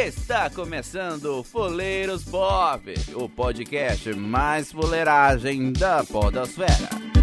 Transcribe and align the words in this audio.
Está 0.00 0.48
começando 0.48 1.26
o 1.26 1.44
Fuleiros 1.44 2.24
Pop, 2.24 2.94
o 3.14 3.28
podcast 3.28 4.14
mais 4.14 4.72
fuleiragem 4.72 5.74
da 5.74 6.02
podosfera. 6.02 7.19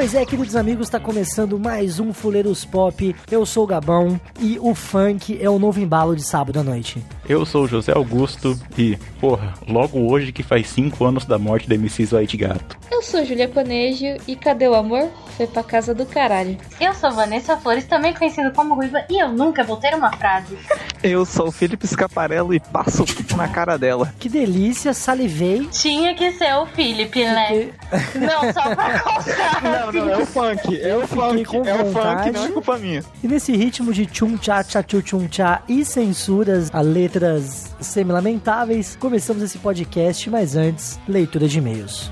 Pois 0.00 0.14
é, 0.14 0.24
queridos 0.24 0.56
amigos, 0.56 0.86
está 0.86 0.98
começando 0.98 1.58
mais 1.58 2.00
um 2.00 2.10
Fuleiros 2.10 2.64
Pop. 2.64 3.14
Eu 3.30 3.44
sou 3.44 3.64
o 3.64 3.66
Gabão 3.66 4.18
e 4.40 4.58
o 4.58 4.74
funk 4.74 5.38
é 5.38 5.50
o 5.50 5.58
novo 5.58 5.78
embalo 5.78 6.16
de 6.16 6.22
sábado 6.22 6.58
à 6.58 6.62
noite. 6.62 7.04
Eu 7.30 7.46
sou 7.46 7.62
o 7.62 7.68
José 7.68 7.92
Augusto 7.92 8.58
e, 8.76 8.96
porra, 9.20 9.54
logo 9.68 10.10
hoje 10.10 10.32
que 10.32 10.42
faz 10.42 10.66
5 10.66 11.04
anos 11.04 11.24
da 11.24 11.38
morte 11.38 11.68
da 11.68 11.76
MC 11.76 12.08
White 12.12 12.36
Gato. 12.36 12.76
Eu 12.90 13.00
sou 13.04 13.24
Julia 13.24 13.46
Conejo 13.46 14.16
e 14.26 14.34
cadê 14.34 14.66
o 14.66 14.74
amor? 14.74 15.08
Foi 15.36 15.46
pra 15.46 15.62
casa 15.62 15.94
do 15.94 16.04
caralho. 16.04 16.58
Eu 16.80 16.92
sou 16.92 17.12
Vanessa 17.12 17.56
Flores, 17.56 17.84
também 17.84 18.12
conhecida 18.12 18.50
como 18.50 18.74
Ruiva, 18.74 19.04
e 19.08 19.22
eu 19.22 19.28
nunca 19.28 19.62
vou 19.62 19.76
ter 19.76 19.94
uma 19.94 20.10
frase. 20.10 20.58
Eu 21.02 21.24
sou 21.24 21.48
o 21.48 21.50
Felipe 21.50 21.86
Scaparello 21.86 22.52
e 22.52 22.60
passo 22.60 23.06
na 23.34 23.48
cara 23.48 23.78
dela. 23.78 24.12
Que 24.18 24.28
delícia, 24.28 24.92
salivei. 24.92 25.66
Tinha 25.72 26.14
que 26.14 26.30
ser 26.32 26.52
o 26.56 26.66
Felipe, 26.66 27.24
né? 27.24 27.70
Não, 28.14 28.52
só 28.52 28.74
pra 28.74 29.00
constar. 29.00 29.62
Não, 29.62 29.92
não, 29.92 30.10
é 30.10 30.18
o 30.18 30.26
funk, 30.26 30.78
é 30.78 30.94
o 30.94 31.08
funk, 31.08 31.44
com 31.46 31.64
é 31.64 31.74
o 31.74 31.90
funk, 31.90 32.30
não 32.30 32.44
é 32.44 32.48
culpa 32.50 32.78
minha. 32.78 33.02
E 33.22 33.26
nesse 33.26 33.56
ritmo 33.56 33.92
de 33.92 34.06
tchum 34.06 34.36
tchá 34.36 34.62
tchá 34.62 34.82
tchum 34.82 35.00
tchum 35.00 35.26
tchá 35.26 35.62
e 35.66 35.84
censuras 35.84 36.70
a 36.72 36.82
letras 37.20 37.76
semi-lamentáveis, 37.78 38.96
começamos 38.96 39.42
esse 39.42 39.58
podcast, 39.58 40.30
mas 40.30 40.56
antes, 40.56 40.98
leitura 41.06 41.46
de 41.46 41.58
e-mails. 41.58 42.10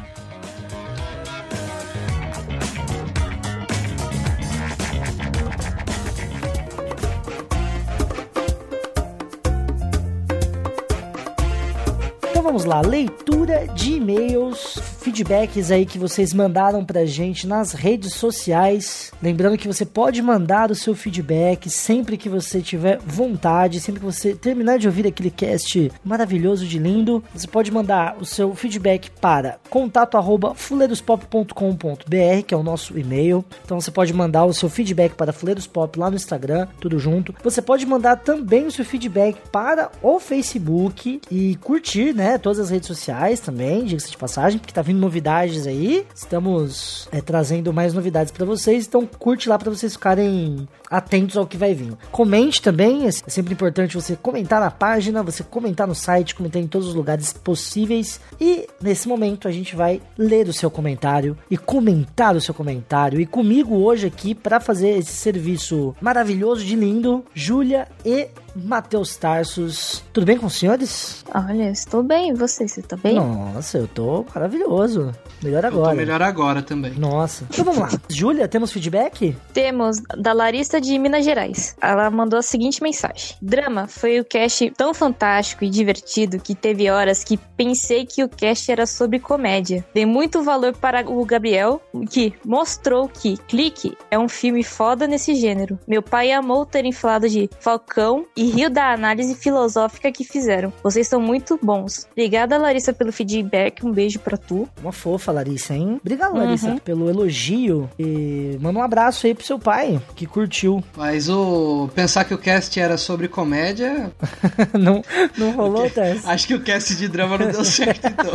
Então 12.31 12.43
vamos 12.43 12.67
lá, 12.67 12.83
leitura 12.83 13.67
de 13.69 13.95
e-mails, 13.95 14.79
feedbacks 15.09 15.71
aí 15.71 15.87
que 15.87 15.99
vocês 15.99 16.35
mandaram 16.35 16.85
pra 16.85 17.07
gente 17.07 17.47
nas 17.47 17.73
redes 17.73 18.13
sociais. 18.13 19.11
Lembrando 19.23 19.57
que 19.57 19.67
você 19.67 19.87
pode 19.87 20.21
mandar 20.21 20.71
o 20.71 20.75
seu 20.75 20.95
feedback 20.95 21.71
sempre 21.71 22.19
que 22.19 22.29
você 22.29 22.61
tiver 22.61 22.99
vontade, 22.99 23.81
sempre 23.81 24.01
que 24.01 24.07
você 24.07 24.35
terminar 24.35 24.79
de 24.79 24.87
ouvir 24.87 25.07
aquele 25.07 25.31
cast 25.31 25.91
maravilhoso 26.05 26.67
de 26.67 26.79
lindo, 26.79 27.25
você 27.35 27.47
pode 27.47 27.73
mandar 27.73 28.19
o 28.21 28.27
seu 28.27 28.55
feedback 28.55 29.11
para 29.13 29.59
contato@fuleirospop.com.br, 29.71 32.43
que 32.47 32.53
é 32.53 32.57
o 32.57 32.63
nosso 32.63 32.99
e-mail. 32.99 33.43
Então 33.65 33.81
você 33.81 33.91
pode 33.91 34.13
mandar 34.13 34.45
o 34.45 34.53
seu 34.53 34.69
feedback 34.69 35.15
para 35.15 35.33
Fuleiros 35.33 35.67
Pop 35.67 35.99
lá 35.99 36.11
no 36.11 36.17
Instagram, 36.17 36.69
tudo 36.79 36.99
junto. 36.99 37.35
Você 37.43 37.63
pode 37.63 37.87
mandar 37.87 38.17
também 38.17 38.67
o 38.67 38.71
seu 38.71 38.85
feedback 38.85 39.39
para 39.51 39.91
o 40.03 40.21
Facebook 40.21 41.23
e 41.31 41.57
curtir, 41.57 42.15
né, 42.15 42.37
todas 42.37 42.59
as 42.59 42.69
redes 42.69 42.89
sociais 42.89 43.41
também, 43.41 43.87
diga-se 43.87 44.11
de 44.11 44.19
passagem, 44.19 44.59
porque 44.59 44.75
tá 44.75 44.83
vindo 44.83 44.98
novidades 44.99 45.67
aí. 45.67 46.07
Estamos 46.15 47.09
é, 47.13 47.21
trazendo 47.21 47.73
mais 47.73 47.95
novidades 47.95 48.33
para 48.33 48.45
vocês, 48.45 48.87
então 48.87 49.07
curte 49.07 49.49
lá 49.49 49.59
para 49.59 49.71
vocês 49.71 49.95
ficarem 49.95 50.69
atentos 50.91 51.37
ao 51.37 51.47
que 51.47 51.57
vai 51.57 51.75
vir. 51.75 51.95
Comente 52.11 52.61
também, 52.61 53.07
é 53.07 53.11
sempre 53.11 53.53
importante 53.53 53.95
você 53.95 54.17
comentar 54.17 54.61
na 54.61 54.71
página, 54.71 55.23
você 55.23 55.43
comentar 55.43 55.87
no 55.87 55.95
site, 55.95 56.35
comentar 56.35 56.61
em 56.61 56.67
todos 56.67 56.89
os 56.89 56.95
lugares 56.95 57.33
possíveis. 57.33 58.21
E 58.41 58.67
nesse 58.81 59.09
momento 59.09 59.49
a 59.49 59.53
gente 59.53 59.77
vai 59.77 60.01
ler 60.17 60.49
o 60.49 60.53
seu 60.53 60.71
comentário 60.71 61.37
e 61.51 61.57
comentar 61.57 62.37
o 62.37 62.41
seu 62.41 62.55
comentário. 62.55 63.21
E 63.21 63.27
comigo 63.27 63.77
hoje 63.77 64.07
aqui 64.07 64.35
para 64.35 64.61
fazer 64.61 64.99
esse 64.99 65.13
serviço 65.13 65.95
maravilhoso 66.01 66.65
de 66.65 66.75
lindo, 66.75 67.25
Júlia 67.35 67.89
e 68.05 68.29
Matheus 68.65 69.17
Tarsos. 69.17 70.03
Tudo 70.13 70.27
bem 70.27 70.37
com 70.39 70.47
os 70.47 70.55
senhores? 70.55 71.25
Olha, 71.35 71.71
estou 71.71 72.03
bem, 72.03 72.31
e 72.31 72.35
você? 72.35 72.67
Você 72.67 72.83
tá 72.83 72.97
bem? 72.97 73.15
Nossa, 73.15 73.79
eu 73.79 73.89
tô 73.89 74.25
maravilhoso. 74.35 75.15
Melhor 75.43 75.65
agora. 75.65 75.87
Eu 75.87 75.91
tô 75.91 75.97
melhor 75.97 76.23
agora 76.23 76.63
também. 76.63 76.93
Nossa. 76.93 77.45
Então 77.51 77.65
vamos 77.65 77.81
lá. 77.81 77.91
Júlia, 78.11 78.49
temos 78.49 78.73
feedback? 78.73 79.37
Temos 79.53 79.99
da 80.17 80.33
Larissa 80.33 80.81
de 80.81 80.99
Minas 80.99 81.25
Gerais. 81.25 81.77
Ela 81.81 82.11
mandou 82.11 82.39
a 82.39 82.43
seguinte 82.43 82.83
mensagem: 82.83 83.37
Drama 83.41 83.87
foi 83.87 84.21
o 84.21 84.25
cast 84.25 84.71
tão 84.77 84.93
fantástico 84.93 85.65
e 85.65 85.71
divertido 85.71 86.39
que 86.39 86.55
teve 86.55 86.91
horas 86.91 87.23
que 87.25 87.37
pensei 87.37 88.05
que 88.07 88.23
o 88.23 88.29
cast 88.29 88.71
era 88.71 88.87
sobre 88.87 89.19
comédia. 89.19 89.85
Dei 89.95 90.07
muito 90.07 90.43
valor 90.43 90.75
para 90.77 91.09
o 91.09 91.25
Gabriel, 91.25 91.81
que 92.11 92.35
mostrou 92.45 93.09
que 93.09 93.37
Clique 93.49 93.97
é 94.11 94.19
um 94.19 94.29
filme 94.29 94.63
foda 94.63 95.07
nesse 95.07 95.35
gênero. 95.35 95.79
Meu 95.87 96.03
pai 96.03 96.33
amou 96.33 96.67
terem 96.67 96.93
falado 96.93 97.29
de 97.29 97.49
Falcão 97.61 98.27
e 98.37 98.51
riu 98.51 98.71
da 98.71 98.93
análise 98.93 99.35
filosófica 99.35 100.11
que 100.13 100.25
fizeram. 100.25 100.73
Vocês 100.83 101.09
são 101.09 101.21
muito 101.21 101.59
bons. 101.63 102.07
Obrigada, 102.13 102.59
Larissa, 102.59 102.93
pelo 102.93 103.13
feedback. 103.13 103.85
Um 103.85 103.93
beijo 103.93 104.19
pra 104.19 104.37
tu. 104.37 104.69
Uma 104.81 104.93
fofa, 104.93 105.28
Larissa, 105.33 105.75
hein? 105.75 105.99
Obrigado, 106.01 106.37
Larissa, 106.37 106.77
pelo 106.85 107.09
elogio. 107.09 107.89
E 107.99 108.57
manda 108.61 108.79
um 108.79 108.83
abraço 108.83 109.27
aí 109.27 109.35
pro 109.35 109.45
seu 109.45 109.59
pai, 109.59 110.01
que 110.15 110.27
curtiu. 110.27 110.83
Mas 110.97 111.29
o 111.29 111.89
pensar 111.95 112.25
que 112.25 112.35
o 112.35 112.39
cast 112.39 112.79
era 112.79 112.97
sobre 112.97 113.29
comédia, 113.29 114.13
não, 114.79 115.03
não 115.37 115.51
rolou, 115.57 115.89
Tess? 115.91 116.25
acho 116.27 116.47
que 116.47 116.55
o 116.55 116.61
cast 116.61 116.95
de 116.97 117.09
drama 117.09 117.39
não 117.39 117.51
deu 117.51 117.65
certo 117.65 118.07
então. 118.09 118.33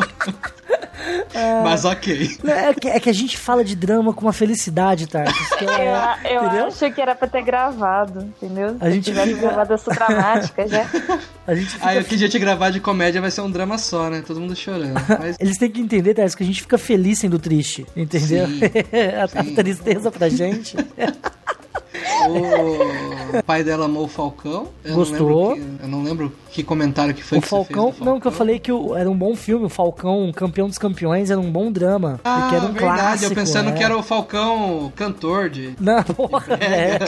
Mas 1.63 1.85
ok. 1.85 2.37
É 2.45 2.73
que, 2.73 2.87
é 2.87 2.99
que 2.99 3.09
a 3.09 3.13
gente 3.13 3.37
fala 3.37 3.63
de 3.63 3.75
drama 3.75 4.13
com 4.13 4.21
uma 4.21 4.33
felicidade, 4.33 5.07
que 5.07 5.17
é- 5.17 5.23
Eu, 6.23 6.31
eu 6.31 6.45
entendeu? 6.45 6.65
acho 6.67 6.91
que 6.91 7.01
era 7.01 7.15
pra 7.15 7.27
ter 7.27 7.41
gravado, 7.43 8.21
entendeu? 8.21 8.77
A 8.79 8.89
gente 8.89 9.05
Se 9.05 9.11
tivesse 9.11 9.33
fica- 9.33 9.47
gravado 9.47 9.73
essa 9.73 9.91
dramática 9.91 10.67
já. 10.67 10.85
A 11.45 11.53
gente 11.53 11.71
fica 11.71 11.85
Aí 11.89 11.99
o 11.99 12.05
que 12.05 12.15
dia 12.15 12.29
de 12.29 12.39
gravar 12.39 12.69
de 12.69 12.79
comédia 12.79 13.19
vai 13.19 13.29
ser 13.29 13.41
um 13.41 13.51
drama 13.51 13.77
só, 13.77 14.09
né? 14.09 14.23
Todo 14.25 14.39
mundo 14.39 14.55
chorando. 14.55 14.93
Mas 15.19 15.35
Eles 15.41 15.57
têm 15.57 15.69
que 15.69 15.81
entender, 15.81 16.13
Tess, 16.13 16.35
que 16.35 16.43
a 16.43 16.45
gente 16.45 16.61
fica 16.61 16.77
feliz 16.77 17.19
sendo 17.19 17.37
triste, 17.37 17.85
entendeu? 17.97 18.47
Sim, 18.47 18.61
a, 19.19 19.23
a 19.41 19.43
sim. 19.43 19.53
tristeza 19.53 20.09
pra 20.09 20.29
gente. 20.29 20.77
O 23.39 23.43
pai 23.43 23.63
dela 23.63 23.85
amou 23.85 24.05
o 24.05 24.07
Falcão. 24.07 24.67
Eu 24.83 24.95
Gostou. 24.95 25.19
Não 25.29 25.53
lembro 25.53 25.77
que, 25.77 25.83
eu 25.83 25.87
não 25.87 26.03
lembro 26.03 26.33
que 26.51 26.63
comentário 26.63 27.13
que 27.13 27.23
foi 27.23 27.37
o 27.37 27.41
que 27.41 27.47
Falcão, 27.47 27.91
do 27.91 28.05
não, 28.05 28.19
que 28.19 28.27
eu 28.27 28.31
falei 28.31 28.59
que 28.59 28.71
era 28.95 29.09
um 29.09 29.17
bom 29.17 29.35
filme, 29.35 29.65
o 29.65 29.69
Falcão, 29.69 30.31
campeão 30.33 30.67
dos 30.67 30.77
campeões, 30.77 31.29
era 31.29 31.39
um 31.39 31.51
bom 31.51 31.71
drama. 31.71 32.19
Ah, 32.23 32.41
porque 32.41 32.55
era 32.55 32.65
um 32.65 32.73
verdade. 32.73 33.01
clássico. 33.01 33.31
Eu 33.31 33.35
pensando 33.35 33.69
é. 33.69 33.73
que 33.73 33.83
era 33.83 33.97
o 33.97 34.03
Falcão 34.03 34.91
cantor 34.95 35.49
de... 35.49 35.75
Não, 35.79 36.03
porra, 36.15 36.53
é. 36.55 36.99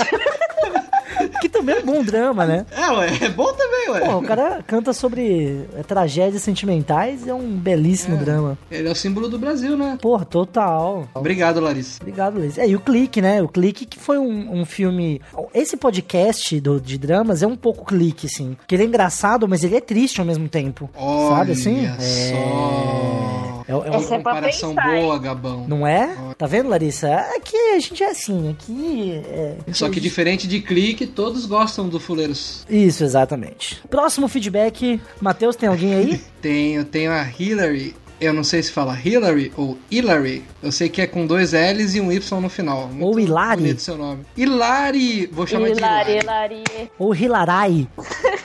Que 1.46 1.50
também 1.50 1.76
é 1.76 1.80
um 1.80 1.86
bom 1.86 2.04
drama, 2.04 2.46
né? 2.46 2.66
É, 2.76 2.92
ué. 2.92 3.10
É 3.22 3.30
bom 3.30 3.54
também, 3.54 3.90
ué. 3.90 4.00
Pô, 4.02 4.18
o 4.18 4.24
cara 4.24 4.64
canta 4.66 4.94
sobre 4.94 5.66
é, 5.76 5.84
tragédias 5.84 6.42
sentimentais, 6.42 7.28
é 7.28 7.34
um 7.34 7.56
belíssimo 7.56 8.18
drama. 8.18 8.58
Ele 8.70 8.88
é 8.88 8.92
o 8.92 8.96
símbolo 8.96 9.28
do 9.30 9.38
Brasil, 9.40 9.78
né? 9.78 9.98
Porra, 10.02 10.26
total. 10.26 11.08
Obrigado, 11.14 11.60
Larissa. 11.60 12.00
Obrigado, 12.02 12.38
Luiz. 12.40 12.58
É, 12.58 12.68
e 12.68 12.76
o 12.76 12.80
Clique, 12.80 13.22
né? 13.22 13.42
O 13.42 13.48
Clique 13.48 13.86
que 13.86 14.00
foi 14.00 14.18
um, 14.18 14.60
um 14.60 14.66
filme... 14.66 15.22
Esse 15.54 15.78
podcast 15.78 16.60
do, 16.60 16.82
de 16.82 16.98
dramas 16.98 17.42
é 17.42 17.48
um 17.48 17.56
pouco 17.56 17.86
Clique, 17.86 18.28
assim. 18.28 18.56
Porque 18.56 18.76
ele 18.76 18.84
é 18.84 18.88
engraçado, 18.88 19.48
mas 19.48 19.64
ele 19.64 19.76
é 19.76 19.82
triste 19.82 20.20
ao 20.20 20.26
mesmo 20.26 20.50
tempo. 20.50 20.90
Olha 20.96 21.36
sabe 21.38 21.52
assim? 21.54 21.88
só. 22.32 23.36
É, 23.68 23.72
é, 23.72 23.76
é, 23.76 23.96
Essa 23.96 24.16
é 24.16 24.18
Comparação 24.18 24.76
pensar, 24.76 24.96
boa, 24.96 25.20
Gabão. 25.20 25.66
não 25.68 25.88
é? 25.88 26.16
Tá 26.38 26.46
vendo, 26.46 26.70
Larissa? 26.70 27.12
Aqui 27.36 27.58
a 27.58 27.80
gente 27.80 28.04
é 28.04 28.10
assim, 28.12 28.50
aqui... 28.50 29.22
É... 29.28 29.58
Só 29.74 29.90
que 29.90 30.00
diferente 30.00 30.48
de 30.48 30.62
clique, 30.62 31.08
todos 31.36 31.46
gostam 31.46 31.90
do 31.90 32.00
Fuleiros. 32.00 32.66
Isso, 32.70 33.04
exatamente. 33.04 33.82
Próximo 33.90 34.28
feedback. 34.30 35.02
Matheus, 35.20 35.58
tem 35.58 35.68
alguém 35.68 35.94
aí? 35.94 36.22
Tenho, 36.42 36.86
tenho 36.86 37.12
a 37.12 37.28
Hillary. 37.28 37.96
Eu 38.22 38.32
não 38.32 38.44
sei 38.46 38.64
se 38.64 38.72
fala 38.72 38.98
Hillary 38.98 39.52
ou 39.58 39.78
Hillary. 39.92 40.46
Eu 40.64 40.72
sei 40.72 40.88
que 40.88 41.02
é 41.02 41.08
com 41.08 41.26
dois 41.28 41.52
L's 41.52 41.96
e 41.96 42.00
um 42.00 42.10
Y 42.12 42.40
no 42.42 42.48
final. 42.48 42.88
Muito 42.88 43.04
Ou 43.04 43.20
Hilari. 43.20 43.62
bonito 43.62 43.82
seu 43.82 43.98
nome. 43.98 44.24
Hilari! 44.38 45.26
Vou 45.28 45.46
chamar 45.46 45.68
Hilari, 45.70 46.14
de 46.14 46.20
Hilari. 46.20 46.54
Hilari. 46.64 46.92
Ou 46.98 47.14
Hilarai? 47.14 47.88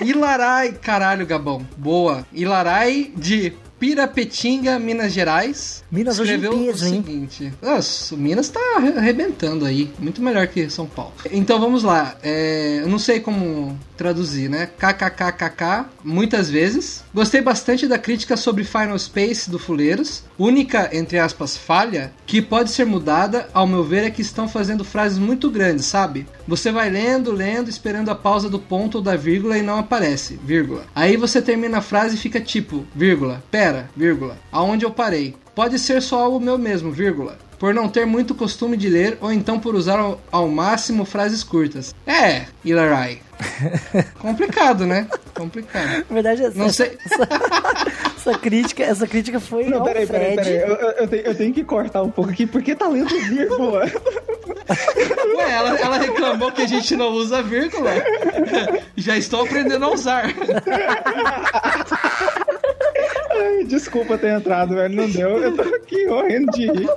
Hilarai, 0.00 0.72
caralho, 0.72 1.24
Gabão. 1.24 1.64
Boa. 1.76 2.26
Hilarai 2.32 3.12
de 3.16 3.52
Pirapetinga, 3.80 4.78
Minas 4.78 5.10
Gerais. 5.12 5.82
Minas 5.90 6.20
hoje 6.20 6.32
em 6.32 6.34
escreveu 6.36 6.58
peso, 6.66 6.84
o 6.84 6.88
hein? 6.88 7.02
seguinte. 7.04 7.52
Nossa, 7.62 8.14
o 8.14 8.18
Minas 8.18 8.48
tá 8.50 8.60
arre- 8.76 8.92
arrebentando 8.98 9.64
aí. 9.64 9.90
Muito 9.98 10.20
melhor 10.22 10.46
que 10.48 10.68
São 10.68 10.86
Paulo. 10.86 11.12
Então 11.32 11.58
vamos 11.58 11.82
lá. 11.82 12.14
É, 12.22 12.80
eu 12.82 12.88
não 12.88 12.98
sei 12.98 13.20
como 13.20 13.76
traduzir, 14.00 14.48
né? 14.48 14.66
KKKKK, 14.78 15.84
muitas 16.02 16.48
vezes. 16.48 17.04
Gostei 17.12 17.42
bastante 17.42 17.86
da 17.86 17.98
crítica 17.98 18.34
sobre 18.34 18.64
Final 18.64 18.98
Space 18.98 19.50
do 19.50 19.58
Fuleiros. 19.58 20.24
Única, 20.38 20.88
entre 20.90 21.18
aspas, 21.18 21.54
falha 21.54 22.10
que 22.24 22.40
pode 22.40 22.70
ser 22.70 22.86
mudada, 22.86 23.46
ao 23.52 23.66
meu 23.66 23.84
ver, 23.84 24.04
é 24.04 24.10
que 24.10 24.22
estão 24.22 24.48
fazendo 24.48 24.84
frases 24.84 25.18
muito 25.18 25.50
grandes, 25.50 25.84
sabe? 25.84 26.26
Você 26.48 26.72
vai 26.72 26.88
lendo, 26.88 27.30
lendo, 27.30 27.68
esperando 27.68 28.10
a 28.10 28.14
pausa 28.14 28.48
do 28.48 28.58
ponto 28.58 28.96
ou 28.96 29.04
da 29.04 29.16
vírgula 29.16 29.58
e 29.58 29.62
não 29.62 29.78
aparece, 29.78 30.40
vírgula. 30.42 30.86
Aí 30.94 31.18
você 31.18 31.42
termina 31.42 31.78
a 31.78 31.82
frase 31.82 32.14
e 32.14 32.18
fica 32.18 32.40
tipo, 32.40 32.86
vírgula, 32.94 33.44
pera, 33.50 33.90
vírgula, 33.94 34.38
aonde 34.50 34.86
eu 34.86 34.90
parei. 34.90 35.36
Pode 35.54 35.78
ser 35.78 36.00
só 36.00 36.34
o 36.34 36.40
meu 36.40 36.56
mesmo, 36.56 36.90
vírgula 36.90 37.36
por 37.60 37.72
não 37.74 37.88
ter 37.88 38.04
muito 38.06 38.34
costume 38.34 38.74
de 38.76 38.88
ler 38.88 39.18
ou 39.20 39.30
então 39.30 39.60
por 39.60 39.74
usar 39.76 39.98
ao, 40.00 40.20
ao 40.32 40.48
máximo 40.48 41.04
frases 41.04 41.44
curtas. 41.44 41.94
É, 42.06 42.46
Ilarai. 42.64 43.20
Complicado, 44.18 44.86
né? 44.86 45.06
Complicado. 45.34 46.04
Na 46.08 46.14
verdade, 46.14 46.42
essa, 46.44 46.58
Não 46.58 46.68
sei. 46.70 46.98
essa, 47.06 47.28
essa 48.16 48.38
crítica, 48.38 48.82
essa 48.82 49.06
crítica 49.06 49.38
foi 49.40 49.64
Não, 49.64 49.78
ao 49.78 49.84
peraí, 49.84 50.06
peraí, 50.06 50.34
Fred. 50.34 50.42
peraí. 50.50 50.70
Eu, 50.70 50.76
eu- 50.76 50.90
eu 50.92 51.08
tenho, 51.08 51.22
eu 51.22 51.34
tenho 51.34 51.54
que 51.54 51.62
cortar 51.64 52.02
um 52.02 52.10
pouco 52.10 52.30
aqui, 52.30 52.46
porque 52.46 52.74
tá 52.74 52.88
lendo 52.88 53.08
vírgula. 53.08 53.84
Ué, 55.36 55.50
ela, 55.52 55.78
ela 55.78 55.98
reclamou 55.98 56.50
que 56.52 56.62
a 56.62 56.66
gente 56.66 56.94
não 56.96 57.10
usa 57.12 57.42
vírgula. 57.42 57.90
Já 58.96 59.16
estou 59.16 59.42
aprendendo 59.44 59.84
a 59.84 59.92
usar. 59.92 60.24
Ai, 63.32 63.64
desculpa 63.64 64.18
ter 64.18 64.32
entrado, 64.36 64.74
velho. 64.74 64.94
Não 64.94 65.08
deu. 65.08 65.38
Eu 65.38 65.56
tô 65.56 65.62
aqui 65.62 66.06
morrendo 66.06 66.50
de 66.52 66.66
rir. 66.70 66.88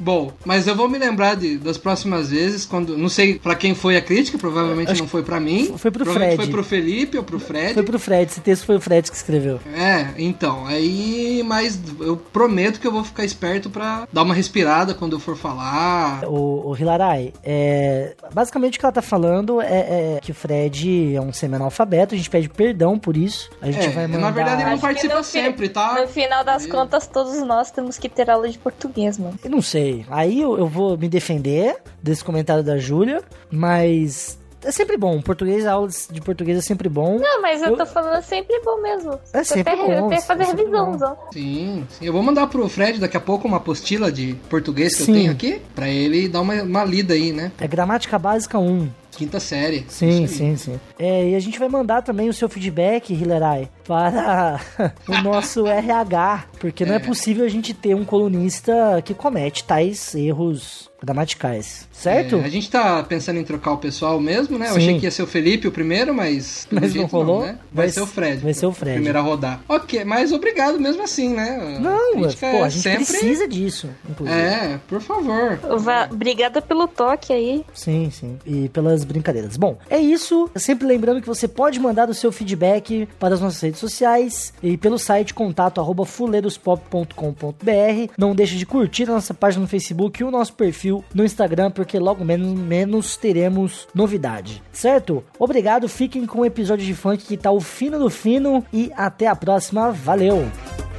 Bom, 0.00 0.32
mas 0.44 0.66
eu 0.66 0.74
vou 0.74 0.88
me 0.88 0.98
lembrar 0.98 1.36
de, 1.36 1.58
das 1.58 1.76
próximas 1.78 2.30
vezes, 2.30 2.64
quando. 2.64 2.96
Não 2.96 3.08
sei 3.08 3.38
pra 3.38 3.54
quem 3.54 3.74
foi 3.74 3.96
a 3.96 4.00
crítica, 4.00 4.38
provavelmente 4.38 4.98
não 4.98 5.06
foi 5.06 5.22
pra 5.22 5.38
mim. 5.38 5.74
foi 5.76 5.90
pro 5.90 6.04
provavelmente 6.04 6.36
Fred. 6.36 6.50
Foi 6.50 6.50
pro 6.52 6.64
Felipe 6.64 7.18
ou 7.18 7.22
pro 7.24 7.38
Fred. 7.38 7.74
Foi 7.74 7.82
pro 7.82 7.98
Fred, 7.98 8.30
esse 8.30 8.40
texto 8.40 8.64
foi 8.64 8.76
o 8.76 8.80
Fred 8.80 9.10
que 9.10 9.16
escreveu. 9.16 9.60
É, 9.74 10.08
então, 10.18 10.66
aí, 10.66 11.42
mas 11.46 11.78
eu 12.00 12.16
prometo 12.16 12.80
que 12.80 12.86
eu 12.86 12.92
vou 12.92 13.04
ficar 13.04 13.24
esperto 13.24 13.68
pra 13.70 14.08
dar 14.12 14.22
uma 14.22 14.34
respirada 14.34 14.94
quando 14.94 15.12
eu 15.16 15.20
for 15.20 15.36
falar. 15.36 16.24
O, 16.26 16.70
o 16.70 16.76
Hilarai, 16.76 17.32
é, 17.44 18.14
basicamente 18.32 18.76
o 18.76 18.80
que 18.80 18.86
ela 18.86 18.92
tá 18.92 19.02
falando 19.02 19.60
é, 19.60 20.16
é 20.16 20.18
que 20.22 20.30
o 20.30 20.34
Fred 20.34 21.14
é 21.14 21.20
um 21.20 21.32
semi-analfabeto, 21.32 22.14
a 22.14 22.16
gente 22.18 22.30
pede 22.30 22.48
perdão 22.48 22.98
por 22.98 23.16
isso. 23.16 23.50
A 23.60 23.66
gente 23.70 23.86
É, 23.86 23.90
vai 23.90 24.06
na 24.06 24.16
mandar... 24.18 24.30
verdade, 24.32 24.56
ele 24.62 24.64
não 24.64 24.72
Acho 24.72 24.80
participa 24.82 25.22
fi- 25.22 25.30
sempre, 25.30 25.68
tá? 25.68 26.00
No 26.00 26.08
final 26.08 26.42
das 26.44 26.66
contas, 26.66 27.06
todos 27.06 27.38
nós 27.46 27.70
temos 27.70 27.98
que 27.98 28.08
ter 28.08 28.30
aula 28.30 28.48
de 28.48 28.58
português, 28.58 29.18
mano. 29.18 29.38
Eu 29.44 29.50
não 29.50 29.60
sei. 29.62 29.89
Aí 30.10 30.40
eu, 30.40 30.58
eu 30.58 30.66
vou 30.66 30.96
me 30.96 31.08
defender 31.08 31.76
desse 32.02 32.24
comentário 32.24 32.62
da 32.62 32.78
Júlia, 32.78 33.22
mas 33.50 34.38
é 34.62 34.70
sempre 34.70 34.96
bom. 34.96 35.20
Português, 35.22 35.66
aulas 35.66 36.08
de 36.10 36.20
português 36.20 36.58
é 36.58 36.60
sempre 36.60 36.88
bom. 36.88 37.18
Não, 37.18 37.40
mas 37.42 37.62
eu 37.62 37.70
Eu- 37.70 37.76
tô 37.76 37.86
falando 37.86 38.16
é 38.16 38.22
sempre 38.22 38.60
bom 38.64 38.80
mesmo. 38.82 39.18
É 39.32 39.42
sempre 39.44 39.72
até, 39.72 40.00
bom, 40.00 40.06
até 40.06 40.20
fazer 40.20 40.42
é 40.42 40.46
revisão, 40.46 40.98
só. 40.98 41.28
Sim, 41.32 41.86
sim, 41.88 42.04
eu 42.06 42.12
vou 42.12 42.22
mandar 42.22 42.46
pro 42.46 42.68
Fred 42.68 42.98
daqui 43.00 43.16
a 43.16 43.20
pouco 43.20 43.48
uma 43.48 43.56
apostila 43.58 44.10
de 44.12 44.34
português 44.48 44.94
que 44.96 45.02
Sim. 45.04 45.12
eu 45.12 45.18
tenho 45.18 45.32
aqui, 45.32 45.62
pra 45.74 45.88
ele 45.88 46.28
dar 46.28 46.40
uma, 46.42 46.54
uma 46.62 46.84
lida 46.84 47.14
aí, 47.14 47.32
né? 47.32 47.52
É 47.60 47.66
gramática 47.66 48.18
básica 48.18 48.58
1. 48.58 48.88
Quinta 49.12 49.40
série. 49.40 49.84
Sim, 49.88 50.26
sim, 50.26 50.56
sim. 50.56 50.80
É, 50.98 51.30
e 51.30 51.34
a 51.34 51.40
gente 51.40 51.58
vai 51.58 51.68
mandar 51.68 52.00
também 52.02 52.28
o 52.28 52.32
seu 52.32 52.48
feedback, 52.48 53.12
Hilerai, 53.12 53.68
para 53.94 54.60
o 55.08 55.20
nosso 55.20 55.66
RH, 55.66 56.44
porque 56.60 56.84
não 56.84 56.92
é 56.94 56.96
É. 56.96 57.00
possível 57.00 57.44
a 57.44 57.48
gente 57.48 57.74
ter 57.74 57.92
um 57.96 58.04
colunista 58.04 58.72
que 59.04 59.12
comete 59.12 59.64
tais 59.64 60.14
erros 60.14 60.88
gramaticais, 61.02 61.88
certo? 61.90 62.36
É, 62.36 62.44
a 62.44 62.48
gente 62.50 62.70
tá 62.70 63.02
pensando 63.02 63.38
em 63.40 63.42
trocar 63.44 63.72
o 63.72 63.78
pessoal 63.78 64.20
mesmo, 64.20 64.58
né? 64.58 64.66
Eu 64.68 64.72
Sim. 64.74 64.78
achei 64.78 64.98
que 65.00 65.06
ia 65.06 65.10
ser 65.10 65.22
o 65.22 65.26
Felipe 65.26 65.66
o 65.66 65.72
primeiro, 65.72 66.12
mas. 66.14 66.66
pelo 66.68 66.80
Mas 66.82 66.94
não 66.94 67.06
rolou? 67.06 67.40
né? 67.40 67.58
Vai, 67.72 67.86
Vai 67.86 67.88
ser 67.88 68.00
o 68.02 68.06
Fred. 68.06 68.42
vai 68.42 68.52
ser 68.54 68.66
o 68.66 68.72
Fred. 68.72 68.94
Primeiro 68.96 69.18
a 69.18 69.22
rodar. 69.22 69.60
Ok, 69.66 70.04
mas 70.04 70.30
obrigado 70.30 70.78
mesmo 70.78 71.02
assim, 71.02 71.30
né? 71.34 71.78
Não, 71.80 72.12
crítica 72.20 72.50
pô, 72.50 72.58
é 72.58 72.62
a 72.64 72.68
gente 72.68 72.82
sempre... 72.82 73.06
precisa 73.06 73.48
disso, 73.48 73.88
inclusive. 74.08 74.38
É, 74.38 74.78
por 74.86 75.00
favor. 75.00 75.56
Va- 75.78 76.06
Obrigada 76.12 76.60
pelo 76.60 76.86
toque 76.86 77.32
aí. 77.32 77.64
Sim, 77.72 78.10
sim. 78.12 78.38
E 78.44 78.68
pelas 78.68 79.02
brincadeiras. 79.02 79.56
Bom, 79.56 79.78
é 79.88 79.98
isso. 79.98 80.50
Sempre 80.54 80.86
lembrando 80.86 81.22
que 81.22 81.26
você 81.26 81.48
pode 81.48 81.80
mandar 81.80 82.10
o 82.10 82.14
seu 82.14 82.30
feedback 82.30 83.08
para 83.18 83.34
as 83.34 83.40
nossas 83.40 83.60
redes 83.62 83.79
sociais 83.80 84.52
e 84.62 84.76
pelo 84.76 84.98
site 84.98 85.34
contato 85.34 85.80
arroba 85.80 86.04
fuleirospop.com.br. 86.04 88.12
Não 88.16 88.34
deixe 88.34 88.56
de 88.56 88.66
curtir 88.66 89.04
a 89.04 89.14
nossa 89.14 89.34
página 89.34 89.62
no 89.62 89.68
Facebook 89.68 90.20
e 90.20 90.24
o 90.24 90.30
nosso 90.30 90.52
perfil 90.52 91.04
no 91.14 91.24
Instagram, 91.24 91.70
porque 91.70 91.98
logo 91.98 92.24
menos, 92.24 92.58
menos 92.58 93.16
teremos 93.16 93.88
novidade. 93.94 94.62
Certo? 94.72 95.24
Obrigado, 95.38 95.88
fiquem 95.88 96.26
com 96.26 96.40
o 96.40 96.46
episódio 96.46 96.84
de 96.84 96.94
funk 96.94 97.24
que 97.24 97.36
tá 97.36 97.50
o 97.50 97.60
fino 97.60 97.98
do 97.98 98.10
fino 98.10 98.64
e 98.72 98.90
até 98.94 99.26
a 99.26 99.34
próxima. 99.34 99.90
Valeu! 99.90 100.89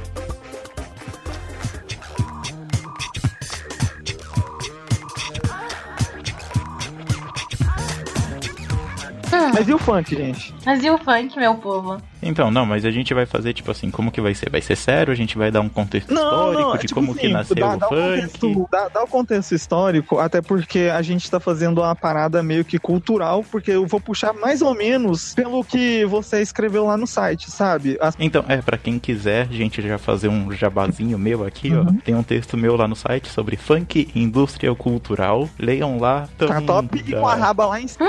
Mas 9.54 9.68
e 9.68 9.74
o 9.74 9.78
funk, 9.78 10.14
gente? 10.14 10.54
Mas 10.64 10.82
e 10.84 10.90
o 10.90 10.98
funk, 10.98 11.36
meu 11.36 11.54
povo? 11.56 11.98
Então, 12.24 12.50
não, 12.52 12.64
mas 12.64 12.84
a 12.84 12.90
gente 12.92 13.12
vai 13.12 13.26
fazer, 13.26 13.52
tipo 13.52 13.70
assim, 13.70 13.90
como 13.90 14.10
que 14.12 14.20
vai 14.20 14.32
ser? 14.34 14.48
Vai 14.48 14.60
ser 14.60 14.76
sério? 14.76 15.12
A 15.12 15.16
gente 15.16 15.36
vai 15.36 15.50
dar 15.50 15.60
um 15.60 15.68
contexto 15.68 16.12
histórico 16.12 16.72
de 16.78 16.86
tipo 16.86 16.94
como 16.94 17.14
que 17.14 17.26
assim, 17.26 17.32
nasceu 17.32 17.56
dá, 17.56 17.74
o 17.74 17.76
dá 17.78 17.88
funk? 17.88 18.20
contexto- 18.38 18.68
dá, 18.70 18.88
dá 18.88 19.02
o 19.02 19.08
contexto 19.08 19.52
histórico, 19.56 20.18
até 20.20 20.40
porque 20.40 20.88
a 20.94 21.02
gente 21.02 21.28
tá 21.28 21.40
fazendo 21.40 21.80
uma 21.80 21.96
parada 21.96 22.40
meio 22.42 22.64
que 22.64 22.78
cultural, 22.78 23.44
porque 23.50 23.72
eu 23.72 23.86
vou 23.86 24.00
puxar 24.00 24.32
mais 24.34 24.62
ou 24.62 24.72
menos 24.74 25.34
pelo 25.34 25.64
que 25.64 26.04
você 26.04 26.40
escreveu 26.40 26.84
lá 26.86 26.96
no 26.96 27.08
site, 27.08 27.50
sabe? 27.50 27.98
As- 28.00 28.14
Então, 28.20 28.44
é, 28.46 28.58
pra 28.58 28.78
quem 28.78 29.00
quiser, 29.00 29.48
a 29.50 29.52
gente 29.52 29.82
já 29.82 29.98
fazer 29.98 30.28
um 30.28 30.52
jabazinho 30.52 31.18
meu 31.18 31.44
aqui, 31.44 31.72
Uhum. 31.72 31.86
ó. 31.98 32.02
Tem 32.04 32.14
um 32.14 32.22
texto 32.22 32.56
meu 32.56 32.76
lá 32.76 32.86
no 32.86 32.94
site 32.94 33.28
sobre 33.28 33.56
funk 33.56 34.08
e 34.14 34.22
indústria 34.22 34.72
cultural. 34.76 35.48
Leiam 35.58 35.98
lá. 35.98 36.28
Tá 36.38 36.60
top 36.60 37.02
e 37.04 37.12
com 37.12 37.26
a 37.26 37.34
raba 37.34 37.66
lá 37.66 37.80
em 37.80 37.88
cima. 37.88 38.08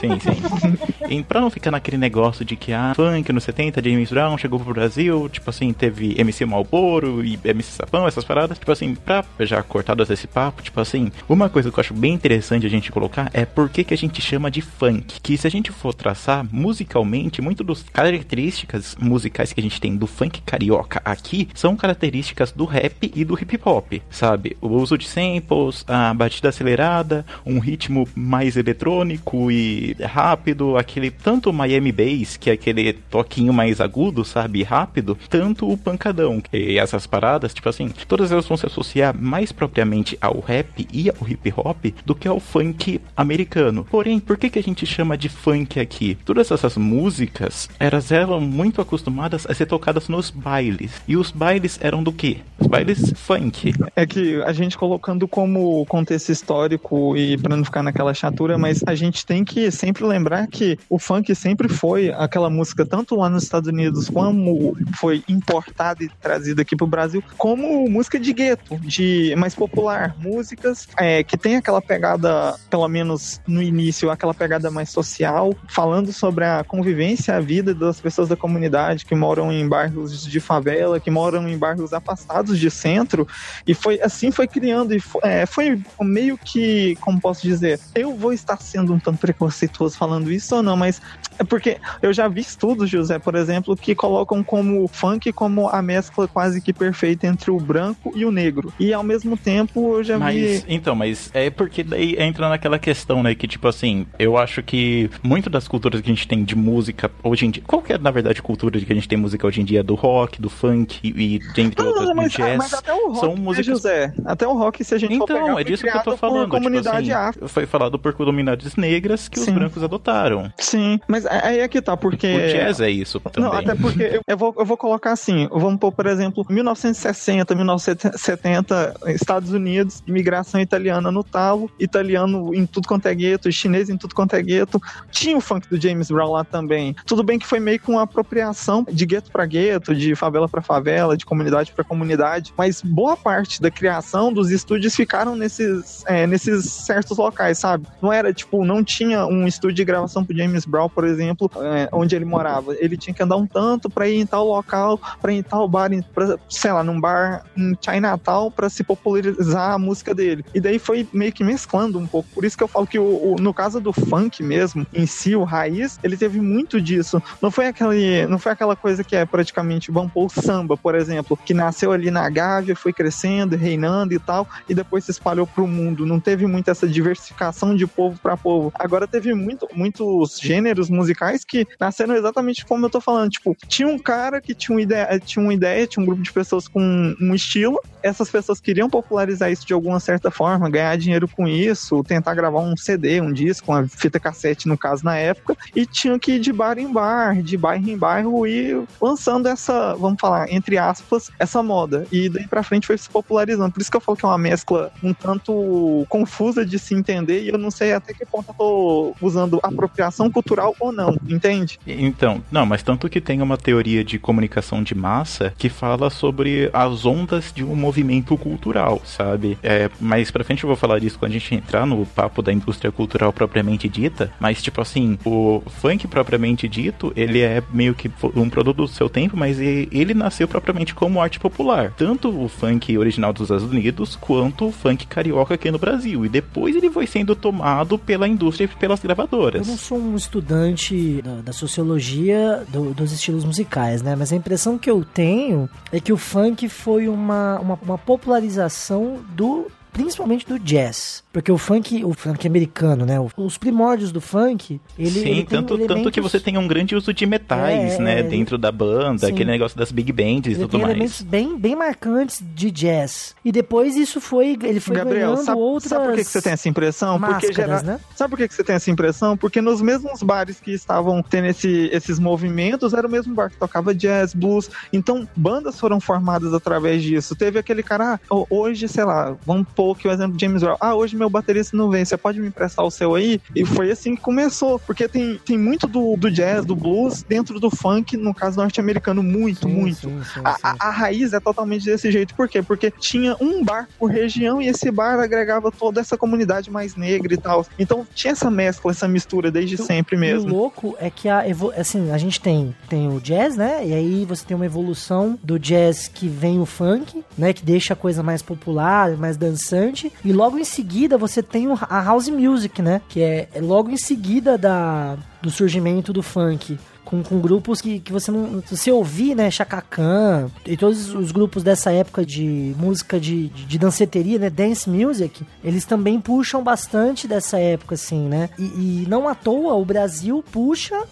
Sim, 0.00 0.18
sim. 0.18 0.78
e 1.14 1.22
pra 1.22 1.40
não 1.40 1.50
ficar 1.50 1.70
naquele 1.70 1.98
negócio 1.98 2.44
de 2.44 2.56
que, 2.56 2.72
ah, 2.72 2.92
funk 2.94 3.30
nos 3.32 3.44
70, 3.44 3.82
James 3.82 4.10
Brown 4.10 4.38
chegou 4.38 4.58
pro 4.58 4.72
Brasil, 4.72 5.28
tipo 5.28 5.50
assim, 5.50 5.72
teve 5.72 6.14
MC 6.18 6.46
Malboro 6.46 7.22
e 7.24 7.38
MC 7.44 7.72
Sapão, 7.72 8.08
essas 8.08 8.24
paradas, 8.24 8.58
tipo 8.58 8.72
assim, 8.72 8.94
pra 8.94 9.24
já 9.40 9.62
cortado 9.62 10.02
esse 10.02 10.26
papo, 10.26 10.62
tipo 10.62 10.80
assim, 10.80 11.12
uma 11.28 11.50
coisa 11.50 11.70
que 11.70 11.78
eu 11.78 11.80
acho 11.80 11.94
bem 11.94 12.14
interessante 12.14 12.66
a 12.66 12.70
gente 12.70 12.90
colocar 12.90 13.30
é 13.34 13.44
por 13.44 13.68
que 13.68 13.84
que 13.84 13.92
a 13.92 13.96
gente 13.96 14.22
chama 14.22 14.50
de 14.50 14.62
funk. 14.62 15.20
Que 15.20 15.36
se 15.36 15.46
a 15.46 15.50
gente 15.50 15.70
for 15.70 15.92
traçar 15.92 16.46
musicalmente, 16.50 17.42
muito 17.42 17.62
das 17.62 17.82
características 17.82 18.96
musicais 18.98 19.52
que 19.52 19.60
a 19.60 19.62
gente 19.62 19.80
tem 19.80 19.96
do 19.96 20.06
funk 20.06 20.40
carioca 20.42 21.02
aqui 21.04 21.48
são 21.54 21.76
características 21.76 22.52
do 22.52 22.64
rap 22.64 23.12
e 23.14 23.24
do 23.24 23.38
hip 23.38 23.58
hop, 23.64 23.92
sabe? 24.10 24.56
O 24.60 24.68
uso 24.68 24.96
de 24.96 25.06
samples, 25.06 25.84
a 25.86 26.14
batida 26.14 26.48
acelerada, 26.48 27.24
um 27.44 27.58
ritmo 27.58 28.08
mais 28.14 28.56
eletrônico 28.56 29.50
e 29.50 29.89
rápido, 30.00 30.76
aquele 30.76 31.10
tanto 31.10 31.52
Miami 31.52 31.92
Bass, 31.92 32.36
que 32.36 32.50
é 32.50 32.52
aquele 32.52 32.92
toquinho 32.92 33.52
mais 33.52 33.80
agudo, 33.80 34.24
sabe, 34.24 34.62
rápido, 34.62 35.16
tanto 35.28 35.70
o 35.70 35.76
pancadão. 35.76 36.42
E 36.52 36.78
essas 36.78 37.06
paradas, 37.06 37.54
tipo 37.54 37.68
assim, 37.68 37.88
todas 38.08 38.32
elas 38.32 38.46
vão 38.46 38.56
se 38.56 38.66
associar 38.66 39.16
mais 39.16 39.52
propriamente 39.52 40.16
ao 40.20 40.40
rap 40.40 40.86
e 40.92 41.10
ao 41.10 41.28
hip 41.28 41.52
hop 41.56 41.86
do 42.04 42.14
que 42.14 42.28
ao 42.28 42.40
funk 42.40 43.00
americano. 43.16 43.86
Porém, 43.90 44.18
por 44.18 44.36
que 44.36 44.50
que 44.50 44.58
a 44.58 44.62
gente 44.62 44.86
chama 44.86 45.16
de 45.16 45.28
funk 45.28 45.78
aqui? 45.78 46.16
Todas 46.24 46.50
essas 46.50 46.76
músicas, 46.76 47.68
elas 47.78 48.12
eram 48.12 48.40
muito 48.40 48.80
acostumadas 48.80 49.46
a 49.48 49.54
ser 49.54 49.66
tocadas 49.66 50.08
nos 50.08 50.30
bailes. 50.30 50.92
E 51.06 51.16
os 51.16 51.30
bailes 51.30 51.78
eram 51.82 52.02
do 52.02 52.12
quê? 52.12 52.38
Os 52.58 52.66
bailes 52.66 53.12
funk. 53.16 53.74
É 53.94 54.06
que 54.06 54.42
a 54.42 54.52
gente 54.52 54.76
colocando 54.76 55.26
como 55.28 55.84
contexto 55.86 56.30
histórico 56.30 57.16
e 57.16 57.36
pra 57.38 57.56
não 57.56 57.64
ficar 57.64 57.82
naquela 57.82 58.14
chatura, 58.14 58.58
mas 58.58 58.82
a 58.86 58.94
gente 58.94 59.24
tem 59.24 59.44
que 59.44 59.70
sempre 59.80 60.04
lembrar 60.04 60.46
que 60.46 60.78
o 60.90 60.98
funk 60.98 61.34
sempre 61.34 61.66
foi 61.66 62.10
aquela 62.10 62.50
música, 62.50 62.84
tanto 62.84 63.16
lá 63.16 63.30
nos 63.30 63.44
Estados 63.44 63.68
Unidos, 63.70 64.10
como 64.10 64.76
foi 64.98 65.24
importada 65.26 66.04
e 66.04 66.08
trazida 66.20 66.60
aqui 66.60 66.76
pro 66.76 66.86
Brasil, 66.86 67.24
como 67.38 67.88
música 67.88 68.20
de 68.20 68.30
gueto, 68.34 68.78
de 68.80 69.34
mais 69.38 69.54
popular. 69.54 70.14
Músicas 70.18 70.86
é, 70.98 71.24
que 71.24 71.38
tem 71.38 71.56
aquela 71.56 71.80
pegada, 71.80 72.54
pelo 72.68 72.86
menos 72.88 73.40
no 73.46 73.62
início, 73.62 74.10
aquela 74.10 74.34
pegada 74.34 74.70
mais 74.70 74.90
social, 74.90 75.54
falando 75.66 76.12
sobre 76.12 76.44
a 76.44 76.62
convivência, 76.62 77.34
a 77.34 77.40
vida 77.40 77.74
das 77.74 77.98
pessoas 78.00 78.28
da 78.28 78.36
comunidade 78.36 79.06
que 79.06 79.14
moram 79.14 79.50
em 79.50 79.66
bairros 79.66 80.26
de 80.26 80.40
favela, 80.40 81.00
que 81.00 81.10
moram 81.10 81.48
em 81.48 81.56
bairros 81.56 81.94
afastados 81.94 82.58
de 82.58 82.70
centro, 82.70 83.26
e 83.66 83.72
foi 83.72 83.98
assim 84.02 84.30
foi 84.30 84.46
criando, 84.46 84.94
e 84.94 85.00
foi, 85.00 85.20
é, 85.24 85.46
foi 85.46 85.82
meio 86.02 86.36
que, 86.36 86.96
como 87.00 87.18
posso 87.18 87.40
dizer, 87.42 87.80
eu 87.94 88.14
vou 88.14 88.32
estar 88.34 88.60
sendo 88.60 88.92
um 88.92 88.98
tanto 88.98 89.18
preconceituoso 89.18 89.69
falando 89.96 90.30
isso 90.30 90.56
ou 90.56 90.62
não, 90.62 90.76
mas 90.76 91.00
é 91.38 91.44
porque 91.44 91.78
eu 92.02 92.12
já 92.12 92.28
vi 92.28 92.40
estudos, 92.40 92.88
José, 92.90 93.18
por 93.18 93.34
exemplo, 93.34 93.76
que 93.76 93.94
colocam 93.94 94.42
como 94.42 94.86
funk 94.88 95.32
como 95.32 95.68
a 95.68 95.80
mescla 95.82 96.28
quase 96.28 96.60
que 96.60 96.72
perfeita 96.72 97.26
entre 97.26 97.50
o 97.50 97.58
branco 97.58 98.12
e 98.14 98.24
o 98.24 98.30
negro. 98.30 98.72
E 98.78 98.92
ao 98.92 99.02
mesmo 99.02 99.36
tempo 99.36 99.96
eu 99.96 100.04
já 100.04 100.18
mas, 100.18 100.34
vi. 100.34 100.64
Então, 100.68 100.94
mas 100.94 101.30
é 101.32 101.50
porque 101.50 101.82
daí 101.82 102.16
entra 102.18 102.48
naquela 102.48 102.78
questão, 102.78 103.22
né? 103.22 103.34
Que 103.34 103.48
tipo 103.48 103.66
assim, 103.68 104.06
eu 104.18 104.36
acho 104.36 104.62
que 104.62 105.10
muito 105.22 105.48
das 105.48 105.66
culturas 105.66 106.00
que 106.00 106.10
a 106.10 106.14
gente 106.14 106.26
tem 106.26 106.44
de 106.44 106.54
música 106.54 107.10
hoje 107.22 107.46
em 107.46 107.50
dia. 107.50 107.62
Qualquer, 107.66 107.98
na 107.98 108.10
verdade, 108.10 108.42
cultura 108.42 108.78
que 108.78 108.92
a 108.92 108.94
gente 108.94 109.08
tem 109.08 109.18
música 109.18 109.46
hoje 109.46 109.60
em 109.60 109.64
dia 109.64 109.82
do 109.82 109.94
rock, 109.94 110.40
do 110.40 110.48
funk 110.50 111.00
e, 111.02 111.38
dentre 111.54 111.82
Não, 111.82 111.90
outras 111.90 112.06
não, 112.06 112.14
do 112.14 112.16
mas, 112.16 112.32
jazz. 112.32 112.58
mas 112.58 112.74
até 112.74 112.92
o 112.92 113.08
rock, 113.08 113.20
são 113.20 113.34
né, 113.34 113.40
músicas 113.40 113.66
José? 113.66 114.14
Até 114.24 114.46
o 114.46 114.52
rock, 114.52 114.84
se 114.84 114.94
a 114.94 114.98
gente 114.98 115.16
for 115.16 115.26
pegar, 115.26 115.40
Então, 115.40 115.58
é 115.58 115.64
disso 115.64 115.82
que 115.82 115.88
eu 115.88 116.02
tô 116.02 116.16
falando. 116.16 116.44
Tipo 116.44 116.56
comunidade 116.56 117.12
assim, 117.12 117.28
afro. 117.28 117.48
foi 117.48 117.66
falado 117.66 117.98
por 117.98 118.12
comunidades 118.12 118.76
negras 118.76 119.28
que 119.28 119.38
Sim. 119.38 119.50
os 119.52 119.56
brancos 119.60 119.82
adotaram. 119.82 120.52
Sim, 120.58 121.00
mas 121.06 121.26
aí 121.26 121.60
é 121.60 121.68
que 121.68 121.80
tá, 121.80 121.96
porque. 121.96 122.26
O 122.26 122.48
jazz 122.52 122.80
é 122.80 122.90
isso 122.90 123.20
também. 123.20 123.50
Não, 123.50 123.56
até 123.56 123.74
porque 123.74 124.02
eu, 124.02 124.20
eu 124.26 124.36
vou, 124.36 124.54
eu 124.58 124.64
vou 124.64 124.76
colocar 124.76 125.12
assim, 125.12 125.48
vamos 125.50 125.78
pôr, 125.78 125.92
por 125.92 126.06
exemplo, 126.06 126.44
1960, 126.48 127.54
1970, 127.54 128.94
Estados 129.08 129.52
Unidos, 129.52 130.02
imigração 130.06 130.60
italiana 130.60 131.10
no 131.10 131.22
talo, 131.22 131.70
italiano 131.78 132.54
em 132.54 132.66
tudo 132.66 132.88
quanto 132.88 133.06
é 133.06 133.14
gueto, 133.14 133.50
chinês 133.52 133.88
em 133.88 133.96
tudo 133.96 134.14
quanto 134.14 134.34
é 134.34 134.42
gueto. 134.42 134.80
Tinha 135.10 135.36
o 135.36 135.40
funk 135.40 135.68
do 135.68 135.80
James 135.80 136.10
Brown 136.10 136.32
lá 136.32 136.44
também. 136.44 136.94
Tudo 137.06 137.22
bem 137.22 137.38
que 137.38 137.46
foi 137.46 137.60
meio 137.60 137.80
com 137.80 137.92
uma 137.92 138.02
apropriação 138.02 138.84
de 138.90 139.06
gueto 139.06 139.30
para 139.30 139.46
gueto, 139.46 139.94
de 139.94 140.14
favela 140.14 140.48
para 140.48 140.62
favela, 140.62 141.16
de 141.16 141.24
comunidade 141.24 141.72
para 141.72 141.84
comunidade, 141.84 142.52
mas 142.56 142.82
boa 142.82 143.16
parte 143.16 143.60
da 143.60 143.70
criação 143.70 144.32
dos 144.32 144.50
estúdios 144.50 144.94
ficaram 144.94 145.36
nesses, 145.36 146.04
é, 146.06 146.26
nesses 146.26 146.64
certos 146.64 147.16
locais, 147.18 147.58
sabe? 147.58 147.86
Não 148.00 148.12
era 148.12 148.32
tipo, 148.32 148.64
não 148.64 148.82
tinha 148.82 149.26
um 149.26 149.46
estúdio 149.50 149.76
de 149.76 149.84
gravação 149.84 150.24
pro 150.24 150.36
James 150.36 150.64
Brown, 150.64 150.88
por 150.88 151.04
exemplo, 151.04 151.50
é, 151.56 151.88
onde 151.92 152.16
ele 152.16 152.24
morava. 152.24 152.74
Ele 152.78 152.96
tinha 152.96 153.12
que 153.14 153.22
andar 153.22 153.36
um 153.36 153.46
tanto 153.46 153.90
para 153.90 154.08
ir 154.08 154.16
em 154.20 154.26
tal 154.26 154.46
local, 154.46 154.98
para 155.20 155.32
ir 155.32 155.36
em 155.38 155.42
tal 155.42 155.68
bar, 155.68 155.90
pra, 156.14 156.38
sei 156.48 156.72
lá, 156.72 156.82
num 156.82 157.00
bar 157.00 157.44
em 157.56 157.76
Chinatown 157.84 158.50
para 158.50 158.68
se 158.70 158.82
popularizar 158.84 159.72
a 159.72 159.78
música 159.78 160.14
dele. 160.14 160.44
E 160.54 160.60
daí 160.60 160.78
foi 160.78 161.06
meio 161.12 161.32
que 161.32 161.44
mesclando 161.44 161.98
um 161.98 162.06
pouco. 162.06 162.28
Por 162.34 162.44
isso 162.44 162.56
que 162.56 162.62
eu 162.64 162.68
falo 162.68 162.86
que 162.86 162.98
o, 162.98 163.34
o- 163.34 163.36
no 163.40 163.52
caso 163.52 163.80
do 163.80 163.92
funk 163.92 164.42
mesmo, 164.42 164.86
em 164.94 165.06
si, 165.06 165.34
o 165.34 165.44
raiz, 165.44 165.98
ele 166.02 166.16
teve 166.16 166.40
muito 166.40 166.80
disso. 166.80 167.22
Não 167.42 167.50
foi 167.50 167.66
aquele, 167.66 168.26
não 168.26 168.38
foi 168.38 168.52
aquela 168.52 168.76
coisa 168.76 169.02
que 169.04 169.16
é 169.16 169.26
praticamente, 169.26 169.90
vamos 169.90 170.12
pôr 170.12 170.26
o 170.26 170.28
samba, 170.42 170.76
por 170.76 170.94
exemplo, 170.94 171.36
que 171.36 171.52
nasceu 171.54 171.92
ali 171.92 172.10
na 172.10 172.28
Gávea, 172.30 172.76
foi 172.76 172.92
crescendo, 172.92 173.56
reinando 173.56 174.14
e 174.14 174.18
tal, 174.18 174.46
e 174.68 174.74
depois 174.74 175.04
se 175.04 175.10
espalhou 175.10 175.46
pro 175.46 175.66
mundo. 175.66 176.06
Não 176.06 176.20
teve 176.20 176.46
muito 176.46 176.70
essa 176.70 176.86
diversificação 176.86 177.74
de 177.74 177.86
povo 177.86 178.18
para 178.22 178.36
povo. 178.36 178.72
Agora 178.78 179.06
teve 179.06 179.34
muito, 179.40 179.68
muitos 179.74 180.38
gêneros 180.38 180.90
musicais 180.90 181.44
que 181.44 181.66
nasceram 181.78 182.14
exatamente 182.14 182.64
como 182.64 182.86
eu 182.86 182.90
tô 182.90 183.00
falando. 183.00 183.30
Tipo, 183.30 183.56
tinha 183.66 183.88
um 183.88 183.98
cara 183.98 184.40
que 184.40 184.54
tinha 184.54 184.76
uma 184.76 184.82
ideia, 184.82 185.18
tinha 185.18 185.42
uma 185.42 185.54
ideia, 185.54 185.86
tinha 185.86 186.02
um 186.02 186.06
grupo 186.06 186.22
de 186.22 186.32
pessoas 186.32 186.68
com 186.68 186.80
um 187.20 187.34
estilo. 187.34 187.80
Essas 188.02 188.30
pessoas 188.30 188.60
queriam 188.60 188.88
popularizar 188.88 189.50
isso 189.50 189.66
de 189.66 189.72
alguma 189.72 190.00
certa 190.00 190.30
forma, 190.30 190.70
ganhar 190.70 190.96
dinheiro 190.96 191.28
com 191.28 191.46
isso, 191.46 192.02
tentar 192.04 192.34
gravar 192.34 192.60
um 192.60 192.76
CD, 192.76 193.20
um 193.20 193.32
disco, 193.32 193.72
uma 193.72 193.86
fita 193.86 194.18
cassete, 194.18 194.68
no 194.68 194.76
caso, 194.76 195.04
na 195.04 195.16
época, 195.16 195.56
e 195.74 195.84
tinham 195.84 196.18
que 196.18 196.32
ir 196.32 196.40
de 196.40 196.52
bar 196.52 196.78
em 196.78 196.92
bar, 196.92 197.42
de 197.42 197.56
bairro 197.56 197.88
em 197.88 197.96
bairro 197.96 198.46
e 198.46 198.82
lançando 199.00 199.48
essa, 199.48 199.94
vamos 199.94 200.20
falar, 200.20 200.50
entre 200.52 200.78
aspas, 200.78 201.30
essa 201.38 201.62
moda. 201.62 202.06
E 202.10 202.28
daí 202.28 202.46
pra 202.46 202.62
frente 202.62 202.86
foi 202.86 202.96
se 202.96 203.08
popularizando. 203.08 203.72
Por 203.72 203.80
isso 203.80 203.90
que 203.90 203.96
eu 203.96 204.00
falo 204.00 204.16
que 204.16 204.24
é 204.24 204.28
uma 204.28 204.38
mescla 204.38 204.90
um 205.02 205.12
tanto 205.12 206.06
confusa 206.08 206.64
de 206.64 206.78
se 206.78 206.94
entender 206.94 207.42
e 207.42 207.48
eu 207.48 207.58
não 207.58 207.70
sei 207.70 207.92
até 207.92 208.12
que 208.12 208.24
ponto 208.26 208.50
eu 208.50 208.54
tô 208.54 209.14
usando 209.20 209.60
apropriação 209.62 210.30
cultural 210.30 210.74
ou 210.78 210.92
não, 210.92 211.16
entende? 211.28 211.78
Então, 211.86 212.42
não, 212.50 212.66
mas 212.66 212.82
tanto 212.82 213.08
que 213.08 213.20
tem 213.20 213.42
uma 213.42 213.56
teoria 213.56 214.04
de 214.04 214.18
comunicação 214.18 214.82
de 214.82 214.94
massa 214.94 215.52
que 215.56 215.68
fala 215.68 216.10
sobre 216.10 216.70
as 216.72 217.04
ondas 217.04 217.52
de 217.54 217.64
um 217.64 217.74
movimento 217.74 218.36
cultural, 218.36 219.00
sabe? 219.04 219.58
É, 219.62 219.90
mais 220.00 220.30
pra 220.30 220.44
frente 220.44 220.64
eu 220.64 220.68
vou 220.68 220.76
falar 220.76 220.98
disso 220.98 221.18
quando 221.18 221.30
a 221.32 221.34
gente 221.38 221.54
entrar 221.54 221.86
no 221.86 222.04
papo 222.06 222.42
da 222.42 222.52
indústria 222.52 222.90
cultural 222.90 223.32
propriamente 223.32 223.88
dita, 223.88 224.32
mas 224.38 224.62
tipo 224.62 224.80
assim, 224.80 225.18
o 225.24 225.62
funk 225.66 226.06
propriamente 226.08 226.68
dito, 226.68 227.12
ele 227.16 227.40
é 227.40 227.62
meio 227.72 227.94
que 227.94 228.10
um 228.34 228.48
produto 228.48 228.78
do 228.78 228.88
seu 228.88 229.08
tempo, 229.08 229.36
mas 229.36 229.58
ele 229.60 230.14
nasceu 230.14 230.48
propriamente 230.48 230.94
como 230.94 231.20
arte 231.20 231.38
popular. 231.38 231.92
Tanto 231.96 232.28
o 232.28 232.48
funk 232.48 232.96
original 232.96 233.32
dos 233.32 233.42
Estados 233.42 233.64
Unidos, 233.64 234.16
quanto 234.16 234.68
o 234.68 234.72
funk 234.72 235.06
carioca 235.06 235.54
aqui 235.54 235.70
no 235.70 235.78
Brasil. 235.78 236.24
E 236.24 236.28
depois 236.28 236.74
ele 236.76 236.90
foi 236.90 237.06
sendo 237.06 237.34
tomado 237.34 237.98
pela 237.98 238.28
indústria 238.28 238.64
e 238.64 238.68
pelas 238.68 239.00
Eu 239.10 239.16
gravadoras. 239.16 239.66
não 239.66 239.76
sou 239.76 239.98
um 239.98 240.16
estudante 240.16 241.20
da, 241.22 241.34
da 241.42 241.52
sociologia 241.52 242.64
do- 242.68 242.92
dos 242.94 243.12
estilos 243.12 243.44
musicais, 243.44 244.02
né? 244.02 244.14
Mas 244.16 244.32
a 244.32 244.36
impressão 244.36 244.78
que 244.78 244.90
eu 244.90 245.04
tenho 245.04 245.68
é 245.92 246.00
que 246.00 246.12
o 246.12 246.16
funk 246.16 246.68
foi 246.68 247.08
uma, 247.08 247.58
uma, 247.60 247.78
uma 247.82 247.98
popularização 247.98 249.18
do. 249.34 249.66
Principalmente 249.92 250.46
do 250.46 250.56
jazz. 250.56 251.24
Porque 251.32 251.52
o 251.52 251.56
funk, 251.56 252.04
o 252.04 252.12
funk 252.12 252.44
americano, 252.46 253.06
né? 253.06 253.16
Os 253.36 253.56
primórdios 253.56 254.10
do 254.10 254.20
funk, 254.20 254.80
ele. 254.98 255.10
Sim, 255.10 255.20
ele 255.20 255.34
tem 255.44 255.44
tanto, 255.44 255.78
tanto 255.78 255.86
que 256.10 256.18
elementos- 256.18 256.22
você 256.32 256.40
tem 256.40 256.58
um 256.58 256.66
grande 256.66 256.96
uso 256.96 257.14
de 257.14 257.24
metais, 257.24 257.94
É, 257.94 257.98
né, 258.02 258.18
é, 258.18 258.22
dentro 258.24 258.58
da 258.58 258.72
banda, 258.72 259.26
sim. 259.26 259.32
aquele 259.32 259.48
negócio 259.50 259.78
das 259.78 259.92
big 259.92 260.10
bands 260.12 260.46
e 260.46 260.50
Ele 260.56 260.62
tudo 260.62 260.70
tem 260.72 260.80
mais. 260.80 260.90
elementos 260.92 261.22
bem, 261.22 261.56
bem 261.56 261.76
marcantes 261.76 262.42
de 262.54 262.70
jazz. 262.72 263.36
E 263.44 263.52
depois 263.52 263.94
isso 263.96 264.20
foi. 264.20 264.58
Ele 264.60 264.80
foi 264.80 264.96
Gabriel, 264.96 265.30
ganhando 265.30 265.44
sabe, 265.44 265.60
outras. 265.60 265.88
sabe 265.88 266.04
por 266.06 266.14
que, 266.16 266.24
que 266.24 266.30
você 266.30 266.42
tem 266.42 266.52
essa 266.52 266.68
impressão? 266.68 267.20
Porque 267.20 267.46
máscaras, 267.46 267.80
gera- 267.80 267.82
né? 267.82 268.00
Sabe 268.16 268.30
por 268.30 268.36
que, 268.36 268.48
que 268.48 268.54
você 268.54 268.64
tem 268.64 268.74
essa 268.74 268.90
impressão? 268.90 269.36
Porque 269.36 269.60
nos 269.60 269.80
mesmos 269.80 270.22
bares 270.24 270.58
que 270.58 270.72
estavam 270.72 271.22
tendo 271.22 271.46
esse- 271.46 271.88
esses 271.92 272.18
movimentos, 272.18 272.92
era 272.92 273.06
o 273.06 273.10
mesmo 273.10 273.32
bar 273.34 273.50
que 273.50 273.56
tocava 273.56 273.94
jazz, 273.94 274.34
blues. 274.34 274.68
Então, 274.92 275.28
bandas 275.36 275.78
foram 275.78 276.00
formadas 276.00 276.52
através 276.54 277.02
disso. 277.04 277.36
Teve 277.36 277.56
aquele 277.58 277.84
cara, 277.84 278.14
ah, 278.14 278.34
ho- 278.34 278.46
hoje, 278.50 278.88
sei 278.88 279.04
lá, 279.04 279.36
vamos 279.46 279.68
pôr 279.76 279.94
aqui 279.94 280.08
o 280.08 280.10
exemplo 280.10 280.36
de 280.36 280.44
James 280.44 280.62
Brown. 280.62 280.76
Ah, 280.80 280.94
hoje 280.96 281.19
meu 281.20 281.30
baterista 281.30 281.76
não 281.76 281.88
vem, 281.90 282.04
você 282.04 282.16
pode 282.16 282.40
me 282.40 282.48
emprestar 282.48 282.84
o 282.84 282.90
seu 282.90 283.14
aí? 283.14 283.40
E 283.54 283.64
foi 283.64 283.90
assim 283.90 284.14
que 284.16 284.22
começou. 284.22 284.78
Porque 284.80 285.06
tem, 285.06 285.38
tem 285.44 285.56
muito 285.58 285.86
do, 285.86 286.16
do 286.16 286.30
jazz, 286.30 286.64
do 286.64 286.74
blues, 286.74 287.22
dentro 287.22 287.60
do 287.60 287.70
funk, 287.70 288.16
no 288.16 288.34
caso 288.34 288.56
norte-americano, 288.56 289.22
muito, 289.22 289.68
Sim, 289.68 289.74
muito. 289.74 289.96
sim, 290.08 290.20
sim, 290.24 290.40
A, 290.44 290.56
a- 290.62 290.76
a 290.80 290.90
raiz 290.90 291.32
é 291.32 291.38
totalmente 291.40 291.84
desse 291.84 292.10
jeito. 292.10 292.34
Por 292.34 292.48
quê? 292.48 292.62
Porque 292.62 292.90
tinha 292.98 293.36
um 293.40 293.62
bar 293.64 293.88
por 293.98 294.10
região 294.10 294.60
e 294.60 294.66
esse 294.68 294.90
bar 294.90 295.20
agregava 295.20 295.70
toda 295.70 296.00
essa 296.00 296.16
comunidade 296.16 296.70
mais 296.70 296.96
negra 296.96 297.32
e 297.34 297.36
tal. 297.36 297.66
Então 297.78 298.06
tinha 298.14 298.32
essa 298.32 298.50
mescla, 298.50 298.90
essa 298.90 299.06
mistura 299.06 299.50
desde 299.50 299.74
o- 299.76 299.84
sempre 299.84 300.16
E 300.16 300.18
o 300.18 300.20
mesmo. 300.20 300.50
louco 300.50 300.96
é 300.98 301.10
que 301.10 301.28
a 301.28 301.44
assim, 301.76 302.10
a 302.10 302.18
gente 302.18 302.40
tem, 302.40 302.74
tem 302.88 303.08
o 303.08 303.20
jazz, 303.20 303.56
né? 303.56 303.86
E 303.86 303.92
aí 303.92 304.24
você 304.24 304.44
tem 304.44 304.54
uma 304.56 304.66
evolução 304.66 305.38
do 305.42 305.58
jazz 305.58 306.08
que 306.08 306.28
vem 306.28 306.58
o 306.60 306.66
funk, 306.66 307.22
né? 307.36 307.52
Que 307.52 307.64
deixa 307.64 307.92
a 307.92 307.96
coisa 307.96 308.22
mais 308.22 308.40
popular, 308.42 309.16
mais 309.16 309.36
dançante. 309.36 310.12
E 310.24 310.32
logo 310.32 310.58
em 310.58 310.64
seguida 310.64 311.09
você 311.18 311.42
tem 311.42 311.68
a 311.70 312.02
house 312.02 312.28
music, 312.28 312.80
né? 312.82 313.00
Que 313.08 313.22
é, 313.22 313.48
é 313.54 313.60
logo 313.60 313.90
em 313.90 313.96
seguida 313.96 314.56
da, 314.56 315.16
do 315.42 315.50
surgimento 315.50 316.12
do 316.12 316.22
funk. 316.22 316.78
Com, 317.04 317.22
com 317.22 317.40
grupos 317.40 317.80
que, 317.80 317.98
que 317.98 318.12
você 318.12 318.30
não. 318.30 318.62
Você 318.68 318.90
ouvir, 318.92 319.34
né? 319.34 319.50
Chaka 319.50 319.80
Khan 319.82 320.50
e 320.66 320.76
todos 320.76 321.14
os 321.14 321.32
grupos 321.32 321.62
dessa 321.62 321.90
época 321.90 322.24
de 322.24 322.74
música 322.78 323.18
de, 323.18 323.48
de, 323.48 323.64
de 323.64 323.78
danceteria, 323.78 324.38
né? 324.38 324.50
Dance 324.50 324.88
music, 324.88 325.44
eles 325.64 325.84
também 325.84 326.20
puxam 326.20 326.62
bastante 326.62 327.26
dessa 327.26 327.58
época, 327.58 327.94
assim, 327.94 328.28
né? 328.28 328.50
E, 328.58 328.62
e 329.02 329.06
não 329.08 329.28
à 329.28 329.34
toa 329.34 329.74
o 329.74 329.84
Brasil 329.84 330.44
puxa 330.52 331.02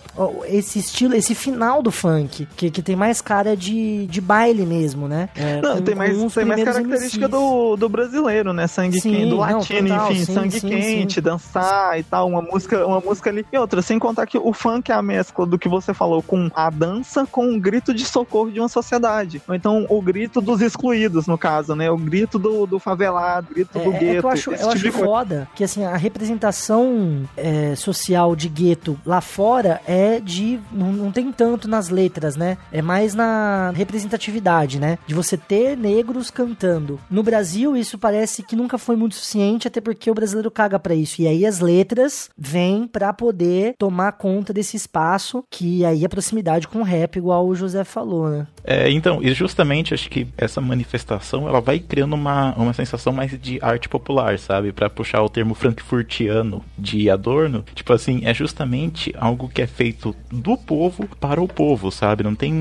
esse 0.46 0.78
estilo, 0.78 1.14
esse 1.14 1.34
final 1.34 1.82
do 1.82 1.90
funk, 1.90 2.46
que, 2.56 2.70
que 2.70 2.82
tem 2.82 2.94
mais 2.94 3.20
cara 3.20 3.56
de, 3.56 4.06
de 4.06 4.20
baile 4.20 4.64
mesmo, 4.66 5.08
né? 5.08 5.28
É, 5.34 5.60
Não, 5.60 5.80
tem 5.80 5.94
mais, 5.94 6.34
tem 6.34 6.44
mais 6.44 6.62
característica 6.62 7.26
MCs. 7.26 7.30
do, 7.30 7.76
do 7.76 7.88
brasileiro, 7.88 8.52
né? 8.52 8.66
Sangue 8.66 9.00
Sim, 9.00 9.12
quente, 9.12 9.24
do 9.24 9.30
não, 9.30 9.38
latino, 9.38 9.88
total, 9.88 10.12
enfim, 10.12 10.24
sim, 10.24 10.34
sangue 10.34 10.60
sim, 10.60 10.68
quente, 10.68 11.20
dançar 11.20 11.98
e 11.98 12.02
tal, 12.02 12.28
uma 12.28 12.42
música, 12.42 12.86
uma 12.86 13.00
música 13.00 13.30
ali. 13.30 13.46
E 13.52 13.58
outra, 13.58 13.80
sem 13.82 13.98
contar 13.98 14.26
que 14.26 14.38
o 14.38 14.52
funk 14.52 14.90
é 14.90 14.94
a 14.94 15.02
mescla 15.02 15.46
do 15.46 15.58
que 15.58 15.68
você 15.68 15.77
falou 15.94 16.22
com 16.22 16.50
a 16.54 16.70
dança 16.70 17.26
com 17.26 17.54
o 17.54 17.60
grito 17.60 17.92
de 17.94 18.04
socorro 18.04 18.50
de 18.50 18.60
uma 18.60 18.68
sociedade. 18.68 19.42
Ou 19.48 19.54
então 19.54 19.86
o 19.88 20.00
grito 20.00 20.40
dos 20.40 20.60
excluídos, 20.60 21.26
no 21.26 21.36
caso, 21.38 21.74
né? 21.74 21.90
O 21.90 21.96
grito 21.96 22.38
do, 22.38 22.66
do 22.66 22.78
favelado, 22.78 23.48
o 23.50 23.54
grito 23.54 23.78
do 23.78 23.92
É, 23.92 23.96
é 23.96 23.98
gueto. 23.98 24.20
que 24.20 24.26
eu 24.26 24.30
acho, 24.30 24.50
eu 24.50 24.56
tipo 24.74 24.88
acho 24.88 24.92
foda 24.92 25.48
que 25.54 25.64
assim, 25.64 25.84
a 25.84 25.96
representação 25.96 27.22
é, 27.36 27.74
social 27.74 28.34
de 28.36 28.48
gueto 28.48 28.98
lá 29.04 29.20
fora 29.20 29.80
é 29.86 30.20
de. 30.20 30.58
Não, 30.72 30.92
não 30.92 31.12
tem 31.12 31.30
tanto 31.32 31.68
nas 31.68 31.88
letras, 31.88 32.36
né? 32.36 32.56
É 32.72 32.82
mais 32.82 33.14
na 33.14 33.72
representatividade, 33.74 34.78
né? 34.78 34.98
De 35.06 35.14
você 35.14 35.36
ter 35.36 35.76
negros 35.76 36.30
cantando. 36.30 36.98
No 37.10 37.22
Brasil, 37.22 37.76
isso 37.76 37.98
parece 37.98 38.42
que 38.42 38.56
nunca 38.56 38.78
foi 38.78 38.96
muito 38.96 39.14
suficiente, 39.14 39.68
até 39.68 39.80
porque 39.80 40.10
o 40.10 40.14
brasileiro 40.14 40.50
caga 40.50 40.78
pra 40.78 40.94
isso. 40.94 41.20
E 41.22 41.26
aí 41.26 41.44
as 41.46 41.60
letras 41.60 42.30
vêm 42.36 42.86
pra 42.86 43.12
poder 43.12 43.74
tomar 43.78 44.12
conta 44.12 44.52
desse 44.52 44.76
espaço, 44.76 45.44
que 45.50 45.66
aí 45.84 46.04
é 46.04 46.08
proximidade 46.08 46.68
com 46.68 46.80
o 46.80 46.84
rap, 46.84 47.16
igual 47.16 47.46
o 47.46 47.54
José 47.54 47.84
falou, 47.84 48.28
né? 48.28 48.46
É, 48.64 48.90
então, 48.90 49.22
e 49.22 49.32
justamente 49.32 49.94
acho 49.94 50.10
que 50.10 50.26
essa 50.36 50.60
manifestação 50.60 51.48
ela 51.48 51.60
vai 51.60 51.78
criando 51.78 52.14
uma, 52.14 52.54
uma 52.54 52.72
sensação 52.72 53.12
mais 53.12 53.38
de 53.40 53.58
arte 53.62 53.88
popular, 53.88 54.38
sabe? 54.38 54.72
Para 54.72 54.90
puxar 54.90 55.22
o 55.22 55.28
termo 55.28 55.54
frankfurtiano 55.54 56.62
de 56.76 57.08
Adorno, 57.08 57.64
tipo 57.74 57.92
assim, 57.92 58.20
é 58.24 58.34
justamente 58.34 59.14
algo 59.18 59.48
que 59.48 59.62
é 59.62 59.66
feito 59.66 60.14
do 60.30 60.56
povo 60.56 61.08
para 61.18 61.40
o 61.40 61.48
povo, 61.48 61.90
sabe? 61.90 62.22
Não 62.22 62.34
tem. 62.34 62.52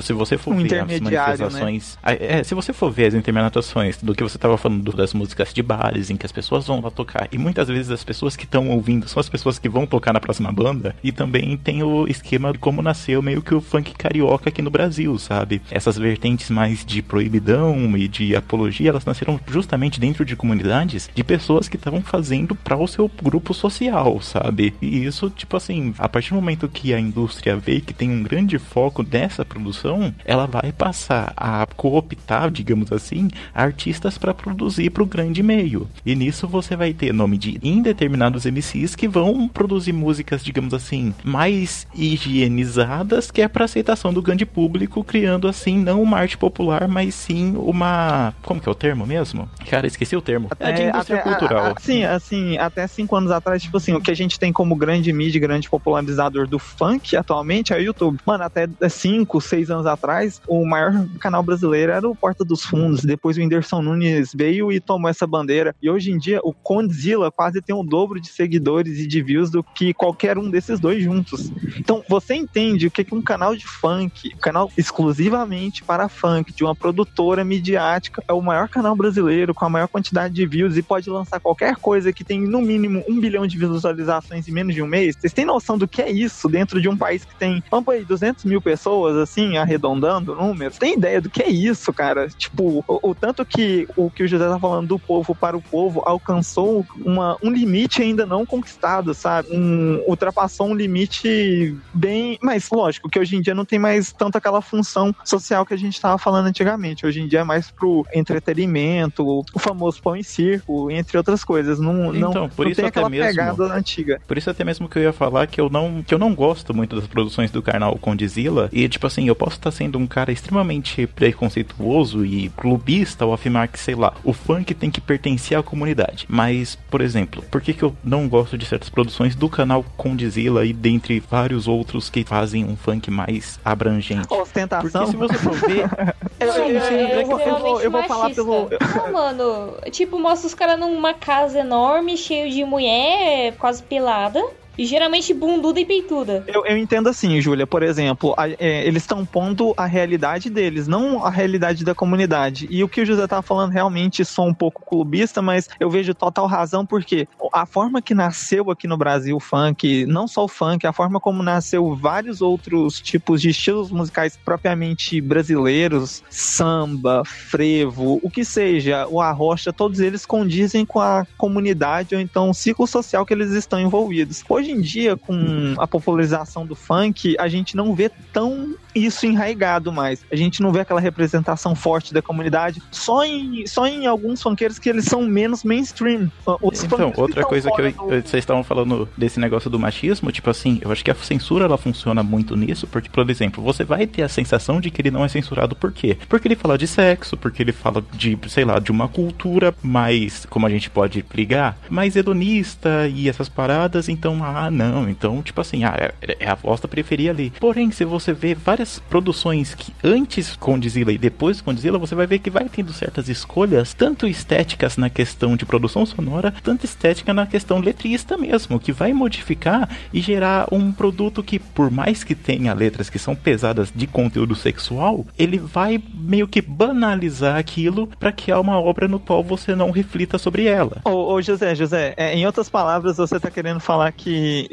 Se 0.00 0.12
você 0.12 0.36
for 0.36 0.52
Um 0.52 0.62
ver 0.62 0.80
as 0.80 0.88
né? 0.88 1.00
manifestações. 1.00 1.98
É, 2.02 2.42
se 2.42 2.54
você 2.54 2.72
for 2.72 2.90
ver 2.90 3.06
as 3.06 3.14
intermediações 3.14 3.98
do 4.02 4.14
que 4.14 4.22
você 4.22 4.36
estava 4.36 4.56
falando 4.56 4.92
das 4.92 5.14
músicas 5.14 5.52
de 5.52 5.62
bares, 5.62 6.10
em 6.10 6.16
que 6.16 6.26
as 6.26 6.32
pessoas 6.32 6.66
vão 6.66 6.80
lá 6.80 6.90
tocar, 6.90 7.28
e 7.30 7.38
muitas 7.38 7.68
vezes 7.68 7.90
as 7.90 8.04
pessoas 8.04 8.36
que 8.36 8.44
estão 8.44 8.68
ouvindo 8.70 9.08
são 9.08 9.20
as 9.20 9.28
pessoas 9.28 9.58
que 9.58 9.68
vão 9.68 9.86
tocar 9.86 10.12
na 10.12 10.20
próxima 10.20 10.52
banda, 10.52 10.94
e 11.02 11.12
também 11.12 11.56
tem 11.56 11.82
o 11.82 12.06
esquema 12.20 12.52
de 12.52 12.58
como 12.58 12.82
nasceu 12.82 13.22
meio 13.22 13.42
que 13.42 13.54
o 13.54 13.60
funk 13.60 13.94
carioca 13.94 14.50
aqui 14.50 14.62
no 14.62 14.70
Brasil, 14.70 15.18
sabe? 15.18 15.60
Essas 15.70 15.96
vertentes 15.96 16.50
mais 16.50 16.84
de 16.84 17.02
proibidão 17.02 17.96
e 17.96 18.06
de 18.06 18.36
apologia, 18.36 18.90
elas 18.90 19.04
nasceram 19.04 19.40
justamente 19.48 19.98
dentro 19.98 20.24
de 20.24 20.36
comunidades 20.36 21.10
de 21.12 21.24
pessoas 21.24 21.68
que 21.68 21.76
estavam 21.76 22.02
fazendo 22.02 22.54
para 22.54 22.76
o 22.76 22.86
seu 22.86 23.10
grupo 23.22 23.54
social, 23.54 24.20
sabe? 24.20 24.74
E 24.80 25.04
isso, 25.04 25.30
tipo 25.30 25.56
assim, 25.56 25.94
a 25.98 26.08
partir 26.08 26.30
do 26.30 26.36
momento 26.36 26.68
que 26.68 26.92
a 26.92 27.00
indústria 27.00 27.56
vê 27.56 27.80
que 27.80 27.94
tem 27.94 28.10
um 28.10 28.22
grande 28.22 28.58
foco 28.58 29.04
nessa 29.10 29.44
produção, 29.44 30.14
ela 30.24 30.46
vai 30.46 30.72
passar 30.72 31.32
a 31.36 31.66
cooptar, 31.76 32.50
digamos 32.50 32.92
assim, 32.92 33.28
artistas 33.54 34.18
para 34.18 34.34
produzir 34.34 34.90
para 34.90 35.02
o 35.02 35.06
grande 35.06 35.42
meio. 35.42 35.88
E 36.04 36.14
nisso 36.14 36.46
você 36.46 36.76
vai 36.76 36.92
ter 36.92 37.12
nome 37.12 37.38
de 37.38 37.58
indeterminados 37.62 38.44
MCs 38.44 38.94
que 38.94 39.08
vão 39.08 39.48
produzir 39.48 39.92
músicas, 39.92 40.44
digamos 40.44 40.74
assim, 40.74 41.14
mais 41.24 41.86
higienizadas, 42.14 43.30
que 43.30 43.42
é 43.42 43.48
para 43.48 43.64
aceitação 43.64 44.12
do 44.12 44.22
grande 44.22 44.44
público, 44.44 45.02
criando 45.04 45.48
assim 45.48 45.78
não 45.78 46.02
uma 46.02 46.18
arte 46.18 46.36
popular, 46.36 46.88
mas 46.88 47.14
sim 47.14 47.54
uma, 47.56 48.34
como 48.42 48.60
que 48.60 48.68
é 48.68 48.72
o 48.72 48.74
termo 48.74 49.06
mesmo? 49.06 49.48
Cara, 49.68 49.86
esqueci 49.86 50.16
o 50.16 50.20
termo. 50.22 50.48
É 50.58 50.72
de 50.72 50.82
indústria 50.82 51.20
até- 51.20 51.28
cultural. 51.30 51.64
a- 51.66 51.70
a- 51.72 51.80
Sim, 51.80 52.04
assim, 52.04 52.58
até 52.58 52.86
cinco 52.86 53.16
anos 53.16 53.30
atrás, 53.30 53.62
tipo 53.62 53.76
assim, 53.76 53.92
o 53.92 54.00
que 54.00 54.10
a 54.10 54.14
gente 54.14 54.38
tem 54.38 54.52
como 54.52 54.74
grande 54.76 55.12
mídia, 55.12 55.40
grande 55.40 55.68
popularizador 55.68 56.46
do 56.48 56.58
funk 56.58 57.16
atualmente 57.16 57.72
é 57.72 57.76
o 57.76 57.80
YouTube. 57.80 58.18
Mano, 58.26 58.44
até 58.44 58.66
cinco, 58.88 59.40
seis 59.40 59.70
anos 59.70 59.86
atrás, 59.86 60.40
o 60.48 60.66
maior 60.66 60.92
canal 61.20 61.42
brasileiro 61.42 61.92
era 61.92 62.08
o 62.08 62.14
Porta 62.16 62.44
dos 62.44 62.62
Fundos. 62.64 63.02
Depois 63.04 63.36
o 63.36 63.40
Whindersson 63.40 63.82
Nunes 63.82 64.32
veio 64.34 64.72
e 64.72 64.80
tomou 64.80 65.08
essa 65.10 65.26
bandeira. 65.26 65.74
E 65.82 65.88
hoje 65.90 66.10
em 66.10 66.18
dia, 66.18 66.40
o 66.42 66.52
Condzilla 66.52 67.30
quase 67.30 67.60
tem 67.62 67.74
o 67.74 67.82
dobro 67.82 68.20
de 68.20 68.28
seguidores 68.28 68.98
e 68.98 69.06
de 69.06 69.22
views 69.22 69.50
do 69.50 69.62
que 69.74 69.92
qualquer 69.94 70.38
um 70.38 70.50
desses 70.50 70.78
dois 70.80 71.02
juntos. 71.02 71.50
Então, 71.78 71.99
você 72.08 72.34
entende 72.34 72.86
o 72.86 72.90
que 72.90 73.06
um 73.12 73.22
canal 73.22 73.56
de 73.56 73.66
funk, 73.66 74.32
um 74.34 74.38
canal 74.38 74.70
exclusivamente 74.76 75.82
para 75.82 76.08
funk, 76.08 76.52
de 76.52 76.62
uma 76.62 76.74
produtora 76.74 77.44
midiática, 77.44 78.22
é 78.28 78.32
o 78.32 78.40
maior 78.40 78.68
canal 78.68 78.94
brasileiro 78.94 79.54
com 79.54 79.64
a 79.64 79.70
maior 79.70 79.88
quantidade 79.88 80.34
de 80.34 80.46
views 80.46 80.76
e 80.76 80.82
pode 80.82 81.08
lançar 81.10 81.40
qualquer 81.40 81.76
coisa 81.76 82.12
que 82.12 82.22
tem 82.22 82.40
no 82.40 82.60
mínimo 82.60 83.02
um 83.08 83.18
bilhão 83.18 83.46
de 83.46 83.58
visualizações 83.58 84.46
em 84.46 84.52
menos 84.52 84.74
de 84.74 84.82
um 84.82 84.86
mês. 84.86 85.16
Vocês 85.16 85.32
têm 85.32 85.44
noção 85.44 85.76
do 85.76 85.88
que 85.88 86.02
é 86.02 86.10
isso 86.10 86.48
dentro 86.48 86.80
de 86.80 86.88
um 86.88 86.96
país 86.96 87.24
que 87.24 87.34
tem, 87.34 87.62
vamos 87.70 87.88
aí, 87.88 88.04
200 88.04 88.44
mil 88.44 88.60
pessoas, 88.60 89.16
assim, 89.16 89.56
arredondando 89.56 90.34
números? 90.34 90.78
Tem 90.78 90.94
ideia 90.94 91.20
do 91.20 91.30
que 91.30 91.42
é 91.42 91.48
isso, 91.48 91.92
cara? 91.92 92.28
Tipo, 92.28 92.84
o, 92.86 93.10
o 93.10 93.14
tanto 93.14 93.44
que 93.44 93.88
o 93.96 94.10
que 94.10 94.22
o 94.22 94.28
José 94.28 94.48
tá 94.48 94.58
falando 94.58 94.88
do 94.88 94.98
povo 94.98 95.34
para 95.34 95.56
o 95.56 95.62
povo 95.62 96.02
alcançou 96.04 96.84
uma, 97.04 97.36
um 97.42 97.50
limite 97.50 98.02
ainda 98.02 98.26
não 98.26 98.46
conquistado, 98.46 99.14
sabe? 99.14 99.48
Um, 99.52 100.02
ultrapassou 100.06 100.68
um 100.68 100.74
limite 100.74 101.76
bem. 101.92 102.38
Mas, 102.42 102.68
lógico, 102.70 103.08
que 103.08 103.18
hoje 103.18 103.36
em 103.36 103.40
dia 103.40 103.54
não 103.54 103.64
tem 103.64 103.78
mais 103.78 104.12
tanto 104.12 104.36
aquela 104.36 104.60
função 104.60 105.14
social 105.24 105.64
que 105.66 105.74
a 105.74 105.76
gente 105.76 106.00
tava 106.00 106.18
falando 106.18 106.46
antigamente. 106.46 107.06
Hoje 107.06 107.20
em 107.20 107.26
dia 107.28 107.40
é 107.40 107.44
mais 107.44 107.70
pro 107.70 108.04
entretenimento, 108.14 109.44
o 109.54 109.58
famoso 109.58 110.00
pão 110.02 110.16
e 110.16 110.24
circo, 110.24 110.90
entre 110.90 111.16
outras 111.16 111.44
coisas. 111.44 111.78
Não, 111.78 112.12
não, 112.12 112.30
Então, 112.30 112.48
por 112.48 112.64
não 112.64 112.70
isso 112.72 112.80
tem 112.80 112.88
até 112.88 112.98
aquela 113.00 113.08
mesmo- 113.10 113.26
pegada 113.28 113.64
antiga. 113.74 114.20
Por 114.26 114.36
isso 114.38 114.50
até 114.50 114.64
mesmo 114.64 114.88
que 114.88 114.98
eu 114.98 115.02
ia 115.02 115.12
falar 115.12 115.46
que 115.46 115.60
eu 115.60 115.68
não, 115.70 116.02
que 116.02 116.12
eu 116.14 116.18
não 116.18 116.34
gosto 116.34 116.74
muito 116.74 116.96
das 116.96 117.06
produções 117.06 117.50
do 117.50 117.62
canal 117.62 117.96
Condizila. 117.98 118.68
E 118.72 118.88
tipo 118.88 119.06
assim, 119.06 119.26
eu 119.28 119.34
posso 119.36 119.56
estar 119.56 119.70
sendo 119.70 119.98
um 119.98 120.06
cara 120.06 120.32
extremamente 120.32 121.06
preconceituoso 121.06 122.24
e 122.24 122.48
clubista 122.50 123.24
ao 123.24 123.32
afirmar 123.32 123.68
que, 123.68 123.78
sei 123.78 123.94
lá, 123.94 124.12
o 124.24 124.32
funk 124.32 124.74
tem 124.74 124.90
que 124.90 125.00
pertencer 125.00 125.56
à 125.58 125.62
comunidade. 125.62 126.26
Mas, 126.28 126.76
por 126.90 127.00
exemplo, 127.00 127.42
por 127.50 127.60
que, 127.60 127.72
que 127.72 127.82
eu 127.82 127.94
não 128.04 128.28
gosto 128.28 128.56
de 128.56 128.64
certas 128.64 128.88
produções 128.88 129.34
do 129.34 129.48
canal 129.48 129.82
Condizila 129.96 130.64
e 130.64 130.72
dentre 130.72 131.20
vários 131.20 131.66
outros 131.66 131.79
que 131.84 132.24
fazem 132.24 132.64
um 132.64 132.76
funk 132.76 133.10
mais 133.10 133.58
abrangente? 133.64 134.26
Porque 134.28 134.42
Ostentação. 134.42 135.06
se 135.06 135.16
você 135.16 135.34
for 135.34 135.52
ver, 135.54 135.88
Eu, 136.40 136.48
eu- 136.48 136.68
eu- 136.68 137.08
eu 137.20 137.26
vou- 137.26 137.40
eu 137.40 137.58
vou- 137.58 137.80
eu 137.82 137.90
vou 137.90 138.02
falar 138.04 138.30
pelo. 138.30 138.68
Não, 138.96 139.12
mano, 139.12 139.74
tipo, 139.90 140.18
mostra 140.18 140.46
os 140.46 140.54
caras 140.54 140.78
numa 140.80 141.12
casa 141.12 141.58
enorme, 141.60 142.16
cheio 142.16 142.50
de 142.50 142.64
mulher, 142.64 143.54
quase 143.58 143.82
pelada. 143.82 144.42
E 144.78 144.86
geralmente 144.86 145.34
bunduda 145.34 145.78
e 145.80 145.84
peituda. 145.84 146.44
Eu, 146.46 146.64
eu 146.64 146.76
entendo 146.76 147.08
assim, 147.08 147.40
Júlia, 147.40 147.66
por 147.66 147.82
exemplo, 147.82 148.34
a- 148.38 148.48
é, 148.48 148.86
eles 148.86 149.02
estão 149.02 149.26
pondo 149.26 149.74
a 149.76 149.84
realidade 149.84 150.48
deles, 150.48 150.88
não 150.88 151.24
a 151.24 151.30
realidade 151.30 151.84
da 151.84 151.94
comunidade. 151.94 152.66
E 152.70 152.82
o 152.82 152.88
que 152.88 153.02
o 153.02 153.06
José 153.06 153.26
tá 153.26 153.42
falando 153.42 153.72
realmente 153.72 154.24
sou 154.24 154.46
um 154.46 154.54
pouco 154.54 154.84
clubista, 154.86 155.42
mas 155.42 155.68
eu 155.78 155.90
vejo 155.90 156.14
total 156.14 156.46
razão 156.46 156.86
porque 156.86 157.28
a 157.52 157.66
forma 157.66 158.00
que 158.00 158.14
nasceu 158.14 158.70
aqui 158.70 158.86
no 158.86 158.96
Brasil 158.96 159.36
o 159.36 159.40
funk, 159.40 160.06
não 160.06 160.26
só 160.26 160.44
o 160.44 160.48
funk, 160.48 160.86
a 160.86 160.92
forma 160.92 161.20
como 161.20 161.42
nasceu 161.42 161.94
vários 161.94 162.40
outros 162.40 163.00
tipos 163.00 163.42
de 163.42 163.50
estilos 163.50 163.90
musicais 163.90 164.38
propriamente 164.44 165.20
brasileiros, 165.20 166.22
samba, 166.30 167.22
frevo, 167.24 168.18
o 168.22 168.30
que 168.30 168.44
seja, 168.44 169.06
o 169.08 169.20
arrocha, 169.20 169.72
todos 169.72 170.00
eles 170.00 170.24
condizem 170.24 170.86
com 170.86 171.00
a 171.00 171.26
comunidade 171.36 172.14
ou 172.14 172.20
então 172.20 172.50
o 172.50 172.54
ciclo 172.54 172.86
social 172.86 173.26
que 173.26 173.34
eles 173.34 173.50
estão 173.52 173.80
envolvidos. 173.80 174.42
Hoje 174.48 174.59
em 174.68 174.80
dia, 174.80 175.16
com 175.16 175.74
a 175.78 175.86
popularização 175.86 176.66
do 176.66 176.74
funk, 176.74 177.36
a 177.38 177.48
gente 177.48 177.76
não 177.76 177.94
vê 177.94 178.10
tão 178.32 178.74
isso 178.94 179.24
enraigado 179.24 179.92
mais. 179.92 180.24
A 180.32 180.36
gente 180.36 180.60
não 180.60 180.72
vê 180.72 180.80
aquela 180.80 181.00
representação 181.00 181.74
forte 181.76 182.12
da 182.12 182.20
comunidade 182.20 182.82
só 182.90 183.24
em, 183.24 183.64
só 183.66 183.86
em 183.86 184.06
alguns 184.06 184.42
funkeiros 184.42 184.78
que 184.80 184.88
eles 184.88 185.04
são 185.04 185.22
menos 185.22 185.62
mainstream. 185.62 186.30
Os 186.60 186.82
Então, 186.82 187.12
outra 187.16 187.40
estão 187.40 187.48
coisa 187.48 187.70
que 187.70 187.80
eu- 187.80 187.92
do- 187.92 188.08
vocês 188.28 188.34
estavam 188.42 188.64
falando 188.64 189.08
desse 189.16 189.38
negócio 189.38 189.70
do 189.70 189.78
machismo, 189.78 190.32
tipo 190.32 190.50
assim, 190.50 190.80
eu 190.82 190.90
acho 190.90 191.04
que 191.04 191.10
a 191.10 191.14
censura 191.14 191.66
ela 191.66 191.78
funciona 191.78 192.22
muito 192.22 192.56
nisso, 192.56 192.86
porque, 192.88 193.08
por 193.08 193.28
exemplo, 193.30 193.62
você 193.62 193.84
vai 193.84 194.06
ter 194.08 194.22
a 194.22 194.28
sensação 194.28 194.80
de 194.80 194.90
que 194.90 195.00
ele 195.00 195.10
não 195.12 195.24
é 195.24 195.28
censurado 195.28 195.76
por 195.76 195.92
quê? 195.92 196.16
Porque 196.28 196.48
ele 196.48 196.56
fala 196.56 196.76
de 196.76 196.86
sexo, 196.88 197.36
porque 197.36 197.62
ele 197.62 197.72
fala 197.72 198.02
de, 198.12 198.36
sei 198.48 198.64
lá, 198.64 198.80
de 198.80 198.90
uma 198.90 199.06
cultura 199.06 199.72
mais, 199.82 200.46
como 200.50 200.66
a 200.66 200.70
gente 200.70 200.90
pode 200.90 201.24
ligar, 201.32 201.78
mais 201.88 202.16
hedonista 202.16 203.06
e 203.14 203.28
essas 203.28 203.48
paradas, 203.48 204.08
então, 204.08 204.42
ah, 204.42 204.49
não, 204.70 205.08
então, 205.08 205.42
tipo 205.42 205.60
assim, 205.60 205.84
ah, 205.84 205.94
é, 205.98 206.36
é 206.40 206.48
a 206.48 206.54
vossa 206.54 206.88
preferia 206.88 207.30
ali. 207.30 207.52
Porém, 207.58 207.90
se 207.90 208.04
você 208.04 208.32
vê 208.32 208.54
várias 208.54 208.98
produções 208.98 209.74
que 209.74 209.92
antes 210.02 210.56
Condizila 210.56 211.12
e 211.12 211.18
depois 211.18 211.60
Condizila, 211.60 211.98
você 211.98 212.14
vai 212.14 212.26
ver 212.26 212.38
que 212.38 212.50
vai 212.50 212.68
tendo 212.68 212.92
certas 212.92 213.28
escolhas, 213.28 213.94
tanto 213.94 214.26
estéticas 214.26 214.96
na 214.96 215.10
questão 215.10 215.56
de 215.56 215.64
produção 215.64 216.04
sonora, 216.04 216.52
tanto 216.62 216.84
estética 216.84 217.32
na 217.32 217.46
questão 217.46 217.78
letrista 217.78 218.36
mesmo, 218.36 218.80
que 218.80 218.92
vai 218.92 219.12
modificar 219.12 219.88
e 220.12 220.20
gerar 220.20 220.66
um 220.72 220.92
produto 220.92 221.42
que, 221.42 221.58
por 221.58 221.90
mais 221.90 222.24
que 222.24 222.34
tenha 222.34 222.74
letras 222.74 223.10
que 223.10 223.18
são 223.18 223.34
pesadas 223.34 223.92
de 223.94 224.06
conteúdo 224.06 224.54
sexual, 224.54 225.26
ele 225.38 225.58
vai 225.58 226.02
meio 226.14 226.48
que 226.48 226.60
banalizar 226.60 227.56
aquilo 227.56 228.06
para 228.18 228.32
que 228.32 228.50
há 228.50 228.58
uma 228.58 228.80
obra 228.80 229.08
no 229.08 229.18
qual 229.18 229.42
você 229.42 229.74
não 229.74 229.90
reflita 229.90 230.38
sobre 230.38 230.66
ela. 230.66 231.00
Ô, 231.04 231.34
ô, 231.34 231.42
José, 231.42 231.74
José, 231.74 232.14
é, 232.16 232.34
em 232.34 232.46
outras 232.46 232.68
palavras, 232.68 233.16
você 233.16 233.38
tá 233.38 233.50
querendo 233.50 233.80
falar 233.80 234.10
que 234.12 234.30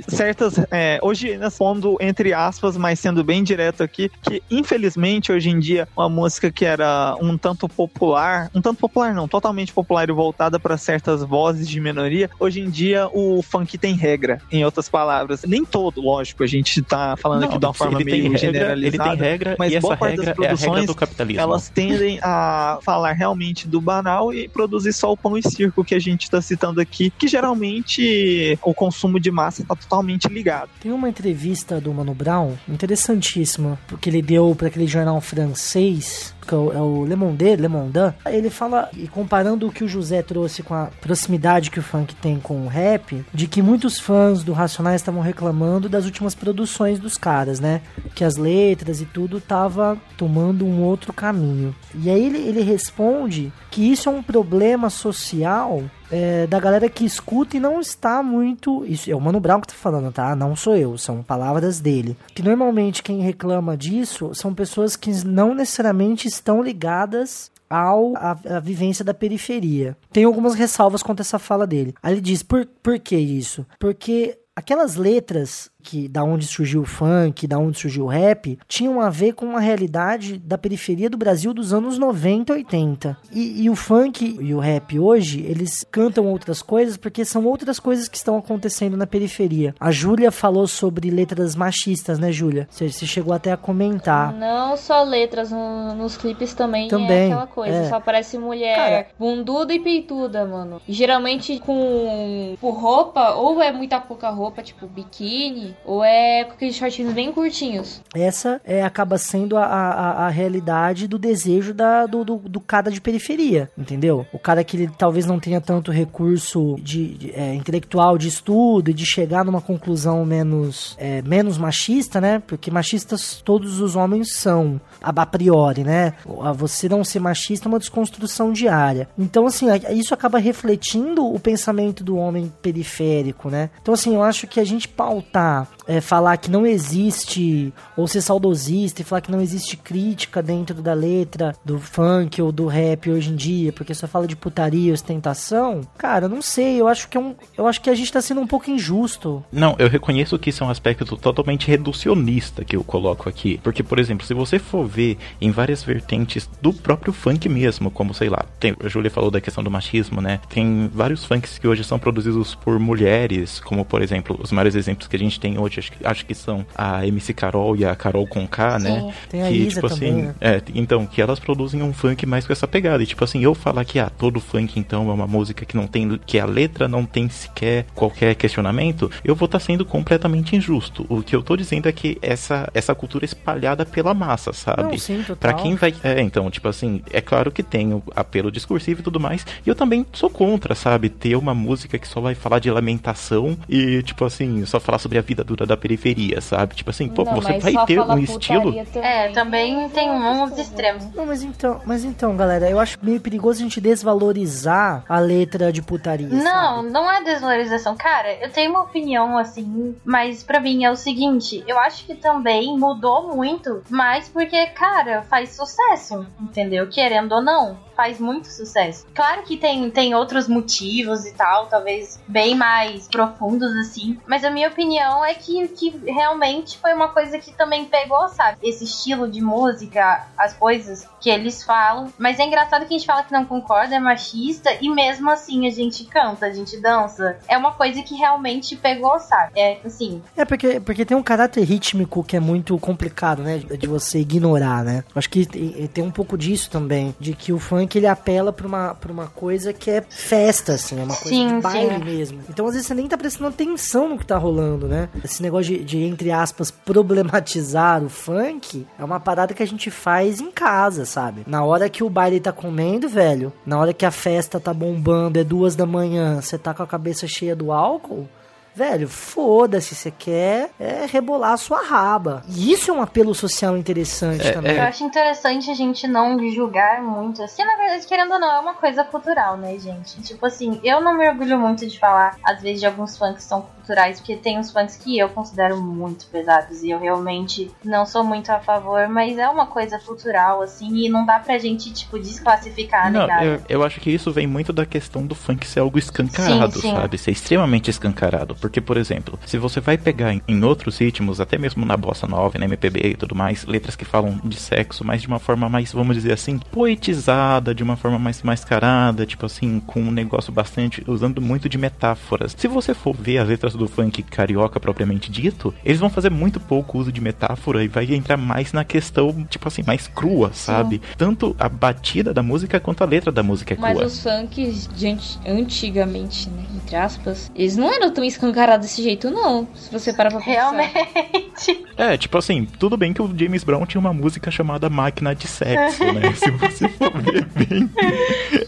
certas. 0.08 0.60
É, 0.72 1.00
hoje, 1.02 1.38
nós 1.38 1.58
pondo 1.58 1.98
entre 2.00 2.34
aspas, 2.34 2.78
mas 2.78 3.00
sendo 3.00 3.24
bem 3.24 3.44
direto 3.44 3.84
aqui, 3.84 4.10
que 4.22 4.42
infelizmente 4.50 5.32
hoje 5.32 5.50
em 5.50 5.60
dia, 5.60 5.88
uma 5.96 6.10
música 6.10 6.52
que 6.52 6.66
era 6.66 7.16
um 7.22 7.38
tanto 7.38 7.68
popular, 7.68 8.50
um 8.54 8.62
tanto 8.62 8.80
popular 8.80 9.14
não, 9.14 9.28
totalmente 9.28 9.74
popular 9.74 10.10
e 10.10 10.14
voltada 10.14 10.60
para 10.60 10.78
certas 10.78 11.24
vozes 11.24 11.68
de 11.68 11.80
minoria, 11.80 12.30
hoje 12.40 12.62
em 12.62 12.70
dia 12.70 13.10
o 13.12 13.42
funk 13.42 13.78
tem 13.78 13.96
regra, 13.96 14.42
em 14.52 14.64
outras 14.64 14.88
palavras. 14.88 15.44
Nem 15.44 15.66
todo, 15.66 16.02
lógico, 16.02 16.44
a 16.44 16.48
gente 16.48 16.82
tá 16.82 17.16
falando 17.18 17.46
aqui 17.46 17.58
de 17.58 17.66
uma 17.66 17.74
forma 17.74 18.00
ele 18.00 18.12
meio 18.12 18.24
regra, 18.32 18.38
ele 18.38 18.92
generalizada. 18.92 19.10
tem 19.10 19.20
regra 19.20 19.56
mas 19.58 19.72
e 19.72 19.76
essa 19.76 19.88
boa 19.88 19.98
parte 19.98 20.18
das 20.18 20.28
é 20.28 20.34
produções, 20.34 20.86
do 20.86 20.96
capitalismo. 20.96 21.42
elas 21.42 21.70
tendem 21.70 22.20
a 22.22 22.80
falar 22.82 23.14
realmente 23.14 23.68
do 23.68 23.82
banal 23.82 24.34
e 24.34 24.48
produzir 24.48 24.94
só 24.94 25.12
o 25.12 25.18
pão 25.18 25.38
e 25.38 25.44
circo 25.44 25.84
que 25.84 25.96
a 25.96 26.00
gente 26.00 26.24
está 26.24 26.42
citando 26.42 26.80
aqui, 26.80 27.10
que 27.10 27.28
geralmente 27.28 28.58
o 28.64 28.74
consumo 28.74 29.20
de 29.20 29.32
massa 29.32 29.57
está 29.62 29.76
totalmente 29.76 30.28
ligado. 30.28 30.70
Tem 30.80 30.92
uma 30.92 31.10
entrevista 31.10 31.80
do 31.80 31.94
Mano 31.94 32.14
Brown 32.14 32.54
interessantíssima, 32.68 33.80
porque 33.88 34.10
ele 34.10 34.22
deu 34.22 34.54
para 34.56 34.68
aquele 34.68 34.88
jornal 34.88 35.20
francês 35.22 36.34
que 36.48 36.54
é 36.54 36.58
o, 36.58 36.72
é 36.72 36.82
o 36.82 37.06
Le 37.06 37.16
Monde, 37.16 37.56
Le 37.56 37.68
Mondin, 37.68 38.14
ele 38.26 38.50
fala, 38.50 38.90
e 38.94 39.08
comparando 39.08 39.68
o 39.68 39.72
que 39.72 39.84
o 39.84 39.88
José 39.88 40.22
trouxe 40.22 40.64
com 40.64 40.74
a 40.74 40.90
proximidade 41.02 41.70
que 41.70 41.80
o 41.80 41.84
funk 41.84 42.16
tem 42.16 42.40
com 42.40 42.66
o 42.66 42.68
rap, 42.68 43.24
de 43.34 43.48
que 43.48 43.62
muitos 43.62 44.00
fãs 44.00 44.44
do 44.44 44.54
Racionais 44.54 45.02
estavam 45.02 45.22
reclamando 45.22 45.90
das 45.90 46.06
últimas 46.06 46.34
produções 46.34 47.00
dos 47.00 47.18
caras, 47.18 47.60
né? 47.60 47.82
Que 48.16 48.24
as 48.24 48.38
letras 48.38 49.02
e 49.02 49.06
tudo 49.06 49.42
tava 49.42 49.98
tomando 50.16 50.66
um 50.66 50.82
outro 50.82 51.12
caminho. 51.12 51.76
E 51.94 52.10
aí 52.10 52.26
ele, 52.26 52.38
ele 52.38 52.62
responde 52.62 53.52
que 53.70 53.92
isso 53.92 54.10
é 54.10 54.12
um 54.12 54.24
problema 54.24 54.90
social 54.90 55.84
é, 56.12 56.48
da 56.48 56.60
galera 56.60 56.90
que 56.90 57.06
escuta 57.06 57.58
e 57.58 57.60
não 57.60 57.80
está 57.80 58.24
muito. 58.24 58.86
Isso 58.86 59.10
é 59.12 59.16
o 59.16 59.22
Mano 59.22 59.40
Brown 59.40 59.62
que 59.62 59.68
tá 59.68 59.74
falando, 59.74 60.12
tá? 60.12 60.36
Não 60.36 60.56
sou 60.56 60.76
eu, 60.76 60.98
são 60.98 61.22
palavras 61.22 61.80
dele. 61.80 62.18
Que 62.34 62.42
normalmente 62.42 63.04
quem 63.04 63.22
reclama 63.22 63.76
disso 63.76 64.32
são 64.34 64.54
pessoas 64.54 64.96
que 64.96 65.12
não 65.26 65.54
necessariamente 65.54 66.28
estão 66.38 66.62
ligadas 66.62 67.52
ao 67.70 68.16
a, 68.16 68.32
a, 68.32 68.60
vivência 68.60 69.04
da 69.04 69.14
periferia. 69.14 69.98
Tem 70.12 70.24
algumas 70.24 70.56
ressalvas 70.56 71.04
quanto 71.04 71.20
a 71.20 71.22
essa 71.22 71.40
fala 71.40 71.68
dele. 71.68 71.94
Aí 72.02 72.14
ele 72.14 72.22
diz: 72.22 72.42
por, 72.42 72.66
por 72.82 72.98
que 73.00 73.18
isso? 73.18 73.66
Porque 73.80 74.38
aquelas 74.56 74.96
letras 74.96 75.70
que 75.88 76.10
da 76.10 76.22
onde 76.22 76.46
surgiu 76.46 76.82
o 76.82 76.86
funk, 76.86 77.48
da 77.48 77.58
onde 77.58 77.80
surgiu 77.80 78.04
o 78.04 78.10
rap, 78.10 78.60
tinham 78.68 79.00
a 79.00 79.10
ver 79.10 79.32
com 79.32 79.56
a 79.56 79.60
realidade 79.62 80.38
da 80.38 80.58
periferia 80.58 81.10
do 81.10 81.18
Brasil 81.18 81.54
dos 81.54 81.74
anos 81.74 81.98
90 81.98 82.52
e 82.52 82.56
80. 82.58 83.18
E, 83.32 83.64
e 83.64 83.70
o 83.70 83.76
funk 83.76 84.38
e 84.42 84.54
o 84.54 84.60
rap 84.60 85.00
hoje, 85.00 85.46
eles 85.48 85.86
cantam 85.90 86.26
outras 86.26 86.62
coisas 86.62 86.98
porque 86.98 87.24
são 87.24 87.46
outras 87.46 87.80
coisas 87.80 88.10
que 88.10 88.18
estão 88.18 88.38
acontecendo 88.38 88.98
na 88.98 89.08
periferia. 89.08 89.74
A 89.80 89.90
Júlia 89.90 90.30
falou 90.30 90.68
sobre 90.68 91.10
letras 91.10 91.56
machistas, 91.56 92.20
né, 92.20 92.34
Júlia? 92.34 92.68
Você, 92.70 92.90
você 92.90 93.06
chegou 93.06 93.34
até 93.34 93.54
a 93.54 93.58
comentar. 93.58 94.34
Não 94.34 94.76
só 94.76 95.04
letras, 95.04 95.52
no, 95.52 95.96
nos 95.96 96.18
clipes 96.18 96.54
também, 96.54 96.90
também 96.90 97.08
é 97.08 97.26
aquela 97.28 97.48
coisa. 97.48 97.76
É. 97.78 97.90
Só 97.90 97.96
aparece 97.96 98.38
mulher 98.38 98.76
Cara, 98.76 99.08
bunduda 99.18 99.74
e 99.74 99.80
peituda, 99.80 100.46
mano. 100.46 100.82
Geralmente 100.90 101.60
com, 101.60 102.58
com 102.60 102.70
roupa, 102.72 103.36
ou 103.36 103.62
é 103.62 103.72
muita 103.72 104.02
pouca 104.02 104.30
roupa, 104.30 104.62
tipo 104.62 104.86
biquíni, 104.86 105.77
ou 105.86 106.04
é 106.04 106.44
com 106.44 106.54
aqueles 106.54 106.76
shortinhos 106.76 107.14
bem 107.14 107.32
curtinhos. 107.32 108.02
Essa 108.14 108.62
é, 108.66 108.84
acaba 108.84 109.18
sendo 109.18 109.58
a, 109.58 109.66
a, 109.66 110.26
a 110.26 110.30
realidade 110.30 111.08
do 111.08 111.18
desejo 111.18 111.74
da, 111.74 112.06
do, 112.06 112.24
do, 112.24 112.36
do, 112.38 112.60
cara 112.60 112.92
de 112.92 113.00
periferia, 113.00 113.70
entendeu? 113.78 114.26
O 114.34 114.40
cara 114.40 114.64
que 114.64 114.78
ele 114.78 114.92
talvez 114.98 115.26
não 115.26 115.40
tenha 115.40 115.62
tanto 115.62 115.92
recurso 115.92 116.76
de, 116.82 117.14
de 117.14 117.32
é, 117.32 117.54
intelectual 117.54 118.18
de 118.18 118.28
estudo 118.28 118.92
e 118.92 118.94
de 118.94 119.06
chegar 119.06 119.46
numa 119.46 119.62
conclusão 119.62 120.26
menos, 120.26 120.96
é, 121.00 121.22
menos 121.22 121.58
machista, 121.58 122.20
né? 122.20 122.42
Porque 122.46 122.70
machistas 122.70 123.42
todos 123.44 123.80
os 123.80 123.96
homens 123.96 124.34
são, 124.36 124.80
a, 125.02 125.10
a 125.10 125.26
priori, 125.26 125.84
né? 125.84 126.14
Você 126.56 126.90
não 126.90 127.04
ser 127.04 127.20
machista 127.20 127.68
é 127.68 127.70
uma 127.70 127.80
desconstrução 127.80 128.52
diária. 128.52 129.08
Então, 129.18 129.46
assim, 129.46 129.68
isso 129.92 130.14
acaba 130.14 130.38
refletindo 130.38 131.26
o 131.26 131.40
pensamento 131.40 132.04
do 132.04 132.18
homem 132.18 132.52
periférico, 132.62 133.50
né? 133.50 133.70
Então, 133.82 133.94
assim, 133.94 134.16
eu 134.16 134.24
acho 134.24 134.48
que 134.48 134.60
a 134.60 134.66
gente 134.66 134.88
pautar 134.88 135.67
off 135.68 135.77
é, 135.88 136.02
falar 136.02 136.38
que 136.38 136.52
não 136.52 136.66
existe, 136.66 137.74
ou 137.96 138.08
ser 138.08 138.22
saudosista 138.22 139.02
e 139.02 139.06
falar 139.06 139.22
que 139.22 139.32
não 139.32 139.42
existe 139.42 139.78
crítica 139.78 140.44
dentro 140.44 140.82
da 140.82 140.94
letra 140.94 141.56
do 141.64 141.80
funk 141.80 142.42
ou 142.42 142.52
do 142.52 142.68
rap 142.68 143.10
hoje 143.10 143.30
em 143.32 143.36
dia, 143.36 143.72
porque 143.72 143.94
só 143.94 144.08
fala 144.08 144.28
de 144.28 144.36
putaria 144.36 144.94
ostentação, 144.94 145.82
cara, 145.98 146.28
não 146.28 146.42
sei, 146.42 146.80
eu 146.82 146.88
acho 146.88 147.08
que 147.08 147.18
é 147.18 147.20
um, 147.20 147.36
eu 147.58 147.68
acho 147.68 147.82
que 147.82 147.90
a 147.90 147.96
gente 147.96 148.12
tá 148.12 148.22
sendo 148.22 148.42
um 148.42 148.48
pouco 148.48 148.70
injusto. 148.70 149.44
Não, 149.52 149.76
eu 149.80 149.88
reconheço 149.88 150.38
que 150.38 150.50
isso 150.50 150.64
é 150.64 150.68
um 150.68 150.70
aspecto 150.70 151.16
totalmente 151.18 151.68
reducionista 151.68 152.66
que 152.66 152.76
eu 152.76 152.84
coloco 152.84 153.30
aqui, 153.30 153.60
porque, 153.64 153.84
por 153.84 154.00
exemplo, 154.00 154.26
se 154.26 154.34
você 154.34 154.60
for 154.60 154.86
ver 154.86 155.18
em 155.40 155.52
várias 155.52 155.84
vertentes 155.84 156.50
do 156.62 156.74
próprio 156.74 157.14
funk 157.14 157.48
mesmo, 157.48 157.90
como, 157.90 158.14
sei 158.14 158.30
lá, 158.30 158.46
tem, 158.60 158.76
a 158.84 158.88
Júlia 158.88 159.12
falou 159.12 159.32
da 159.32 159.42
questão 159.42 159.64
do 159.64 159.72
machismo, 159.72 160.22
né, 160.22 160.40
tem 160.50 160.90
vários 160.94 161.26
funks 161.26 161.58
que 161.58 161.68
hoje 161.68 161.84
são 161.84 161.98
produzidos 161.98 162.56
por 162.56 162.80
mulheres, 162.80 163.60
como, 163.60 163.86
por 163.86 164.02
exemplo, 164.02 164.38
os 164.42 164.52
maiores 164.52 164.76
exemplos 164.76 165.08
que 165.08 165.16
a 165.16 165.20
gente 165.20 165.40
tem 165.40 165.58
hoje, 165.58 165.77
acho 165.80 165.92
que, 165.92 166.06
acho 166.06 166.26
que 166.26 166.36
são 166.36 166.66
a 166.76 167.06
MC 167.06 167.34
Carol 167.34 167.76
e 167.76 167.86
a 167.86 167.96
Carol 167.96 168.28
Conká, 168.28 168.80
né? 168.80 169.14
Tem 169.30 169.44
a 169.44 169.48
que, 169.48 169.54
Isa 169.54 169.76
tipo 169.76 169.90
também, 169.90 170.28
assim, 170.28 170.34
é, 170.42 170.62
então, 170.74 171.06
que 171.06 171.22
elas 171.22 171.40
produzem 171.40 171.82
um 171.82 171.94
funk 171.94 172.26
mais 172.26 172.46
com 172.46 172.54
essa 172.54 172.68
pegada. 172.68 173.02
E 173.04 173.06
tipo 173.06 173.24
assim, 173.24 173.42
eu 173.42 173.54
falar 173.54 173.86
que 173.86 174.00
ah, 174.00 174.10
todo 174.10 174.40
funk 174.40 174.80
então 174.80 175.10
é 175.10 175.14
uma 175.14 175.28
música 175.28 175.66
que 175.66 175.76
não 175.76 175.88
tem, 175.88 176.20
que 176.26 176.40
a 176.40 176.46
letra 176.46 176.88
não 176.88 177.06
tem 177.06 177.30
sequer 177.30 177.86
qualquer 177.94 178.36
questionamento, 178.36 179.10
eu 179.24 179.36
vou 179.36 179.46
estar 179.46 179.60
sendo 179.60 179.86
completamente 179.86 180.56
injusto. 180.56 181.06
O 181.10 181.22
que 181.22 181.36
eu 181.36 181.42
tô 181.42 181.56
dizendo 181.56 181.88
é 181.88 181.92
que 181.92 182.18
essa, 182.22 182.70
essa 182.74 182.94
cultura 182.96 183.26
é 183.26 183.28
espalhada 183.28 183.86
pela 183.86 184.14
massa, 184.14 184.54
sabe? 184.54 184.84
Não, 184.84 184.98
sim, 184.98 185.20
total. 185.20 185.38
Pra 185.38 185.54
quem 185.54 185.76
vai. 185.76 185.94
É, 186.04 186.22
então, 186.22 186.50
tipo 186.50 186.68
assim, 186.68 187.02
é 187.12 187.22
claro 187.22 187.52
que 187.52 187.64
tem 187.64 187.94
o 187.94 188.04
apelo 188.16 188.52
discursivo 188.52 189.02
e 189.02 189.04
tudo 189.04 189.20
mais. 189.20 189.46
E 189.66 189.70
eu 189.70 189.76
também 189.76 190.06
sou 190.14 190.30
contra, 190.30 190.76
sabe? 190.76 191.10
Ter 191.10 191.36
uma 191.36 191.54
música 191.54 191.98
que 191.98 192.08
só 192.08 192.20
vai 192.22 192.36
falar 192.36 192.60
de 192.60 192.72
lamentação 192.72 193.58
e, 193.68 194.02
tipo 194.04 194.26
assim, 194.26 194.66
só 194.66 194.80
falar 194.80 195.00
sobre 195.00 195.18
a 195.18 195.22
vida 195.22 195.44
dura 195.44 195.66
da 195.68 195.78
periferia, 195.78 196.42
sabe? 196.42 196.76
Tipo 196.76 196.90
assim, 196.90 197.08
pô, 197.08 197.24
Não, 197.24 197.36
você 197.36 197.60
vai 197.60 197.86
ter 197.86 198.00
um 198.00 198.18
estilo. 198.18 198.74
Também. 198.86 199.04
É, 199.04 199.30
também 199.30 199.90
tem 199.90 200.10
uns 200.10 200.58
extremos. 200.58 201.06
Não, 201.14 201.26
mas 201.26 201.44
então, 201.44 201.82
mas 201.86 202.04
então, 202.04 202.36
galera, 202.36 202.70
eu 202.70 202.80
acho 202.80 202.98
meio 203.02 203.20
perigoso 203.20 203.60
a 203.60 203.64
gente 203.64 203.82
desvalorizar 203.82 205.04
a 205.08 205.20
letra 205.20 205.72
de 205.72 205.82
putaria. 205.82 206.28
Não, 206.28 206.78
sabe? 206.78 206.90
não 206.90 207.12
é 207.12 207.24
desvalorização. 207.24 207.96
Cara, 207.96 208.34
eu 208.42 208.50
tenho 208.52 208.72
uma 208.72 208.82
opinião 208.82 209.38
assim, 209.38 209.96
mas 210.04 210.44
pra 210.44 210.60
mim 210.60 210.84
é 210.84 210.92
o 210.92 210.96
seguinte: 210.96 211.64
eu 211.68 211.78
acho 211.80 212.06
que 212.06 212.16
também 212.16 212.78
mudou 212.78 213.36
muito, 213.36 213.84
mas 213.90 214.30
porque, 214.30 214.68
cara, 214.68 215.24
faz 215.24 215.56
sucesso, 215.56 216.26
entendeu? 216.42 216.88
Querendo 216.88 217.34
ou 217.34 217.42
não, 217.42 217.78
faz 217.98 218.20
muito 218.20 218.48
sucesso. 218.48 219.06
Claro 219.14 219.42
que 219.42 219.58
tem, 219.58 219.90
tem 219.90 220.14
outros 220.14 220.48
motivos 220.48 221.26
e 221.26 221.34
tal, 221.34 221.66
talvez 221.66 222.20
bem 222.28 222.56
mais 222.56 223.08
profundos 223.08 223.72
assim, 223.78 224.20
mas 224.28 224.44
a 224.44 224.52
minha 224.52 224.70
opinião 224.70 225.26
é 225.26 225.34
que, 225.34 225.68
que 225.70 225.90
realmente 226.06 226.78
foi 226.78 226.94
uma 226.94 227.10
coisa 227.10 227.40
que 227.40 227.52
também 227.54 227.86
pegou, 227.86 228.30
sabe? 228.30 228.58
Esse 228.62 228.84
estilo 228.84 229.28
de 229.28 229.42
música, 229.42 230.28
as 230.38 230.54
coisas 230.54 231.08
que 231.20 231.30
eles 231.30 231.64
falam. 231.64 232.14
Mas 232.18 232.40
é 232.40 232.46
engraçado 232.46 232.86
que 232.86 232.94
a 232.94 232.98
gente 232.98 233.08
fala 233.08 233.24
que 233.24 233.34
não 233.34 233.46
concorda, 233.46 233.96
é 233.96 234.00
machista, 234.00 234.70
e 234.82 234.90
mesmo 234.90 235.30
assim 235.30 235.68
a 235.68 235.72
gente 235.72 236.06
canta, 236.06 236.46
a 236.46 236.54
gente 236.54 236.80
dança. 236.80 237.38
É 237.48 237.58
uma 237.58 237.72
coisa 237.72 238.02
que 238.04 238.16
realmente 238.16 238.76
pegou, 238.76 239.20
sabe? 239.20 239.60
É 239.60 239.80
assim. 239.84 240.22
É 240.36 240.46
porque, 240.46 240.80
porque 240.80 241.06
tem 241.06 241.18
um 241.18 241.24
caráter 241.24 241.64
rítmico 241.64 242.24
que 242.24 242.36
é 242.36 242.40
muito 242.40 242.78
complicado, 242.78 243.42
né? 243.42 243.58
De 243.58 243.88
você 243.88 244.20
ignorar, 244.20 244.84
né? 244.84 245.04
Acho 245.16 245.30
que 245.30 245.46
tem, 245.88 246.04
um 246.04 246.12
pouco 246.12 246.38
disso 246.38 246.70
também. 246.70 247.16
De 247.20 247.34
que 247.34 247.54
o 247.54 247.60
funk 247.60 247.87
ele 247.96 248.08
apela 248.08 248.52
pra 248.52 248.68
uma, 248.68 248.96
pra 248.96 249.12
uma 249.12 249.28
coisa 249.28 249.72
que 249.72 249.92
é 249.92 250.02
festa, 250.02 250.74
assim, 250.74 251.00
é 251.00 251.04
uma 251.04 251.16
coisa 251.16 251.30
Sim, 251.30 251.56
de 251.58 251.62
baile 251.62 251.98
sim. 251.98 252.04
mesmo. 252.04 252.42
Então 252.50 252.66
às 252.66 252.74
vezes 252.74 252.88
você 252.88 252.94
nem 252.94 253.08
tá 253.08 253.18
prestando 253.18 253.50
atenção 253.50 254.10
no 254.10 254.18
que 254.18 254.26
tá 254.26 254.38
rolando, 254.38 254.88
né? 254.88 255.10
Esse 255.24 255.42
negócio 255.44 255.78
de, 255.78 255.84
de, 255.84 256.04
entre 256.04 256.32
aspas, 256.32 256.72
problematizar 256.72 258.04
o 258.04 258.10
funk 258.10 258.86
é 258.98 259.04
uma 259.04 259.20
parada 259.20 259.54
que 259.54 259.64
a 259.64 259.68
gente 259.68 259.92
faz 259.92 260.40
em 260.40 260.52
casa, 260.52 261.06
sabe? 261.06 261.44
Na 261.46 261.64
hora 261.64 261.90
que 261.90 262.04
o 262.04 262.10
baile 262.10 262.40
tá 262.40 262.52
comendo, 262.52 263.08
velho, 263.08 263.52
na 263.66 263.78
hora 263.80 263.94
que 263.94 264.06
a 264.06 264.12
festa 264.12 264.60
tá 264.60 264.74
bombando, 264.74 265.40
é 265.40 265.44
duas 265.44 265.76
da 265.76 265.86
manhã, 265.86 266.42
você 266.42 266.58
tá 266.58 266.74
com 266.74 266.84
a 266.84 266.88
cabeça 266.88 267.28
cheia 267.28 267.56
do 267.56 267.72
álcool. 267.72 268.28
Velho, 268.78 269.10
foda-se, 269.10 269.96
você 269.96 270.12
quer 270.12 270.70
é 270.80 271.08
rebolar 271.08 271.54
a 271.54 271.58
sua 271.58 271.82
raba. 271.82 272.44
E 272.48 272.72
isso 272.72 272.92
é 272.92 272.94
um 272.94 273.02
apelo 273.02 273.34
social 273.34 273.76
interessante 273.76 274.48
É, 274.48 274.52
também. 274.52 274.76
Eu 274.76 274.84
acho 274.84 275.04
interessante 275.04 275.72
a 275.72 275.74
gente 275.74 276.08
não 276.08 276.38
julgar 276.52 277.02
muito. 277.02 277.42
Assim, 277.42 277.64
na 277.66 277.76
verdade, 277.76 278.06
querendo 278.06 278.34
ou 278.34 278.40
não, 278.40 278.52
é 278.52 278.60
uma 278.60 278.76
coisa 278.76 279.04
cultural, 279.04 279.58
né, 279.58 279.80
gente? 279.80 280.22
Tipo 280.22 280.46
assim, 280.46 280.80
eu 280.84 281.02
não 281.02 281.18
me 281.18 281.28
orgulho 281.28 281.58
muito 281.58 281.88
de 281.88 281.98
falar, 281.98 282.38
às 282.44 282.62
vezes, 282.62 282.82
de 282.82 282.86
alguns 282.86 283.18
funks 283.18 283.38
que 283.38 283.50
são 283.50 283.66
culturais, 283.88 284.20
porque 284.20 284.36
tem 284.36 284.60
uns 284.60 284.72
funks 284.72 284.98
que 284.98 285.18
eu 285.18 285.30
considero 285.30 285.82
muito 285.82 286.26
pesados 286.28 286.84
e 286.84 286.90
eu 286.90 287.00
realmente 287.00 287.72
não 287.84 288.06
sou 288.06 288.24
muito 288.24 288.50
a 288.52 288.60
favor, 288.60 289.08
mas 289.08 289.38
é 289.38 289.48
uma 289.48 289.66
coisa 289.66 289.98
cultural, 289.98 290.62
assim, 290.62 291.06
e 291.06 291.10
não 291.10 291.26
dá 291.26 291.40
pra 291.40 291.58
gente, 291.58 291.92
tipo, 291.94 292.20
desclassificar 292.20 293.10
nem 293.10 293.22
Não, 293.22 293.28
nada. 293.28 293.46
eu, 293.46 293.62
eu 293.70 293.84
acho 293.84 294.02
que 294.02 294.12
isso 294.12 294.32
vem 294.32 294.46
muito 294.46 294.74
da 294.74 294.86
questão 294.86 295.26
do 295.26 295.34
funk 295.34 295.66
ser 295.66 295.80
algo 295.80 295.98
escancarado, 295.98 296.74
Sim, 296.74 296.82
sim. 296.90 296.92
sabe? 296.96 297.18
Ser 297.18 297.32
extremamente 297.32 297.90
escancarado. 297.90 298.56
Porque, 298.56 298.82
por 298.82 298.98
exemplo, 298.98 299.40
se 299.46 299.58
você 299.58 299.80
vai 299.80 299.98
pegar 299.98 300.34
em, 300.34 300.42
em 300.48 300.64
outros 300.64 300.98
ritmos, 300.98 301.40
até 301.40 301.58
mesmo 301.58 301.86
na 301.86 301.96
bossa 301.96 302.28
nova, 302.28 302.60
na 302.60 302.66
MPB 302.66 303.00
e 303.12 303.16
tudo 303.16 303.34
mais, 303.36 303.66
letras 303.66 303.96
que 303.96 304.04
falam 304.04 304.40
de 304.44 304.58
sexo, 304.58 305.06
mas 305.06 305.22
de 305.22 305.28
uma 305.28 305.40
forma 305.40 305.70
mais, 305.70 305.94
vamos 305.94 306.16
dizer 306.16 306.34
assim, 306.34 306.60
poetizada, 306.72 307.74
de 307.74 307.84
uma 307.84 307.96
forma 307.96 308.20
mais 308.20 308.42
mascarada, 308.44 309.26
tipo 309.26 309.46
assim, 309.46 309.80
com 309.80 310.02
um 310.02 310.12
negócio 310.12 310.52
bastante, 310.52 311.04
usando 311.08 311.42
muito 311.42 311.70
de 311.70 311.78
metáforas. 311.78 312.54
Se 312.58 312.68
você 312.68 312.94
for 312.94 313.16
ver 313.16 313.38
as 313.38 313.48
letras 313.48 313.77
do 313.78 313.88
funk 313.88 314.22
carioca 314.24 314.80
propriamente 314.80 315.32
dito, 315.32 315.74
eles 315.86 316.00
vão 316.00 316.10
fazer 316.10 316.30
muito 316.32 316.60
pouco 316.60 316.98
uso 316.98 317.12
de 317.12 317.22
metáfora 317.22 317.84
e 317.84 317.88
vai 317.88 318.06
entrar 318.14 318.38
mais 318.38 318.74
na 318.74 318.84
questão, 318.84 319.46
tipo 319.50 319.68
assim, 319.68 319.84
mais 319.86 320.08
crua, 320.08 320.52
sabe? 320.54 321.02
Tanto 321.18 321.56
a 321.60 321.70
batida 321.70 322.34
da 322.34 322.42
música 322.44 322.80
quanto 322.80 323.04
a 323.04 323.06
letra 323.06 323.32
da 323.32 323.44
música 323.44 323.74
é 323.74 323.78
crua. 323.78 323.94
Mas 323.94 324.14
os 324.14 324.24
funks 324.24 324.90
de 324.96 325.08
anti- 325.08 325.40
antigamente, 325.48 326.50
né? 326.50 326.64
entre 326.76 326.96
aspas, 326.96 327.52
eles 327.56 327.76
não 327.76 327.92
eram 327.92 328.12
tão 328.12 328.24
escancarados 328.24 328.88
desse 328.88 329.04
jeito, 329.04 329.30
não. 329.30 329.68
Se 329.76 329.92
você 329.92 330.14
parar 330.14 330.30
pra 330.32 330.40
pensar. 330.40 330.52
Realmente. 330.52 331.86
É, 331.98 332.16
tipo 332.16 332.38
assim, 332.38 332.64
tudo 332.78 332.96
bem 332.96 333.12
que 333.12 333.20
o 333.20 333.34
James 333.36 333.64
Brown 333.64 333.84
tinha 333.84 334.00
uma 334.00 334.14
música 334.14 334.52
chamada 334.52 334.88
Máquina 334.88 335.34
de 335.34 335.48
Sexo, 335.48 336.04
né? 336.14 336.32
Se 336.38 336.52
você 336.52 336.88
for 336.90 337.12
ver 337.24 337.44
bem, 337.46 337.90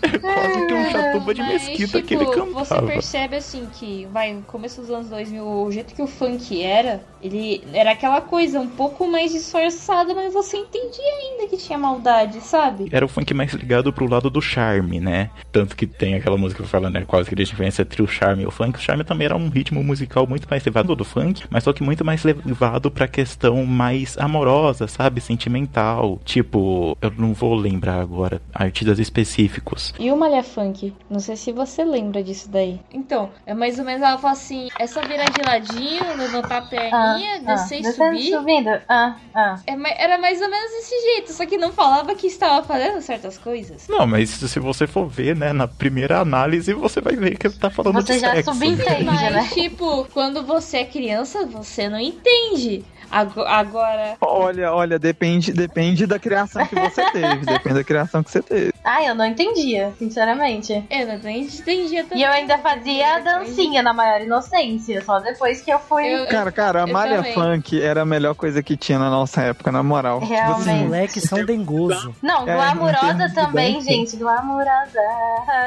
é 0.01 0.17
quase 0.17 0.65
que 0.65 0.73
um 0.73 0.89
chatuba 0.91 1.33
de 1.35 1.41
Mas, 1.41 1.51
mesquita 1.67 2.01
tipo, 2.01 2.07
que 2.07 2.13
ele 2.15 2.25
Você 2.25 2.33
cantava. 2.73 2.87
percebe 2.87 3.35
assim 3.35 3.67
que, 3.73 4.07
vai, 4.11 4.33
no 4.33 4.41
começo 4.41 4.81
dos 4.81 4.89
anos 4.89 4.98
2000, 5.07 5.45
o 5.45 5.71
jeito 5.71 5.93
que 5.93 6.01
o 6.01 6.07
funk 6.07 6.61
era, 6.61 7.01
ele 7.21 7.63
era 7.73 7.91
aquela 7.91 8.21
coisa 8.21 8.59
um 8.59 8.67
pouco 8.67 9.07
mais 9.07 9.31
disfarçada, 9.31 10.13
mas 10.13 10.33
você 10.33 10.57
entendia 10.57 11.13
ainda 11.21 11.47
que 11.47 11.57
tinha 11.57 11.77
maldade, 11.77 12.41
sabe? 12.41 12.89
Era 12.91 13.05
o 13.05 13.09
funk 13.09 13.33
mais 13.33 13.53
ligado 13.53 13.91
pro 13.93 14.09
lado 14.09 14.29
do 14.29 14.41
charme, 14.41 14.99
né? 14.99 15.29
Tanto 15.51 15.75
que 15.75 15.85
tem 15.85 16.15
aquela 16.15 16.37
música 16.37 16.63
que 16.63 16.69
fala, 16.69 16.89
né? 16.89 17.03
Quase 17.05 17.29
que 17.29 17.41
a 17.41 17.45
diferença 17.45 17.81
entre 17.81 18.01
o 18.01 18.07
charme 18.07 18.43
e 18.43 18.45
o 18.45 18.51
funk. 18.51 18.77
O 18.77 18.81
charme 18.81 19.03
também 19.03 19.25
era 19.25 19.35
um 19.35 19.49
ritmo 19.49 19.83
musical 19.83 20.25
muito 20.27 20.47
mais 20.49 20.63
levado 20.63 20.95
do 20.95 21.05
funk, 21.05 21.43
mas 21.49 21.63
só 21.63 21.73
que 21.73 21.83
muito 21.83 22.03
mais 22.03 22.23
levado 22.23 22.89
pra 22.89 23.07
questão 23.07 23.65
mais 23.65 24.17
amorosa, 24.17 24.87
sabe? 24.87 25.21
Sentimental. 25.21 26.19
Tipo, 26.23 26.97
eu 27.01 27.11
não 27.17 27.33
vou 27.33 27.55
lembrar 27.55 27.99
agora 27.99 28.41
artistas 28.53 28.99
específicos. 28.99 29.93
E 29.99 30.11
o 30.11 30.17
Malha 30.17 30.43
Funk? 30.43 30.93
Não 31.09 31.19
sei 31.19 31.35
se 31.35 31.51
você 31.51 31.83
lembra 31.83 32.23
disso 32.23 32.49
daí. 32.49 32.79
Então, 32.93 33.29
é 33.45 33.53
mais 33.53 33.79
ou 33.79 33.85
menos 33.85 34.01
ela 34.01 34.17
fala 34.17 34.33
assim: 34.33 34.69
é 34.79 34.87
só 34.89 35.01
virar 35.01 35.25
de 35.25 35.41
ladinho, 35.41 36.17
levantar 36.17 36.55
a 36.55 36.57
Ah, 36.57 36.61
perninha, 36.61 37.35
ah, 37.45 37.55
descer 37.55 37.79
e 37.79 37.81
descendo, 37.83 38.17
subir. 38.17 38.31
subindo. 38.31 38.69
Ah, 38.89 39.15
ah. 39.33 39.59
É 39.65 40.03
era 40.03 40.17
mais 40.17 40.41
ou 40.41 40.49
menos 40.49 40.71
desse 40.71 40.95
jeito, 41.01 41.33
só 41.33 41.45
que 41.45 41.57
não 41.57 41.71
falava 41.71 42.13
que 42.15 42.27
estava 42.27 42.65
fazendo 42.65 43.01
certas 43.01 43.37
coisas. 43.37 43.87
Não, 43.87 44.05
mas 44.05 44.29
se 44.29 44.59
você 44.59 44.85
for 44.87 45.07
ver, 45.07 45.35
né, 45.35 45.53
na 45.53 45.67
primeira 45.67 46.19
análise, 46.19 46.73
você 46.73 47.01
vai 47.01 47.15
ver 47.15 47.37
que 47.37 47.47
ele 47.47 47.55
tá 47.55 47.69
falando 47.69 47.95
Você 48.01 48.13
de 48.13 48.19
já 48.19 48.31
sexo. 48.33 48.53
subentende, 48.53 49.03
Mas, 49.05 49.33
né? 49.33 49.49
tipo, 49.53 50.05
quando 50.13 50.43
você 50.43 50.77
é 50.77 50.85
criança, 50.85 51.45
você 51.45 51.87
não 51.89 51.99
entende. 51.99 52.83
Ago- 53.11 53.41
Agora, 53.41 54.15
Olha, 54.21 54.73
olha, 54.73 54.99
depende, 54.99 55.51
depende 55.51 56.05
da 56.05 56.19
criação 56.19 56.65
que 56.65 56.75
você 56.75 57.03
teve. 57.11 57.45
depende 57.45 57.75
da 57.75 57.83
criação 57.83 58.23
que 58.23 58.31
você 58.31 58.41
teve. 58.41 58.73
Ah, 58.83 59.03
eu 59.03 59.15
não 59.15 59.25
entendia, 59.25 59.93
sinceramente. 59.97 60.73
eu 60.89 61.07
não 61.07 61.13
entendia 61.29 62.03
também. 62.03 62.19
E 62.19 62.23
eu 62.23 62.31
ainda 62.31 62.57
fazia 62.59 63.15
a 63.15 63.19
dancinha 63.19 63.81
na 63.81 63.93
maior 63.93 64.21
inocência, 64.21 65.03
só 65.03 65.19
depois 65.19 65.61
que 65.61 65.71
eu 65.71 65.79
fui. 65.79 66.05
Eu- 66.05 66.27
Cara, 66.27 66.51
cara, 66.51 66.83
a 66.83 66.87
malha 66.87 67.17
também. 67.17 67.33
funk 67.33 67.81
era 67.81 68.01
a 68.01 68.05
melhor 68.05 68.35
coisa 68.35 68.61
que 68.63 68.77
tinha 68.77 68.99
na 68.99 69.09
nossa 69.09 69.41
época, 69.41 69.71
na 69.71 69.81
moral. 69.83 70.19
Tipo 70.21 70.31
Realmente. 70.33 70.59
Os 70.61 70.67
assim, 70.67 70.83
moleques 70.83 71.23
são 71.23 71.45
dengoso. 71.45 72.15
Não, 72.21 72.47
É, 72.47 72.53
glamurosa 72.55 73.29
também, 73.33 73.81
gente. 73.81 74.15
Glamurosa. 74.17 74.99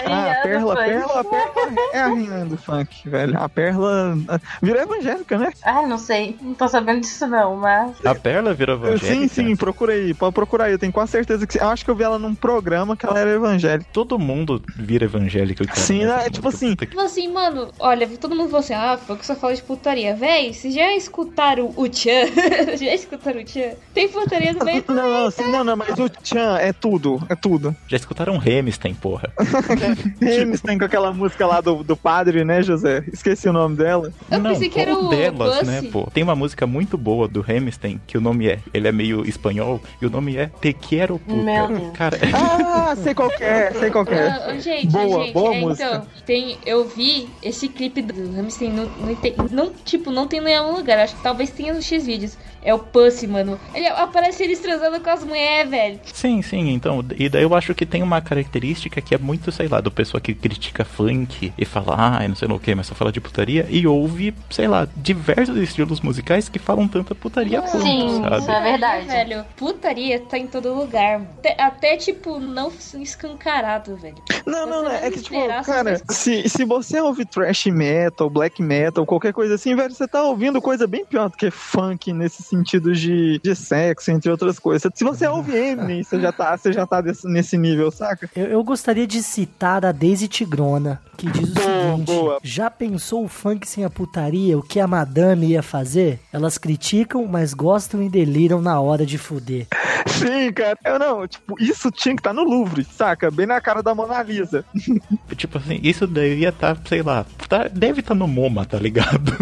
Ah, 0.07 0.33
a 0.39 0.43
Perla, 0.43 0.77
funk. 0.77 0.89
Perla, 0.89 1.25
Perla 1.25 1.73
é 1.93 1.99
a 2.01 2.07
rainha 2.07 2.45
do 2.47 2.57
funk, 2.57 3.09
velho. 3.09 3.39
A 3.41 3.49
Perla 3.49 4.15
virou 4.63 4.83
evangélica, 4.83 5.39
né? 5.39 5.51
Ah, 5.65 5.83
não 5.87 5.99
sei. 5.99 6.37
Não 6.41 6.55
tô 6.55 6.69
sabendo 6.69 7.01
disso 7.01 7.19
não, 7.33 7.57
mas. 7.57 8.05
A 8.05 8.15
Perla 8.15 8.53
virou 8.53 8.77
evangélica? 8.77 9.07
Sim, 9.07 9.27
sim, 9.27 9.57
procura 9.57 9.95
aí, 9.95 10.13
pode 10.13 10.35
procurar 10.35 10.67
aí. 10.67 10.73
Eu 10.73 10.79
tenho 10.79 10.93
quase 10.93 11.13
certeza 11.13 11.47
que. 11.47 11.59
Eu 11.59 11.69
acho 11.69 11.83
que 11.83 11.91
eu 11.91 11.95
vi 11.95 12.05
ela 12.05 12.19
num 12.19 12.35
programa 12.35 12.95
que 12.95 13.07
ela 13.07 13.19
era 13.19 13.31
evangélica. 13.31 13.89
Todo 13.91 14.19
mundo 14.19 14.63
vira 14.77 15.07
evangélico. 15.07 15.65
cara, 15.67 15.81
Sim, 15.81 16.05
né? 16.05 16.27
É 16.27 16.31
tipo 16.31 16.49
assim, 16.49 16.77
Tipo 16.77 17.01
assim, 17.01 17.33
mano, 17.33 17.71
olha, 17.79 18.07
todo 18.19 18.35
mundo 18.35 18.51
falou 18.51 18.61
assim, 18.61 18.75
ah, 18.75 18.99
foi 18.99 19.17
que 19.17 19.25
só 19.25 19.35
fala 19.35 19.55
de 19.55 19.63
putaria. 19.63 20.15
Véi, 20.15 20.53
vocês 20.53 20.75
já 20.75 20.95
escutaram 20.95 21.73
o 21.75 21.89
Tchan? 21.89 22.27
já 22.79 22.95
escutaram 22.95 23.41
o 23.41 23.45
Tchan? 23.45 23.73
Tem 23.95 24.09
putaria 24.09 24.53
no 24.53 24.65
meio? 24.65 24.85
Não, 24.89 25.11
não, 25.11 25.31
sim, 25.31 25.51
não, 25.51 25.65
não, 25.65 25.77
mas 25.77 25.99
o 25.99 26.11
Chan 26.23 26.59
é 26.59 26.73
tudo, 26.73 27.23
é 27.31 27.35
tudo. 27.35 27.75
Já 27.89 27.97
escutaram 27.97 28.37
Hamilton, 28.37 28.95
porra. 28.95 29.33
Tem 30.63 30.79
com 30.79 30.85
aquela 30.85 31.13
música 31.13 31.47
lá 31.47 31.61
do, 31.61 31.83
do 31.83 31.97
padre, 31.97 32.45
né, 32.45 32.63
José? 32.63 33.05
Esqueci 33.13 33.49
o 33.49 33.53
nome 33.53 33.77
dela. 33.77 34.13
Eu 34.31 34.39
não, 34.39 34.51
pensei 34.51 34.69
que 34.69 34.81
era 34.81 34.95
o 34.95 35.09
delas, 35.09 35.67
né, 35.67 35.83
pô? 35.91 36.09
Tem 36.13 36.23
uma 36.23 36.35
música 36.35 36.67
muito 36.67 36.99
boa 36.99 37.22
do 37.29 37.45
Hamilton, 37.47 37.99
que 38.07 38.17
o 38.19 38.21
nome 38.21 38.49
é, 38.49 38.59
ele 38.73 38.89
é 38.89 38.93
meio 38.93 39.27
espanhol, 39.29 39.81
e 40.01 40.07
o 40.07 40.11
nome 40.11 40.37
é 40.37 40.51
Te 40.61 40.73
Quiero 40.73 41.19
Puta. 41.19 41.43
Meu 41.43 41.67
Deus. 41.69 41.91
Cara, 41.93 42.19
Ah, 42.35 42.95
sei 42.97 43.15
qual 43.15 43.29
que 43.31 43.43
é, 43.45 43.73
sei 43.73 43.91
qual 43.91 44.05
que 44.05 44.15
é. 44.15 44.27
Ah, 44.29 44.59
gente, 44.59 44.87
Boa, 44.89 45.25
gente, 45.25 45.33
boa 45.35 45.55
é, 45.55 45.61
música. 45.61 45.87
então, 45.87 46.07
tem, 46.27 46.59
eu 46.67 46.85
vi 46.87 47.29
esse 47.43 47.69
clipe 47.69 48.03
do 48.03 48.13
Hamilton, 48.39 48.69
não, 48.71 48.87
não, 49.07 49.15
tem- 49.17 49.35
não, 49.51 49.71
tipo, 49.85 50.11
não 50.11 50.27
tem 50.27 50.41
em 50.41 50.45
nenhum 50.45 50.73
lugar, 50.77 50.99
acho 50.99 51.17
que 51.17 51.23
talvez 51.23 51.51
tenha 51.51 51.73
no 51.75 51.83
X-Vídeos. 51.83 52.37
É 52.63 52.73
o 52.73 52.79
Pussy, 52.79 53.27
mano. 53.27 53.59
Ele 53.75 53.87
aparece 53.89 54.43
eles 54.43 54.61
transando 54.61 55.01
com 55.01 55.11
as 55.11 55.25
mulheres, 55.25 55.71
velho. 55.71 56.01
Sim, 56.05 56.41
sim, 56.43 56.71
então, 56.71 57.05
e 57.17 57.29
daí 57.29 57.43
eu 57.43 57.55
acho 57.55 57.75
que 57.75 57.85
tem 57.85 58.03
uma 58.03 58.21
característica 58.21 59.01
que 59.01 59.15
é 59.15 59.19
muito, 59.19 59.51
sei 59.51 59.67
lá, 59.67 59.81
do 59.81 59.91
pessoal 59.91 60.21
que 60.21 60.35
critica 60.35 60.85
funk 60.85 61.53
e 61.59 61.65
fala, 61.65 61.95
ah, 61.99 62.29
não 62.29 62.37
sei 62.37 62.47
lá 62.47 62.55
o 62.55 62.61
que, 62.61 62.75
mas 62.75 62.87
só 62.87 62.95
fala 62.95 63.11
de 63.11 63.21
putaria, 63.21 63.67
e 63.69 63.87
ouve, 63.87 64.35
sei 64.51 64.69
lá, 64.69 64.87
diversos 64.97 65.57
estilos 65.57 66.01
musicais 66.01 66.49
que 66.49 66.59
falam 66.59 66.87
tanta 66.87 67.15
putaria 67.15 67.61
quanto, 67.61 67.83
Sim, 67.83 68.23
sabe? 68.23 68.39
isso 68.39 68.51
é 68.51 68.63
verdade. 68.63 69.07
Velho, 69.07 69.45
putaria 69.57 70.21
tá 70.21 70.39
em 70.39 70.47
todo 70.47 70.73
lugar. 70.73 71.21
Até, 71.39 71.57
até, 71.61 71.97
tipo, 71.97 72.39
não 72.39 72.71
escancarado, 72.95 73.97
velho. 73.97 74.17
Não, 74.47 74.67
não, 74.67 74.83
Você 74.83 74.89
não. 74.89 74.95
É 74.95 75.11
que, 75.11 75.21
tipo, 75.21 75.65
cara, 75.65 76.01
se, 76.11 76.49
se 76.49 76.65
você 76.65 77.01
ouve 77.01 77.25
trash 77.25 77.67
metal, 77.67 78.31
black 78.31 78.63
metal, 78.63 79.05
qualquer 79.05 79.33
coisa 79.33 79.55
assim, 79.55 79.75
velho, 79.75 79.93
você 79.93 80.07
tá 80.07 80.23
ouvindo 80.23 80.61
coisa 80.61 80.87
bem 80.87 81.05
pior 81.05 81.29
do 81.29 81.37
que 81.37 81.51
funk 81.51 82.13
nesse 82.13 82.43
sentido 82.57 82.93
de, 82.93 83.41
de 83.43 83.55
sexo, 83.55 84.11
entre 84.11 84.31
outras 84.31 84.59
coisas. 84.59 84.91
Se 84.95 85.05
você 85.05 85.27
ouve 85.27 85.53
Eminem, 85.57 86.03
você 86.03 86.21
já 86.21 86.33
tá, 86.33 86.57
você 86.57 86.73
já 86.73 86.87
tá 86.87 87.01
desse- 87.01 87.27
nesse 87.29 87.57
nível, 87.59 87.91
saca? 87.91 88.29
Eu, 88.37 88.47
eu 88.47 88.65
gostaria 88.65 89.07
de 89.07 89.23
citar 89.23 89.85
a 89.85 89.93
Daisy 89.93 90.29
Tigrona, 90.29 91.01
que 91.17 91.31
diz 91.31 91.51
o 91.51 91.55
Boa, 91.55 91.91
seguinte: 91.93 92.07
boa. 92.07 92.39
Já 92.43 92.71
pensou 92.71 93.25
o 93.25 93.29
funk 93.29 93.67
sem 93.69 93.85
a 93.85 93.91
putaria? 93.91 94.59
O 94.59 94.63
que 94.63 94.79
a 94.81 94.87
madame 94.87 95.47
ia 95.49 95.63
fazer? 95.63 96.21
Elas 96.33 96.59
criticam, 96.59 97.27
mas 97.27 97.55
gostam 97.55 98.03
e 98.03 98.09
deliram 98.09 98.61
na 98.61 98.81
hora 98.81 99.05
de 99.07 99.19
fuder. 99.19 99.67
Sim, 100.07 100.53
cara. 100.53 100.77
Eu 100.85 100.99
não, 100.99 101.27
tipo, 101.27 101.55
isso 101.61 101.91
tinha 101.91 102.15
que 102.15 102.21
estar 102.21 102.33
no 102.33 102.43
Louvre, 102.43 102.85
saca? 102.85 103.31
Bem 103.31 103.47
na 103.47 103.61
cara 103.61 103.83
da 103.83 103.95
Mona 103.95 104.23
Lisa. 104.23 104.65
Tipo 105.37 105.59
assim, 105.59 105.81
isso 105.83 106.07
devia 106.07 106.51
estar, 106.51 106.77
sei 106.87 107.03
lá, 107.03 107.25
tá- 107.49 107.69
deve 107.69 108.01
estar 108.01 108.15
no 108.15 108.27
MoMA, 108.29 108.65
tá 108.65 108.79
ligado? 108.79 109.33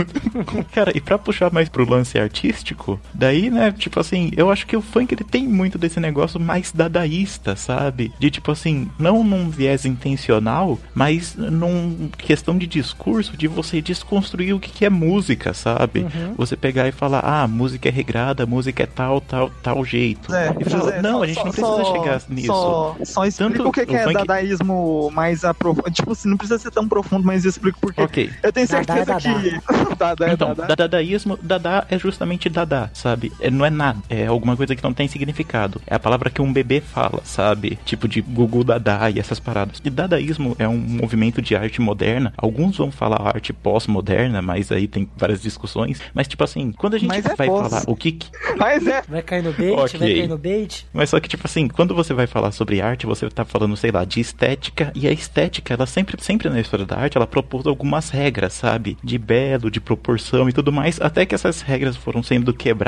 Cara, 0.73 0.93
e 0.97 1.01
pra 1.01 1.19
puxar 1.19 1.53
mais 1.53 1.69
pro 1.69 1.89
lance 1.89 2.19
artístico, 2.19 3.00
daí, 3.15 3.51
né, 3.51 3.73
tipo 3.73 3.99
assim, 4.01 4.31
eu 4.37 4.51
acho 4.51 4.67
que 4.67 4.77
o 4.77 4.81
funk 4.83 5.13
ele 5.15 5.25
tem 5.25 5.47
muito 5.47 5.79
desse 5.79 5.99
negócio 6.01 6.39
mais 6.41 6.73
dadaísta, 6.73 7.57
sabe? 7.57 8.13
De 8.19 8.31
tipo 8.31 8.51
assim, 8.53 8.89
não 8.99 9.23
num 9.25 9.49
viés 9.51 9.85
intencional, 9.85 10.79
mas 10.95 11.35
num 11.37 12.09
questão 12.19 12.57
de 12.57 12.67
discurso, 12.67 13.37
de 13.37 13.47
você 13.49 13.81
desconstruir 13.81 14.55
o 14.55 14.61
que, 14.61 14.71
que 14.71 14.85
é 14.85 14.91
música, 14.91 15.53
sabe? 15.55 16.07
Você 16.37 16.57
pegar 16.57 16.89
e 16.89 16.93
falar, 16.93 17.21
ah, 17.21 17.47
música 17.49 17.89
é 17.89 17.93
regrada, 17.93 18.47
música 18.47 18.83
é 18.83 18.87
tal, 18.87 19.21
tal, 19.21 19.51
tal 19.63 19.85
jeito. 19.85 20.35
É, 20.35 20.55
e 20.61 20.65
falar, 20.65 20.83
José, 20.85 21.03
não, 21.03 21.19
só- 21.19 21.23
a 21.23 21.27
gente 21.27 21.35
só- 21.37 21.45
não 21.45 21.53
precisa 21.53 21.85
só- 21.85 21.93
chegar 21.97 22.23
nisso. 22.29 22.47
Só, 22.47 22.97
só 23.05 23.25
explica 23.27 23.53
Tanto 23.55 23.69
o 23.69 23.73
que, 23.73 23.87
que 23.87 23.93
o 23.93 23.97
é 23.97 24.03
funk- 24.05 24.15
dadaísmo 24.15 25.11
mais 25.13 25.45
aprofundo. 25.45 25.91
Tipo 25.91 26.13
assim, 26.13 26.29
não 26.29 26.37
precisa 26.37 26.59
ser 26.59 26.71
tão 26.71 26.89
profundo, 26.89 27.25
mas 27.25 27.45
explica 27.45 27.79
porque. 27.81 28.01
Ok. 28.03 28.31
Eu 28.43 28.53
tenho 28.53 28.65
é 28.65 28.67
certeza 28.67 29.15
que. 29.17 29.61
Dadá 29.99 30.29
é 30.29 30.33
Então, 30.33 30.55
dadaísmo, 30.77 31.39
dadá 31.43 31.85
é 31.91 31.99
justamente 31.99 32.49
sabe? 32.93 33.33
É, 33.41 33.51
não 33.51 33.65
é 33.65 33.71
nada, 33.71 33.99
é 34.09 34.27
alguma 34.27 34.57
coisa 34.57 34.75
que 34.75 34.83
não 34.83 34.93
tem 34.93 35.09
significado. 35.09 35.81
É 35.87 35.95
a 35.95 35.99
palavra 35.99 36.31
que 36.31 36.41
um 36.43 36.53
bebê 36.53 36.81
fala, 36.81 37.21
sabe? 37.25 37.79
Tipo 37.85 38.07
de 38.09 38.21
Gugu 38.21 38.65
Dadá 38.65 39.11
e 39.11 39.19
essas 39.19 39.39
paradas. 39.41 39.81
E 39.85 39.91
dadaísmo 39.91 40.55
é 40.59 40.69
um 40.69 40.77
movimento 40.79 41.41
de 41.43 41.55
arte 41.57 41.81
moderna. 41.81 42.33
Alguns 42.37 42.77
vão 42.77 42.91
falar 42.91 43.21
arte 43.27 43.53
pós-moderna, 43.53 44.43
mas 44.43 44.71
aí 44.73 44.87
tem 44.87 45.09
várias 45.17 45.41
discussões. 45.43 46.01
Mas 46.15 46.29
tipo 46.29 46.43
assim, 46.45 46.73
quando 46.73 46.95
a 46.95 46.99
gente 46.99 47.09
Mas 47.09 47.25
é 47.27 47.35
vai 47.35 47.47
pós. 47.47 47.69
falar 47.69 47.83
o 47.87 47.97
que, 47.97 48.13
que 48.13 48.27
Mas 48.57 48.87
é. 48.87 49.03
Vai 49.09 49.23
cair 49.23 49.43
no 49.43 49.53
bait, 49.53 49.73
Ok. 49.73 49.99
vai 49.99 50.09
cair 50.15 50.29
no 50.29 50.39
bait. 50.39 50.87
mas 50.93 51.11
só 51.11 51.19
que, 51.21 51.29
tipo 51.29 51.47
assim, 51.47 51.69
quando 51.69 51.95
você 51.95 52.13
vai 52.13 52.27
falar 52.27 52.53
sobre 52.53 52.81
arte, 52.81 53.07
você 53.07 53.29
tá 53.31 53.45
falando, 53.45 53.77
sei 53.77 53.91
lá, 53.91 54.05
de 54.05 54.21
estética. 54.21 54.93
E 54.95 55.07
a 55.09 55.13
estética, 55.13 55.75
ela 55.75 55.87
sempre, 55.87 56.17
sempre 56.23 56.49
na 56.49 56.61
história 56.61 56.85
da 56.87 56.97
arte, 56.97 57.17
ela 57.17 57.27
propôs 57.27 57.67
algumas 57.67 58.11
regras, 58.11 58.53
sabe? 58.53 58.97
De 59.03 59.19
belo, 59.19 59.71
de 59.71 59.81
proporção 59.81 60.49
e 60.49 60.53
tudo 60.53 60.73
mais. 60.73 61.01
Até 61.01 61.25
que 61.27 61.35
essas 61.35 61.63
regras 61.63 61.97
foram 61.97 62.23
sendo 62.23 62.53
quebradas 62.53 62.80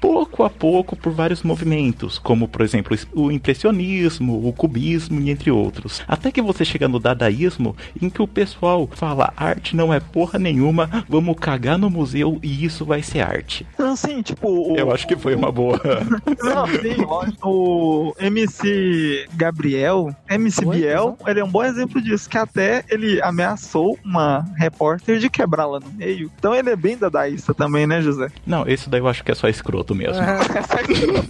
pouco 0.00 0.44
a 0.44 0.50
pouco 0.50 0.96
por 0.96 1.12
vários 1.12 1.42
movimentos. 1.42 2.18
Como, 2.18 2.48
por 2.48 2.62
exemplo, 2.62 2.96
o 3.14 3.30
impressionismo, 3.30 4.46
o 4.46 4.52
cubismo 4.52 5.20
e 5.20 5.30
entre 5.30 5.50
outros. 5.50 6.02
Até 6.06 6.30
que 6.30 6.42
você 6.42 6.64
chega 6.64 6.88
no 6.88 6.98
dadaísmo, 6.98 7.76
em 8.00 8.10
que 8.10 8.22
o 8.22 8.28
pessoal 8.28 8.88
fala: 8.92 9.32
arte 9.36 9.74
não 9.74 9.92
é 9.92 10.00
porra 10.00 10.38
nenhuma, 10.38 11.04
vamos 11.08 11.36
cagar 11.38 11.78
no 11.78 11.90
museu 11.90 12.38
e 12.42 12.64
isso 12.64 12.84
vai 12.84 13.02
ser 13.02 13.20
arte. 13.20 13.66
Não, 13.78 13.96
sim, 13.96 14.22
tipo. 14.22 14.48
O, 14.48 14.76
Eu 14.76 14.92
acho 14.92 15.06
que 15.06 15.16
foi 15.16 15.34
uma 15.34 15.50
boa. 15.50 15.80
Não, 16.42 16.66
sim. 16.66 17.36
O 17.42 18.14
MC 18.18 19.26
Gabriel, 19.34 20.14
MC 20.28 20.64
Oi, 20.64 20.76
Biel, 20.76 21.16
ele 21.26 21.40
é 21.40 21.44
um 21.44 21.50
bom 21.50 21.64
exemplo 21.64 22.00
disso, 22.00 22.28
que 22.28 22.38
até 22.38 22.84
ele 22.88 23.20
ameaçou 23.22 23.98
uma 24.04 24.44
repórter 24.56 25.18
de 25.18 25.30
quebrá-la 25.30 25.80
no 25.80 25.90
meio. 25.92 26.30
Então 26.38 26.54
ele 26.54 26.70
é 26.70 26.76
bem 26.76 26.96
dadaísta 26.96 27.54
também, 27.54 27.86
né, 27.86 28.00
José? 28.00 28.28
Não, 28.46 28.66
esse 28.66 28.88
daí 28.88 29.00
eu 29.00 29.08
acho 29.08 29.24
que 29.24 29.29
é 29.30 29.34
só 29.34 29.48
escroto 29.48 29.94
mesmo. 29.94 30.22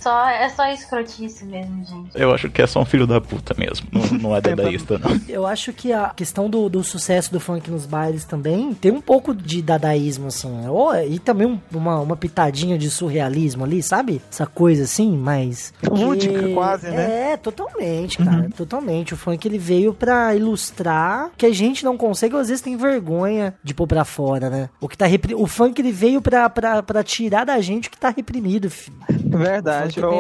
Só, 0.00 0.28
é 0.28 0.48
só 0.50 0.66
escrotice 0.72 1.44
mesmo, 1.44 1.84
gente. 1.84 2.10
Eu 2.14 2.32
acho 2.34 2.48
que 2.50 2.62
é 2.62 2.66
só 2.66 2.80
um 2.80 2.84
filho 2.84 3.06
da 3.06 3.20
puta 3.20 3.54
mesmo. 3.58 3.86
Não, 3.92 4.18
não 4.18 4.36
é 4.36 4.40
dadaísta, 4.42 4.98
não. 4.98 5.20
Eu 5.28 5.46
acho 5.46 5.72
que 5.72 5.92
a 5.92 6.10
questão 6.10 6.48
do, 6.48 6.68
do 6.68 6.82
sucesso 6.82 7.32
do 7.32 7.40
funk 7.40 7.70
nos 7.70 7.86
bailes 7.86 8.24
também 8.24 8.72
tem 8.74 8.90
um 8.92 9.00
pouco 9.00 9.34
de 9.34 9.62
dadaísmo, 9.62 10.28
assim. 10.28 10.48
né? 10.50 10.70
Ou, 10.70 10.94
e 11.04 11.18
também 11.18 11.46
um- 11.46 11.58
uma, 11.72 12.00
uma 12.00 12.16
pitadinha 12.16 12.76
de 12.78 12.90
surrealismo 12.90 13.64
ali, 13.64 13.82
sabe? 13.82 14.20
Essa 14.30 14.46
coisa 14.46 14.84
assim, 14.84 15.16
mas. 15.16 15.72
Lúdica, 15.88 16.48
quase, 16.54 16.88
né? 16.88 17.32
É, 17.32 17.36
totalmente, 17.36 18.18
cara. 18.18 18.48
Totalmente. 18.56 19.14
O 19.14 19.16
funk 19.16 19.46
ele 19.46 19.58
veio 19.58 19.92
pra 19.94 20.34
ilustrar 20.34 21.30
que 21.36 21.46
a 21.46 21.54
gente 21.54 21.84
não 21.84 21.96
consegue, 21.96 22.34
ou 22.34 22.40
às 22.40 22.48
vezes 22.48 22.62
tem 22.62 22.76
vergonha 22.76 23.54
de 23.62 23.72
pôr 23.74 23.86
pra 23.86 24.04
fora, 24.04 24.50
né? 24.50 24.68
O, 24.80 24.88
que 24.88 24.96
tá 24.96 25.06
repri... 25.06 25.34
o 25.34 25.46
funk 25.46 25.80
ele 25.80 25.92
veio 25.92 26.20
pra, 26.20 26.48
pra, 26.50 26.82
pra 26.82 27.02
tirar 27.02 27.44
da 27.44 27.60
gente 27.60 27.79
que 27.88 27.96
tá 27.96 28.10
reprimido, 28.10 28.68
filho. 28.68 28.96
Verdade. 29.24 30.00
O 30.00 30.10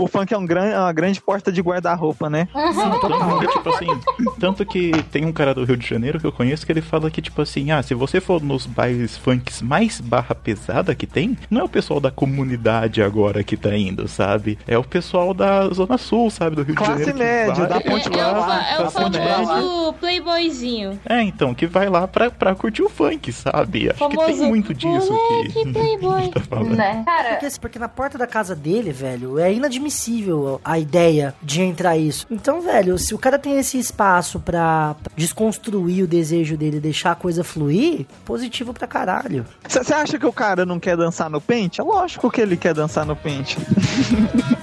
O, 0.00 0.04
o 0.04 0.06
funk 0.06 0.32
é 0.32 0.38
um 0.38 0.46
gran, 0.46 0.66
é 0.66 0.78
uma 0.78 0.92
grande 0.92 1.20
porta 1.20 1.50
de 1.50 1.60
guarda-roupa, 1.60 2.30
né? 2.30 2.48
Tanto 2.52 3.38
que, 3.40 3.46
tipo 3.48 3.68
assim, 3.68 3.86
tanto 4.38 4.66
que 4.66 4.90
tem 5.10 5.24
um 5.26 5.32
cara 5.32 5.54
do 5.54 5.64
Rio 5.64 5.76
de 5.76 5.86
Janeiro 5.86 6.20
que 6.20 6.26
eu 6.26 6.32
conheço 6.32 6.64
que 6.64 6.72
ele 6.72 6.80
fala 6.80 7.10
que, 7.10 7.20
tipo 7.20 7.42
assim, 7.42 7.70
ah, 7.72 7.82
se 7.82 7.94
você 7.94 8.20
for 8.20 8.40
nos 8.42 8.66
bailes 8.66 9.16
funks 9.16 9.60
mais 9.60 10.00
barra 10.00 10.34
pesada 10.34 10.94
que 10.94 11.06
tem, 11.06 11.36
não 11.50 11.60
é 11.62 11.64
o 11.64 11.68
pessoal 11.68 12.00
da 12.00 12.10
comunidade 12.10 13.02
agora 13.02 13.42
que 13.42 13.56
tá 13.56 13.76
indo, 13.76 14.06
sabe? 14.08 14.58
É 14.66 14.78
o 14.78 14.84
pessoal 14.84 15.34
da 15.34 15.68
Zona 15.68 15.98
Sul, 15.98 16.30
sabe? 16.30 16.56
Do 16.56 16.62
Rio 16.62 16.74
Classe 16.76 17.04
de 17.04 17.10
Janeiro. 17.10 17.52
que 17.52 17.60
média, 17.60 17.66
da 17.66 17.76
É, 17.76 17.80
Ponte 17.80 18.08
é 18.18 18.24
lá, 18.24 18.70
é 18.70 18.74
o 18.74 18.90
classe 18.90 19.10
média. 19.10 19.44
famoso 19.46 19.92
playboyzinho. 19.94 21.00
É, 21.08 21.22
então, 21.22 21.54
que 21.54 21.66
vai 21.66 21.88
lá 21.88 22.06
pra, 22.06 22.30
pra 22.30 22.54
curtir 22.54 22.82
o 22.82 22.88
funk, 22.88 23.32
sabe? 23.32 23.90
Acho 23.90 23.98
que 24.08 24.16
tem 24.16 24.26
Famoso 24.26 24.44
muito 24.44 24.74
disso 24.74 25.12
que. 25.52 25.64
playboy. 25.72 26.28
tá 26.28 26.40
falando. 26.40 26.76
Né? 26.76 27.04
Cara, 27.10 27.30
Porque, 27.30 27.46
assim, 27.46 27.60
porque 27.60 27.78
na 27.78 27.88
porta 27.88 28.16
da 28.16 28.26
casa 28.26 28.54
dele, 28.54 28.92
velho, 28.92 29.38
é 29.38 29.52
inadmissível 29.52 30.60
a 30.64 30.78
ideia 30.78 31.34
de 31.42 31.60
entrar 31.60 31.96
isso. 31.96 32.24
Então, 32.30 32.60
velho, 32.60 32.96
se 32.98 33.12
o 33.14 33.18
cara 33.18 33.38
tem 33.38 33.58
esse 33.58 33.78
espaço 33.78 34.38
pra 34.38 34.94
desconstruir 35.16 36.04
o 36.04 36.06
desejo 36.06 36.56
dele 36.56 36.76
e 36.76 36.80
deixar 36.80 37.12
a 37.12 37.14
coisa 37.16 37.42
fluir, 37.42 38.06
positivo 38.24 38.72
pra 38.72 38.86
caralho. 38.86 39.44
Você 39.68 39.92
acha 39.92 40.18
que 40.18 40.26
o 40.26 40.32
cara 40.32 40.64
não 40.64 40.78
quer 40.78 40.96
dançar 40.96 41.28
no 41.28 41.40
pente? 41.40 41.80
É 41.80 41.84
lógico 41.84 42.30
que 42.30 42.40
ele 42.40 42.56
quer 42.56 42.74
dançar 42.74 43.04
no 43.04 43.16
pente. 43.16 43.58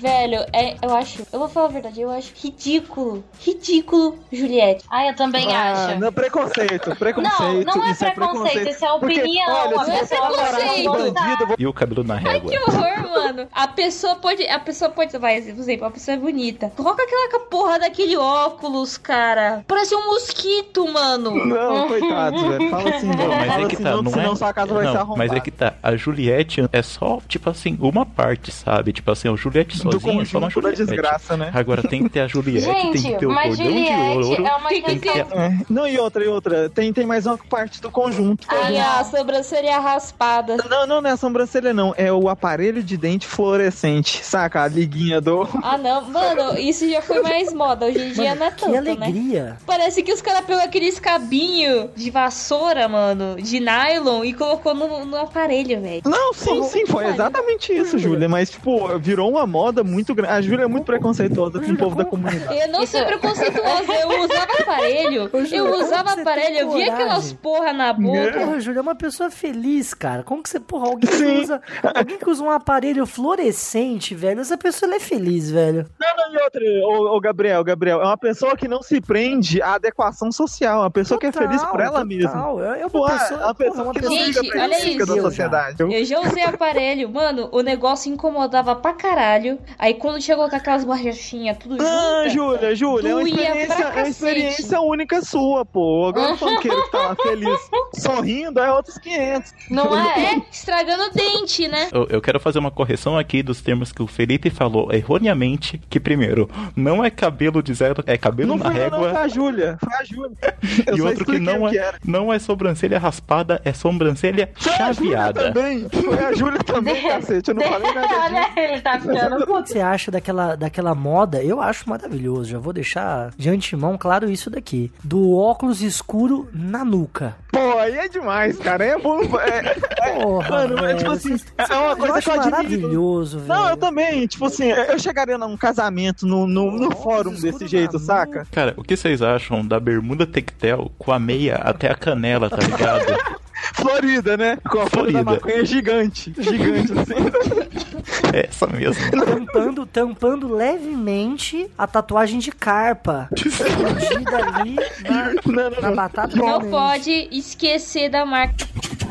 Velho, 0.00 0.46
é, 0.52 0.76
eu 0.82 0.94
acho, 0.96 1.26
eu 1.30 1.38
vou 1.38 1.48
falar 1.48 1.66
a 1.66 1.70
verdade, 1.70 2.00
eu 2.00 2.10
acho 2.10 2.32
ridículo, 2.34 3.22
ridículo, 3.38 4.18
Juliette. 4.32 4.82
ah, 4.90 5.06
eu 5.06 5.14
também 5.14 5.54
Ah, 5.54 5.72
acho. 5.90 6.00
não, 6.00 6.10
preconceito, 6.12 6.96
preconceito. 6.96 7.66
Não, 7.66 7.74
não 7.76 7.84
é 7.86 7.90
isso 7.90 8.04
é 8.06 8.10
preconceito, 8.10 8.68
isso 8.70 8.84
é 8.84 8.98
Porque, 8.98 9.20
opinião, 9.20 9.52
olha, 9.52 9.76
a 9.80 9.84
se 9.84 9.90
você 9.90 9.98
pessoa 10.00 10.20
namorar 10.22 10.50
com 10.50 10.56
um 10.56 10.60
preconceito. 10.72 11.14
bandido, 11.14 11.46
vo- 11.46 11.54
E 11.58 11.66
o 11.66 11.72
cabelo 11.74 12.04
na 12.04 12.14
régua. 12.16 12.50
Que 12.50 12.58
horror, 12.58 13.10
mano. 13.10 13.48
A 13.52 13.68
pessoa 13.68 14.14
pode, 14.16 14.46
a 14.48 14.58
pessoa 14.58 14.90
pode, 14.90 15.16
vai, 15.18 15.40
por 15.42 15.60
exemplo, 15.60 15.86
a 15.86 15.90
pessoa 15.90 16.14
é 16.14 16.18
bonita. 16.18 16.72
Coloca 16.76 17.02
aquela 17.02 17.40
porra 17.50 17.78
daquele 17.78 18.16
óculos, 18.16 18.96
cara. 18.96 19.64
Parece 19.68 19.94
um 19.94 20.06
mosquito, 20.06 20.90
mano. 20.90 21.44
Não, 21.44 21.88
coitados, 21.88 22.40
velho. 22.42 22.70
Fala 22.70 22.90
assim, 22.90 23.06
não. 23.06 23.16
Não, 23.16 23.28
mas 23.28 23.46
Fala 23.48 23.64
é 23.64 23.66
que 23.68 23.74
assim, 23.74 23.84
tá, 23.84 23.90
não, 23.90 24.02
não 24.02 24.10
senão 24.12 24.32
é. 24.32 24.36
sua 24.36 24.52
casa 24.54 24.72
vai 24.74 24.84
não, 24.84 24.96
arrombada. 24.96 25.18
mas 25.28 25.32
é 25.36 25.40
que 25.40 25.50
tá. 25.50 25.74
A 25.82 25.94
Juliette 25.96 26.64
é 26.72 26.82
só, 26.82 27.18
tipo 27.28 27.50
assim, 27.50 27.76
uma 27.80 28.06
parte, 28.06 28.50
sabe? 28.50 28.92
Tipo 28.92 29.10
assim, 29.10 29.28
a 29.32 29.36
Juliette 29.36 29.76
Do 29.82 29.89
sozinha 29.92 30.22
é 30.22 30.24
só 30.50 30.60
da 30.60 30.70
desgraça, 30.70 31.36
né? 31.36 31.50
Agora 31.54 31.82
tem 31.82 32.02
que 32.02 32.08
ter 32.08 32.20
a 32.20 32.26
Juliette, 32.28 32.66
tem 32.66 32.92
que 32.92 32.98
Gente, 32.98 33.18
ter 33.18 33.26
o 33.26 33.30
mas 33.32 33.56
cordão 33.56 33.72
de 33.72 33.78
Juliette 33.86 34.28
ouro. 34.28 34.46
é 34.46 34.54
uma 34.56 34.68
Tem 34.68 34.82
que 34.82 35.12
ter- 35.12 35.26
É. 35.30 35.58
Não, 35.68 35.86
e 35.86 35.98
outra, 35.98 36.24
e 36.24 36.28
outra. 36.28 36.68
Tem, 36.68 36.92
tem 36.92 37.06
mais 37.06 37.26
uma 37.26 37.36
parte 37.38 37.80
do 37.80 37.90
conjunto. 37.90 38.46
Ai, 38.48 38.78
a 38.78 39.02
sobrancelha 39.04 39.78
raspada. 39.78 40.56
Não, 40.68 40.86
não, 40.86 41.00
não 41.00 41.10
é 41.10 41.12
a 41.12 41.16
sobrancelha, 41.16 41.72
não. 41.72 41.94
É 41.96 42.12
o 42.12 42.28
aparelho 42.28 42.82
de 42.82 42.96
dente 42.96 43.26
fluorescente. 43.26 44.24
Saca? 44.24 44.62
A 44.62 44.68
liguinha 44.68 45.20
do. 45.20 45.48
Ah, 45.62 45.76
não. 45.78 46.02
Mano, 46.10 46.58
isso 46.58 46.88
já 46.88 47.02
foi 47.02 47.20
mais 47.22 47.52
moda. 47.52 47.86
Hoje 47.86 47.98
em 48.08 48.12
dia 48.12 48.34
não 48.34 48.46
é 48.46 48.50
Que 48.50 48.60
tanto, 48.60 48.72
né? 48.72 48.78
alegria. 48.90 49.56
Parece 49.66 50.02
que 50.02 50.12
os 50.12 50.20
caras 50.22 50.44
pegou 50.44 50.62
aqueles 50.62 50.98
cabinho 50.98 51.90
de 51.96 52.10
vassoura, 52.10 52.88
mano, 52.88 53.36
de 53.40 53.60
nylon 53.60 54.24
e 54.24 54.32
colocou 54.32 54.74
no, 54.74 55.04
no 55.04 55.16
aparelho, 55.16 55.80
velho. 55.80 56.02
Não, 56.04 56.32
sim, 56.34 56.56
Porra, 56.56 56.68
sim, 56.68 56.86
foi 56.86 57.06
exatamente 57.06 57.72
isso, 57.72 57.98
Júlia. 57.98 58.28
Mas, 58.28 58.50
tipo, 58.50 58.98
virou 58.98 59.30
uma 59.30 59.46
moda 59.46 59.79
muito 59.82 60.14
grande. 60.14 60.32
A 60.32 60.40
Júlia 60.40 60.64
é 60.64 60.68
muito 60.68 60.84
preconceituosa 60.84 61.60
com 61.60 61.70
o 61.72 61.76
povo 61.76 61.96
da 61.96 62.04
comunidade. 62.04 62.58
Eu 62.58 62.68
não 62.68 62.86
sou 62.86 63.00
Isso- 63.00 63.06
preconceituosa, 63.06 63.92
eu 63.94 64.08
usava 64.24 64.52
aparelho. 64.60 65.30
Ô, 65.32 65.44
Júlia, 65.44 65.56
Eu 65.58 65.74
usava 65.84 66.12
aparelho, 66.12 66.56
eu 66.58 66.70
via 66.72 66.92
aquelas 66.92 67.32
porra 67.32 67.72
na 67.72 67.92
boca. 67.92 68.32
Porra, 68.38 68.60
Júlia, 68.60 68.78
é 68.78 68.82
uma 68.82 68.94
pessoa 68.94 69.30
feliz, 69.30 69.94
cara. 69.94 70.22
Como 70.22 70.42
que 70.42 70.48
você, 70.48 70.60
porra, 70.60 70.88
alguém 70.88 71.08
que 71.10 71.24
usa, 71.42 71.60
alguém 71.94 72.18
que 72.18 72.28
usa 72.30 72.42
um 72.42 72.50
aparelho 72.50 73.06
fluorescente, 73.06 74.14
velho, 74.14 74.40
essa 74.40 74.56
pessoa 74.58 74.88
ela 74.88 74.96
é 74.96 75.00
feliz, 75.00 75.50
velho. 75.50 75.86
Não, 76.00 76.16
não, 76.16 76.34
e 76.34 76.42
outra, 76.42 76.60
ô, 76.84 77.16
ô, 77.16 77.20
Gabriel, 77.20 77.62
Gabriel, 77.64 78.00
é 78.00 78.04
uma 78.04 78.18
pessoa 78.18 78.56
que 78.56 78.68
não 78.68 78.82
se 78.82 79.00
prende 79.00 79.60
à 79.62 79.74
adequação 79.74 80.30
social, 80.32 80.80
uma 80.80 80.90
pessoa 80.90 81.18
que 81.18 81.26
é 81.26 81.32
feliz 81.32 81.62
por 81.64 81.80
ela 81.80 82.04
mesma. 82.04 82.30
total. 82.30 82.62
É, 82.64 82.80
é 82.82 82.86
uma 82.86 83.08
é 83.08 83.18
pessoa, 83.18 83.40
uma 83.40 83.54
pessoa 83.54 83.70
porra, 83.76 83.82
uma 83.84 83.92
que 83.94 84.00
não 84.02 84.08
pessoa 84.10 84.26
Gente, 84.26 84.40
liga 84.40 84.52
pra 84.52 84.62
olha 84.62 84.88
isso. 84.88 85.06
da 85.06 85.22
sociedade. 85.22 85.82
Eu 85.82 86.04
já 86.04 86.20
usei 86.20 86.42
aparelho, 86.42 87.08
mano, 87.08 87.48
o 87.52 87.60
negócio 87.62 88.12
incomodava 88.12 88.74
pra 88.76 88.92
caralho. 88.92 89.58
Aí 89.78 89.94
quando 89.94 90.20
chegou 90.20 90.48
com 90.48 90.56
aquelas 90.56 90.84
borrachinhas, 90.84 91.56
tudo 91.58 91.76
Ah, 91.82 92.24
junto. 92.28 92.40
Júlia, 92.40 92.74
Júlia, 92.74 93.08
é 93.10 93.14
uma 93.14 93.22
experiência, 93.22 93.74
é 93.84 93.86
uma 94.02 94.08
experiência 94.08 94.80
única 94.80 95.22
sua, 95.22 95.64
pô. 95.64 96.08
Agora 96.08 96.34
o 96.34 96.36
funkeiro 96.36 96.82
que 96.84 96.90
tá 96.90 96.98
lá 97.08 97.16
feliz 97.16 97.60
sorrindo 97.94 98.60
é 98.60 98.72
outros 98.72 98.98
500. 98.98 99.52
Não 99.70 99.96
é? 99.98 100.34
É, 100.34 100.42
estragando 100.50 101.04
o 101.04 101.10
dente, 101.10 101.68
né? 101.68 101.88
Eu, 101.92 102.06
eu 102.10 102.20
quero 102.20 102.38
fazer 102.40 102.58
uma 102.58 102.70
correção 102.70 103.16
aqui 103.18 103.42
dos 103.42 103.60
termos 103.60 103.92
que 103.92 104.02
o 104.02 104.06
Felipe 104.06 104.50
falou 104.50 104.92
erroneamente. 104.92 105.80
Que 105.90 105.98
primeiro, 106.00 106.48
não 106.76 107.04
é 107.04 107.10
cabelo 107.10 107.62
de 107.62 107.72
zero, 107.74 108.02
é 108.06 108.16
cabelo 108.16 108.56
Não 108.56 108.64
na 108.64 108.70
foi 108.72 108.80
eu, 108.84 108.90
não, 108.90 108.98
foi 108.98 109.06
régua. 109.08 109.20
a 109.22 109.28
Júlia. 109.28 109.78
Foi 109.82 109.94
a 109.94 110.04
Júlia. 110.04 110.30
Eu 110.86 110.94
E 110.94 110.98
só 110.98 111.06
outro 111.08 111.24
que 111.24 111.38
não 111.38 111.68
que 111.68 111.78
é, 111.78 111.92
não 112.04 112.32
é 112.32 112.38
sobrancelha 112.38 112.98
raspada, 112.98 113.60
é 113.64 113.72
sobrancelha 113.72 114.50
Foi 114.54 114.72
a 114.74 114.92
Júlia 114.92 115.10
chaveada. 115.18 115.52
também. 115.52 115.86
Foi 115.88 116.24
a 116.24 116.32
Júlia 116.32 116.58
também, 116.64 117.02
cacete. 117.08 117.50
Eu 117.50 117.54
não 117.54 117.62
falei 117.62 117.92
nada 117.94 118.06
disso. 118.08 118.20
Olha, 118.20 118.50
ele 118.56 118.80
tá 118.80 119.00
ficando 119.00 119.36
O 119.36 119.46
que 119.62 119.70
você 119.70 119.80
acha 119.80 120.10
daquela, 120.10 120.56
daquela 120.56 120.94
moda? 120.94 121.42
Eu 121.42 121.60
acho 121.60 121.88
maravilhoso. 121.88 122.50
Já 122.50 122.58
vou 122.58 122.72
deixar 122.72 123.30
de 123.36 123.48
antemão 123.48 123.96
claro 123.98 124.30
isso 124.30 124.50
daqui. 124.50 124.92
Do 125.02 125.36
óculos 125.36 125.82
escuro 125.82 126.48
na 126.52 126.84
nuca. 126.84 127.36
Pô, 127.52 127.78
aí 127.78 127.96
é 127.96 128.08
demais, 128.08 128.56
cara. 128.58 128.84
Aí 128.84 128.90
é 128.90 128.98
bom. 128.98 129.20
É, 129.40 129.74
Porra, 130.20 130.48
mano, 130.68 130.84
é 130.84 130.94
tipo 130.94 131.10
assim, 131.10 131.36
vocês- 131.36 131.46
é 131.58 131.74
uma 131.76 131.90
eu 131.92 131.96
coisa 131.96 132.14
acho 132.14 132.30
que 132.30 132.36
eu 132.36 132.42
maravilhoso, 132.42 133.38
velho. 133.40 133.48
Não, 133.48 133.68
eu 133.70 133.76
também. 133.76 134.26
Tipo 134.26 134.46
assim, 134.46 134.66
eu 134.70 134.98
chegaria 134.98 135.36
num 135.38 135.56
casamento, 135.56 136.26
no, 136.26 136.46
no, 136.46 136.90
fórum 136.96 137.34
desse 137.34 137.66
jeito, 137.66 137.98
saca? 137.98 138.46
Cara, 138.50 138.74
o 138.76 138.82
que 138.82 138.96
vocês 138.96 139.22
acham 139.22 139.66
da 139.66 139.78
bermuda 139.80 140.26
tectel 140.26 140.90
com 140.98 141.12
a 141.12 141.18
meia 141.18 141.56
até 141.56 141.90
a 141.90 141.94
canela, 141.94 142.48
tá 142.48 142.58
ligado? 142.58 143.40
Florida, 143.74 144.36
né? 144.36 144.58
Com 144.68 144.80
a 144.80 144.86
folha 144.86 145.12
da 145.12 145.22
Florida. 145.22 145.24
maconha 145.24 145.64
gigante. 145.64 146.32
Gigante, 146.38 146.92
assim. 146.92 147.70
É 148.32 148.46
essa 148.48 148.66
mesmo. 148.66 149.10
Tampando, 149.10 149.84
tampando 149.86 150.54
levemente 150.54 151.68
a 151.76 151.86
tatuagem 151.86 152.38
de 152.38 152.50
carpa. 152.52 153.28
Escondida 153.34 154.36
ali 154.56 154.76
na, 155.02 155.32
Não, 155.44 155.70
não, 155.70 155.80
na 155.82 155.92
batata 155.92 156.36
Não 156.36 156.44
realmente. 156.46 156.70
pode 156.70 157.28
esquecer 157.32 158.08
da 158.08 158.24
marca, 158.24 158.64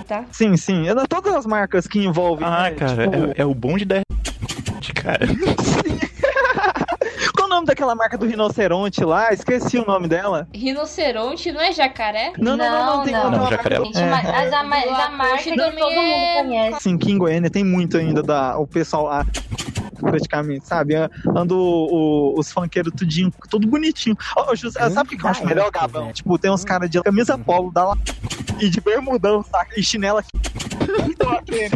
tá? 0.08 0.26
Sim, 0.32 0.56
sim. 0.58 0.88
Eu- 0.88 1.06
Todas 1.08 1.34
as 1.36 1.46
marcas 1.46 1.86
que 1.88 2.00
envolvem. 2.00 2.48
Ah, 2.48 2.64
né, 2.64 2.72
cara, 2.72 3.04
tipo, 3.10 3.26
é, 3.38 3.42
é 3.42 3.46
o 3.46 3.54
bonde 3.54 3.84
da 3.86 4.00
de 4.80 4.94
cara. 4.94 5.26
O 5.26 6.19
nome 7.50 7.66
daquela 7.66 7.96
marca 7.96 8.18
do 8.18 8.26
rinoceronte 8.26 9.04
lá? 9.04 9.34
Esqueci 9.34 9.78
o 9.78 9.86
nome 9.86 10.08
dela. 10.08 10.48
Rinoceronte 10.54 11.52
não 11.52 11.60
é 11.62 11.72
jacaré? 11.74 12.32
Não, 12.38 12.56
não, 12.56 12.70
não, 12.70 12.98
não, 12.98 13.04
tem 13.04 13.14
não. 13.14 13.32
Não, 13.32 13.50
jacaré. 13.50 13.78
Gente, 13.78 14.00
mas 14.02 14.30
a 14.30 14.46
da, 14.50 14.64
ma- 14.64 14.80
Do 14.80 14.90
da 14.92 15.10
marca 15.10 15.38
que 15.44 15.56
todo 15.56 15.72
mundo 15.74 15.92
é- 15.92 16.44
conhece. 16.44 16.80
Sim, 16.82 17.18
Goiânia 17.18 17.50
tem 17.50 17.64
muito 17.64 17.98
ainda 17.98 18.22
da, 18.24 18.58
o 18.58 18.66
pessoal 18.68 19.04
lá. 19.06 19.26
praticamente, 20.04 20.68
sabe? 20.68 20.94
Ando 21.36 21.58
o- 21.58 22.36
os 22.38 22.52
funkeiros 22.52 22.94
tudinho, 22.96 23.32
tudo 23.50 23.68
bonitinho. 23.68 24.18
Ô, 24.36 24.56
José, 24.56 24.80
sabe 24.90 25.08
o 25.08 25.10
que, 25.12 25.18
que 25.18 25.26
eu 25.26 25.30
acho 25.30 25.42
Grande 25.42 25.56
melhor, 25.56 25.72
Gabão? 25.72 26.02
época, 26.04 26.14
Tipo, 26.14 26.38
tem 26.40 26.52
uns 26.52 26.64
caras 26.66 26.90
de 26.90 27.02
camisa 27.02 27.38
polo, 27.38 27.72
dá 27.72 27.86
lá 27.86 27.98
e 28.60 28.70
de 28.70 28.82
bermudão, 28.82 29.44
saca? 29.44 29.80
E 29.80 29.84
chinela 29.84 30.24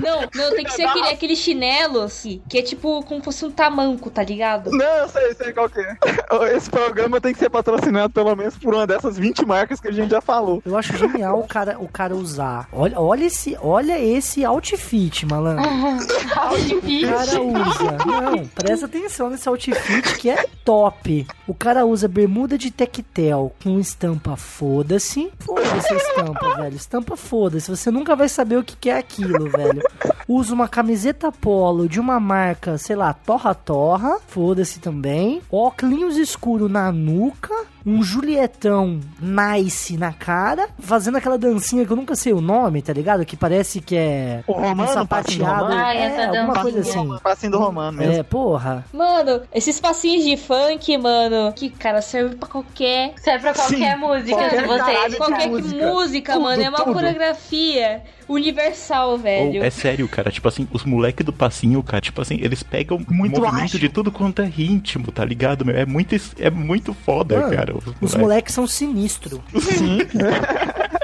Não, 0.01 0.21
não, 0.36 0.55
tem 0.55 0.65
que 0.65 0.71
ser 0.73 0.83
aquele, 0.83 1.07
aquele 1.09 1.36
chinelo, 1.36 2.01
assim, 2.01 2.41
que 2.49 2.57
é 2.57 2.62
tipo 2.62 3.03
como 3.03 3.19
se 3.19 3.25
fosse 3.25 3.45
um 3.45 3.51
tamanco, 3.51 4.09
tá 4.09 4.23
ligado? 4.23 4.71
Não, 4.71 4.86
eu 4.86 5.09
sei, 5.09 5.33
sei 5.36 5.53
qual 5.53 5.69
que 5.69 5.79
é. 5.79 5.97
Esse 6.55 6.69
programa 6.69 7.21
tem 7.21 7.31
que 7.33 7.39
ser 7.39 7.49
patrocinado 7.49 8.12
pelo 8.12 8.36
menos 8.36 8.57
por 8.57 8.73
uma 8.73 8.88
dessas 8.88 9.17
20 9.17 9.45
marcas 9.45 9.79
que 9.79 9.88
a 9.88 9.91
gente 9.91 10.09
já 10.09 10.21
falou. 10.21 10.62
Eu 10.65 10.75
acho 10.77 10.95
genial 10.97 11.39
o 11.39 11.47
cara, 11.47 11.77
o 11.79 11.88
cara 11.88 12.15
usar. 12.15 12.67
Olha, 12.71 12.99
olha 12.99 13.25
esse, 13.25 13.55
olha 13.62 13.99
esse 13.99 14.43
outfit, 14.43 15.25
malandro. 15.25 15.63
O 15.63 17.07
cara 17.07 17.41
usa. 17.41 17.97
Não, 18.21 18.47
presta 18.47 18.86
atenção 18.86 19.30
nesse 19.30 19.47
outfit 19.49 20.17
que 20.17 20.30
é 20.30 20.45
top. 20.63 21.26
O 21.47 21.54
cara 21.54 21.86
usa 21.86 22.08
bermuda 22.08 22.58
de 22.58 22.71
tectel 22.71 23.54
com 23.63 23.80
estampa 23.80 24.36
foda-se. 24.36 25.32
Foda-se 25.39 25.93
a 25.93 25.97
estampa, 25.97 26.56
velho. 26.56 26.76
Estampa 26.76 27.17
foda-se. 27.17 27.69
Você 27.69 27.91
nunca 27.91 28.15
vai 28.15 28.30
saber 28.30 28.58
o 28.58 28.63
que 28.63 28.76
que 28.76 28.89
é 28.89 28.97
aquilo, 28.97 29.49
velho. 29.49 29.82
Usa 30.28 30.54
uma 30.54 30.67
camiseta 30.67 31.32
polo 31.32 31.88
de 31.88 31.99
uma 31.99 32.19
marca, 32.19 32.78
sei 32.78 32.95
lá, 32.95 33.13
Torra 33.13 33.54
Torra. 33.54 34.19
Foda-se 34.28 34.80
também. 34.80 35.41
Óculos 35.52 36.17
escuro 36.17 36.69
na 36.69 36.91
nuca. 36.91 37.54
Um 37.86 38.01
Julietão 38.01 38.99
nice 39.19 39.97
na 39.97 40.13
cara. 40.13 40.69
Fazendo 40.79 41.17
aquela 41.17 41.38
dancinha 41.38 41.86
que 41.86 41.91
eu 41.91 41.97
nunca 41.97 42.15
sei 42.15 42.31
o 42.34 42.39
nome, 42.41 42.81
tá 42.81 42.93
ligado? 42.93 43.25
Que 43.25 43.36
parece 43.36 43.81
que 43.81 43.95
é 43.95 44.43
O 44.47 44.53
Romano, 44.53 44.84
um 44.84 44.88
sapateado. 44.93 45.07
passinho 45.07 45.45
do 45.45 45.51
Romano. 45.51 45.81
Ai, 45.81 45.97
é, 45.97 46.05
essa 46.05 46.27
alguma 46.39 46.61
coisa 46.61 46.79
assim. 46.79 47.17
Passinho 47.23 47.51
do 47.51 47.59
Romano 47.59 47.97
mesmo. 47.97 48.13
É, 48.13 48.23
porra. 48.23 48.86
Mano, 48.93 49.41
esses 49.53 49.79
passinhos 49.79 50.23
de 50.23 50.38
funk, 50.38 50.97
mano, 50.97 51.51
que, 51.53 51.69
cara, 51.69 52.01
serve 52.01 52.36
pra 52.36 52.47
qualquer. 52.47 53.13
Serve 53.17 53.39
pra 53.39 53.53
qualquer 53.53 53.93
Sim, 53.95 53.99
música 53.99 54.36
qualquer 54.38 54.59
se 54.61 54.67
você. 54.67 54.79
caralho 54.79 55.09
de 55.11 55.17
Qualquer 55.17 55.49
música. 55.49 55.86
música, 55.93 56.34
Tudo, 56.34 56.43
mano, 56.43 56.63
é 56.63 56.69
uma 56.69 56.77
tudo. 56.79 56.93
coreografia 56.93 58.01
universal, 58.27 59.11
Ou, 59.11 59.17
velho. 59.17 59.63
é 59.63 59.69
sério, 59.69 60.07
cara, 60.07 60.31
tipo 60.31 60.47
assim, 60.47 60.67
os 60.71 60.84
moleques 60.86 61.25
do 61.25 61.34
passinho, 61.34 61.84
cara, 61.84 61.99
tipo 62.01 62.21
assim, 62.21 62.38
eles 62.41 62.63
pegam 62.63 62.97
Muito 63.09 63.39
movimento 63.41 63.63
ágil. 63.65 63.79
de 63.79 63.89
tudo 63.89 64.11
quanto 64.11 64.41
é 64.41 64.45
ritmo, 64.45 65.11
tá 65.11 65.25
ligado, 65.25 65.65
meu? 65.65 65.75
É 65.75 65.86
muito, 65.86 66.15
é 66.39 66.49
muito 66.49 66.93
foda, 66.93 67.39
Mano, 67.41 67.55
cara. 67.55 67.72
Os 67.78 67.86
Os 67.86 67.91
moleques. 68.15 68.17
moleques 68.21 68.53
são 68.55 68.67
sinistros. 68.67 69.39
Sim. 69.61 69.99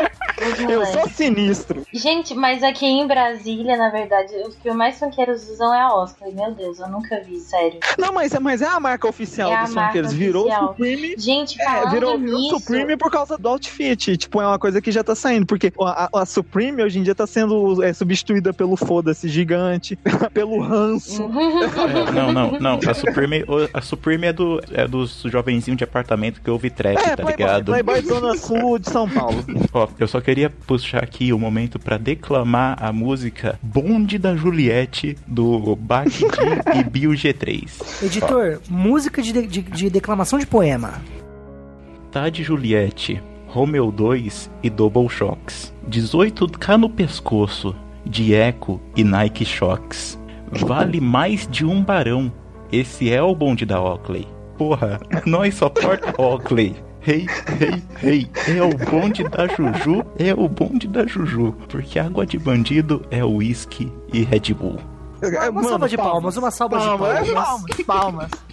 Eu 0.69 0.85
sou 0.85 1.07
sinistro. 1.09 1.83
Gente, 1.93 2.33
mas 2.33 2.63
aqui 2.63 2.85
em 2.85 3.05
Brasília, 3.07 3.75
na 3.77 3.89
verdade, 3.89 4.33
os 4.47 4.55
que 4.55 4.71
mais 4.71 4.97
funkeiros 4.99 5.47
usam 5.49 5.73
é 5.73 5.81
a 5.81 5.93
Oscar. 5.93 6.29
Meu 6.33 6.51
Deus, 6.53 6.79
eu 6.79 6.87
nunca 6.89 7.19
vi, 7.21 7.39
sério. 7.39 7.79
Não, 7.97 8.13
mas, 8.13 8.33
mas 8.39 8.61
é 8.61 8.67
a 8.67 8.79
marca 8.79 9.07
oficial 9.07 9.51
É 9.51 9.63
dos 9.63 9.73
funkeiros. 9.73 10.13
Virou 10.13 10.43
oficial. 10.45 10.67
Supreme. 10.69 11.15
Gente, 11.17 11.61
É, 11.61 11.65
falando 11.65 11.91
virou, 11.91 12.17
virou 12.17 12.37
nisso... 12.39 12.59
Supreme 12.59 12.97
por 12.97 13.11
causa 13.11 13.37
do 13.37 13.49
outfit. 13.49 14.17
Tipo, 14.17 14.41
é 14.41 14.47
uma 14.47 14.59
coisa 14.59 14.81
que 14.81 14.91
já 14.91 15.03
tá 15.03 15.15
saindo. 15.15 15.45
Porque 15.45 15.71
a, 15.81 16.05
a- 16.05 16.21
a 16.21 16.25
Supreme 16.25 16.83
hoje 16.83 16.99
em 16.99 17.03
dia 17.03 17.15
tá 17.15 17.27
sendo 17.27 17.83
é, 17.83 17.91
substituída 17.93 18.53
pelo 18.53 18.75
foda-se 18.77 19.27
gigante, 19.27 19.97
pelo 20.33 20.61
ranço. 20.61 21.23
É, 21.23 22.11
não, 22.13 22.31
não, 22.31 22.51
não. 22.59 22.79
A 22.87 22.93
Supreme, 22.93 23.43
o- 23.47 23.69
a 23.73 23.81
Supreme 23.81 24.27
é, 24.27 24.33
do, 24.33 24.61
é 24.73 24.87
dos 24.87 25.21
jovenzinhos 25.25 25.77
de 25.77 25.83
apartamento 25.83 26.41
que 26.41 26.49
ouve 26.49 26.69
trap, 26.69 26.97
É, 26.97 27.15
tá 27.15 27.23
Playboy, 27.23 27.31
ligado? 27.35 27.65
Playboy 27.65 28.01
Zona 28.01 28.37
Sul 28.37 28.79
de 28.79 28.89
São 28.89 29.07
Paulo. 29.09 29.43
Ó, 29.73 29.87
eu 29.99 30.07
só 30.07 30.19
queria 30.21 30.28
puxar 30.67 31.03
aqui 31.03 31.33
o 31.33 31.39
momento 31.39 31.79
pra 31.79 31.97
declamar 31.97 32.77
a 32.79 32.93
música 32.93 33.59
Bonde 33.61 34.17
da 34.17 34.35
Juliette 34.35 35.17
do 35.25 35.75
Bach 35.75 36.07
e 36.75 36.83
Bio 36.83 37.11
G3. 37.11 38.03
Editor, 38.03 38.61
música 38.69 39.21
de, 39.21 39.33
de, 39.47 39.61
de 39.61 39.89
declamação 39.89 40.37
de 40.37 40.45
poema. 40.45 41.01
Tade 42.11 42.43
Juliette, 42.43 43.21
Romeo 43.47 43.91
2 43.91 44.51
e 44.61 44.69
Double 44.69 45.09
Shocks. 45.09 45.73
18k 45.89 46.77
no 46.77 46.89
pescoço, 46.89 47.75
de 48.05 48.33
Eco 48.33 48.79
e 48.95 49.03
Nike 49.03 49.45
Shocks. 49.45 50.19
Vale 50.51 50.99
mais 51.01 51.47
de 51.47 51.65
um 51.65 51.83
barão. 51.83 52.31
Esse 52.71 53.11
é 53.11 53.21
o 53.21 53.33
bonde 53.35 53.65
da 53.65 53.81
Oakley. 53.81 54.27
Porra, 54.57 54.99
nós 55.25 55.55
só 55.55 55.69
porta 55.69 56.13
Oakley. 56.21 56.75
Hey, 57.01 57.27
hey, 57.59 57.81
hey, 58.03 58.29
é 58.57 58.61
o 58.61 58.75
bonde 58.89 59.23
da 59.23 59.47
Juju, 59.47 60.03
é 60.17 60.33
o 60.33 60.49
bonde 60.49 60.85
da 60.85 61.07
Juju. 61.07 61.53
Porque 61.69 61.97
água 61.97 62.25
de 62.25 62.37
bandido 62.37 63.05
é 63.09 63.23
uísque 63.23 63.91
e 64.11 64.21
Red 64.21 64.53
Bull. 64.53 64.79
Uma 65.49 65.63
salva 65.63 65.87
de 65.87 65.95
palmas, 65.95 66.35
uma 66.35 66.51
salva 66.51 66.77
de 66.77 66.85
palmas. 66.85 67.29
palmas. 67.29 67.33
palmas, 67.33 67.85
palmas. 67.85 68.31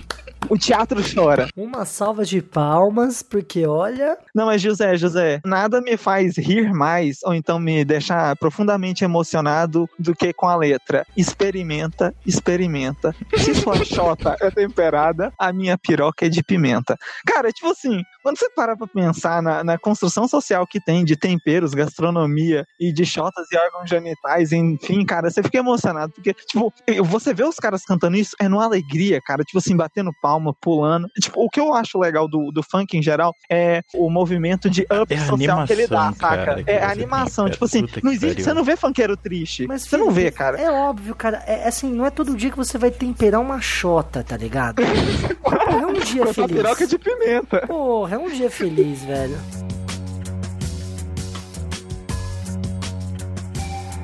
O 0.49 0.57
teatro 0.57 1.03
chora. 1.03 1.49
Uma 1.57 1.85
salva 1.85 2.25
de 2.25 2.41
palmas, 2.41 3.21
porque 3.21 3.67
olha. 3.67 4.17
Não, 4.33 4.47
mas 4.47 4.63
José, 4.63 4.97
José, 4.97 5.41
nada 5.45 5.81
me 5.81 5.97
faz 5.97 6.37
rir 6.37 6.73
mais 6.73 7.19
ou 7.25 7.35
então 7.35 7.59
me 7.59 7.85
deixar 7.85 8.37
profundamente 8.37 9.03
emocionado 9.03 9.89
do 9.99 10.15
que 10.15 10.33
com 10.33 10.47
a 10.47 10.55
letra. 10.55 11.05
Experimenta, 11.17 12.15
experimenta. 12.25 13.15
Se 13.37 13.57
sua 13.57 13.83
chota 13.85 14.37
é 14.41 14.49
temperada, 14.51 15.33
a 15.37 15.53
minha 15.53 15.77
piroca 15.77 16.27
é 16.27 16.29
de 16.29 16.45
pimenta. 16.45 16.97
Cara, 17.27 17.51
tipo 17.51 17.71
assim, 17.71 18.03
quando 18.27 18.41
você 18.41 18.51
para 18.51 18.77
pra 18.77 18.89
pensar 18.89 19.41
na, 19.41 19.63
na 19.63 19.79
construção 19.79 20.27
social 20.27 20.67
que 20.67 20.81
tem 20.81 21.05
de 21.05 21.15
temperos, 21.15 21.73
gastronomia 21.75 22.67
e 22.81 22.93
de 22.93 23.07
chotas 23.07 23.47
e 23.53 23.57
órgãos 23.57 23.89
genitais, 23.89 24.51
enfim, 24.51 25.05
cara, 25.05 25.31
você 25.31 25.45
fica 25.45 25.59
emocionado. 25.59 26.13
Porque, 26.13 26.35
tipo, 26.35 26.75
você 27.05 27.33
vê 27.33 27.45
os 27.45 27.55
caras 27.55 27.85
cantando 27.85 28.17
isso, 28.17 28.35
é 28.41 28.49
numa 28.49 28.65
alegria, 28.65 29.21
cara, 29.25 29.45
tipo 29.45 29.59
assim, 29.59 29.77
batendo 29.77 30.11
palma, 30.21 30.53
pulando. 30.61 31.07
Tipo, 31.21 31.45
o 31.45 31.49
que 31.49 31.61
eu 31.61 31.73
acho 31.73 32.01
legal 32.01 32.27
do, 32.27 32.51
do 32.51 32.65
funk 32.65 32.99
em 32.99 33.03
geral 33.03 33.33
é 33.49 33.81
o 33.95 34.11
movimento 34.11 34.69
de 34.69 34.83
up 34.83 35.15
É 35.15 35.19
social 35.19 35.65
que 35.65 35.73
ele 35.73 35.87
dá, 35.87 36.01
animação, 36.01 36.29
saca? 36.29 36.45
cara, 36.45 36.65
é 36.67 36.85
animação, 36.85 37.45
tem, 37.45 37.53
tipo 37.53 37.65
assim, 37.65 37.87
não 38.03 38.11
existe, 38.11 38.43
você 38.43 38.53
não 38.53 38.65
vê 38.65 38.75
funkeiro 38.77 39.17
triste. 39.17 39.69
Mas 39.69 39.83
você 39.83 39.97
não 39.97 40.11
vê, 40.11 40.33
cara. 40.33 40.61
É 40.61 40.69
óbvio, 40.69 41.15
cara. 41.15 41.45
É 41.47 41.69
assim, 41.69 41.93
não 41.93 42.05
é 42.05 42.11
todo 42.11 42.35
dia 42.35 42.51
que 42.51 42.57
você 42.57 42.77
vai 42.77 42.91
temperar 42.91 43.41
uma 43.41 43.61
chota, 43.61 44.25
tá 44.25 44.37
ligado? 44.37 44.83
Porra, 45.41 45.81
é 45.81 45.87
um 45.87 45.93
dia 45.93 46.25
Com 46.25 46.31
essa 46.31 46.49
piroca 46.49 46.75
feliz. 46.75 46.91
de 46.91 46.99
pimenta. 46.99 47.67
Porra, 47.69 48.16
é 48.17 48.19
um 48.19 48.31
dia 48.31 48.51
feliz, 48.51 49.05
velho. 49.05 49.66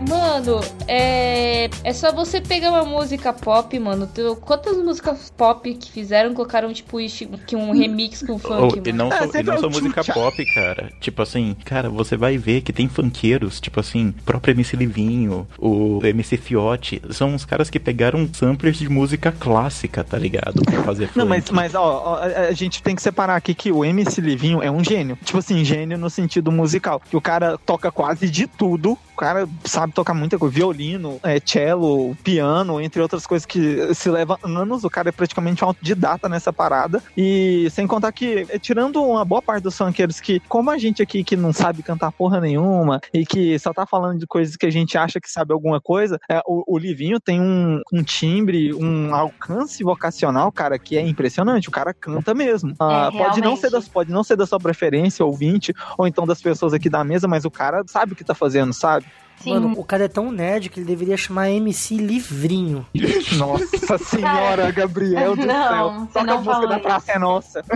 Mano, 0.08 0.60
é. 0.88 1.70
É 1.84 1.92
só 1.92 2.12
você 2.12 2.40
pegar 2.40 2.70
uma 2.70 2.84
música 2.84 3.32
pop, 3.32 3.78
mano. 3.78 4.08
Quantas 4.40 4.76
músicas 4.76 5.32
pop 5.36 5.72
que 5.74 5.90
fizeram 5.90 6.34
colocaram, 6.34 6.72
tipo, 6.72 6.98
que 7.46 7.56
um 7.56 7.72
remix 7.72 8.22
com 8.22 8.38
funk, 8.38 8.78
e 8.78 8.92
mano? 8.92 8.98
não 8.98 9.12
É, 9.12 9.18
só, 9.18 9.24
e 9.24 9.28
sempre 9.32 9.42
não 9.44 9.54
é 9.54 9.58
só 9.58 9.68
música 9.68 10.04
pop, 10.04 10.54
cara. 10.54 10.92
Tipo 11.00 11.22
assim, 11.22 11.56
cara, 11.64 11.88
você 11.88 12.16
vai 12.16 12.36
ver 12.36 12.62
que 12.62 12.72
tem 12.72 12.88
funkeiros, 12.88 13.60
tipo 13.60 13.80
assim, 13.80 14.12
próprio 14.24 14.52
MC 14.52 14.76
Livinho, 14.76 15.46
o 15.58 16.00
MC 16.02 16.36
Fiote, 16.36 17.02
são 17.10 17.30
uns 17.34 17.44
caras 17.44 17.70
que 17.70 17.78
pegaram 17.78 18.28
samplers 18.32 18.78
de 18.78 18.88
música 18.88 19.32
clássica, 19.32 20.04
tá 20.04 20.18
ligado? 20.18 20.62
Pra 20.62 20.82
fazer 20.82 21.06
funk. 21.06 21.18
Não, 21.18 21.26
mas, 21.26 21.50
mas 21.50 21.74
ó, 21.74 22.02
ó, 22.04 22.14
a, 22.16 22.48
a 22.48 22.52
gente 22.52 22.82
tem 22.82 22.94
que 22.94 23.02
separar 23.02 23.36
aqui 23.36 23.54
que 23.54 23.72
o 23.72 23.84
MC 23.84 24.20
Livinho 24.20 24.62
é 24.62 24.70
um 24.70 24.82
gênio. 24.82 25.18
Tipo 25.24 25.38
assim, 25.38 25.64
gênio 25.64 25.98
no 25.98 26.10
sentido 26.10 26.50
musical. 26.50 27.00
Que 27.08 27.16
o 27.16 27.20
cara 27.20 27.58
toca 27.58 27.90
quase 27.90 28.28
de 28.28 28.46
tudo. 28.46 28.98
O 29.22 29.24
cara 29.24 29.48
sabe 29.64 29.92
tocar 29.92 30.14
muita 30.14 30.36
coisa. 30.36 30.52
Violino, 30.52 31.20
é, 31.22 31.38
cello, 31.38 32.12
piano, 32.24 32.80
entre 32.80 33.00
outras 33.00 33.24
coisas 33.24 33.46
que 33.46 33.94
se 33.94 34.10
leva 34.10 34.36
anos. 34.42 34.82
O 34.82 34.90
cara 34.90 35.10
é 35.10 35.12
praticamente 35.12 35.64
um 35.64 35.68
autodidata 35.68 36.28
nessa 36.28 36.52
parada. 36.52 37.00
E 37.16 37.68
sem 37.70 37.86
contar 37.86 38.10
que, 38.10 38.44
é, 38.48 38.58
tirando 38.58 39.00
uma 39.00 39.24
boa 39.24 39.40
parte 39.40 39.62
dos 39.62 39.78
funkeiros 39.78 40.20
que, 40.20 40.40
como 40.48 40.72
a 40.72 40.76
gente 40.76 41.00
aqui 41.00 41.22
que 41.22 41.36
não 41.36 41.52
sabe 41.52 41.84
cantar 41.84 42.10
porra 42.10 42.40
nenhuma 42.40 43.00
e 43.14 43.24
que 43.24 43.56
só 43.60 43.72
tá 43.72 43.86
falando 43.86 44.18
de 44.18 44.26
coisas 44.26 44.56
que 44.56 44.66
a 44.66 44.72
gente 44.72 44.98
acha 44.98 45.20
que 45.20 45.30
sabe 45.30 45.52
alguma 45.52 45.80
coisa, 45.80 46.18
é, 46.28 46.42
o, 46.44 46.64
o 46.66 46.76
Livinho 46.76 47.20
tem 47.20 47.40
um, 47.40 47.80
um 47.92 48.02
timbre, 48.02 48.74
um 48.74 49.14
alcance 49.14 49.84
vocacional, 49.84 50.50
cara, 50.50 50.80
que 50.80 50.96
é 50.98 51.00
impressionante. 51.00 51.68
O 51.68 51.72
cara 51.72 51.94
canta 51.94 52.34
mesmo. 52.34 52.74
Ah, 52.80 53.08
É, 53.14 53.16
pode, 53.16 53.40
não 53.40 53.56
ser 53.56 53.70
das, 53.70 53.86
pode 53.86 54.10
não 54.10 54.24
ser 54.24 54.34
da 54.34 54.46
sua 54.46 54.58
preferência, 54.58 55.24
ouvinte, 55.24 55.72
ou 55.96 56.08
então 56.08 56.26
das 56.26 56.42
pessoas 56.42 56.74
aqui 56.74 56.90
da 56.90 57.04
mesa, 57.04 57.28
mas 57.28 57.44
o 57.44 57.50
cara 57.52 57.84
sabe 57.86 58.14
o 58.14 58.16
que 58.16 58.24
tá 58.24 58.34
fazendo, 58.34 58.72
sabe? 58.72 59.11
Sim. 59.42 59.54
Mano, 59.54 59.72
o 59.76 59.84
cara 59.84 60.04
é 60.04 60.08
tão 60.08 60.30
nerd 60.30 60.68
que 60.68 60.78
ele 60.78 60.86
deveria 60.86 61.16
chamar 61.16 61.50
MC 61.50 61.96
Livrinho. 61.96 62.86
Nossa 63.36 63.98
senhora, 63.98 64.70
Gabriel 64.70 65.34
do 65.36 65.44
Não, 65.46 65.68
céu. 65.68 65.90
você 66.06 66.18
Toca 66.18 66.32
a 66.32 66.36
música 66.36 66.66
da 66.68 66.78
Praça 66.78 67.12
é 67.12 67.18
Nossa. 67.18 67.64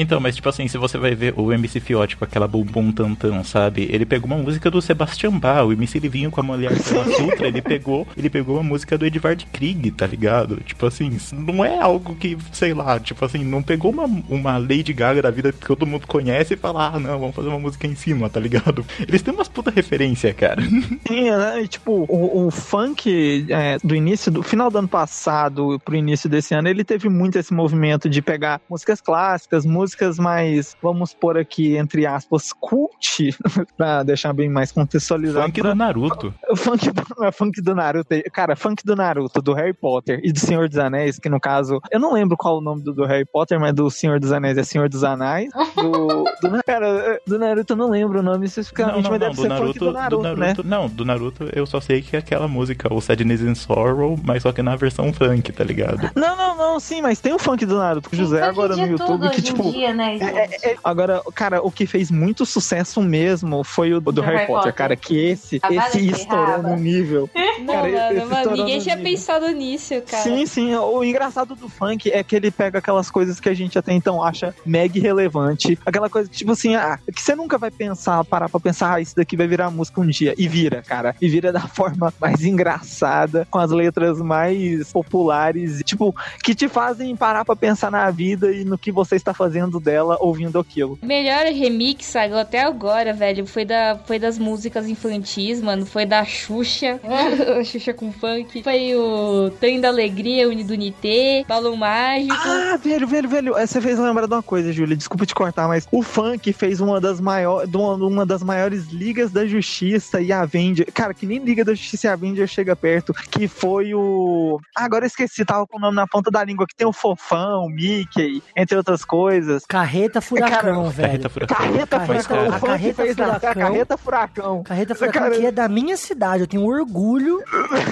Então, 0.00 0.18
mas 0.18 0.34
tipo 0.34 0.48
assim, 0.48 0.66
se 0.66 0.78
você 0.78 0.96
vai 0.96 1.14
ver 1.14 1.34
o 1.36 1.52
MC 1.52 1.78
Fiote 1.78 2.16
com 2.16 2.24
aquela 2.24 2.48
bumbum 2.48 2.90
tantão, 2.90 3.44
sabe? 3.44 3.86
Ele 3.90 4.06
pegou 4.06 4.26
uma 4.26 4.42
música 4.42 4.70
do 4.70 4.80
Sebastian 4.80 5.38
Bach, 5.38 5.66
o 5.66 5.72
MC 5.72 5.98
Livinho 5.98 6.30
com 6.30 6.40
a 6.40 6.42
mulher 6.42 6.72
pela 6.82 7.04
sutra, 7.04 7.48
ele 7.48 7.60
pegou, 7.60 8.08
ele 8.16 8.30
pegou 8.30 8.56
uma 8.56 8.62
música 8.62 8.96
do 8.96 9.04
Edvard 9.04 9.44
Krieg, 9.52 9.90
tá 9.90 10.06
ligado? 10.06 10.56
Tipo 10.64 10.86
assim, 10.86 11.14
não 11.32 11.62
é 11.62 11.78
algo 11.78 12.14
que, 12.16 12.38
sei 12.50 12.72
lá, 12.72 12.98
tipo 12.98 13.22
assim, 13.22 13.44
não 13.44 13.62
pegou 13.62 13.90
uma, 13.92 14.04
uma 14.28 14.56
Lady 14.56 14.94
Gaga 14.94 15.20
da 15.20 15.30
vida 15.30 15.52
que 15.52 15.66
todo 15.66 15.86
mundo 15.86 16.06
conhece 16.06 16.54
e 16.54 16.56
fala, 16.56 16.94
ah, 16.94 16.98
não, 16.98 17.18
vamos 17.18 17.36
fazer 17.36 17.48
uma 17.48 17.58
música 17.58 17.86
em 17.86 17.94
cima, 17.94 18.30
tá 18.30 18.40
ligado? 18.40 18.84
Eles 19.06 19.20
têm 19.20 19.34
umas 19.34 19.48
puta 19.48 19.70
referência, 19.70 20.32
cara. 20.32 20.62
Sim, 21.06 21.30
né? 21.30 21.62
E, 21.62 21.68
tipo, 21.68 22.06
o, 22.08 22.46
o 22.46 22.50
funk 22.50 23.46
é, 23.50 23.76
do 23.84 23.94
início, 23.94 24.32
do 24.32 24.42
final 24.42 24.70
do 24.70 24.78
ano 24.78 24.88
passado 24.88 25.78
pro 25.84 25.94
início 25.94 26.28
desse 26.28 26.54
ano, 26.54 26.68
ele 26.68 26.84
teve 26.84 27.08
muito 27.10 27.38
esse 27.38 27.52
movimento 27.52 28.08
de 28.08 28.22
pegar 28.22 28.60
músicas 28.68 29.00
clássicas, 29.00 29.66
músicas 29.66 29.89
mais, 30.18 30.76
vamos 30.82 31.12
pôr 31.14 31.38
aqui, 31.38 31.76
entre 31.76 32.06
aspas, 32.06 32.52
cult, 32.52 33.34
pra 33.76 34.02
deixar 34.02 34.32
bem 34.32 34.48
mais 34.48 34.72
contextualizado. 34.72 35.46
Funk 35.46 35.60
pra- 35.60 35.70
do 35.72 35.76
Naruto. 35.76 36.34
O 36.50 36.56
funk, 36.56 36.90
não 37.18 37.24
é 37.26 37.32
funk 37.32 37.60
do 37.62 37.74
Naruto. 37.74 38.08
Cara, 38.32 38.56
funk 38.56 38.84
do 38.84 38.96
Naruto, 38.96 39.40
do 39.42 39.52
Harry 39.54 39.72
Potter 39.74 40.20
e 40.22 40.32
do 40.32 40.38
Senhor 40.38 40.68
dos 40.68 40.78
Anéis, 40.78 41.18
que 41.18 41.28
no 41.28 41.40
caso, 41.40 41.80
eu 41.90 42.00
não 42.00 42.12
lembro 42.12 42.36
qual 42.36 42.58
o 42.58 42.60
nome 42.60 42.82
do, 42.82 42.92
do 42.92 43.04
Harry 43.04 43.24
Potter, 43.24 43.58
mas 43.60 43.74
do 43.74 43.90
Senhor 43.90 44.18
dos 44.20 44.32
Anéis 44.32 44.56
é 44.58 44.62
Senhor 44.64 44.88
dos 44.88 45.04
Anéis. 45.04 45.50
Do, 45.76 46.24
do- 46.42 46.64
cara, 46.66 47.20
do 47.26 47.38
Naruto 47.38 47.72
eu 47.72 47.76
não 47.76 47.90
lembro 47.90 48.20
o 48.20 48.22
nome 48.22 48.38
Não, 48.38 48.44
especificamente, 48.44 49.02
não, 49.02 49.10
mas 49.10 49.10
não, 49.12 49.18
deve 49.18 49.34
do 49.36 49.42
ser 49.42 49.48
Naruto, 49.48 49.66
funk 49.72 49.78
do 49.78 49.92
Naruto, 49.92 50.16
do 50.22 50.22
né? 50.36 50.46
Naruto, 50.46 50.64
não, 50.66 50.88
do 50.88 51.04
Naruto 51.04 51.48
eu 51.54 51.66
só 51.66 51.80
sei 51.80 52.02
que 52.02 52.16
é 52.16 52.18
aquela 52.18 52.48
música, 52.48 52.92
o 52.92 53.00
Sadness 53.00 53.42
and 53.42 53.54
Sorrow, 53.54 54.18
mas 54.24 54.42
só 54.42 54.52
que 54.52 54.62
na 54.62 54.76
versão 54.76 55.12
funk, 55.12 55.52
tá 55.52 55.64
ligado? 55.64 56.10
Não, 56.14 56.36
não, 56.36 56.56
não, 56.56 56.80
sim, 56.80 57.00
mas 57.02 57.20
tem 57.20 57.32
o 57.32 57.38
funk 57.38 57.64
do 57.66 57.76
Naruto 57.78 58.14
José 58.14 58.42
agora 58.42 58.76
no 58.76 58.86
YouTube 58.86 59.28
que, 59.30 59.42
tipo. 59.42 59.69
Dia, 59.72 59.94
né, 59.94 60.18
gente? 60.18 60.24
é- 60.36 60.70
é- 60.72 60.76
agora, 60.82 61.22
cara, 61.34 61.62
o 61.62 61.70
que 61.70 61.86
fez 61.86 62.10
muito 62.10 62.44
sucesso 62.46 63.00
mesmo 63.02 63.62
foi 63.64 63.92
o 63.94 64.00
do, 64.00 64.20
Harry, 64.22 64.46
Potter, 64.46 64.72
cara, 64.74 64.96
que 64.96 65.16
esse, 65.18 65.58
A 65.62 65.68
esse 65.72 65.76
Vale 65.98 66.10
estourou 66.10 66.62
num 66.62 66.76
nível. 66.76 67.28
Não, 67.60 67.74
Cara, 67.74 67.90
mano, 67.90 68.16
esse 68.16 68.26
mano, 68.26 68.50
ninguém 68.56 68.76
no 68.78 68.82
tinha 68.82 68.96
nível. 68.96 69.10
pensado 69.12 69.48
nisso, 69.50 69.94
cara. 70.08 70.22
Sim, 70.22 70.46
sim. 70.46 70.74
O 70.74 71.04
engraçado 71.04 71.54
do 71.54 71.68
funk 71.68 72.10
é 72.10 72.24
que 72.24 72.34
ele 72.34 72.50
pega 72.50 72.78
aquelas 72.78 73.10
coisas 73.10 73.38
que 73.38 73.48
a 73.50 73.54
gente 73.54 73.78
até 73.78 73.92
então 73.92 74.22
acha 74.22 74.54
mega 74.64 74.96
irrelevante. 74.98 75.78
Aquela 75.84 76.08
coisa 76.08 76.28
que, 76.30 76.36
tipo 76.38 76.52
assim, 76.52 76.74
ah, 76.74 76.98
que 77.14 77.20
você 77.20 77.34
nunca 77.34 77.58
vai 77.58 77.70
pensar, 77.70 78.24
parar 78.24 78.48
pra 78.48 78.58
pensar, 78.58 78.94
ah, 78.94 79.00
isso 79.00 79.14
daqui 79.14 79.36
vai 79.36 79.46
virar 79.46 79.70
música 79.70 80.00
um 80.00 80.06
dia. 80.06 80.34
E 80.38 80.48
vira, 80.48 80.82
cara. 80.82 81.14
E 81.20 81.28
vira 81.28 81.52
da 81.52 81.60
forma 81.68 82.12
mais 82.18 82.42
engraçada, 82.42 83.46
com 83.50 83.58
as 83.58 83.70
letras 83.70 84.18
mais 84.20 84.90
populares, 84.90 85.80
tipo, 85.84 86.14
que 86.42 86.54
te 86.54 86.66
fazem 86.68 87.14
parar 87.14 87.44
pra 87.44 87.54
pensar 87.54 87.90
na 87.90 88.10
vida 88.10 88.50
e 88.52 88.64
no 88.64 88.78
que 88.78 88.90
você 88.90 89.16
está 89.16 89.34
fazendo 89.34 89.59
dela 89.68 90.16
ouvindo 90.20 90.58
aquilo. 90.58 90.98
Melhor 91.02 91.44
remix 91.46 92.06
saiu 92.06 92.38
até 92.38 92.62
agora, 92.62 93.12
velho, 93.12 93.46
foi, 93.46 93.64
da, 93.64 94.00
foi 94.06 94.18
das 94.18 94.38
músicas 94.38 94.88
infantis, 94.88 95.60
mano. 95.60 95.84
Foi 95.84 96.06
da 96.06 96.24
Xuxa, 96.24 97.00
a 97.04 97.62
Xuxa 97.64 97.92
com 97.92 98.12
funk. 98.12 98.62
Foi 98.62 98.94
o 98.94 99.50
Trem 99.60 99.80
da 99.80 99.88
Alegria, 99.88 100.48
o 100.48 100.64
do 100.64 100.74
Nitê, 100.74 101.44
Balão 101.48 101.76
Mágico. 101.76 102.34
Ah, 102.34 102.76
velho, 102.76 103.06
velho, 103.06 103.28
velho. 103.28 103.54
Você 103.54 103.80
fez 103.80 103.98
lembrar 103.98 104.26
de 104.26 104.34
uma 104.34 104.42
coisa, 104.42 104.72
Júlia. 104.72 104.96
Desculpa 104.96 105.26
te 105.26 105.34
cortar, 105.34 105.66
mas 105.68 105.86
o 105.90 106.02
funk 106.02 106.52
fez 106.52 106.80
uma 106.80 107.00
das 107.00 107.20
maiores, 107.20 107.68
uma 107.74 108.24
das 108.24 108.42
maiores 108.42 108.88
ligas 108.88 109.30
da 109.30 109.46
justiça 109.46 110.20
e 110.20 110.32
a 110.32 110.42
Avenger. 110.42 110.86
Cara, 110.92 111.12
que 111.12 111.26
nem 111.26 111.38
Liga 111.38 111.64
da 111.64 111.74
Justiça 111.74 112.06
e 112.06 112.10
a 112.10 112.12
Avenger 112.12 112.46
chega 112.46 112.76
perto. 112.76 113.12
Que 113.12 113.48
foi 113.48 113.94
o. 113.94 114.60
Ah, 114.76 114.84
agora 114.84 115.04
eu 115.04 115.08
esqueci, 115.08 115.44
tava 115.44 115.66
com 115.66 115.78
o 115.78 115.80
nome 115.80 115.96
na 115.96 116.06
ponta 116.06 116.30
da 116.30 116.44
língua. 116.44 116.66
Que 116.66 116.74
tem 116.74 116.86
o 116.86 116.92
Fofão, 116.92 117.66
o 117.66 117.68
Mickey, 117.68 118.42
entre 118.56 118.76
outras 118.76 119.04
coisas. 119.04 119.49
Carreta 119.68 120.20
Furacão, 120.20 120.90
velho. 120.90 121.08
Carreta 121.08 121.28
furacão. 121.28 121.56
Carreta 121.56 121.86
Carreta- 121.98 122.22
Furacão. 122.22 122.52
a 122.52 122.56
O 122.56 122.60
Carreta 122.60 123.02
fez 123.02 123.18
a- 123.18 123.22
a 123.22 123.26
Furacão. 123.40 123.62
Carreta 123.62 123.96
Furacão. 123.96 124.62
Carreta 124.62 124.94
Furacão 124.94 125.22
Cara, 125.22 125.42
é 125.46 125.50
da 125.50 125.68
minha 125.68 125.96
cidade. 125.96 126.42
Eu 126.42 126.46
tenho 126.46 126.64
orgulho 126.64 127.42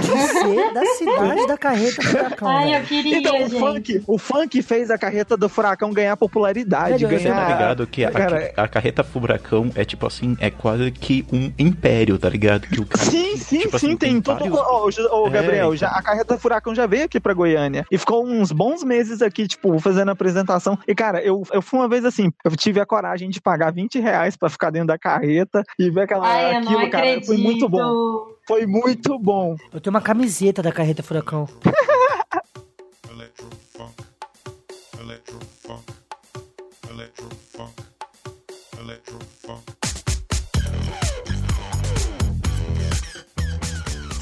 de 0.01 0.29
ser 0.29 0.73
da 0.75 0.85
cidade 0.97 1.47
da 1.47 1.57
Carreta 1.59 2.03
Furacão. 2.03 2.49
Ai, 2.49 2.65
velho. 2.71 2.77
eu 2.77 2.87
queria, 2.87 3.19
Então, 3.19 3.37
o 3.37 3.49
gente. 3.49 3.59
funk, 3.59 4.03
o 4.07 4.19
funk 4.19 4.63
fez 4.63 4.91
a 4.91 4.99
carreta 4.99 5.37
do 5.37 5.49
furacão 5.49 5.93
ganhar 5.93 6.17
popularidade. 6.17 7.05
Velho, 7.05 7.19
Você 7.21 7.29
tá 7.29 7.35
ganhar... 7.35 7.49
ligado 7.53 7.87
que 7.87 8.05
a, 8.05 8.11
Cara, 8.11 8.53
a 8.57 8.69
carreta 8.69 9.03
furacão 9.05 9.71
é 9.75 9.85
tipo 9.85 10.07
assim, 10.07 10.37
é 10.41 10.51
quase 10.51 10.91
que 10.91 11.27
um 11.33 11.53
império, 11.59 12.19
tá 12.19 12.29
ligado? 12.29 12.67
Que 12.67 12.81
o 12.81 12.87
cara, 12.87 13.05
Sim, 13.11 13.37
sim, 13.37 13.59
tipo 13.61 13.79
sim, 13.79 13.87
assim, 13.89 13.97
tem, 13.97 14.21
todo. 14.21 14.39
vários- 14.39 14.59
Ô, 14.59 15.17
ô, 15.17 15.23
ô, 15.25 15.27
É, 15.29 15.31
Gabriel, 15.31 15.67
então. 15.67 15.77
já, 15.77 15.89
a 15.89 16.03
carreta 16.03 16.37
Furacão 16.39 16.75
já 16.75 16.87
veio 16.87 17.05
aqui 17.05 17.21
pra 17.21 17.33
Goiânia 17.35 17.87
e 17.91 17.99
ficou 17.99 18.27
uns 18.27 18.53
bons 18.53 18.83
meses 18.83 19.23
aqui, 19.23 19.47
tipo, 19.47 19.79
fazendo 19.79 20.09
a 20.09 20.13
apresentação. 20.13 20.79
E, 20.87 20.95
cara, 20.95 21.21
eu, 21.23 21.43
eu 21.53 21.63
fui 21.63 21.79
uma 21.79 21.89
vez 21.89 22.05
assim, 22.05 22.31
eu 22.45 22.57
tive 22.57 22.81
a 22.81 22.87
coragem 22.87 23.29
de 23.31 23.41
pagar 23.41 23.73
20 23.73 23.99
reais 23.99 24.37
pra 24.37 24.49
ficar 24.49 24.71
dentro 24.71 24.89
da 24.89 24.99
carreta 24.99 25.63
e 25.79 25.91
ver 25.91 26.03
aquela, 26.03 26.27
Ai, 26.27 26.57
eu 26.57 26.61
não 26.61 26.73
aquilo, 26.73 26.91
cara. 26.91 27.21
Foi 27.25 27.37
muito 27.37 27.69
bom. 27.69 28.27
Foi 28.47 28.67
muito 28.67 29.19
bom. 29.19 29.57
Eu 29.73 29.81
tenho 29.81 29.95
uma 29.95 30.01
camiseta 30.01 30.63
da 30.63 30.73
Carreta 30.73 31.03
Furacão. 31.03 31.47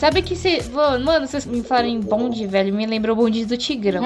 Sabe 0.06 0.22
que 0.22 0.36
você. 0.36 0.62
Mano, 1.02 1.26
vocês 1.26 1.44
me 1.44 1.64
falaram 1.64 1.88
em 1.88 1.98
bonde, 1.98 2.46
velho. 2.46 2.72
Me 2.72 2.86
lembrou 2.86 3.16
o 3.16 3.22
bonde 3.22 3.44
do 3.44 3.56
Tigrão. 3.56 4.04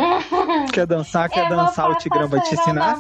Quer 0.73 0.87
dançar, 0.87 1.29
quer 1.29 1.43
Eu 1.43 1.49
vou 1.49 1.57
dançar, 1.59 1.91
o 1.91 1.95
Tigrão 1.95 2.27
vai 2.27 2.41
te 2.41 2.55
ensinar. 2.55 2.99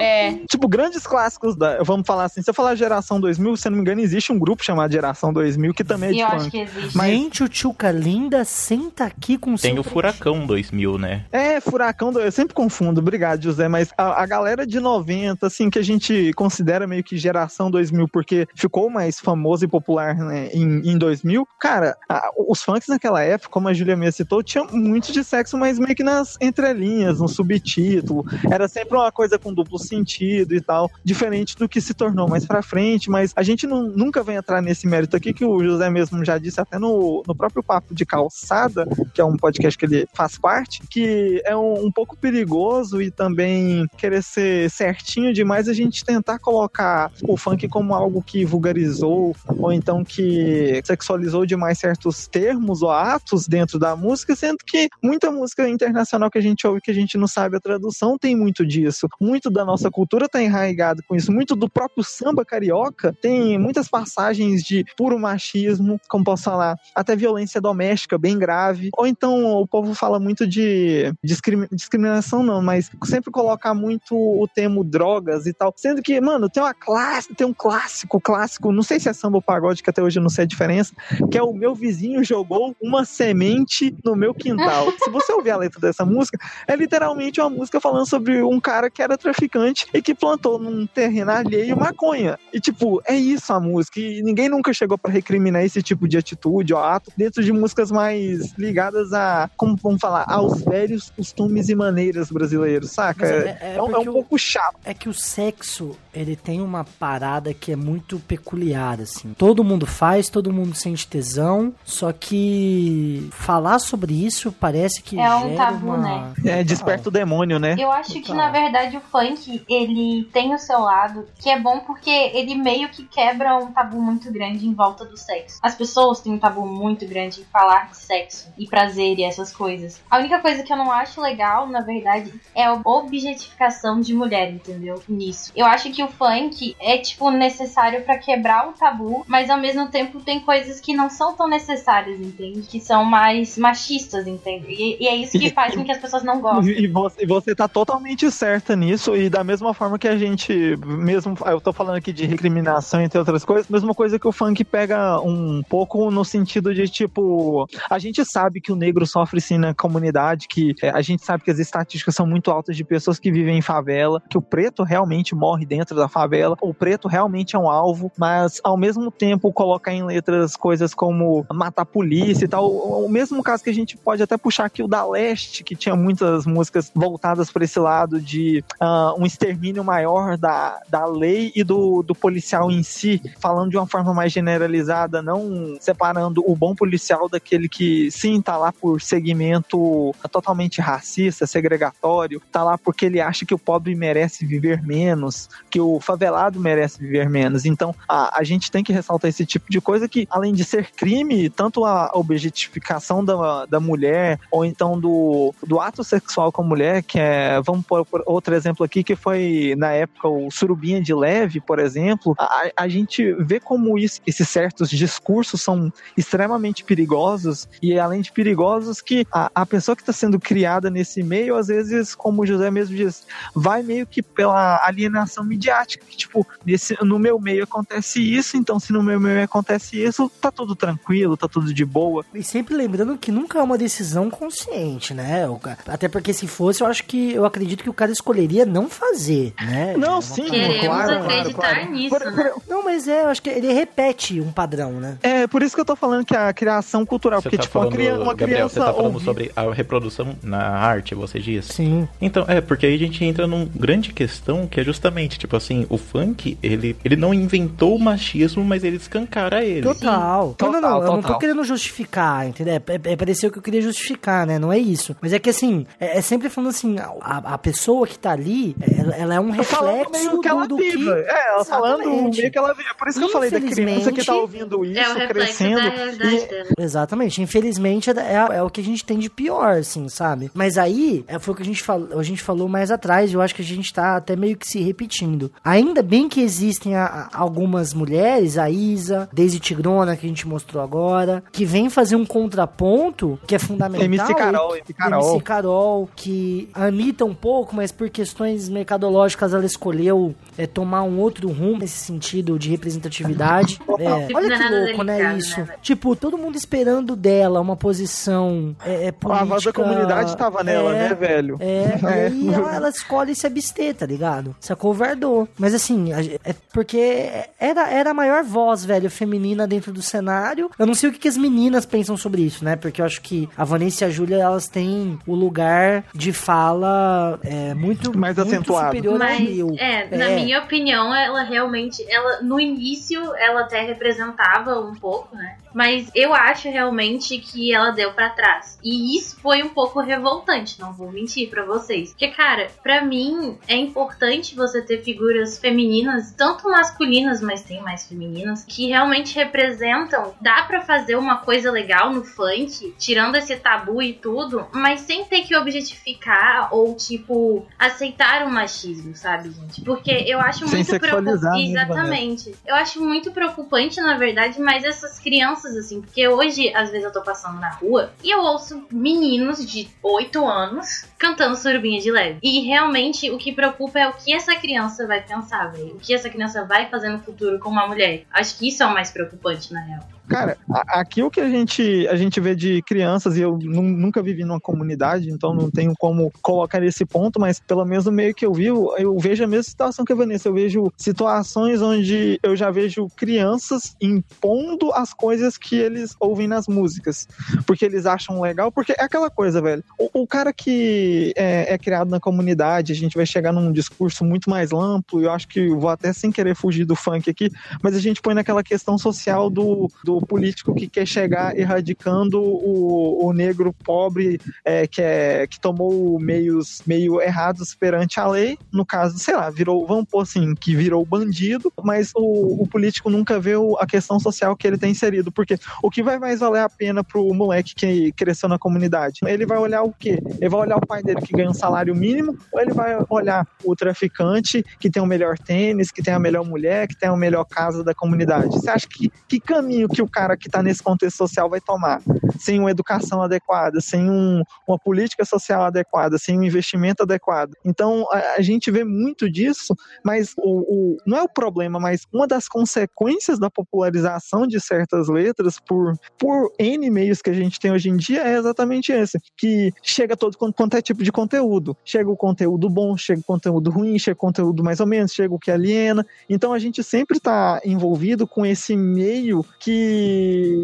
É. 0.00 0.32
Tipo, 0.48 0.66
grandes 0.68 1.06
clássicos 1.06 1.56
da. 1.56 1.82
Vamos 1.82 2.06
falar 2.06 2.24
assim, 2.24 2.42
se 2.42 2.50
eu 2.50 2.54
falar 2.54 2.74
geração 2.74 3.20
2000, 3.20 3.56
se 3.56 3.68
eu 3.68 3.70
não 3.70 3.76
me 3.76 3.82
engano, 3.82 4.00
existe 4.00 4.32
um 4.32 4.38
grupo 4.38 4.64
chamado 4.64 4.92
Geração 4.92 5.32
2000 5.32 5.72
que 5.74 5.84
também 5.84 6.10
é 6.10 6.12
de 6.12 6.18
eu 6.20 6.26
acho 6.26 6.38
funk. 6.44 6.50
que 6.50 6.58
existe. 6.58 6.96
Mas- 6.96 7.10
Gente, 7.14 7.42
o 7.44 7.48
Tchuca 7.48 7.90
Linda 7.90 8.44
senta 8.44 9.04
aqui 9.04 9.38
com 9.38 9.54
Tem 9.56 9.72
seu 9.72 9.80
o 9.80 9.84
Furacão 9.84 10.46
2000, 10.46 10.98
né? 10.98 11.24
É, 11.32 11.60
Furacão, 11.60 12.12
do- 12.12 12.20
eu 12.20 12.30
sempre 12.32 12.54
confundo, 12.54 13.00
obrigado, 13.00 13.42
José, 13.42 13.68
mas 13.68 13.90
a, 13.96 14.22
a 14.22 14.26
galera 14.26 14.66
de 14.66 14.80
90, 14.80 15.46
assim, 15.46 15.70
que 15.70 15.78
a 15.78 15.82
gente 15.84 16.32
considera 16.34 16.86
meio 16.86 17.02
que 17.04 17.16
geração 17.16 17.70
2000, 17.70 18.08
porque 18.08 18.46
ficou 18.54 18.90
mais 18.90 19.18
famoso 19.20 19.64
e 19.64 19.68
popular 19.68 20.14
né, 20.16 20.48
em, 20.52 20.90
em 20.90 20.98
2000, 20.98 21.46
cara, 21.60 21.96
a- 22.08 22.30
os 22.48 22.62
funks 22.62 22.88
naquela 22.88 23.22
época, 23.22 23.50
como 23.50 23.68
a 23.68 23.72
Julia 23.74 23.96
me 23.96 24.10
citou, 24.12 24.42
tinha 24.42 24.64
muito 24.64 25.12
de 25.12 25.22
sexo, 25.24 25.56
mas 25.56 25.78
meio 25.78 25.94
que 25.94 26.02
nas 26.02 26.36
entrelinhas, 26.40 27.20
no 27.20 27.28
subtítulo, 27.28 28.24
era 28.50 28.68
sempre 28.68 28.96
uma 28.96 29.10
coisa 29.12 29.38
com 29.38 29.52
duplo 29.52 29.78
sentido 29.84 30.54
e 30.54 30.60
tal, 30.60 30.90
diferente 31.04 31.56
do 31.56 31.68
que 31.68 31.80
se 31.80 31.94
tornou 31.94 32.28
mais 32.28 32.44
pra 32.44 32.62
frente, 32.62 33.10
mas 33.10 33.32
a 33.36 33.42
gente 33.42 33.66
não- 33.66 33.88
nunca 33.88 34.22
vai 34.22 34.36
entrar 34.36 34.60
nesse 34.60 34.86
mérito 34.86 35.16
aqui, 35.16 35.32
que 35.32 35.44
o 35.44 35.62
José 35.62 35.90
mesmo 35.90 36.24
já 36.24 36.38
disse 36.38 36.60
até 36.60 36.78
no, 36.78 37.22
no 37.26 37.34
próprio 37.34 37.62
Papo 37.62 37.94
de 37.94 38.04
Calçada, 38.04 38.86
que 39.12 39.20
é 39.20 39.24
um 39.24 39.36
podcast 39.36 39.78
que 39.78 39.84
ele 39.84 40.06
faz 40.14 40.38
parte, 40.38 40.82
que 40.88 41.42
é 41.44 41.56
um, 41.56 41.86
um 41.86 41.92
pouco 41.92 42.16
perigoso 42.16 43.00
e 43.00 43.10
também 43.10 43.86
querer 43.96 44.22
ser 44.22 44.70
certinho 44.70 45.32
demais 45.32 45.68
a 45.68 45.72
gente 45.72 46.04
tentar 46.04 46.38
colocar 46.38 47.10
o 47.28 47.36
funk 47.36 47.68
como 47.68 47.94
algo 47.94 48.22
que 48.22 48.44
vulgarizou 48.44 49.34
ou 49.58 49.72
então 49.72 50.04
que 50.04 50.80
sexualizou 50.84 51.46
demais 51.46 51.78
certos 51.78 52.26
termos 52.26 52.82
ou 52.82 52.90
atos 52.90 53.46
dentro 53.46 53.78
da 53.78 53.96
música, 53.96 54.34
sendo 54.34 54.58
que 54.66 54.88
muita 55.02 55.30
música 55.30 55.68
internacional 55.68 56.30
que 56.30 56.38
a 56.38 56.42
gente 56.42 56.66
ouve 56.66 56.80
que 56.80 56.90
a 56.90 56.94
gente 56.94 57.16
não 57.16 57.26
sabe 57.26 57.56
a 57.56 57.60
tradução 57.60 58.16
tem 58.18 58.36
muito 58.36 58.64
disso. 58.64 59.08
Muito 59.20 59.50
da 59.50 59.64
nossa 59.64 59.73
cultura 59.90 60.28
tá 60.28 60.42
enraigado 60.42 61.02
com 61.06 61.14
isso. 61.14 61.32
Muito 61.32 61.54
do 61.56 61.68
próprio 61.68 62.04
samba 62.04 62.44
carioca 62.44 63.14
tem 63.20 63.58
muitas 63.58 63.88
passagens 63.88 64.62
de 64.62 64.84
puro 64.96 65.18
machismo, 65.18 65.98
como 66.08 66.24
posso 66.24 66.44
falar, 66.44 66.76
até 66.94 67.16
violência 67.16 67.60
doméstica 67.60 68.18
bem 68.18 68.38
grave. 68.38 68.90
Ou 68.96 69.06
então 69.06 69.44
o 69.54 69.66
povo 69.66 69.94
fala 69.94 70.18
muito 70.18 70.46
de 70.46 71.12
discrimi- 71.22 71.68
discriminação, 71.72 72.42
não, 72.42 72.62
mas 72.62 72.90
sempre 73.04 73.30
colocar 73.30 73.74
muito 73.74 74.14
o 74.14 74.46
termo 74.54 74.84
drogas 74.84 75.46
e 75.46 75.52
tal. 75.52 75.72
Sendo 75.76 76.02
que, 76.02 76.20
mano, 76.20 76.48
tem 76.48 76.62
uma 76.62 76.74
classe, 76.74 77.34
tem 77.34 77.46
um 77.46 77.54
clássico, 77.54 78.20
clássico, 78.20 78.72
não 78.72 78.82
sei 78.82 79.00
se 79.00 79.08
é 79.08 79.12
samba 79.12 79.38
ou 79.38 79.42
pagode, 79.42 79.82
que 79.82 79.90
até 79.90 80.02
hoje 80.02 80.18
eu 80.18 80.22
não 80.22 80.30
sei 80.30 80.44
a 80.44 80.46
diferença, 80.46 80.94
que 81.30 81.38
é 81.38 81.42
o 81.42 81.52
meu 81.52 81.74
vizinho 81.74 82.22
jogou 82.24 82.74
uma 82.80 83.04
semente 83.04 83.94
no 84.04 84.14
meu 84.14 84.34
quintal. 84.34 84.86
se 85.02 85.10
você 85.10 85.32
ouvir 85.32 85.50
a 85.50 85.56
letra 85.56 85.80
dessa 85.80 86.04
música, 86.04 86.38
é 86.66 86.76
literalmente 86.76 87.40
uma 87.40 87.50
música 87.50 87.80
falando 87.80 88.08
sobre 88.08 88.42
um 88.42 88.60
cara 88.60 88.90
que 88.90 89.02
era 89.02 89.16
traficante 89.16 89.63
e 89.92 90.02
que 90.02 90.14
plantou 90.14 90.58
num 90.58 90.86
terreno 90.86 91.30
alheio 91.30 91.76
maconha. 91.76 92.38
E 92.52 92.60
tipo, 92.60 93.00
é 93.06 93.14
isso 93.16 93.52
a 93.52 93.60
música. 93.60 94.00
E 94.00 94.22
ninguém 94.22 94.48
nunca 94.48 94.72
chegou 94.72 94.98
pra 94.98 95.10
recriminar 95.10 95.64
esse 95.64 95.82
tipo 95.82 96.06
de 96.08 96.16
atitude 96.18 96.72
ou 96.74 96.80
ato 96.80 97.10
dentro 97.16 97.42
de 97.42 97.52
músicas 97.52 97.90
mais 97.90 98.52
ligadas 98.58 99.12
a, 99.12 99.50
como 99.56 99.76
vamos 99.82 100.00
falar, 100.00 100.24
aos 100.28 100.62
velhos 100.62 101.10
costumes 101.16 101.68
e 101.68 101.74
maneiras 101.74 102.30
brasileiros, 102.30 102.90
saca? 102.90 103.26
É, 103.26 103.30
é- 103.30 103.58
é 103.60 103.76
é 103.76 103.82
um- 103.82 103.90
é 103.94 103.98
um 103.98 104.04
pouco 104.04 104.38
chato. 104.38 104.76
É 104.84 104.92
que 104.94 105.08
o 105.08 105.14
sexo 105.14 105.96
ele 106.14 106.36
tem 106.36 106.60
uma 106.60 106.84
parada 106.84 107.52
que 107.52 107.72
é 107.72 107.76
muito 107.76 108.18
peculiar, 108.20 109.00
assim. 109.00 109.34
Todo 109.34 109.64
mundo 109.64 109.86
faz, 109.86 110.28
todo 110.28 110.52
mundo 110.52 110.74
sente 110.74 111.06
tesão, 111.06 111.74
só 111.84 112.12
que 112.12 113.28
falar 113.32 113.78
sobre 113.78 114.14
isso 114.24 114.52
parece 114.52 115.02
que 115.02 115.18
É 115.18 115.34
um 115.34 115.50
gera 115.50 115.66
tabu, 115.66 115.86
uma... 115.88 115.96
né? 115.98 116.34
É, 116.44 116.64
desperta 116.64 117.08
o 117.08 117.12
demônio, 117.12 117.58
né? 117.58 117.74
Eu 117.78 117.90
acho 117.90 118.20
que, 118.20 118.32
na 118.32 118.50
verdade, 118.50 118.96
o 118.96 119.00
funk, 119.00 119.64
ele 119.68 120.28
tem 120.32 120.54
o 120.54 120.58
seu 120.58 120.78
lado, 120.78 121.26
que 121.38 121.50
é 121.50 121.58
bom 121.58 121.80
porque 121.80 122.10
ele 122.10 122.54
meio 122.54 122.88
que 122.88 123.04
quebra 123.04 123.56
um 123.56 123.72
tabu 123.72 124.00
muito 124.00 124.30
grande 124.32 124.66
em 124.66 124.74
volta 124.74 125.04
do 125.04 125.16
sexo. 125.16 125.58
As 125.62 125.74
pessoas 125.74 126.20
têm 126.20 126.32
um 126.32 126.38
tabu 126.38 126.66
muito 126.66 127.06
grande 127.06 127.40
em 127.40 127.44
falar 127.44 127.90
de 127.90 127.96
sexo 127.96 128.48
e 128.56 128.66
prazer 128.66 129.18
e 129.18 129.24
essas 129.24 129.52
coisas. 129.52 130.00
A 130.10 130.18
única 130.18 130.38
coisa 130.40 130.62
que 130.62 130.72
eu 130.72 130.76
não 130.76 130.90
acho 130.90 131.20
legal, 131.20 131.68
na 131.68 131.80
verdade, 131.80 132.32
é 132.54 132.64
a 132.64 132.80
objetificação 132.84 134.00
de 134.00 134.14
mulher, 134.14 134.52
entendeu? 134.52 135.02
Nisso. 135.08 135.52
Eu 135.56 135.66
acho 135.66 135.90
que 135.90 136.03
o 136.04 136.08
funk 136.08 136.76
é, 136.80 136.98
tipo, 136.98 137.30
necessário 137.30 138.02
pra 138.02 138.18
quebrar 138.18 138.68
o 138.68 138.72
tabu, 138.72 139.24
mas 139.26 139.50
ao 139.50 139.58
mesmo 139.58 139.88
tempo 139.88 140.20
tem 140.20 140.40
coisas 140.40 140.80
que 140.80 140.94
não 140.94 141.10
são 141.10 141.34
tão 141.34 141.48
necessárias, 141.48 142.20
entende? 142.20 142.62
Que 142.62 142.80
são 142.80 143.04
mais 143.04 143.56
machistas, 143.58 144.26
entende? 144.26 144.66
E, 144.68 145.02
e 145.02 145.08
é 145.08 145.16
isso 145.16 145.38
que 145.38 145.50
faz 145.50 145.74
com 145.74 145.84
que 145.84 145.92
as 145.92 145.98
pessoas 145.98 146.22
não 146.22 146.40
gostem. 146.40 146.84
E 146.84 146.86
você, 146.86 147.26
você 147.26 147.54
tá 147.54 147.68
totalmente 147.68 148.30
certa 148.30 148.76
nisso, 148.76 149.16
e 149.16 149.28
da 149.28 149.42
mesma 149.42 149.74
forma 149.74 149.98
que 149.98 150.08
a 150.08 150.16
gente, 150.16 150.76
mesmo, 150.84 151.36
eu 151.46 151.60
tô 151.60 151.72
falando 151.72 151.96
aqui 151.96 152.12
de 152.12 152.26
recriminação 152.26 153.00
entre 153.00 153.18
outras 153.18 153.44
coisas, 153.44 153.68
mesma 153.68 153.94
coisa 153.94 154.18
que 154.18 154.28
o 154.28 154.32
funk 154.32 154.64
pega 154.64 155.20
um 155.20 155.62
pouco 155.62 156.10
no 156.10 156.24
sentido 156.24 156.74
de, 156.74 156.88
tipo, 156.88 157.66
a 157.88 157.98
gente 157.98 158.24
sabe 158.24 158.60
que 158.60 158.72
o 158.72 158.76
negro 158.76 159.06
sofre 159.06 159.40
sim 159.40 159.58
na 159.58 159.74
comunidade, 159.74 160.48
que 160.48 160.74
é, 160.82 160.90
a 160.90 161.00
gente 161.00 161.24
sabe 161.24 161.44
que 161.44 161.50
as 161.50 161.58
estatísticas 161.58 162.14
são 162.14 162.26
muito 162.26 162.50
altas 162.50 162.76
de 162.76 162.84
pessoas 162.84 163.18
que 163.18 163.30
vivem 163.30 163.58
em 163.58 163.62
favela, 163.62 164.22
que 164.28 164.38
o 164.38 164.42
preto 164.42 164.82
realmente 164.82 165.34
morre 165.34 165.64
dentro 165.64 165.93
da 165.94 166.08
favela, 166.08 166.56
o 166.60 166.74
preto 166.74 167.08
realmente 167.08 167.56
é 167.56 167.58
um 167.58 167.68
alvo, 167.68 168.10
mas 168.16 168.60
ao 168.62 168.76
mesmo 168.76 169.10
tempo 169.10 169.52
colocar 169.52 169.92
em 169.92 170.04
letras 170.04 170.56
coisas 170.56 170.94
como 170.94 171.44
matar 171.52 171.82
a 171.82 171.86
polícia 171.86 172.44
e 172.44 172.48
tal, 172.48 172.70
o, 172.70 173.08
mesmo 173.08 173.42
caso 173.42 173.62
que 173.62 173.70
a 173.70 173.74
gente 173.74 173.96
pode 173.96 174.22
até 174.22 174.36
puxar 174.36 174.64
aqui 174.66 174.82
o 174.82 174.88
da 174.88 175.06
Leste, 175.06 175.62
que 175.62 175.76
tinha 175.76 175.94
muitas 175.94 176.46
músicas 176.46 176.90
voltadas 176.94 177.50
para 177.50 177.64
esse 177.64 177.78
lado 177.78 178.20
de 178.20 178.64
ah, 178.80 179.14
um 179.18 179.26
extermínio 179.26 179.84
maior 179.84 180.36
da, 180.36 180.80
da 180.88 181.06
lei 181.06 181.52
e 181.54 181.62
do, 181.62 182.02
do 182.02 182.14
policial 182.14 182.70
em 182.70 182.82
si, 182.82 183.20
falando 183.38 183.70
de 183.70 183.76
uma 183.76 183.86
forma 183.86 184.12
mais 184.14 184.32
generalizada, 184.32 185.22
não 185.22 185.76
separando 185.80 186.42
o 186.46 186.56
bom 186.56 186.74
policial 186.74 187.28
daquele 187.28 187.68
que 187.68 188.10
sim 188.10 188.40
tá 188.40 188.56
lá 188.56 188.72
por 188.72 189.00
segmento 189.00 190.14
totalmente 190.30 190.80
racista, 190.80 191.46
segregatório, 191.46 192.40
tá 192.50 192.62
lá 192.62 192.78
porque 192.78 193.06
ele 193.06 193.20
acha 193.20 193.44
que 193.44 193.54
o 193.54 193.58
pobre 193.58 193.94
merece 193.94 194.46
viver 194.46 194.82
menos, 194.82 195.48
que 195.70 195.80
o 195.84 196.00
favelado 196.00 196.60
merece 196.60 196.98
viver 196.98 197.28
menos. 197.28 197.64
Então 197.64 197.94
a, 198.08 198.38
a 198.38 198.44
gente 198.44 198.70
tem 198.70 198.82
que 198.82 198.92
ressaltar 198.92 199.28
esse 199.28 199.44
tipo 199.44 199.70
de 199.70 199.80
coisa 199.80 200.08
que, 200.08 200.26
além 200.30 200.52
de 200.52 200.64
ser 200.64 200.90
crime, 200.90 201.48
tanto 201.48 201.84
a 201.84 202.10
objetificação 202.14 203.24
da, 203.24 203.66
da 203.66 203.80
mulher, 203.80 204.38
ou 204.50 204.64
então 204.64 204.98
do, 204.98 205.54
do 205.66 205.80
ato 205.80 206.02
sexual 206.02 206.50
com 206.50 206.62
a 206.62 206.64
mulher, 206.64 207.02
que 207.02 207.18
é, 207.18 207.60
vamos 207.62 207.86
pôr 207.86 208.04
por 208.04 208.22
outro 208.26 208.54
exemplo 208.54 208.84
aqui, 208.84 209.02
que 209.02 209.16
foi 209.16 209.74
na 209.76 209.92
época 209.92 210.28
o 210.28 210.50
Surubinha 210.50 211.00
de 211.00 211.14
Leve, 211.14 211.60
por 211.60 211.78
exemplo, 211.78 212.34
a, 212.38 212.70
a 212.76 212.88
gente 212.88 213.32
vê 213.34 213.60
como 213.60 213.98
isso, 213.98 214.20
esses 214.26 214.48
certos 214.48 214.90
discursos 214.90 215.60
são 215.60 215.92
extremamente 216.16 216.84
perigosos, 216.84 217.68
e 217.82 217.98
além 217.98 218.20
de 218.20 218.32
perigosos, 218.32 219.00
que 219.00 219.26
a, 219.32 219.50
a 219.54 219.66
pessoa 219.66 219.96
que 219.96 220.02
está 220.02 220.12
sendo 220.12 220.38
criada 220.38 220.90
nesse 220.90 221.22
meio, 221.22 221.56
às 221.56 221.68
vezes, 221.68 222.14
como 222.14 222.42
o 222.42 222.46
José 222.46 222.70
mesmo 222.70 222.96
diz, 222.96 223.26
vai 223.54 223.82
meio 223.82 224.06
que 224.06 224.22
pela 224.22 224.84
alienação 224.84 225.44
midiática, 225.44 225.73
que 225.84 226.16
tipo, 226.16 226.46
nesse, 226.64 226.96
no 227.02 227.18
meu 227.18 227.38
meio 227.40 227.64
acontece 227.64 228.20
isso, 228.20 228.56
então 228.56 228.78
se 228.78 228.92
no 228.92 229.02
meu 229.02 229.18
meio 229.18 229.42
acontece 229.42 230.02
isso, 230.02 230.30
tá 230.40 230.50
tudo 230.50 230.74
tranquilo, 230.76 231.36
tá 231.36 231.48
tudo 231.48 231.72
de 231.72 231.84
boa. 231.84 232.24
E 232.34 232.42
sempre 232.42 232.74
lembrando 232.74 233.16
que 233.18 233.32
nunca 233.32 233.58
é 233.58 233.62
uma 233.62 233.76
decisão 233.78 234.30
consciente, 234.30 235.12
né? 235.14 235.44
Até 235.86 236.08
porque 236.08 236.32
se 236.32 236.46
fosse, 236.46 236.82
eu 236.82 236.86
acho 236.86 237.04
que 237.04 237.32
eu 237.32 237.44
acredito 237.44 237.82
que 237.82 237.90
o 237.90 237.94
cara 237.94 238.12
escolheria 238.12 238.64
não 238.66 238.88
fazer, 238.88 239.52
né? 239.60 239.92
É 239.94 239.96
Não, 239.96 240.14
uma 240.14 240.22
sim, 240.22 240.44
Queremos 240.44 240.80
claro, 240.80 241.08
claro, 241.08 241.24
acreditar 241.24 241.74
claro. 241.74 241.90
nisso, 241.92 242.08
Por- 242.16 242.24
né? 242.32 242.52
Não, 242.68 242.84
mas 242.84 243.08
é, 243.08 243.22
eu 243.24 243.28
acho 243.28 243.42
que 243.42 243.50
ele 243.50 243.72
repete 243.72 244.40
um 244.40 244.52
padrão, 244.52 244.92
né? 244.92 245.18
É, 245.22 245.46
por 245.46 245.62
isso 245.62 245.74
que 245.74 245.80
eu 245.80 245.84
tô 245.84 245.96
falando 245.96 246.24
que 246.24 246.36
a 246.36 246.52
criação 246.52 247.04
cultural, 247.04 247.40
Você 247.40 247.44
porque, 247.50 247.56
tá 247.56 247.62
tipo, 247.64 247.78
uma, 247.78 247.84
falando, 247.84 247.94
cria- 247.96 248.14
uma 248.14 248.34
Gabriel, 248.34 248.68
criança. 248.68 248.74
você 248.74 248.80
tá 248.80 248.92
falando 248.94 249.14
ouvir- 249.14 249.24
sobre 249.24 249.52
a 249.56 249.72
reprodução 249.72 250.36
na 250.42 250.58
arte, 250.62 251.14
você 251.14 251.38
diz? 251.40 251.66
Sim. 251.66 252.08
Então, 252.20 252.44
é, 252.48 252.60
porque 252.60 252.86
aí 252.86 252.94
a 252.94 252.98
gente 252.98 253.24
entra 253.24 253.46
numa 253.46 253.64
grande 253.74 254.12
questão 254.12 254.66
que 254.66 254.80
é 254.80 254.84
justamente, 254.84 255.38
tipo 255.38 255.56
assim, 255.64 255.86
o 255.88 255.96
funk, 255.98 256.56
ele, 256.62 256.96
ele 257.04 257.16
não 257.16 257.32
inventou 257.34 257.96
o 257.96 257.98
machismo, 257.98 258.64
mas 258.64 258.84
ele 258.84 258.96
escancara 258.96 259.64
ele. 259.64 259.82
Total. 259.82 260.54
Não, 260.60 260.72
não, 260.72 260.80
não. 260.80 260.90
Total, 260.90 261.00
Eu 261.02 261.06
não 261.08 261.16
tô 261.16 261.22
total. 261.22 261.38
querendo 261.38 261.64
justificar, 261.64 262.46
entendeu? 262.46 262.74
É, 262.74 263.12
é 263.12 263.16
parecer 263.16 263.46
o 263.46 263.50
que 263.50 263.58
eu 263.58 263.62
queria 263.62 263.80
justificar, 263.82 264.46
né? 264.46 264.58
Não 264.58 264.72
é 264.72 264.78
isso. 264.78 265.16
Mas 265.20 265.32
é 265.32 265.38
que 265.38 265.50
assim, 265.50 265.86
é, 265.98 266.18
é 266.18 266.20
sempre 266.20 266.48
falando 266.48 266.70
assim, 266.70 266.96
a, 266.98 267.38
a 267.54 267.58
pessoa 267.58 268.06
que 268.06 268.18
tá 268.18 268.32
ali, 268.32 268.76
ela, 268.98 269.14
ela 269.16 269.34
é 269.34 269.40
um 269.40 269.52
Falando 269.64 269.96
reflexo 269.96 270.10
meio 270.28 270.40
que 270.40 270.48
ela 270.48 270.66
do, 270.68 270.76
do 270.76 270.82
que. 270.82 271.10
É, 271.10 271.48
ela 271.48 271.64
falando 271.64 272.02
Exatamente. 272.02 272.38
meio 272.38 272.50
que 272.50 272.58
ela 272.58 272.74
vive. 272.74 272.88
Por 272.98 273.08
isso 273.08 273.18
que 273.18 273.24
eu 273.24 273.28
falei 273.30 273.50
da 273.50 273.60
criança 273.60 274.12
que 274.12 274.24
tá 274.24 274.34
ouvindo 274.34 274.84
isso, 274.84 275.00
É 275.00 275.08
o 275.10 275.14
reflexo 275.14 275.58
crescendo. 275.58 275.80
e-. 276.24 276.82
Exatamente. 276.82 277.42
Infelizmente 277.42 278.10
é, 278.10 278.12
é- 278.14 278.56
é 278.56 278.62
o 278.62 278.70
que 278.70 278.80
a 278.80 278.84
gente 278.84 279.04
tem 279.04 279.18
de 279.18 279.30
pior, 279.30 279.78
assim, 279.78 280.08
sabe? 280.08 280.50
Mas 280.54 280.76
aí, 280.78 281.24
é, 281.26 281.38
foi 281.38 281.54
o 281.54 281.56
que 281.56 281.62
a 281.62 281.66
gente, 281.66 281.82
falou, 281.82 282.18
a 282.18 282.22
gente 282.22 282.42
falou 282.42 282.68
mais 282.68 282.90
atrás, 282.90 283.30
e 283.30 283.34
eu 283.34 283.40
acho 283.40 283.54
que 283.54 283.62
a 283.62 283.64
gente 283.64 283.92
tá 283.92 284.16
até 284.16 284.36
meio 284.36 284.56
que 284.56 284.66
se 284.68 284.80
repetindo. 284.80 285.43
Ainda 285.64 286.02
bem 286.02 286.28
que 286.28 286.40
existem 286.40 286.94
a- 286.96 287.28
a- 287.32 287.38
algumas 287.38 287.92
mulheres, 287.94 288.56
a 288.58 288.68
Isa, 288.70 289.28
Daisy 289.32 289.58
Tigrona, 289.60 290.16
que 290.16 290.26
a 290.26 290.28
gente 290.28 290.46
mostrou 290.46 290.82
agora, 290.82 291.42
que 291.52 291.64
vem 291.64 291.88
fazer 291.90 292.16
um 292.16 292.24
contraponto 292.26 293.38
que 293.46 293.54
é 293.54 293.58
fundamental. 293.58 294.04
MC 294.04 294.34
Carol, 294.34 294.74
e- 294.76 294.78
MC 294.78 294.92
Carol. 294.94 295.20
MC 295.30 295.40
Carol, 295.42 296.08
que 296.16 296.68
a 296.74 296.84
Anitta 296.86 297.24
um 297.24 297.34
pouco, 297.34 297.74
mas 297.74 297.92
por 297.92 298.08
questões 298.10 298.68
mercadológicas 298.68 299.52
ela 299.54 299.64
escolheu 299.64 300.34
é, 300.56 300.66
tomar 300.66 301.02
um 301.02 301.18
outro 301.20 301.48
rumo 301.50 301.78
nesse 301.78 301.98
sentido 301.98 302.58
de 302.58 302.70
representatividade. 302.70 303.78
É, 304.04 304.28
olha 304.34 304.54
é 304.54 304.58
que 304.58 304.68
louco, 304.88 305.02
né, 305.04 305.36
isso? 305.38 305.60
né, 305.60 305.68
tipo, 305.80 306.16
todo 306.16 306.36
mundo 306.36 306.56
esperando 306.56 307.14
dela 307.14 307.60
uma 307.60 307.76
posição 307.76 308.74
é, 308.84 309.06
é, 309.06 309.12
política... 309.12 309.42
A 309.42 309.46
voz 309.46 309.62
da 309.64 309.72
comunidade 309.72 310.36
tava 310.36 310.64
nela, 310.64 310.94
é, 310.94 311.08
né, 311.10 311.14
velho? 311.14 311.56
É, 311.60 311.98
É. 312.02 312.26
aí 312.26 312.48
ela, 312.52 312.74
ela 312.74 312.88
escolhe 312.88 313.34
se 313.34 313.46
abster, 313.46 313.94
tá 313.94 314.04
ligado? 314.06 314.54
Se 314.60 314.72
acovardou. 314.72 315.33
Mas 315.58 315.74
assim, 315.74 316.12
é 316.12 316.54
porque 316.72 317.30
era, 317.58 317.90
era 317.90 318.10
a 318.10 318.14
maior 318.14 318.42
voz, 318.42 318.84
velho, 318.84 319.10
feminina 319.10 319.66
dentro 319.66 319.92
do 319.92 320.02
cenário. 320.02 320.70
Eu 320.78 320.86
não 320.86 320.94
sei 320.94 321.10
o 321.10 321.12
que, 321.12 321.18
que 321.18 321.28
as 321.28 321.36
meninas 321.36 321.86
pensam 321.86 322.16
sobre 322.16 322.42
isso, 322.42 322.64
né? 322.64 322.76
Porque 322.76 323.00
eu 323.00 323.04
acho 323.06 323.20
que 323.20 323.48
a 323.56 323.64
Vanessa 323.64 324.04
e 324.04 324.06
a 324.08 324.10
Júlia, 324.10 324.36
elas 324.36 324.68
têm 324.68 325.18
o 325.26 325.34
lugar 325.34 326.04
de 326.14 326.32
fala 326.32 327.38
é, 327.42 327.74
muito, 327.74 328.16
Mais 328.16 328.36
muito 328.36 328.48
acentuado. 328.48 328.86
superior 328.96 329.14
ao 329.14 329.18
Mas, 329.18 329.40
meu. 329.40 329.74
é, 329.78 330.16
na 330.16 330.28
minha 330.30 330.60
opinião, 330.60 331.14
ela 331.14 331.42
realmente, 331.42 332.04
ela 332.08 332.42
no 332.42 332.58
início, 332.60 333.20
ela 333.36 333.60
até 333.62 333.82
representava 333.82 334.78
um 334.80 334.94
pouco, 334.94 335.34
né? 335.36 335.56
Mas 335.74 336.08
eu 336.14 336.32
acho 336.32 336.68
realmente 336.70 337.36
que 337.38 337.74
ela 337.74 337.90
deu 337.90 338.12
pra 338.12 338.30
trás. 338.30 338.78
E 338.82 339.18
isso 339.18 339.36
foi 339.40 339.62
um 339.62 339.70
pouco 339.70 340.00
revoltante, 340.00 340.80
não 340.80 340.92
vou 340.92 341.10
mentir 341.10 341.50
pra 341.50 341.64
vocês. 341.64 342.10
Porque, 342.10 342.28
cara, 342.28 342.68
pra 342.80 343.04
mim 343.04 343.58
é 343.66 343.74
importante 343.74 344.54
você 344.54 344.80
ter 344.80 345.02
figuras 345.02 345.23
femininas, 345.58 346.32
tanto 346.32 346.68
masculinas, 346.68 347.40
mas 347.40 347.62
tem 347.62 347.82
mais 347.82 348.06
femininas, 348.06 348.64
que 348.64 348.88
realmente 348.88 349.34
representam. 349.34 350.34
Dá 350.40 350.62
pra 350.62 350.80
fazer 350.80 351.16
uma 351.16 351.38
coisa 351.38 351.70
legal 351.70 352.12
no 352.12 352.24
funk, 352.24 352.94
tirando 352.98 353.36
esse 353.36 353.56
tabu 353.56 354.02
e 354.02 354.12
tudo, 354.12 354.66
mas 354.72 355.00
sem 355.00 355.24
ter 355.24 355.42
que 355.42 355.56
objetificar 355.56 356.74
ou, 356.74 356.94
tipo, 356.94 357.66
aceitar 357.78 358.46
o 358.46 358.50
machismo, 358.50 359.14
sabe, 359.14 359.50
gente? 359.50 359.80
Porque 359.82 360.10
eu 360.26 360.40
acho 360.40 360.66
Sem 360.68 360.84
muito 360.84 361.00
preocupante. 361.00 361.68
né, 361.68 361.82
Exatamente. 361.82 362.54
Eu 362.66 362.74
acho 362.74 363.04
muito 363.04 363.32
preocupante, 363.32 364.00
na 364.00 364.16
verdade, 364.16 364.60
mas 364.60 364.84
essas 364.84 365.18
crianças, 365.18 365.76
assim, 365.76 366.00
porque 366.00 366.26
hoje, 366.28 366.74
às 366.74 366.90
vezes, 366.90 367.04
eu 367.04 367.12
tô 367.12 367.22
passando 367.22 367.58
na 367.60 367.70
rua 367.70 368.12
e 368.22 368.30
eu 368.30 368.40
ouço 368.40 368.84
meninos 368.90 369.64
de 369.64 369.88
8 370.02 370.46
anos 370.46 371.06
cantando 371.24 371.56
surubinha 371.56 371.98
de 372.00 372.10
leve. 372.10 372.38
E 372.42 372.60
realmente 372.60 373.30
o 373.30 373.38
que 373.38 373.50
preocupa 373.50 373.98
é 373.98 374.06
o 374.06 374.12
que 374.12 374.34
essa 374.34 374.54
criança 374.56 375.06
vai 375.06 375.22
pensar, 375.22 375.72
velho. 375.72 375.94
O 375.94 375.98
que 375.98 376.12
essa 376.12 376.28
criança 376.28 376.66
vai 376.66 376.90
fazer 376.90 377.08
no 377.08 377.18
futuro 377.18 377.58
com 377.58 377.70
uma 377.70 377.86
mulher. 377.86 378.24
Acho 378.30 378.58
que 378.58 378.68
isso 378.68 378.82
é 378.82 378.86
o 378.86 378.92
mais 378.92 379.10
preocupante, 379.10 379.72
na 379.72 379.80
real. 379.80 380.13
Cara, 380.28 380.56
aqui 380.88 381.22
o 381.22 381.30
que 381.30 381.40
a 381.40 381.50
gente, 381.50 382.08
a 382.08 382.16
gente 382.16 382.40
vê 382.40 382.54
de 382.54 382.82
crianças, 382.82 383.36
e 383.36 383.42
eu 383.42 383.58
nu- 383.60 383.82
nunca 383.82 384.22
vivi 384.22 384.44
numa 384.44 384.60
comunidade, 384.60 385.30
então 385.30 385.54
não 385.54 385.70
tenho 385.70 385.92
como 385.98 386.32
colocar 386.40 386.82
esse 386.82 387.04
ponto, 387.04 387.38
mas 387.38 387.60
pelo 387.60 387.84
menos 387.84 388.06
no 388.06 388.12
meio 388.12 388.34
que 388.34 388.46
eu 388.46 388.52
vivo, 388.52 388.94
eu 388.96 389.18
vejo 389.18 389.44
a 389.44 389.46
mesma 389.46 389.62
situação 389.62 390.04
que 390.04 390.12
a 390.12 390.16
Vanessa. 390.16 390.48
Eu 390.48 390.54
vejo 390.54 390.90
situações 390.96 391.82
onde 391.82 392.38
eu 392.42 392.56
já 392.56 392.70
vejo 392.70 393.06
crianças 393.16 393.94
impondo 394.00 394.92
as 394.92 395.12
coisas 395.12 395.58
que 395.58 395.76
eles 395.76 396.14
ouvem 396.18 396.48
nas 396.48 396.66
músicas, 396.66 397.28
porque 397.66 397.84
eles 397.84 398.06
acham 398.06 398.40
legal, 398.40 398.72
porque 398.72 398.92
é 398.92 399.04
aquela 399.04 399.30
coisa, 399.30 399.60
velho. 399.60 399.84
O, 399.98 400.22
o 400.22 400.26
cara 400.26 400.52
que 400.52 401.32
é, 401.36 401.74
é 401.74 401.78
criado 401.78 402.08
na 402.08 402.18
comunidade, 402.18 402.92
a 402.92 402.96
gente 402.96 403.16
vai 403.16 403.26
chegar 403.26 403.52
num 403.52 403.70
discurso 403.70 404.24
muito 404.24 404.48
mais 404.48 404.72
amplo, 404.72 405.22
eu 405.22 405.30
acho 405.30 405.46
que 405.46 405.60
eu 405.60 405.78
vou 405.78 405.90
até 405.90 406.12
sem 406.12 406.30
querer 406.30 406.54
fugir 406.54 406.84
do 406.84 406.96
funk 406.96 407.28
aqui, 407.28 407.50
mas 407.82 407.94
a 407.94 408.00
gente 408.00 408.22
põe 408.22 408.34
naquela 408.34 408.62
questão 408.62 408.96
social 408.96 409.50
do, 409.50 409.90
do 410.02 410.13
político 410.20 410.74
que 410.74 410.88
quer 410.88 411.06
chegar 411.06 411.58
erradicando 411.58 412.40
o, 412.40 413.26
o 413.26 413.32
negro 413.32 413.72
pobre 413.72 414.40
é, 414.64 414.86
que, 414.86 415.00
é, 415.00 415.46
que 415.46 415.60
tomou 415.60 416.18
meios 416.18 416.82
meio 416.86 417.20
errados 417.20 417.74
perante 417.74 418.20
a 418.20 418.26
lei, 418.26 418.58
no 418.72 418.84
caso, 418.84 419.18
sei 419.18 419.34
lá, 419.34 419.50
virou, 419.50 419.86
vamos 419.86 420.06
pôr 420.06 420.20
assim, 420.20 420.54
que 420.54 420.74
virou 420.74 421.04
bandido, 421.04 421.72
mas 421.82 422.12
o, 422.14 422.62
o 422.62 422.66
político 422.66 423.10
nunca 423.10 423.38
vê 423.38 423.54
a 423.78 423.86
questão 423.86 424.18
social 424.18 424.56
que 424.56 424.66
ele 424.66 424.78
tem 424.78 424.90
inserido, 424.90 425.30
porque 425.30 425.58
o 425.82 425.90
que 425.90 426.02
vai 426.02 426.18
mais 426.18 426.40
valer 426.40 426.62
a 426.62 426.68
pena 426.68 427.04
pro 427.04 427.32
moleque 427.32 427.74
que 427.74 428.12
cresceu 428.12 428.48
na 428.48 428.58
comunidade? 428.58 429.20
Ele 429.24 429.46
vai 429.46 429.58
olhar 429.58 429.82
o 429.82 429.92
quê? 429.92 430.18
Ele 430.40 430.48
vai 430.48 430.60
olhar 430.60 430.76
o 430.76 430.86
pai 430.86 431.02
dele 431.02 431.20
que 431.20 431.32
ganha 431.32 431.50
um 431.50 431.54
salário 431.54 431.94
mínimo, 431.94 432.36
ou 432.52 432.60
ele 432.60 432.72
vai 432.72 432.96
olhar 433.08 433.46
o 433.64 433.74
traficante 433.76 434.64
que 434.78 434.90
tem 434.90 435.02
o 435.02 435.06
melhor 435.06 435.38
tênis, 435.38 435.90
que 435.90 436.02
tem 436.02 436.14
a 436.14 436.18
melhor 436.18 436.44
mulher, 436.44 436.88
que 436.88 436.96
tem 436.96 437.08
a 437.08 437.16
melhor 437.16 437.44
casa 437.44 437.84
da 437.84 437.94
comunidade? 437.94 438.48
Você 438.48 438.70
acha 438.70 438.86
que 438.88 439.10
que 439.28 439.40
caminho 439.40 439.88
que 439.88 440.02
o 440.04 440.10
cara 440.10 440.36
que 440.36 440.48
está 440.48 440.62
nesse 440.62 440.82
contexto 440.82 441.16
social 441.16 441.48
vai 441.48 441.60
tomar? 441.60 442.00
Sem 442.38 442.58
uma 442.60 442.70
educação 442.70 443.22
adequada, 443.22 443.80
sem 443.80 444.08
um, 444.10 444.42
uma 444.68 444.78
política 444.78 445.24
social 445.24 445.62
adequada, 445.62 446.18
sem 446.18 446.38
um 446.38 446.42
investimento 446.44 447.02
adequado. 447.02 447.52
Então 447.64 448.06
a, 448.10 448.34
a 448.38 448.42
gente 448.42 448.70
vê 448.70 448.84
muito 448.84 449.30
disso, 449.30 449.74
mas 450.04 450.32
o, 450.38 450.60
o- 450.94 450.96
não 451.06 451.18
é 451.18 451.22
o 451.22 451.28
problema, 451.28 451.78
mas 451.80 452.02
uma 452.12 452.26
das 452.26 452.48
consequências 452.48 453.38
da 453.38 453.50
popularização 453.50 454.46
de 454.46 454.60
certas 454.60 455.08
letras 455.08 455.58
por, 455.66 455.94
por 456.18 456.52
N 456.58 456.90
meios 456.90 457.22
que 457.22 457.30
a 457.30 457.34
gente 457.34 457.58
tem 457.58 457.72
hoje 457.72 457.88
em 457.88 457.96
dia 457.96 458.22
é 458.22 458.36
exatamente 458.36 458.92
esse, 458.92 459.18
que 459.36 459.72
chega 459.82 460.16
todo 460.16 460.36
quanto 460.36 460.76
é 460.76 460.82
tipo 460.82 461.02
de 461.02 461.12
conteúdo. 461.12 461.76
Chega 461.84 462.10
o 462.10 462.16
conteúdo 462.16 462.68
bom, 462.68 462.96
chega 462.96 463.20
o 463.20 463.24
conteúdo 463.24 463.70
ruim, 463.70 463.98
chega 463.98 464.14
o 464.16 464.20
conteúdo 464.20 464.62
mais 464.64 464.80
ou 464.80 464.86
menos, 464.86 465.12
chega 465.12 465.34
o 465.34 465.38
que 465.38 465.50
aliena. 465.50 466.04
Então 466.28 466.52
a 466.52 466.58
gente 466.58 466.82
sempre 466.82 467.16
está 467.16 467.60
envolvido 467.64 468.26
com 468.26 468.44
esse 468.44 468.76
meio 468.76 469.44
que 469.60 469.93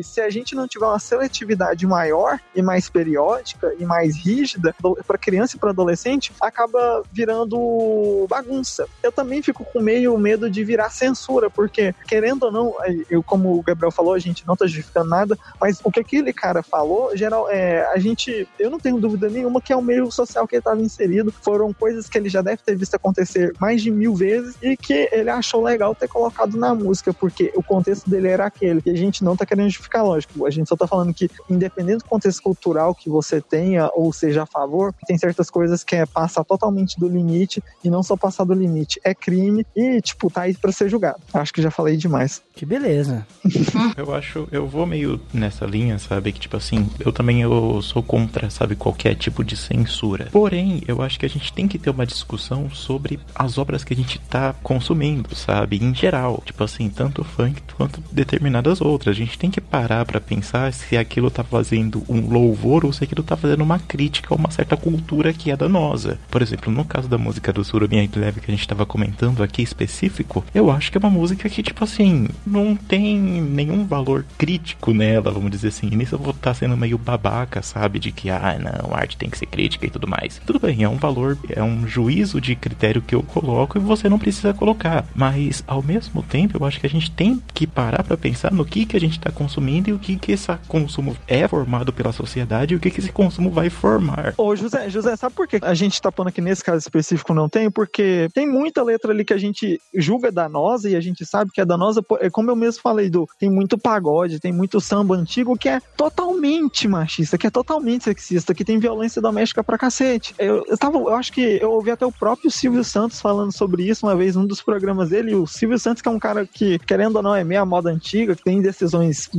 se 0.03 0.21
a 0.21 0.31
gente 0.31 0.55
não 0.55 0.67
tiver 0.67 0.87
uma 0.87 0.99
seletividade 0.99 1.87
maior 1.87 2.39
e 2.55 2.63
mais 2.63 2.89
periódica 2.89 3.75
e 3.79 3.85
mais 3.85 4.17
rígida 4.17 4.75
para 5.07 5.19
criança 5.19 5.57
e 5.57 5.59
para 5.59 5.71
adolescente, 5.71 6.33
acaba 6.41 7.03
virando 7.13 8.27
bagunça. 8.29 8.87
Eu 9.03 9.13
também 9.13 9.43
fico 9.43 9.65
com 9.65 9.81
meio 9.81 10.17
medo 10.19 10.51
de 10.51 10.65
virar 10.65 10.91
censura, 10.91 11.51
porque 11.51 11.95
querendo 12.07 12.45
ou 12.45 12.53
não, 12.53 12.75
eu 13.09 13.23
como 13.23 13.59
o 13.59 13.63
Gabriel 13.63 13.91
falou, 13.91 14.15
a 14.15 14.19
gente 14.19 14.47
não 14.47 14.57
tá 14.57 14.67
justificando 14.67 15.11
nada, 15.11 15.39
mas 15.61 15.81
o 15.85 15.91
que 15.91 16.01
aquele 16.01 16.33
cara 16.33 16.63
falou, 16.63 17.17
geral, 17.17 17.49
é, 17.51 17.87
a 17.93 17.99
gente, 17.99 18.49
eu 18.59 18.71
não 18.71 18.79
tenho 18.79 18.99
dúvida 18.99 19.29
nenhuma 19.29 19.61
que 19.61 19.73
é 19.73 19.77
o 19.77 19.83
meio 19.83 20.11
social 20.11 20.47
que 20.47 20.57
ele 20.57 20.61
estava 20.61 20.81
inserido, 20.81 21.33
foram 21.43 21.73
coisas 21.73 22.09
que 22.09 22.19
ele 22.19 22.29
já 22.29 22.43
deve 22.43 22.59
ter 22.59 22.77
visto 22.77 22.95
acontecer 22.95 23.53
mais 23.61 23.83
de 23.83 23.91
mil 23.91 24.15
vezes 24.15 24.57
e 24.63 24.77
que 24.77 25.09
ele 25.13 25.31
achou 25.31 25.63
legal 25.63 25.95
ter 25.95 26.09
colocado 26.09 26.57
na 26.57 26.75
música, 26.75 27.13
porque 27.13 27.53
o 27.55 27.63
contexto 27.63 28.09
dele 28.09 28.29
era 28.29 28.47
aquele. 28.47 28.83
E 28.85 28.91
a 28.91 28.97
gente 28.97 29.20
não 29.25 29.37
tá 29.37 29.47
querendo 29.47 29.69
justificar, 29.69 30.05
lógico. 30.05 30.47
A 30.47 30.51
gente 30.51 30.69
só 30.69 30.77
tá 30.77 30.87
falando 30.87 31.13
que, 31.15 31.31
independente 31.49 31.99
do 31.99 32.05
contexto 32.05 32.43
cultural 32.43 32.95
que 32.95 33.09
você 33.09 33.41
tenha, 33.41 33.91
ou 33.95 34.13
seja 34.13 34.43
a 34.43 34.47
favor, 34.47 34.95
tem 35.07 35.19
certas 35.19 35.51
coisas 35.51 35.85
que 35.85 35.97
é 35.97 36.07
passar 36.07 36.45
totalmente 36.45 36.99
do 36.99 37.09
limite 37.09 37.63
e 37.85 37.91
não 37.91 38.03
só 38.03 38.17
passar 38.17 38.45
do 38.45 38.55
limite. 38.55 39.01
É 39.05 39.15
crime 39.15 39.67
e, 39.75 40.01
tipo, 40.01 40.31
tá 40.31 40.43
aí 40.43 40.55
pra 40.55 40.73
ser 40.73 40.89
julgado. 40.89 41.21
Acho 41.33 41.53
que 41.53 41.63
já 41.63 41.71
falei 41.71 41.97
demais. 41.97 42.43
Que 42.55 42.67
beleza. 42.67 43.27
Eu 43.97 44.15
acho, 44.15 44.49
eu 44.51 44.67
vou 44.67 44.87
meio 44.87 45.21
nessa 45.33 45.67
linha, 45.67 45.99
sabe? 45.99 46.33
Que 46.33 46.41
tipo 46.41 46.57
assim, 46.57 46.89
eu 47.01 47.13
também 47.13 47.43
eu 47.43 47.81
sou 47.83 48.03
contra, 48.03 48.49
sabe, 48.51 48.75
qualquer 48.77 49.15
tipo 49.15 49.45
de 49.45 49.57
censura. 49.57 50.29
Porém, 50.33 50.83
eu 50.87 51.03
acho 51.03 51.19
que 51.19 51.27
a 51.27 51.29
gente 51.29 51.53
tem 51.53 51.69
que 51.69 51.79
ter 51.79 51.91
uma 51.91 52.07
discussão 52.07 52.71
sobre 52.71 53.19
as 53.35 53.59
obras 53.59 53.85
que 53.85 53.93
a 53.93 53.97
gente 53.97 54.19
tá 54.19 54.55
consumindo, 54.63 55.35
sabe? 55.35 55.79
Em 55.83 55.95
geral. 55.95 56.43
Tipo 56.45 56.65
assim, 56.65 56.89
tanto 56.89 57.25
funk 57.25 57.63
quanto 57.77 58.03
determinadas 58.13 58.81
outras. 58.81 59.10
A 59.11 59.15
gente 59.15 59.39
tem 59.39 59.51
que 59.51 59.61
parar 59.61 60.05
pra 60.05 60.21
pensar 60.21 60.73
se 60.73 60.97
aquilo 60.97 61.31
tá 61.31 61.43
fazendo 61.43 62.03
um 62.09 62.29
louvor 62.29 62.85
ou 62.85 62.93
se 62.93 63.05
aquilo 63.05 63.23
tá 63.23 63.37
fazendo 63.37 63.63
uma 63.63 63.79
crítica 63.79 64.35
a 64.35 64.37
uma 64.37 64.51
certa 64.51 64.77
cultura 64.77 65.33
que 65.33 65.51
é 65.51 65.57
danosa. 65.57 66.19
Por 66.31 66.43
exemplo, 66.43 66.73
no 66.73 66.85
caso 66.85 67.09
da 67.09 67.19
música 67.19 67.53
do 67.53 67.65
Surubim 67.65 68.09
Leve 68.17 68.41
que 68.41 68.51
a 68.51 68.55
gente 68.55 68.67
tava 68.67 68.87
comentando 68.87 69.43
aqui 69.43 69.63
específico, 69.63 70.45
eu 70.55 70.71
acho 70.71 70.91
que 70.91 70.97
é 70.97 71.01
uma 71.01 71.11
música 71.11 71.49
que, 71.49 71.63
tipo 71.63 71.85
assim, 71.85 72.29
não 72.47 72.77
tem 72.77 73.19
nenhum 73.19 73.85
valor 73.85 74.25
crítico 74.39 74.93
nela, 74.93 75.31
vamos 75.31 75.51
dizer 75.51 75.69
assim. 75.69 75.89
E 75.91 75.97
nisso 75.97 76.15
eu 76.15 76.19
vou 76.19 76.31
estar 76.31 76.55
sendo 76.55 76.77
meio 76.77 76.99
babaca, 76.99 77.63
sabe? 77.63 77.99
De 77.99 78.13
que, 78.13 78.31
ah, 78.31 78.59
não, 78.59 78.95
arte 78.95 79.17
tem 79.17 79.29
que 79.29 79.39
ser 79.39 79.47
crítica 79.47 79.87
e 79.87 79.91
tudo 79.91 80.07
mais. 80.07 80.41
Tudo 80.47 80.61
bem, 80.61 80.83
é 80.83 80.89
um 80.89 80.97
valor, 80.97 81.37
é 81.49 81.63
um 81.63 81.87
juízo 81.87 82.41
de 82.41 82.55
critério 82.55 83.03
que 83.03 83.15
eu 83.15 83.23
coloco 83.23 83.79
e 83.79 83.81
você 83.81 84.09
não 84.09 84.19
precisa 84.19 84.55
colocar. 84.55 85.05
Mas, 85.15 85.65
ao 85.67 85.83
mesmo 85.83 86.23
tempo, 86.23 86.57
eu 86.59 86.67
acho 86.67 86.81
que 86.81 86.87
a 86.87 86.91
gente 86.91 87.11
tem 87.11 87.43
que 87.53 87.67
parar 87.67 88.03
pra 88.03 88.17
pensar 88.17 88.53
no 88.53 88.65
que, 88.65 88.85
que 88.85 88.97
a 88.97 89.00
gente 89.01 89.21
tá 89.21 89.31
consumindo 89.31 89.91
e 89.91 89.93
o 89.93 89.99
que, 89.99 90.17
que 90.17 90.33
esse 90.33 90.47
consumo 90.69 91.17
é 91.27 91.47
formado 91.49 91.93
pela 91.93 92.13
sociedade 92.13 92.75
e 92.75 92.77
o 92.77 92.81
que, 92.81 92.91
que 92.91 93.01
esse 93.01 93.13
consumo 93.13 93.51
vai 93.51 93.71
formar. 93.71 94.35
Ô, 94.37 94.55
José, 94.55 94.89
José, 94.89 95.17
sabe 95.17 95.35
por 95.35 95.47
que 95.47 95.59
a 95.63 95.75
gente 95.75 96.01
tá 96.01 96.11
pondo 96.11 96.29
aqui 96.29 96.41
nesse 96.41 96.65
caso 96.65 96.79
específico 96.79 97.35
não 97.35 97.49
tem? 97.49 97.71
Porque 97.71 98.29
tem 98.35 98.47
muita 98.47 98.83
letra 98.83 99.13
ali 99.13 99.25
que 99.25 99.33
a 99.33 99.39
gente 99.39 99.81
julga 99.95 100.31
danosa 100.31 100.89
e 100.89 100.97
a 100.97 101.01
gente 101.01 101.25
sabe 101.25 101.51
que 101.53 101.61
é 101.61 101.65
danosa, 101.65 102.03
como 102.33 102.51
eu 102.51 102.57
mesmo 102.57 102.83
falei, 102.83 103.11
do 103.11 103.27
tem 103.39 103.51
muito 103.51 103.79
pagode, 103.79 104.41
tem 104.41 104.53
muito 104.53 104.81
samba 104.81 105.15
antigo 105.17 105.57
que 105.57 105.69
é 105.69 105.81
totalmente 105.97 106.87
machista, 106.89 107.39
que 107.39 107.47
é 107.47 107.51
totalmente 107.51 108.05
sexista, 108.05 108.55
que 108.55 108.65
tem 108.65 108.79
violência 108.79 109.21
doméstica 109.23 109.63
pra 109.65 109.79
cacete. 109.79 110.35
Eu, 110.39 110.65
eu 110.67 110.79
tava, 110.79 110.99
eu 110.99 111.15
acho 111.15 111.33
que 111.33 111.59
eu 111.61 111.71
ouvi 111.73 111.91
até 111.91 112.05
o 112.05 112.13
próprio 112.13 112.51
Silvio 112.51 112.85
Santos 112.85 113.21
falando 113.21 113.53
sobre 113.53 113.89
isso 113.89 114.07
uma 114.07 114.17
vez 114.17 114.37
num 114.37 114.47
dos 114.47 114.63
programas 114.63 115.11
dele, 115.11 115.33
e 115.33 115.35
o 115.35 115.47
Silvio 115.47 115.79
Santos 115.79 116.03
que 116.03 116.09
é 116.09 116.13
um 116.13 116.19
cara 116.19 116.47
que, 116.47 116.79
querendo 116.81 117.17
ou 117.17 117.23
não, 117.23 117.35
é 117.35 117.45
meio 117.45 117.63
a 117.63 117.67
moda 117.67 117.91
antiga, 117.91 118.35
que 118.35 118.43
tem 118.43 118.61
decisões 118.81 119.31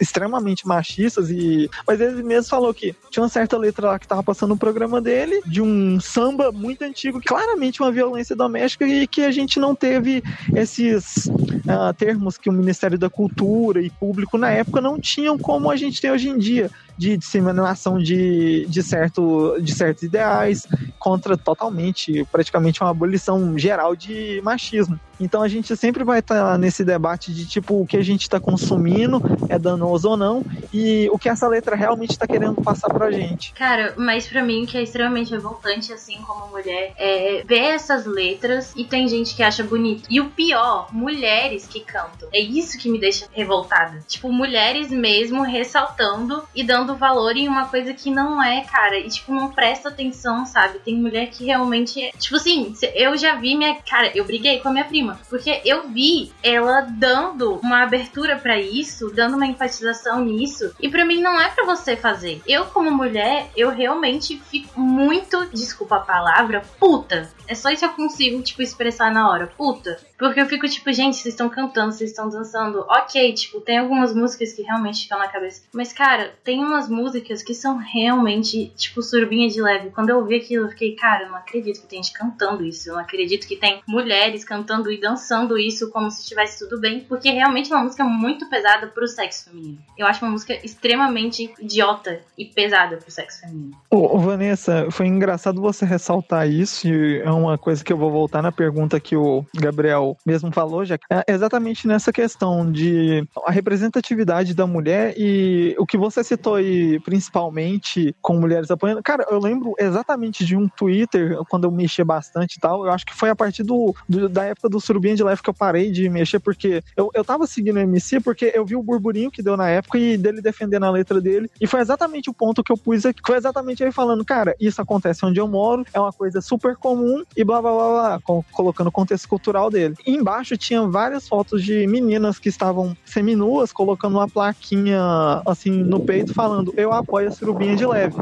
extremamente 0.00 0.66
machistas 0.66 1.30
e 1.30 1.70
mas 1.86 2.00
ele 2.00 2.22
mesmo 2.22 2.50
falou 2.50 2.74
que 2.74 2.94
tinha 3.10 3.22
uma 3.22 3.28
certa 3.28 3.56
letra 3.56 3.88
lá 3.88 3.98
que 3.98 4.08
tava 4.08 4.22
passando 4.22 4.50
no 4.50 4.56
programa 4.56 5.00
dele, 5.00 5.40
de 5.46 5.62
um 5.62 6.00
samba 6.00 6.50
muito 6.50 6.82
antigo, 6.82 7.20
claramente 7.24 7.80
uma 7.80 7.92
violência 7.92 8.34
doméstica 8.34 8.86
e 8.86 9.06
que 9.06 9.22
a 9.22 9.30
gente 9.30 9.60
não 9.60 9.74
teve 9.74 10.22
esses 10.54 11.30
ah, 11.68 11.92
termos 11.92 12.36
que 12.36 12.48
o 12.48 12.52
Ministério 12.52 12.98
da 12.98 13.08
Cultura 13.08 13.80
e 13.80 13.90
público 13.90 14.36
na 14.36 14.50
época 14.50 14.80
não 14.80 14.98
tinham 14.98 15.38
como 15.38 15.70
a 15.70 15.76
gente 15.76 16.00
tem 16.00 16.10
hoje 16.10 16.28
em 16.28 16.38
dia 16.38 16.70
de 17.00 17.16
disseminação 17.16 17.98
de, 17.98 18.66
de, 18.68 18.82
certo, 18.82 19.56
de 19.58 19.72
certos 19.72 20.02
ideais 20.02 20.68
contra 20.98 21.34
totalmente, 21.34 22.26
praticamente 22.30 22.82
uma 22.82 22.90
abolição 22.90 23.56
geral 23.56 23.96
de 23.96 24.38
machismo. 24.44 25.00
Então 25.18 25.42
a 25.42 25.48
gente 25.48 25.74
sempre 25.76 26.02
vai 26.02 26.20
estar 26.20 26.58
nesse 26.58 26.84
debate 26.84 27.32
de 27.32 27.46
tipo 27.46 27.80
o 27.80 27.86
que 27.86 27.96
a 27.96 28.02
gente 28.02 28.22
está 28.22 28.40
consumindo 28.40 29.22
é 29.48 29.58
danoso 29.58 30.10
ou 30.10 30.16
não 30.16 30.44
e 30.72 31.08
o 31.12 31.18
que 31.18 31.28
essa 31.28 31.46
letra 31.46 31.76
realmente 31.76 32.12
está 32.12 32.26
querendo 32.26 32.60
passar 32.62 32.88
pra 32.88 33.10
gente. 33.10 33.52
Cara, 33.52 33.94
mas 33.96 34.26
pra 34.26 34.42
mim 34.42 34.64
que 34.64 34.78
é 34.78 34.82
extremamente 34.82 35.30
revoltante, 35.30 35.92
assim, 35.92 36.16
como 36.26 36.48
mulher, 36.48 36.94
é 36.96 37.42
ver 37.46 37.74
essas 37.74 38.06
letras 38.06 38.72
e 38.76 38.84
tem 38.84 39.08
gente 39.08 39.34
que 39.34 39.42
acha 39.42 39.62
bonito. 39.62 40.06
E 40.10 40.20
o 40.20 40.30
pior, 40.30 40.88
mulheres 40.92 41.66
que 41.66 41.80
cantam. 41.80 42.28
É 42.32 42.40
isso 42.40 42.78
que 42.78 42.90
me 42.90 42.98
deixa 42.98 43.26
revoltada. 43.32 44.00
Tipo, 44.06 44.32
mulheres 44.32 44.90
mesmo 44.90 45.42
ressaltando 45.42 46.42
e 46.54 46.64
dando 46.64 46.89
valor 46.96 47.36
em 47.36 47.48
uma 47.48 47.66
coisa 47.66 47.92
que 47.92 48.10
não 48.10 48.42
é, 48.42 48.62
cara. 48.62 48.98
E, 48.98 49.08
tipo, 49.08 49.32
não 49.32 49.50
presta 49.50 49.88
atenção, 49.88 50.44
sabe? 50.46 50.78
Tem 50.78 50.96
mulher 50.96 51.26
que 51.30 51.44
realmente 51.44 52.02
é. 52.02 52.10
Tipo 52.12 52.36
assim, 52.36 52.74
eu 52.94 53.16
já 53.16 53.34
vi 53.36 53.56
minha. 53.56 53.76
Cara, 53.88 54.10
eu 54.14 54.24
briguei 54.24 54.60
com 54.60 54.68
a 54.68 54.72
minha 54.72 54.84
prima. 54.84 55.20
Porque 55.28 55.60
eu 55.64 55.88
vi 55.88 56.32
ela 56.42 56.82
dando 56.82 57.54
uma 57.62 57.82
abertura 57.82 58.36
para 58.36 58.58
isso, 58.58 59.10
dando 59.14 59.36
uma 59.36 59.46
enfatização 59.46 60.24
nisso. 60.24 60.74
E 60.80 60.88
para 60.88 61.04
mim 61.04 61.20
não 61.20 61.40
é 61.40 61.48
para 61.48 61.64
você 61.64 61.96
fazer. 61.96 62.42
Eu, 62.46 62.66
como 62.66 62.90
mulher, 62.90 63.50
eu 63.56 63.70
realmente 63.70 64.40
fico 64.50 64.80
muito, 64.80 65.46
desculpa 65.52 65.96
a 65.96 66.00
palavra, 66.00 66.62
puta. 66.78 67.30
É 67.50 67.54
só 67.56 67.68
isso 67.68 67.80
que 67.80 67.86
eu 67.86 67.94
consigo, 67.94 68.40
tipo, 68.42 68.62
expressar 68.62 69.12
na 69.12 69.28
hora. 69.28 69.48
Puta. 69.48 69.98
Porque 70.16 70.40
eu 70.40 70.46
fico, 70.46 70.68
tipo, 70.68 70.92
gente, 70.92 71.16
vocês 71.16 71.34
estão 71.34 71.48
cantando, 71.48 71.90
vocês 71.90 72.10
estão 72.10 72.28
dançando. 72.28 72.84
Ok, 72.88 73.32
tipo, 73.32 73.60
tem 73.60 73.78
algumas 73.78 74.14
músicas 74.14 74.52
que 74.52 74.62
realmente 74.62 75.02
ficam 75.02 75.18
na 75.18 75.26
cabeça. 75.26 75.62
Mas, 75.72 75.92
cara, 75.92 76.32
tem 76.44 76.60
umas 76.60 76.88
músicas 76.88 77.42
que 77.42 77.52
são 77.52 77.76
realmente, 77.76 78.72
tipo, 78.76 79.02
surubinha 79.02 79.48
de 79.48 79.60
leve. 79.60 79.90
Quando 79.90 80.10
eu 80.10 80.18
ouvi 80.18 80.36
aquilo, 80.36 80.66
eu 80.66 80.68
fiquei, 80.68 80.94
cara, 80.94 81.24
eu 81.24 81.30
não 81.30 81.36
acredito 81.38 81.80
que 81.80 81.88
tem 81.88 82.00
gente 82.00 82.12
cantando 82.12 82.64
isso. 82.64 82.88
Eu 82.88 82.94
não 82.94 83.00
acredito 83.00 83.48
que 83.48 83.56
tem 83.56 83.82
mulheres 83.84 84.44
cantando 84.44 84.92
e 84.92 85.00
dançando 85.00 85.58
isso 85.58 85.90
como 85.90 86.08
se 86.08 86.20
estivesse 86.22 86.60
tudo 86.60 86.80
bem. 86.80 87.00
Porque 87.00 87.30
realmente 87.30 87.72
é 87.72 87.74
uma 87.74 87.82
música 87.82 88.04
muito 88.04 88.48
pesada 88.48 88.86
pro 88.86 89.08
sexo 89.08 89.46
feminino. 89.46 89.78
Eu 89.98 90.06
acho 90.06 90.24
uma 90.24 90.30
música 90.30 90.54
extremamente 90.64 91.52
idiota 91.58 92.20
e 92.38 92.44
pesada 92.44 92.96
pro 92.96 93.10
sexo 93.10 93.40
feminino. 93.40 93.76
Ô, 93.90 94.16
Vanessa, 94.18 94.86
foi 94.92 95.08
engraçado 95.08 95.60
você 95.60 95.84
ressaltar 95.84 96.48
isso, 96.48 96.86
e 96.86 97.18
é 97.22 97.39
uma 97.40 97.58
coisa 97.58 97.82
que 97.84 97.92
eu 97.92 97.96
vou 97.96 98.10
voltar 98.10 98.42
na 98.42 98.52
pergunta 98.52 99.00
que 99.00 99.16
o 99.16 99.44
Gabriel 99.56 100.16
mesmo 100.26 100.52
falou, 100.52 100.84
já 100.84 100.98
é 101.10 101.32
exatamente 101.32 101.86
nessa 101.86 102.12
questão 102.12 102.70
de 102.70 103.26
a 103.46 103.50
representatividade 103.50 104.54
da 104.54 104.66
mulher 104.66 105.14
e 105.16 105.74
o 105.78 105.86
que 105.86 105.96
você 105.98 106.22
citou 106.22 106.54
aí, 106.56 106.98
principalmente 107.00 108.14
com 108.20 108.38
mulheres 108.38 108.70
apoiando. 108.70 109.02
Cara, 109.02 109.26
eu 109.30 109.38
lembro 109.40 109.74
exatamente 109.78 110.44
de 110.44 110.56
um 110.56 110.68
Twitter, 110.68 111.36
quando 111.48 111.64
eu 111.64 111.70
mexia 111.70 112.04
bastante 112.04 112.54
e 112.56 112.60
tal, 112.60 112.84
eu 112.84 112.92
acho 112.92 113.04
que 113.06 113.14
foi 113.14 113.30
a 113.30 113.36
partir 113.36 113.62
do, 113.62 113.94
do- 114.08 114.28
da 114.28 114.44
época 114.44 114.68
do 114.68 114.80
Surubinha 114.80 115.14
de 115.16 115.22
Leve 115.24 115.42
que 115.42 115.50
eu 115.50 115.54
parei 115.54 115.90
de 115.90 116.08
mexer, 116.08 116.38
porque 116.38 116.82
eu, 116.96 117.10
eu 117.14 117.24
tava 117.24 117.46
seguindo 117.46 117.76
o 117.76 117.80
MC 117.80 118.20
porque 118.20 118.52
eu 118.54 118.64
vi 118.64 118.76
o 118.76 118.82
burburinho 118.82 119.30
que 119.30 119.42
deu 119.42 119.56
na 119.56 119.68
época 119.68 119.98
e 119.98 120.16
dele 120.16 120.40
defendendo 120.42 120.84
a 120.84 120.90
letra 120.90 121.20
dele, 121.20 121.50
e 121.60 121.66
foi 121.66 121.80
exatamente 121.80 122.28
o 122.30 122.34
ponto 122.34 122.62
que 122.62 122.72
eu 122.72 122.76
pus 122.76 123.06
aqui, 123.06 123.20
foi 123.26 123.36
exatamente 123.36 123.82
ele 123.82 123.92
falando, 123.92 124.24
cara, 124.24 124.54
isso 124.60 124.80
acontece 124.80 125.24
onde 125.24 125.40
eu 125.40 125.48
moro, 125.48 125.84
é 125.92 126.00
uma 126.00 126.12
coisa 126.12 126.40
super 126.40 126.76
comum 126.76 127.22
e 127.36 127.44
blá 127.44 127.60
blá 127.62 127.72
blá 127.72 127.88
blá, 127.90 128.20
com- 128.22 128.44
colocando 128.52 128.88
o 128.88 128.92
contexto 128.92 129.28
cultural 129.28 129.70
dele. 129.70 129.94
E 130.06 130.10
embaixo 130.14 130.56
tinha 130.56 130.82
várias 130.86 131.28
fotos 131.28 131.62
de 131.64 131.86
meninas 131.86 132.38
que 132.38 132.48
estavam 132.48 132.96
seminuas, 133.04 133.72
colocando 133.72 134.16
uma 134.18 134.28
plaquinha 134.28 135.00
assim 135.46 135.70
no 135.70 136.00
peito, 136.00 136.34
falando 136.34 136.72
eu 136.76 136.92
apoio 136.92 137.28
a 137.28 137.32
surubinha 137.32 137.76
de 137.76 137.86
leve. 137.86 138.14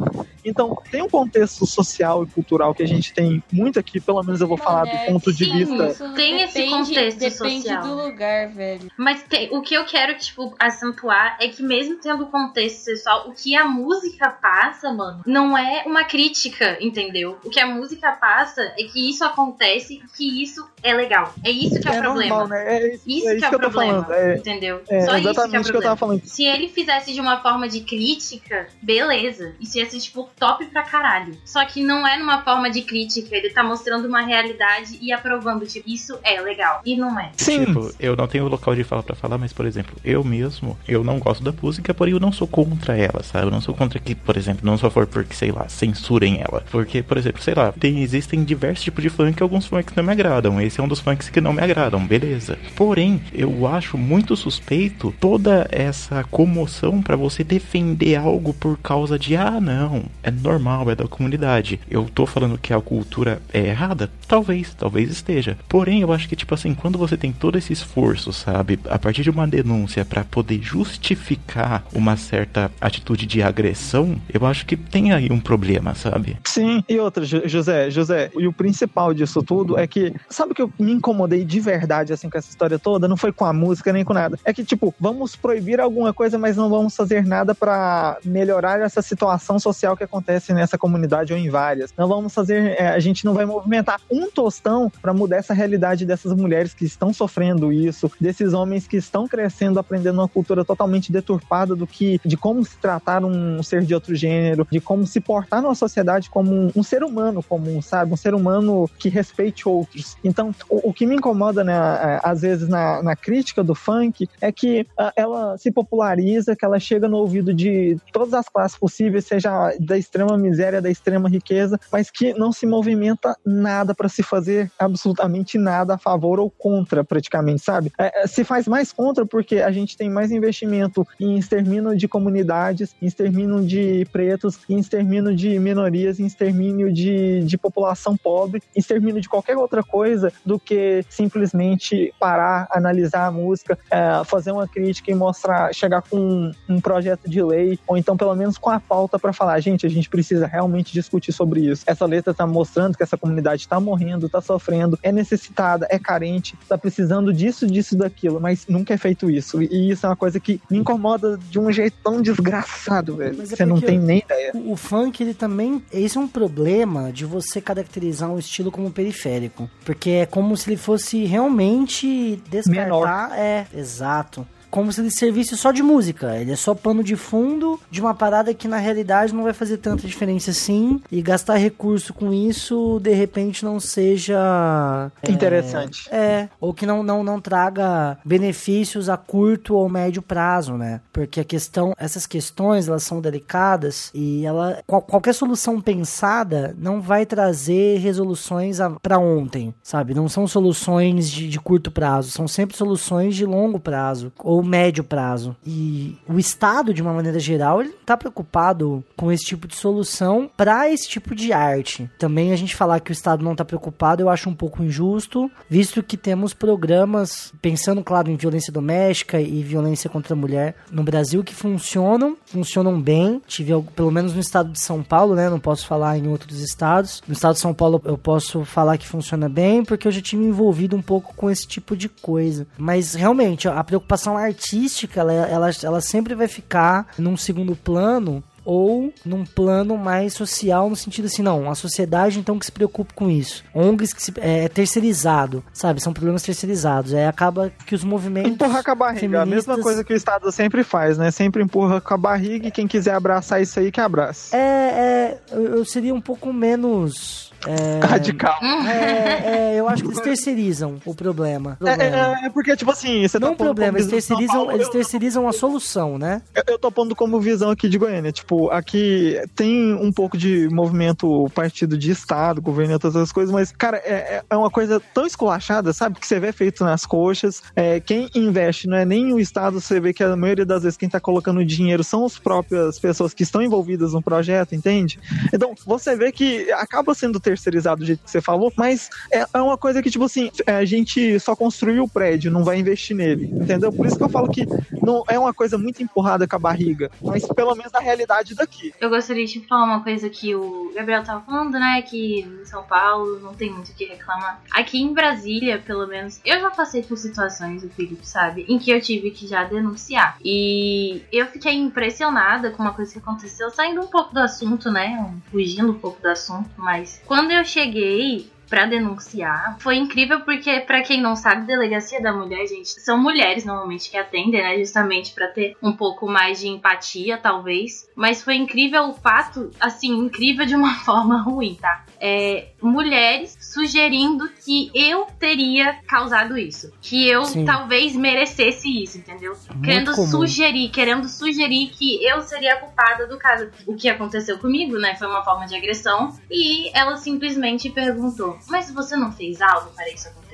Então, 0.45 0.75
tem 0.91 1.03
um 1.03 1.09
contexto 1.09 1.67
social 1.67 2.23
e 2.23 2.27
cultural 2.27 2.75
que 2.75 2.83
a 2.83 2.87
gente 2.87 3.13
tem 3.13 3.43
muito 3.53 3.79
aqui, 3.79 4.01
pelo 4.01 4.23
menos 4.23 4.41
eu 4.41 4.47
vou 4.47 4.57
falar 4.57 4.85
do 4.85 4.97
ponto 5.13 5.31
de 5.33 5.45
Sim, 5.45 5.53
vista. 5.53 5.89
Isso 5.89 6.15
Tem 6.15 6.41
esse 6.43 6.55
depende- 6.55 6.89
contexto 6.89 7.19
Depende 7.19 7.63
social. 7.63 7.83
do 7.83 7.95
lugar, 8.07 8.49
velho. 8.49 8.89
Mas 8.97 9.23
tem- 9.25 9.55
o 9.55 9.61
que 9.61 9.75
eu 9.75 9.85
quero, 9.85 10.17
tipo, 10.17 10.55
acentuar 10.59 11.37
é 11.41 11.49
que 11.49 11.63
mesmo 11.63 11.97
tendo 12.01 12.25
o 12.25 12.27
contexto 12.29 12.85
sexual, 12.85 13.29
o 13.29 13.33
que 13.33 13.55
a 13.57 13.67
música 13.67 14.31
passa, 14.31 14.91
mano, 14.93 15.21
não 15.27 15.59
é 15.59 15.83
uma 15.87 16.05
crítica, 16.05 16.79
entendeu? 16.81 17.37
O 17.45 17.51
que 17.51 17.61
a 17.61 17.67
música 17.67 18.13
passa 18.13 18.63
é 18.79 18.85
que 18.93 19.11
isso 19.11 19.25
acontece 19.25 20.01
que 20.17 20.43
isso 20.43 20.67
é 20.83 20.93
legal. 20.95 21.33
É 21.45 21.51
isso 21.51 21.81
que 21.81 21.89
é, 21.89 21.99
o 21.99 22.03
problema. 22.03 22.39
normal, 22.39 22.49
né? 22.49 22.77
É 22.77 22.95
isso, 22.95 23.05
Isso 23.07 23.29
é 23.29 23.37
que 23.37 23.45
é 23.45 23.49
que 23.49 23.55
o 23.55 23.57
eu 23.57 23.61
tô 23.61 23.71
problema, 23.71 24.05
falando. 24.05 24.13
É, 24.13 24.37
entendeu? 24.37 24.81
é 24.89 25.01
Só 25.01 25.17
isso 25.17 25.21
que 25.23 25.27
é 25.27 25.29
o 25.29 25.31
exatamente 25.33 25.39
o 25.39 25.51
que 25.51 25.57
eu 25.57 25.63
problema. 25.65 25.83
tava 25.83 25.97
falando. 25.97 26.23
Se 26.25 26.45
ele 26.45 26.69
fizesse 26.69 27.13
de 27.13 27.21
uma 27.21 27.41
forma 27.41 27.69
de 27.69 27.81
crítica, 27.81 28.69
beleza. 28.83 29.53
Isso 29.61 29.79
ia 29.79 29.89
ser, 29.89 29.99
tipo, 29.99 30.29
top 30.39 30.65
pra 30.67 30.83
caralho. 30.83 31.37
Só 31.45 31.65
que 31.65 31.83
não 31.83 32.07
é 32.07 32.19
numa 32.19 32.43
forma 32.43 32.71
de 32.71 32.83
crítica. 32.83 33.35
Ele 33.37 33.51
tá 33.51 33.63
mostrando 33.63 34.07
uma 34.07 34.21
realidade 34.23 34.99
e 35.01 35.13
aprovando, 35.13 35.67
tipo, 35.67 35.89
isso 35.89 36.19
é 36.23 36.41
legal. 36.41 36.81
E 36.85 36.97
não 36.97 37.19
é. 37.19 37.31
Tipo, 37.37 37.93
eu 37.99 38.17
não 38.17 38.27
tenho 38.27 38.49
local 38.49 38.75
de 38.75 38.85
fala 38.85 39.03
pra 39.03 39.15
falar, 39.17 39.39
mas, 39.39 39.53
por 39.53 39.67
exemplo, 39.67 39.97
eu 40.05 40.23
mesmo, 40.25 40.79
eu 40.87 41.03
não 41.05 41.19
gosto 41.19 41.43
da 41.43 41.53
música, 41.53 41.93
porém 41.93 42.15
eu 42.15 42.21
não 42.21 42.33
sou 42.33 42.47
contra 42.47 42.97
ela, 42.97 43.23
sabe? 43.23 43.47
Eu 43.47 43.51
não 43.51 43.61
sou 43.61 43.75
contra 43.75 43.99
que, 43.99 44.15
por 44.15 44.37
exemplo, 44.37 44.61
não 44.65 44.79
só 44.79 44.91
for 44.91 45.07
porque, 45.07 45.35
sei 45.35 45.51
lá, 45.51 45.69
censurem 45.69 46.41
ela. 46.41 46.65
Porque, 46.71 47.03
por 47.03 47.17
exemplo, 47.19 47.43
sei 47.43 47.55
lá, 47.55 47.73
tem, 47.73 48.03
existem 48.03 48.45
diversos 48.45 48.78
tipos 48.83 49.03
de 49.03 49.11
funk, 49.11 49.43
alguns 49.43 49.67
funks 49.67 49.95
não 49.95 50.05
me 50.05 50.13
agradam. 50.13 50.61
Esse 50.61 50.81
é 50.81 50.83
um 50.83 50.89
dos 50.89 51.01
funks 51.01 51.29
que 51.29 51.41
não 51.41 51.53
me 51.53 51.63
agradam, 51.63 52.07
beleza. 52.07 52.59
Porém, 52.75 53.21
eu 53.33 53.67
acho 53.67 53.97
muito 53.97 54.37
suspeito 54.37 55.15
toda 55.21 55.69
essa 55.71 56.25
comoção 56.25 57.03
pra 57.03 57.17
você 57.17 57.43
defender 57.45 58.17
algo 58.17 58.53
por 58.55 58.79
causa 58.79 59.19
de, 59.19 59.37
ah, 59.37 59.61
não, 59.61 60.05
é 60.23 60.31
normal, 60.31 60.91
é 60.91 60.95
da 60.95 61.07
comunidade. 61.07 61.81
Eu 61.91 62.09
tô 62.13 62.27
falando 62.27 62.59
que 62.59 62.73
a 62.73 62.81
cultura 62.81 63.41
é 63.53 63.61
errada? 63.67 64.11
Talvez, 64.27 64.75
talvez 64.75 65.11
esteja. 65.11 65.57
Porém, 65.69 66.01
eu 66.01 66.13
acho 66.13 66.29
que, 66.29 66.37
tipo 66.37 66.55
assim, 66.55 66.75
quando 66.75 66.99
você 66.99 67.17
tem 67.17 67.33
todo 67.33 67.59
esse 67.59 67.73
esforço, 67.73 68.33
sabe, 68.33 68.79
a 68.89 68.99
partir 68.99 69.23
de 69.23 69.31
uma 69.31 69.47
denúncia 69.47 70.05
pra 70.05 70.25
poder 70.25 70.61
justificar 70.63 71.85
uma 71.93 72.17
certa 72.17 72.71
atitude 72.81 73.27
de 73.27 73.43
agressão, 73.43 74.17
eu 74.33 74.47
acho 74.47 74.67
que 74.67 74.77
tem 74.77 75.13
aí 75.13 75.29
um 75.31 75.41
problema, 75.41 75.95
sabe? 75.95 76.37
Sim, 76.45 76.83
e 76.89 76.99
outra, 76.99 77.25
José, 77.25 77.91
José, 77.91 78.31
e 78.37 78.47
o 78.47 78.53
principal 78.69 79.15
disso 79.15 79.43
tudo 79.43 79.79
é 79.79 79.87
que, 79.87 80.15
sabe 80.29 80.53
o 80.53 80.55
que 80.55 80.61
eu 80.61 80.71
me 80.79 80.93
incomodei 80.93 81.43
de 81.43 81.59
verdade, 81.59 82.13
assim, 82.13 82.29
com 82.29 82.37
essa 82.37 82.51
história 82.51 82.79
toda? 82.79 83.09
Não 83.09 83.17
foi 83.17 83.33
com 83.33 83.47
a 83.47 83.53
música 83.53 83.93
nem 83.95 84.05
com 84.05 84.13
nada. 84.13 84.39
É 84.45 84.53
que, 84.53 84.63
tipo, 84.63 84.95
vamos 85.01 85.35
proibir 85.35 85.81
alguma 85.81 86.13
coisa, 86.13 86.37
mas 86.37 86.57
não 86.57 86.69
vamos 86.69 86.95
fazer 86.95 87.25
nada 87.27 87.55
pra 87.55 88.19
melhorar 88.23 88.81
essa 88.81 89.01
situação 89.01 89.59
social 89.59 89.97
que 89.97 90.05
acontece 90.05 90.53
nessa 90.53 90.77
comunidade 90.77 91.33
ou 91.33 91.39
em 91.39 91.49
várias. 91.49 91.95
Não 91.97 92.07
vamos 92.07 92.35
fazer, 92.35 92.77
é, 92.79 92.89
a 92.89 92.99
gente 92.99 93.25
não 93.25 93.33
vai 93.33 93.47
movimentar 93.47 94.01
um 94.11 94.31
tostão 94.31 94.93
pra 95.01 95.15
mudar 95.15 95.37
essa 95.37 95.55
realidade 95.55 96.05
dessas 96.05 96.35
mulheres 96.35 96.75
que 96.75 96.85
estão 96.85 97.11
sofrendo 97.13 97.73
isso, 97.73 98.11
desses 98.21 98.53
homens 98.53 98.87
que 98.87 98.99
estão 98.99 99.27
crescendo, 99.27 99.81
aprendendo 99.81 100.21
uma 100.21 100.29
cultura 100.29 100.63
totalmente 100.63 101.11
deturpada 101.11 101.75
do 101.75 101.87
que, 101.87 102.21
de 102.23 102.37
como 102.37 102.63
se 102.65 102.77
tratar 102.77 103.25
um 103.25 103.63
ser 103.63 103.83
de 103.83 103.95
outro 103.95 104.15
gênero, 104.15 104.67
de 104.71 104.79
como 104.79 105.07
se 105.07 105.21
portar 105.21 105.63
numa 105.63 105.75
sociedade 105.75 106.29
como 106.29 106.53
um, 106.53 106.71
um 106.77 106.83
ser 106.83 107.03
humano 107.03 107.43
comum, 107.43 107.81
sabe? 107.81 108.13
Um 108.13 108.17
ser 108.17 108.35
humano 108.35 108.58
que 108.99 109.09
respeite 109.09 109.69
outros. 109.69 110.17
Então, 110.25 110.55
o, 110.69 110.91
o 110.91 110.93
que 110.93 111.07
me 111.07 111.17
incomoda, 111.17 111.63
né, 111.65 111.73
a- 111.75 112.21
às 112.25 112.41
vezes 112.43 112.69
na, 112.69 113.03
na 113.03 113.17
crítica 113.17 113.63
do 113.63 113.75
funk 113.75 114.29
é 114.41 114.51
que 114.53 114.87
ah, 114.99 115.13
ela 115.17 115.57
se 115.59 115.71
populariza, 115.71 116.57
que 116.57 116.65
ela 116.65 116.79
chega 116.79 117.09
no 117.09 117.17
ouvido 117.19 117.53
de 117.55 117.97
todas 118.13 118.35
as 118.35 118.49
classes 118.49 118.79
possíveis, 118.79 119.27
seja 119.27 119.73
da 119.81 119.97
extrema 119.97 120.37
miséria, 120.37 120.81
da 120.81 120.91
extrema 120.91 121.29
riqueza, 121.29 121.79
mas 121.93 122.11
que 122.11 122.33
não 122.35 122.53
se 122.53 122.67
movimenta 122.67 123.37
nada 123.45 123.95
para 123.95 124.09
se 124.09 124.23
fazer 124.23 124.71
absolutamente 124.79 125.59
nada 125.59 125.95
a 125.95 125.99
favor 125.99 126.41
ou 126.41 126.51
contra, 126.51 127.05
praticamente, 127.05 127.63
sabe? 127.63 127.93
É, 127.99 128.23
é, 128.23 128.27
se 128.27 128.45
faz 128.45 128.67
mais 128.67 128.93
contra 128.93 129.27
porque 129.27 129.57
a 129.57 129.71
gente 129.71 129.97
tem 129.97 130.11
mais 130.11 130.31
investimento 130.31 131.07
em 131.21 131.39
extermínio 131.39 131.97
de 131.97 132.09
comunidades, 132.09 132.95
em 133.01 133.07
extermínio 133.07 133.65
de 133.65 134.07
pretos, 134.13 134.59
em 134.69 134.79
extermínio 134.79 135.35
de 135.35 135.59
minorias, 135.59 136.19
em 136.21 136.27
extermínio 136.27 136.93
de, 136.93 137.41
de 137.45 137.59
população 137.59 138.17
pobre, 138.17 138.48
em 138.57 138.79
extermínio 138.79 139.21
de 139.21 139.29
qualquer 139.29 139.57
outra 139.57 139.83
coisa 139.83 140.33
do 140.45 140.59
que 140.59 141.05
simplesmente 141.09 142.13
parar, 142.19 142.69
analisar 142.71 143.27
a 143.27 143.31
música, 143.31 143.79
é, 143.91 144.23
fazer 144.25 144.53
uma 144.53 144.67
crítica 144.67 145.11
e 145.11 145.15
mostrar, 145.15 145.75
chegar 145.75 146.03
com 146.03 146.19
um, 146.19 146.53
um 146.69 146.81
projeto 146.81 147.29
de 147.29 147.43
lei, 147.43 147.79
ou 147.87 147.97
então 147.97 148.17
pelo 148.17 148.35
menos 148.35 148.59
com 148.59 148.71
a 148.71 148.81
pauta 148.81 149.19
para 149.19 149.33
falar, 149.33 149.59
gente, 149.61 149.87
a 149.87 149.91
gente 149.91 150.09
precisa 150.09 150.47
realmente 150.47 150.93
discutir 150.93 151.33
sobre 151.33 151.61
isso. 151.61 151.85
Essa 151.87 152.07
letra 152.07 152.35
tá 152.35 152.47
mostrando 152.47 152.97
que 152.97 153.03
essa 153.03 153.17
comunidade 153.17 153.63
está 153.63 153.79
morrendo, 153.81 154.27
está 154.27 154.41
sofrendo, 154.41 154.99
é 155.03 155.13
necessitada, 155.13 155.87
é 155.91 155.99
carente, 155.99 156.57
está 156.63 156.77
precisando 156.77 157.33
disso, 157.33 157.67
disso, 157.67 157.97
daquilo, 157.97 158.41
mas 158.41 158.67
nunca 158.69 158.95
é 158.95 158.97
feito 158.97 159.31
isso. 159.31 159.63
E 159.63 159.91
isso 159.91 160.07
é 160.07 160.09
uma 160.09 160.17
coisa 160.17 160.41
que 160.41 160.61
me 160.71 160.79
incomoda 160.79 161.39
de 161.51 161.59
um 161.59 161.71
jeito 161.71 161.97
tão 162.03 162.21
desgraçado, 162.21 163.17
velho. 163.17 163.43
É 163.43 163.47
Você 163.47 163.65
não 163.65 163.81
tem 163.81 163.99
nem 163.99 164.19
ideia. 164.19 164.53
O, 164.55 164.73
o 164.73 164.77
funk, 164.77 165.23
ele 165.23 165.35
também. 165.35 165.83
Esse 165.93 166.19
é 166.19 166.21
um 166.21 166.29
problema 166.29 167.13
de 167.13 167.25
você 167.25 167.61
caracterizar 167.61 168.31
um 168.31 168.38
estilo 168.39 168.71
como 168.71 168.91
periférico. 168.91 169.69
Porque 169.85 170.11
é 170.11 170.27
como 170.27 170.57
se 170.57 170.71
ele 170.71 170.77
fosse 170.77 171.25
realmente 171.25 172.43
descartar. 172.51 173.39
É, 173.39 173.67
exato. 173.75 174.47
Como 174.71 174.93
se 174.93 175.01
ele 175.01 175.11
servisse 175.11 175.57
só 175.57 175.73
de 175.73 175.83
música. 175.83 176.37
Ele 176.37 176.53
é 176.53 176.57
só 176.57 176.75
pano 176.75 177.03
de 177.03 177.17
fundo 177.17 177.81
de 177.91 178.01
uma 178.01 178.15
parada 178.15 178.53
que 178.53 178.69
na 178.69 178.77
realidade 178.79 179.35
não 179.35 179.43
vai 179.45 179.53
fazer 179.53 179.79
tanta 179.79 180.07
diferença 180.07 180.51
assim. 180.51 181.01
E 181.11 181.23
gastar 181.23 181.57
recurso 181.57 182.13
com 182.13 182.33
isso, 182.33 183.01
de 183.03 183.13
repente, 183.15 183.65
não 183.65 183.81
seja. 183.81 185.11
é, 185.23 185.31
Interessante. 185.31 186.09
é, 186.11 186.49
ou 186.61 186.73
que 186.75 186.87
não, 186.87 187.03
não, 187.03 187.23
não 187.25 187.41
traga 187.41 188.19
benefícios 188.25 189.09
a 189.09 189.17
curto 189.17 189.75
ou 189.75 189.89
médio 189.89 190.23
prazo, 190.23 190.75
né? 190.75 191.01
Porque 191.13 191.41
a 191.41 191.45
questão, 191.45 191.93
essas 191.99 192.27
questões, 192.27 192.89
elas 192.89 193.03
são 193.03 193.21
delicadas 193.21 194.11
e 194.15 194.45
ela, 194.45 194.83
qual- 194.87 195.03
qualquer 195.03 195.33
solução 195.35 195.81
pensada 195.81 196.75
não 196.79 197.01
vai 197.01 197.25
trazer 197.27 197.99
resoluções 197.99 198.81
a- 198.81 198.91
pra 199.03 199.19
ontem, 199.19 199.75
sabe? 199.83 200.15
Não 200.15 200.29
são 200.29 200.47
soluções 200.47 201.31
de, 201.31 201.49
de 201.49 201.59
curto 201.61 201.91
prazo, 201.91 202.31
são 202.31 202.47
sempre 202.49 202.77
soluções 202.77 203.35
de 203.35 203.45
longo 203.45 203.79
prazo 203.81 204.33
ou 204.39 204.58
médio 204.63 205.05
prazo. 205.05 205.57
E 205.67 206.17
o 206.29 206.39
Estado, 206.39 206.95
de 206.95 207.03
uma 207.03 207.13
maneira 207.13 207.39
geral, 207.39 207.81
ele 207.81 207.95
tá 208.05 208.17
preocupado 208.17 209.05
com 209.17 209.31
esse 209.31 209.45
tipo 209.45 209.67
de 209.67 209.77
solução 209.77 210.51
para 210.57 210.91
esse 210.91 211.09
tipo 211.09 211.35
de 211.35 211.53
arte. 211.53 212.11
Também 212.19 212.53
a 212.53 212.57
gente 212.57 212.77
falar 212.77 213.01
que 213.01 213.11
o 213.11 213.13
Estado 213.13 213.45
não 213.45 213.55
tá 213.55 213.65
preocupado, 213.65 214.23
eu 214.23 214.29
acho 214.29 214.49
um 214.49 214.55
pouco 214.55 214.83
injusto, 214.83 215.51
visto 215.69 216.03
que 216.03 216.17
temos 216.17 216.55
programas, 216.55 217.53
pensando, 217.61 218.03
claro, 218.03 218.31
em 218.31 218.37
violência 218.37 218.73
doméstica 218.73 219.41
e 219.41 219.63
violência 219.63 220.11
contra 220.11 220.35
a 220.35 220.37
mulher 220.37 220.77
no 220.91 221.03
Brasil, 221.03 221.43
que 221.45 221.55
funcionam, 221.55 222.37
funcionam 222.47 223.01
bem. 223.01 223.41
Tive, 223.47 223.73
pelo 223.95 224.11
menos 224.11 224.35
no 224.35 224.41
estado 224.41 224.71
de 224.71 224.81
São 224.81 225.03
Paulo, 225.03 225.35
né? 225.35 225.49
Não 225.49 225.61
posso 225.61 225.87
falar 225.87 226.19
em 226.19 226.29
outros 226.29 226.61
estados. 226.61 227.23
No 227.27 227.33
estado 227.33 227.55
de 227.55 227.61
São 227.61 227.75
Paulo 227.75 228.01
eu 228.05 228.17
posso 228.17 228.65
falar 228.65 228.99
que 228.99 229.07
funciona 229.07 229.49
bem, 229.49 229.85
porque 229.85 230.07
eu 230.07 230.13
já 230.13 230.21
tive 230.21 230.45
envolvido 230.45 230.97
um 230.97 231.03
pouco 231.03 231.35
com 231.35 231.51
esse 231.51 231.67
tipo 231.67 231.97
de 231.97 232.09
coisa. 232.09 232.67
Mas 232.77 233.15
realmente, 233.15 233.69
a 233.69 233.83
preocupação 233.85 234.39
artística, 234.49 235.21
ela, 235.21 235.33
ela, 235.33 235.71
ela 235.83 236.01
sempre 236.01 236.35
vai 236.35 236.49
ficar 236.49 237.07
num 237.19 237.37
segundo 237.37 237.75
plano 237.77 238.43
ou 238.65 239.15
num 239.25 239.47
plano 239.47 239.97
mais 239.97 240.35
social, 240.35 240.91
no 240.91 240.97
sentido 240.97 241.25
assim, 241.25 241.41
não, 241.41 241.71
a 241.71 241.75
sociedade 241.75 242.39
então 242.39 242.59
que 242.59 242.67
se 242.67 242.73
preocupe 242.73 243.15
com 243.15 243.31
isso. 243.31 243.65
ONGs 243.75 244.13
que 244.13 244.23
se, 244.23 244.31
é, 244.37 244.65
é 244.65 244.69
terceirizado, 244.69 245.65
sabe? 245.73 246.03
São 246.03 246.13
problemas 246.13 246.43
terceirizados. 246.43 247.15
Aí 247.15 247.25
acaba 247.25 247.73
que 247.87 247.95
os 247.95 248.05
movimentos. 248.05 248.53
Empurrar 248.53 248.85
com 248.85 248.91
a 248.91 248.95
barriga. 248.95 249.41
A 249.41 249.47
mesma 249.47 249.73
feministas- 249.73 249.83
coisa 249.83 250.05
que 250.05 250.13
o 250.13 250.17
Estado 250.17 250.53
sempre 250.53 250.85
faz, 250.85 251.17
né? 251.17 251.31
Sempre 251.31 251.63
empurra 251.63 251.99
com 251.99 252.13
a 252.13 252.19
barriga 252.19 252.69
e 252.69 252.71
quem 252.71 252.87
quiser 252.87 253.15
abraçar 253.15 253.63
isso 253.63 253.81
aí, 253.81 253.91
que 253.91 254.03
abraça. 254.03 254.55
É, 254.55 254.61
é, 254.61 255.39
eu 255.51 255.83
seria 255.87 256.15
um 256.15 256.21
pouco 256.21 256.53
menos. 256.53 257.51
É, 257.67 258.07
Radical. 258.07 258.57
é, 258.63 259.73
é, 259.75 259.81
eu 259.81 259.89
acho 259.89 260.03
que 260.03 260.09
eles 260.11 260.21
terceirizam 260.21 260.97
o 261.05 261.15
problema. 261.15 261.77
É, 261.81 261.85
Problema. 261.97 262.17
é, 262.43 262.47
é 262.47 262.51
porque, 262.51 262.77
tipo 262.77 262.91
assim, 262.91 263.27
você 263.27 263.39
Não 263.39 263.49
tá 263.49 263.53
o 263.55 263.57
pondo 263.57 263.67
problema, 263.67 263.99
eles 263.99 264.09
terceirizam, 264.09 264.55
Paulo, 264.57 264.73
eles 264.73 264.87
eu- 264.87 264.93
terceirizam 264.93 265.49
a 265.49 265.53
solução, 265.53 266.19
né? 266.19 266.41
Eu, 266.55 266.63
eu 266.69 266.79
tô 266.79 266.91
pondo 266.93 267.17
como 267.17 267.41
visão 267.41 267.71
aqui 267.71 267.89
de 267.89 267.99
Goiânia. 267.99 268.31
Tipo, 268.33 268.71
aqui 268.71 269.41
tem 269.57 269.93
um 269.95 270.13
pouco 270.13 270.37
de 270.39 270.69
movimento 270.71 271.49
partido 271.55 271.99
de 271.99 272.11
Estado, 272.11 272.63
governo 272.63 272.95
e 272.95 272.99
todas 272.99 273.17
essas 273.17 273.33
coisas, 273.33 273.53
mas, 273.53 273.73
cara, 273.73 273.97
é, 273.99 274.43
é 274.49 274.57
uma 274.57 274.71
coisa 274.71 275.01
tão 275.13 275.27
esculachada, 275.27 275.93
sabe? 275.93 276.19
Que 276.21 276.27
você 276.27 276.39
vê 276.39 276.53
feito 276.53 276.85
nas 276.85 277.05
coxas. 277.05 277.63
É, 277.75 277.99
quem 278.01 278.31
investe 278.35 278.87
não 278.87 278.97
é 278.97 279.05
nem 279.05 279.33
o 279.33 279.41
Estado, 279.41 279.81
você 279.81 279.99
vê 280.01 280.13
que 280.13 280.23
a 280.23 280.37
maioria 280.37 280.65
das 280.65 280.83
vezes 280.85 280.97
quem 280.97 281.09
tá 281.09 281.19
colocando 281.21 281.65
dinheiro 281.65 282.05
são 282.05 282.25
as 282.25 282.39
próprias 282.39 282.99
pessoas 282.99 283.35
que 283.35 283.43
estão 283.43 283.61
envolvidas 283.63 284.13
no 284.13 284.23
projeto, 284.23 284.75
entende? 284.75 285.19
Então, 285.53 285.75
você 285.85 286.15
vê 286.17 286.31
que 286.31 286.71
acaba 286.73 287.15
sendo 287.15 287.41
terceirizado 287.49 288.01
do 288.01 288.07
jeito 288.07 288.23
que 288.23 288.31
você 288.31 288.41
falou, 288.43 288.71
mas 288.77 289.09
é, 289.33 289.47
é 289.55 289.63
uma 289.63 289.79
coisa 289.79 290.03
que, 290.03 290.11
tipo 290.11 290.25
assim, 290.25 290.51
é, 290.67 290.77
a 290.77 290.85
gente 290.85 291.41
só 291.41 291.57
construiu 291.57 292.05
o 292.05 292.09
prédio, 292.09 292.51
não 292.51 292.63
vai 292.63 292.79
investir 292.79 293.17
nele, 293.17 293.47
entendeu? 293.47 293.91
Por 293.91 294.07
isso 294.07 294.19
que 294.19 294.23
eu 294.23 294.29
falo 294.29 294.51
que 294.51 294.67
não 295.03 295.25
é 295.29 295.39
uma 295.39 295.55
coisa 295.55 295.79
muito 295.79 296.03
empurrada 296.03 296.47
com 296.47 296.57
a 296.57 296.59
barriga, 296.59 297.11
mas 297.23 297.47
pelo 297.47 297.75
menos 297.75 297.91
na 297.93 298.01
realidade 298.01 298.55
daqui. 298.55 298.93
Eu 299.01 299.09
gostaria 299.09 299.47
de 299.47 299.61
falar 299.61 299.85
uma 299.85 300.03
coisa 300.03 300.29
que 300.29 300.55
o 300.55 300.93
Gabriel 300.95 301.25
tava 301.25 301.41
falando, 301.41 301.73
né? 301.73 302.03
Que 302.03 302.41
em 302.41 302.65
São 302.65 302.83
Paulo 302.83 303.41
não 303.41 303.55
tem 303.55 303.71
muito 303.71 303.91
o 303.91 303.95
que 303.95 304.05
reclamar. 304.05 304.61
Aqui 304.73 305.01
em 305.01 305.15
Brasília, 305.15 305.79
pelo 305.79 306.07
menos, 306.07 306.41
eu 306.45 306.61
já 306.61 306.71
passei 306.71 307.03
por 307.03 307.17
situações, 307.17 307.83
o 307.83 307.89
Felipe 307.89 308.27
sabe, 308.27 308.67
em 308.69 308.79
que 308.79 308.91
eu 308.91 309.01
tive 309.01 309.31
que 309.31 309.47
já 309.47 309.65
denunciar. 309.65 310.37
E 310.45 311.23
eu 311.33 311.47
fiquei 311.47 311.75
impressionada 311.75 312.71
com 312.71 312.83
uma 312.83 312.93
coisa 312.93 313.13
que 313.13 313.19
aconteceu, 313.19 313.71
saindo 313.71 314.03
um 314.03 314.07
pouco 314.07 314.35
do 314.35 314.41
assunto, 314.41 314.91
né? 314.91 315.33
Fugindo 315.51 315.93
um 315.93 315.99
pouco 315.99 316.21
do 316.21 316.29
assunto, 316.29 316.69
mas 316.77 317.23
quando 317.25 317.38
eu 317.47 317.65
cheguei 317.65 318.51
pra 318.69 318.87
denunciar. 318.87 319.77
Foi 319.81 319.97
incrível 319.97 320.41
porque, 320.41 320.81
pra 320.81 321.03
quem 321.03 321.21
não 321.21 321.35
sabe, 321.35 321.67
delegacia 321.67 322.21
da 322.21 322.33
mulher, 322.33 322.67
gente, 322.67 322.89
são 322.89 323.19
mulheres 323.19 323.65
normalmente 323.65 324.11
que 324.11 324.17
atendem, 324.17 324.63
né? 324.63 324.79
Justamente 324.79 325.33
pra 325.33 325.49
ter 325.49 325.77
um 325.83 325.93
pouco 325.93 326.29
mais 326.29 326.61
de 326.61 326.69
empatia, 326.69 327.39
talvez. 327.39 328.09
Mas 328.15 328.43
foi 328.43 328.57
incrível 328.57 329.09
o 329.09 329.15
fato, 329.15 329.71
assim, 329.81 330.13
incrível 330.17 330.67
de 330.67 330.75
uma 330.75 330.95
forma 331.05 331.41
ruim, 331.43 331.77
tá? 331.81 332.05
É, 332.21 332.69
mulheres 332.83 333.57
sugerindo 333.61 334.49
que 334.65 334.91
eu 334.95 335.27
teria 335.39 336.01
causado 336.07 336.59
isso. 336.59 336.93
Que 337.01 337.29
eu 337.29 337.45
Sim. 337.45 337.65
talvez 337.65 338.15
merecesse 338.15 339.03
isso, 339.03 339.19
entendeu? 339.19 339.57
querendo 339.83 340.15
comum. 340.15 340.27
sugerir, 340.27 340.89
querendo 340.91 341.29
sugerir 341.29 341.89
que 341.91 342.25
eu 342.25 342.41
seria 342.43 342.77
culpada 342.77 343.27
do 343.27 343.39
caso. 343.39 343.69
O 343.87 343.95
que 343.95 344.09
aconteceu 344.09 344.59
comigo, 344.59 344.99
né? 344.99 345.15
Foi 345.17 345.27
uma 345.27 345.45
forma 345.45 345.67
de 345.67 345.77
agressão. 345.77 346.37
E 346.51 346.91
ela 346.97 347.17
simplesmente 347.17 347.91
perguntou: 347.91 348.58
Mas 348.67 348.91
você 348.91 349.17
não 349.17 349.33
fez 349.33 349.61
algo 349.61 349.91
para 349.91 350.09
isso 350.11 350.29
acontecer? 350.29 350.48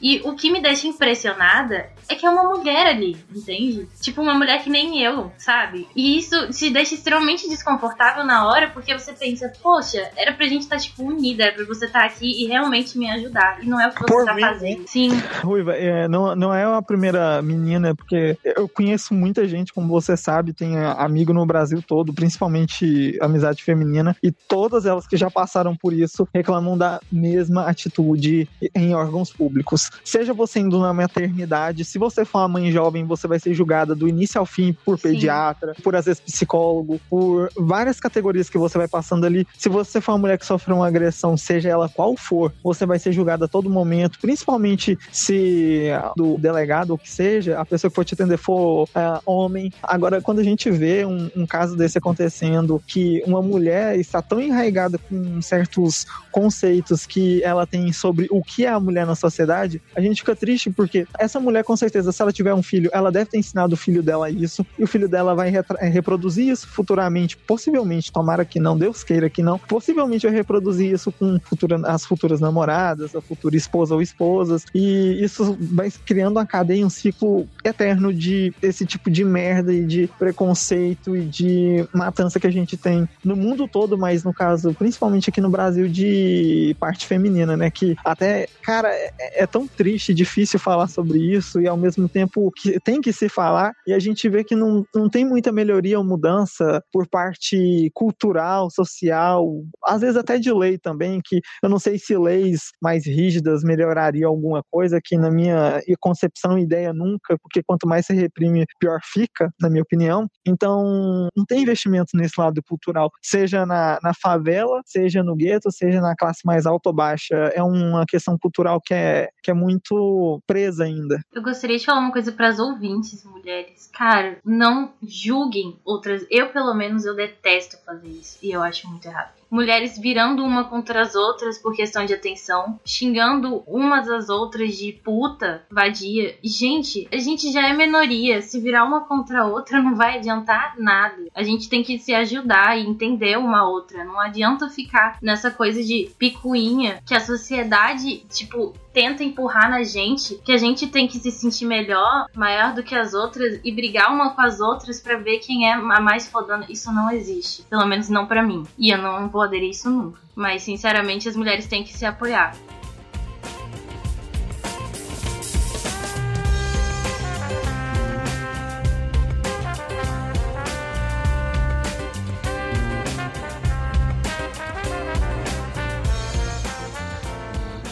E 0.00 0.20
o 0.24 0.34
que 0.34 0.50
me 0.50 0.60
deixa 0.60 0.86
impressionada 0.86 1.90
é 2.08 2.14
que 2.14 2.26
é 2.26 2.30
uma 2.30 2.42
mulher 2.44 2.86
ali, 2.86 3.16
entende? 3.34 3.88
Tipo, 4.00 4.22
uma 4.22 4.34
mulher 4.34 4.62
que 4.62 4.70
nem 4.70 5.00
eu, 5.02 5.30
sabe? 5.38 5.86
E 5.94 6.18
isso 6.18 6.48
te 6.50 6.70
deixa 6.70 6.94
extremamente 6.94 7.48
desconfortável 7.48 8.24
na 8.24 8.48
hora, 8.48 8.68
porque 8.70 8.96
você 8.96 9.12
pensa, 9.12 9.52
poxa, 9.62 10.10
era 10.16 10.32
pra 10.32 10.46
gente 10.46 10.62
estar, 10.62 10.78
tipo, 10.78 11.04
unida, 11.04 11.44
era 11.44 11.54
pra 11.54 11.64
você 11.64 11.86
estar 11.86 12.04
aqui 12.04 12.42
e 12.42 12.48
realmente 12.48 12.98
me 12.98 13.08
ajudar. 13.10 13.62
E 13.62 13.66
não 13.66 13.80
é 13.80 13.86
o 13.86 13.90
que 13.90 14.00
você 14.00 14.12
Por 14.12 14.24
tá 14.24 14.34
mim, 14.34 14.40
fazendo. 14.40 14.88
Sim. 14.88 15.10
Ruiva, 15.42 15.74
é, 15.74 16.08
não, 16.08 16.34
não 16.34 16.54
é 16.54 16.64
a 16.64 16.82
primeira 16.82 17.40
menina, 17.42 17.94
porque 17.94 18.36
eu 18.44 18.68
conheço 18.68 19.14
muita 19.14 19.46
gente, 19.46 19.72
como 19.72 19.88
você 19.88 20.16
sabe, 20.16 20.52
tem 20.52 20.76
amigo 20.78 21.32
no 21.32 21.46
Brasil 21.46 21.82
todo, 21.86 22.12
principalmente 22.12 23.16
amizade 23.20 23.62
feminina, 23.62 24.16
e 24.22 24.32
todas 24.32 24.86
elas 24.86 25.06
que 25.06 25.16
já 25.16 25.30
passaram 25.30 25.76
por 25.76 25.92
isso 25.92 26.26
reclamam 26.34 26.76
da 26.76 27.00
mesma 27.10 27.66
atitude 27.66 28.48
em 28.74 28.94
órgãos 28.94 29.32
públicos. 29.40 29.90
Seja 30.04 30.34
você 30.34 30.60
indo 30.60 30.78
na 30.78 30.92
maternidade, 30.92 31.82
se 31.82 31.98
você 31.98 32.26
for 32.26 32.40
uma 32.40 32.48
mãe 32.48 32.70
jovem, 32.70 33.06
você 33.06 33.26
vai 33.26 33.38
ser 33.38 33.54
julgada 33.54 33.94
do 33.94 34.06
início 34.06 34.38
ao 34.38 34.44
fim 34.44 34.76
por 34.84 34.98
Sim. 34.98 35.08
pediatra, 35.08 35.74
por 35.82 35.96
às 35.96 36.04
vezes 36.04 36.20
psicólogo, 36.20 37.00
por 37.08 37.48
várias 37.56 37.98
categorias 37.98 38.50
que 38.50 38.58
você 38.58 38.76
vai 38.76 38.86
passando 38.86 39.24
ali. 39.24 39.46
Se 39.56 39.70
você 39.70 39.98
for 39.98 40.12
uma 40.12 40.18
mulher 40.18 40.38
que 40.38 40.44
sofreu 40.44 40.76
uma 40.76 40.86
agressão, 40.86 41.38
seja 41.38 41.70
ela 41.70 41.88
qual 41.88 42.14
for, 42.18 42.52
você 42.62 42.84
vai 42.84 42.98
ser 42.98 43.12
julgada 43.12 43.46
a 43.46 43.48
todo 43.48 43.70
momento, 43.70 44.18
principalmente 44.20 44.98
se 45.10 45.88
do 46.14 46.36
delegado 46.36 46.90
ou 46.90 46.98
que 46.98 47.10
seja, 47.10 47.58
a 47.58 47.64
pessoa 47.64 47.90
que 47.90 47.94
for 47.94 48.04
te 48.04 48.12
atender 48.12 48.36
for 48.36 48.86
é, 48.94 49.20
homem. 49.24 49.72
Agora, 49.82 50.20
quando 50.20 50.40
a 50.40 50.44
gente 50.44 50.70
vê 50.70 51.06
um, 51.06 51.30
um 51.34 51.46
caso 51.46 51.74
desse 51.76 51.96
acontecendo, 51.96 52.82
que 52.86 53.22
uma 53.26 53.40
mulher 53.40 53.98
está 53.98 54.20
tão 54.20 54.38
enraizada 54.38 54.98
com 54.98 55.40
certos 55.40 56.06
conceitos 56.30 57.06
que 57.06 57.42
ela 57.42 57.66
tem 57.66 57.90
sobre 57.92 58.26
o 58.30 58.42
que 58.42 58.66
é 58.66 58.68
a 58.68 58.80
mulher 58.80 59.06
na 59.06 59.14
sociedade, 59.20 59.80
a 59.94 60.00
gente 60.00 60.20
fica 60.20 60.34
triste 60.34 60.70
porque 60.70 61.06
essa 61.18 61.38
mulher, 61.40 61.64
com 61.64 61.76
certeza, 61.76 62.12
se 62.12 62.22
ela 62.22 62.32
tiver 62.32 62.54
um 62.54 62.62
filho, 62.62 62.90
ela 62.92 63.10
deve 63.10 63.30
ter 63.30 63.38
ensinado 63.38 63.74
o 63.74 63.76
filho 63.76 64.02
dela 64.02 64.30
isso, 64.30 64.66
e 64.78 64.84
o 64.84 64.86
filho 64.86 65.08
dela 65.08 65.34
vai 65.34 65.52
eh, 65.54 65.88
reproduzir 65.88 66.48
isso 66.48 66.66
futuramente, 66.68 67.36
possivelmente, 67.36 68.12
tomara 68.12 68.44
que 68.44 68.60
não, 68.60 68.76
Deus 68.76 69.02
queira 69.04 69.28
que 69.28 69.42
não, 69.42 69.58
possivelmente 69.58 70.26
vai 70.26 70.34
reproduzir 70.34 70.92
isso 70.92 71.12
com 71.12 71.38
futura- 71.44 71.80
as 71.84 72.04
futuras 72.04 72.40
namoradas, 72.40 73.14
a 73.14 73.20
futura 73.20 73.56
esposa 73.56 73.94
ou 73.94 74.02
esposas, 74.02 74.64
e 74.74 75.22
isso 75.22 75.56
vai 75.60 75.90
criando 76.04 76.36
uma 76.36 76.46
cadeia, 76.46 76.86
um 76.86 76.90
ciclo 76.90 77.46
eterno 77.64 78.12
de 78.12 78.52
esse 78.62 78.86
tipo 78.86 79.10
de 79.10 79.24
merda 79.24 79.72
e 79.72 79.84
de 79.84 80.08
preconceito 80.18 81.16
e 81.16 81.24
de 81.24 81.86
matança 81.94 82.40
que 82.40 82.46
a 82.46 82.52
gente 82.52 82.76
tem 82.76 83.08
no 83.24 83.36
mundo 83.36 83.68
todo, 83.68 83.98
mas 83.98 84.24
no 84.24 84.32
caso, 84.32 84.74
principalmente 84.74 85.30
aqui 85.30 85.40
no 85.40 85.50
Brasil, 85.50 85.88
de 85.88 86.76
parte 86.78 87.06
feminina, 87.06 87.56
né? 87.56 87.70
Que 87.70 87.94
até, 88.04 88.48
cara, 88.62 88.90
é, 89.18 89.42
é 89.42 89.46
tão 89.46 89.66
triste, 89.66 90.14
difícil 90.14 90.58
falar 90.58 90.88
sobre 90.88 91.18
isso 91.18 91.60
e 91.60 91.68
ao 91.68 91.76
mesmo 91.76 92.08
tempo 92.08 92.50
que 92.56 92.78
tem 92.80 93.00
que 93.00 93.12
se 93.12 93.28
falar 93.28 93.72
e 93.86 93.92
a 93.92 93.98
gente 93.98 94.28
vê 94.28 94.42
que 94.42 94.54
não, 94.54 94.84
não 94.94 95.08
tem 95.08 95.24
muita 95.24 95.52
melhoria 95.52 95.98
ou 95.98 96.04
mudança 96.04 96.82
por 96.92 97.06
parte 97.06 97.90
cultural, 97.94 98.70
social, 98.70 99.46
às 99.84 100.00
vezes 100.00 100.16
até 100.16 100.38
de 100.38 100.52
lei 100.52 100.78
também, 100.78 101.20
que 101.24 101.40
eu 101.62 101.68
não 101.68 101.78
sei 101.78 101.98
se 101.98 102.16
leis 102.16 102.70
mais 102.82 103.06
rígidas 103.06 103.62
melhorariam 103.62 104.30
alguma 104.30 104.62
coisa, 104.70 105.00
que 105.02 105.16
na 105.16 105.30
minha 105.30 105.80
concepção 106.00 106.58
e 106.58 106.62
ideia 106.70 106.92
nunca, 106.92 107.36
porque 107.42 107.62
quanto 107.62 107.88
mais 107.88 108.06
se 108.06 108.14
reprime, 108.14 108.64
pior 108.78 109.00
fica, 109.02 109.52
na 109.60 109.68
minha 109.68 109.82
opinião. 109.82 110.28
Então, 110.46 111.28
não 111.36 111.44
tem 111.44 111.62
investimento 111.62 112.16
nesse 112.16 112.40
lado 112.40 112.62
cultural, 112.62 113.10
seja 113.22 113.66
na, 113.66 113.98
na 114.02 114.12
favela, 114.14 114.80
seja 114.84 115.22
no 115.22 115.34
gueto, 115.34 115.70
seja 115.72 116.00
na 116.00 116.14
classe 116.14 116.40
mais 116.44 116.66
alta 116.66 116.90
ou 116.90 116.94
baixa. 116.94 117.34
É 117.54 117.62
uma 117.62 118.04
questão 118.06 118.38
cultural 118.38 118.80
que 118.80 118.94
é, 118.94 118.99
que 119.42 119.50
é 119.50 119.54
muito 119.54 120.40
presa 120.46 120.84
ainda. 120.84 121.20
Eu 121.32 121.42
gostaria 121.42 121.78
de 121.78 121.84
falar 121.84 122.00
uma 122.00 122.12
coisa 122.12 122.32
para 122.32 122.48
as 122.48 122.58
ouvintes, 122.58 123.24
mulheres. 123.24 123.90
Cara, 123.92 124.38
não 124.44 124.92
julguem 125.02 125.78
outras. 125.84 126.26
Eu, 126.30 126.50
pelo 126.50 126.74
menos, 126.74 127.04
eu 127.04 127.14
detesto 127.14 127.78
fazer 127.84 128.08
isso. 128.08 128.38
E 128.42 128.50
eu 128.50 128.62
acho 128.62 128.88
muito 128.88 129.06
errado. 129.06 129.39
Mulheres 129.50 129.98
virando 129.98 130.44
uma 130.44 130.64
contra 130.64 131.02
as 131.02 131.14
outras 131.14 131.58
por 131.58 131.74
questão 131.74 132.04
de 132.04 132.14
atenção, 132.14 132.78
xingando 132.84 133.62
umas 133.66 134.08
às 134.08 134.28
outras 134.28 134.76
de 134.76 134.92
puta, 134.92 135.64
vadia. 135.70 136.36
Gente, 136.42 137.08
a 137.12 137.18
gente 137.18 137.52
já 137.52 137.68
é 137.68 137.72
minoria. 137.72 138.40
Se 138.42 138.60
virar 138.60 138.84
uma 138.84 139.00
contra 139.00 139.42
a 139.42 139.46
outra, 139.46 139.82
não 139.82 139.96
vai 139.96 140.18
adiantar 140.18 140.74
nada. 140.78 141.26
A 141.34 141.42
gente 141.42 141.68
tem 141.68 141.82
que 141.82 141.98
se 141.98 142.14
ajudar 142.14 142.78
e 142.78 142.86
entender 142.86 143.36
uma 143.38 143.68
outra. 143.68 144.04
Não 144.04 144.20
adianta 144.20 144.68
ficar 144.68 145.18
nessa 145.20 145.50
coisa 145.50 145.82
de 145.82 146.10
picuinha 146.18 147.02
que 147.04 147.14
a 147.14 147.20
sociedade, 147.20 148.24
tipo, 148.30 148.72
tenta 148.92 149.22
empurrar 149.22 149.70
na 149.70 149.82
gente 149.82 150.40
que 150.44 150.52
a 150.52 150.56
gente 150.56 150.86
tem 150.86 151.06
que 151.06 151.18
se 151.18 151.30
sentir 151.30 151.64
melhor, 151.64 152.26
maior 152.34 152.74
do 152.74 152.82
que 152.82 152.94
as 152.94 153.14
outras 153.14 153.60
e 153.64 153.72
brigar 153.72 154.12
uma 154.12 154.30
com 154.30 154.40
as 154.40 154.60
outras 154.60 155.00
pra 155.00 155.16
ver 155.16 155.38
quem 155.38 155.68
é 155.68 155.72
a 155.74 156.00
mais 156.00 156.28
fodona. 156.28 156.66
Isso 156.68 156.92
não 156.92 157.10
existe, 157.10 157.62
pelo 157.62 157.86
menos 157.86 158.08
não 158.08 158.26
pra 158.26 158.42
mim. 158.42 158.64
E 158.78 158.90
eu 158.90 158.98
não 158.98 159.28
vou 159.28 159.39
aderir 159.42 159.68
a 159.68 159.70
isso 159.70 159.90
nunca. 159.90 160.20
Mas 160.34 160.62
sinceramente 160.62 161.28
as 161.28 161.36
mulheres 161.36 161.66
têm 161.66 161.84
que 161.84 161.92
se 161.92 162.04
apoiar. 162.04 162.56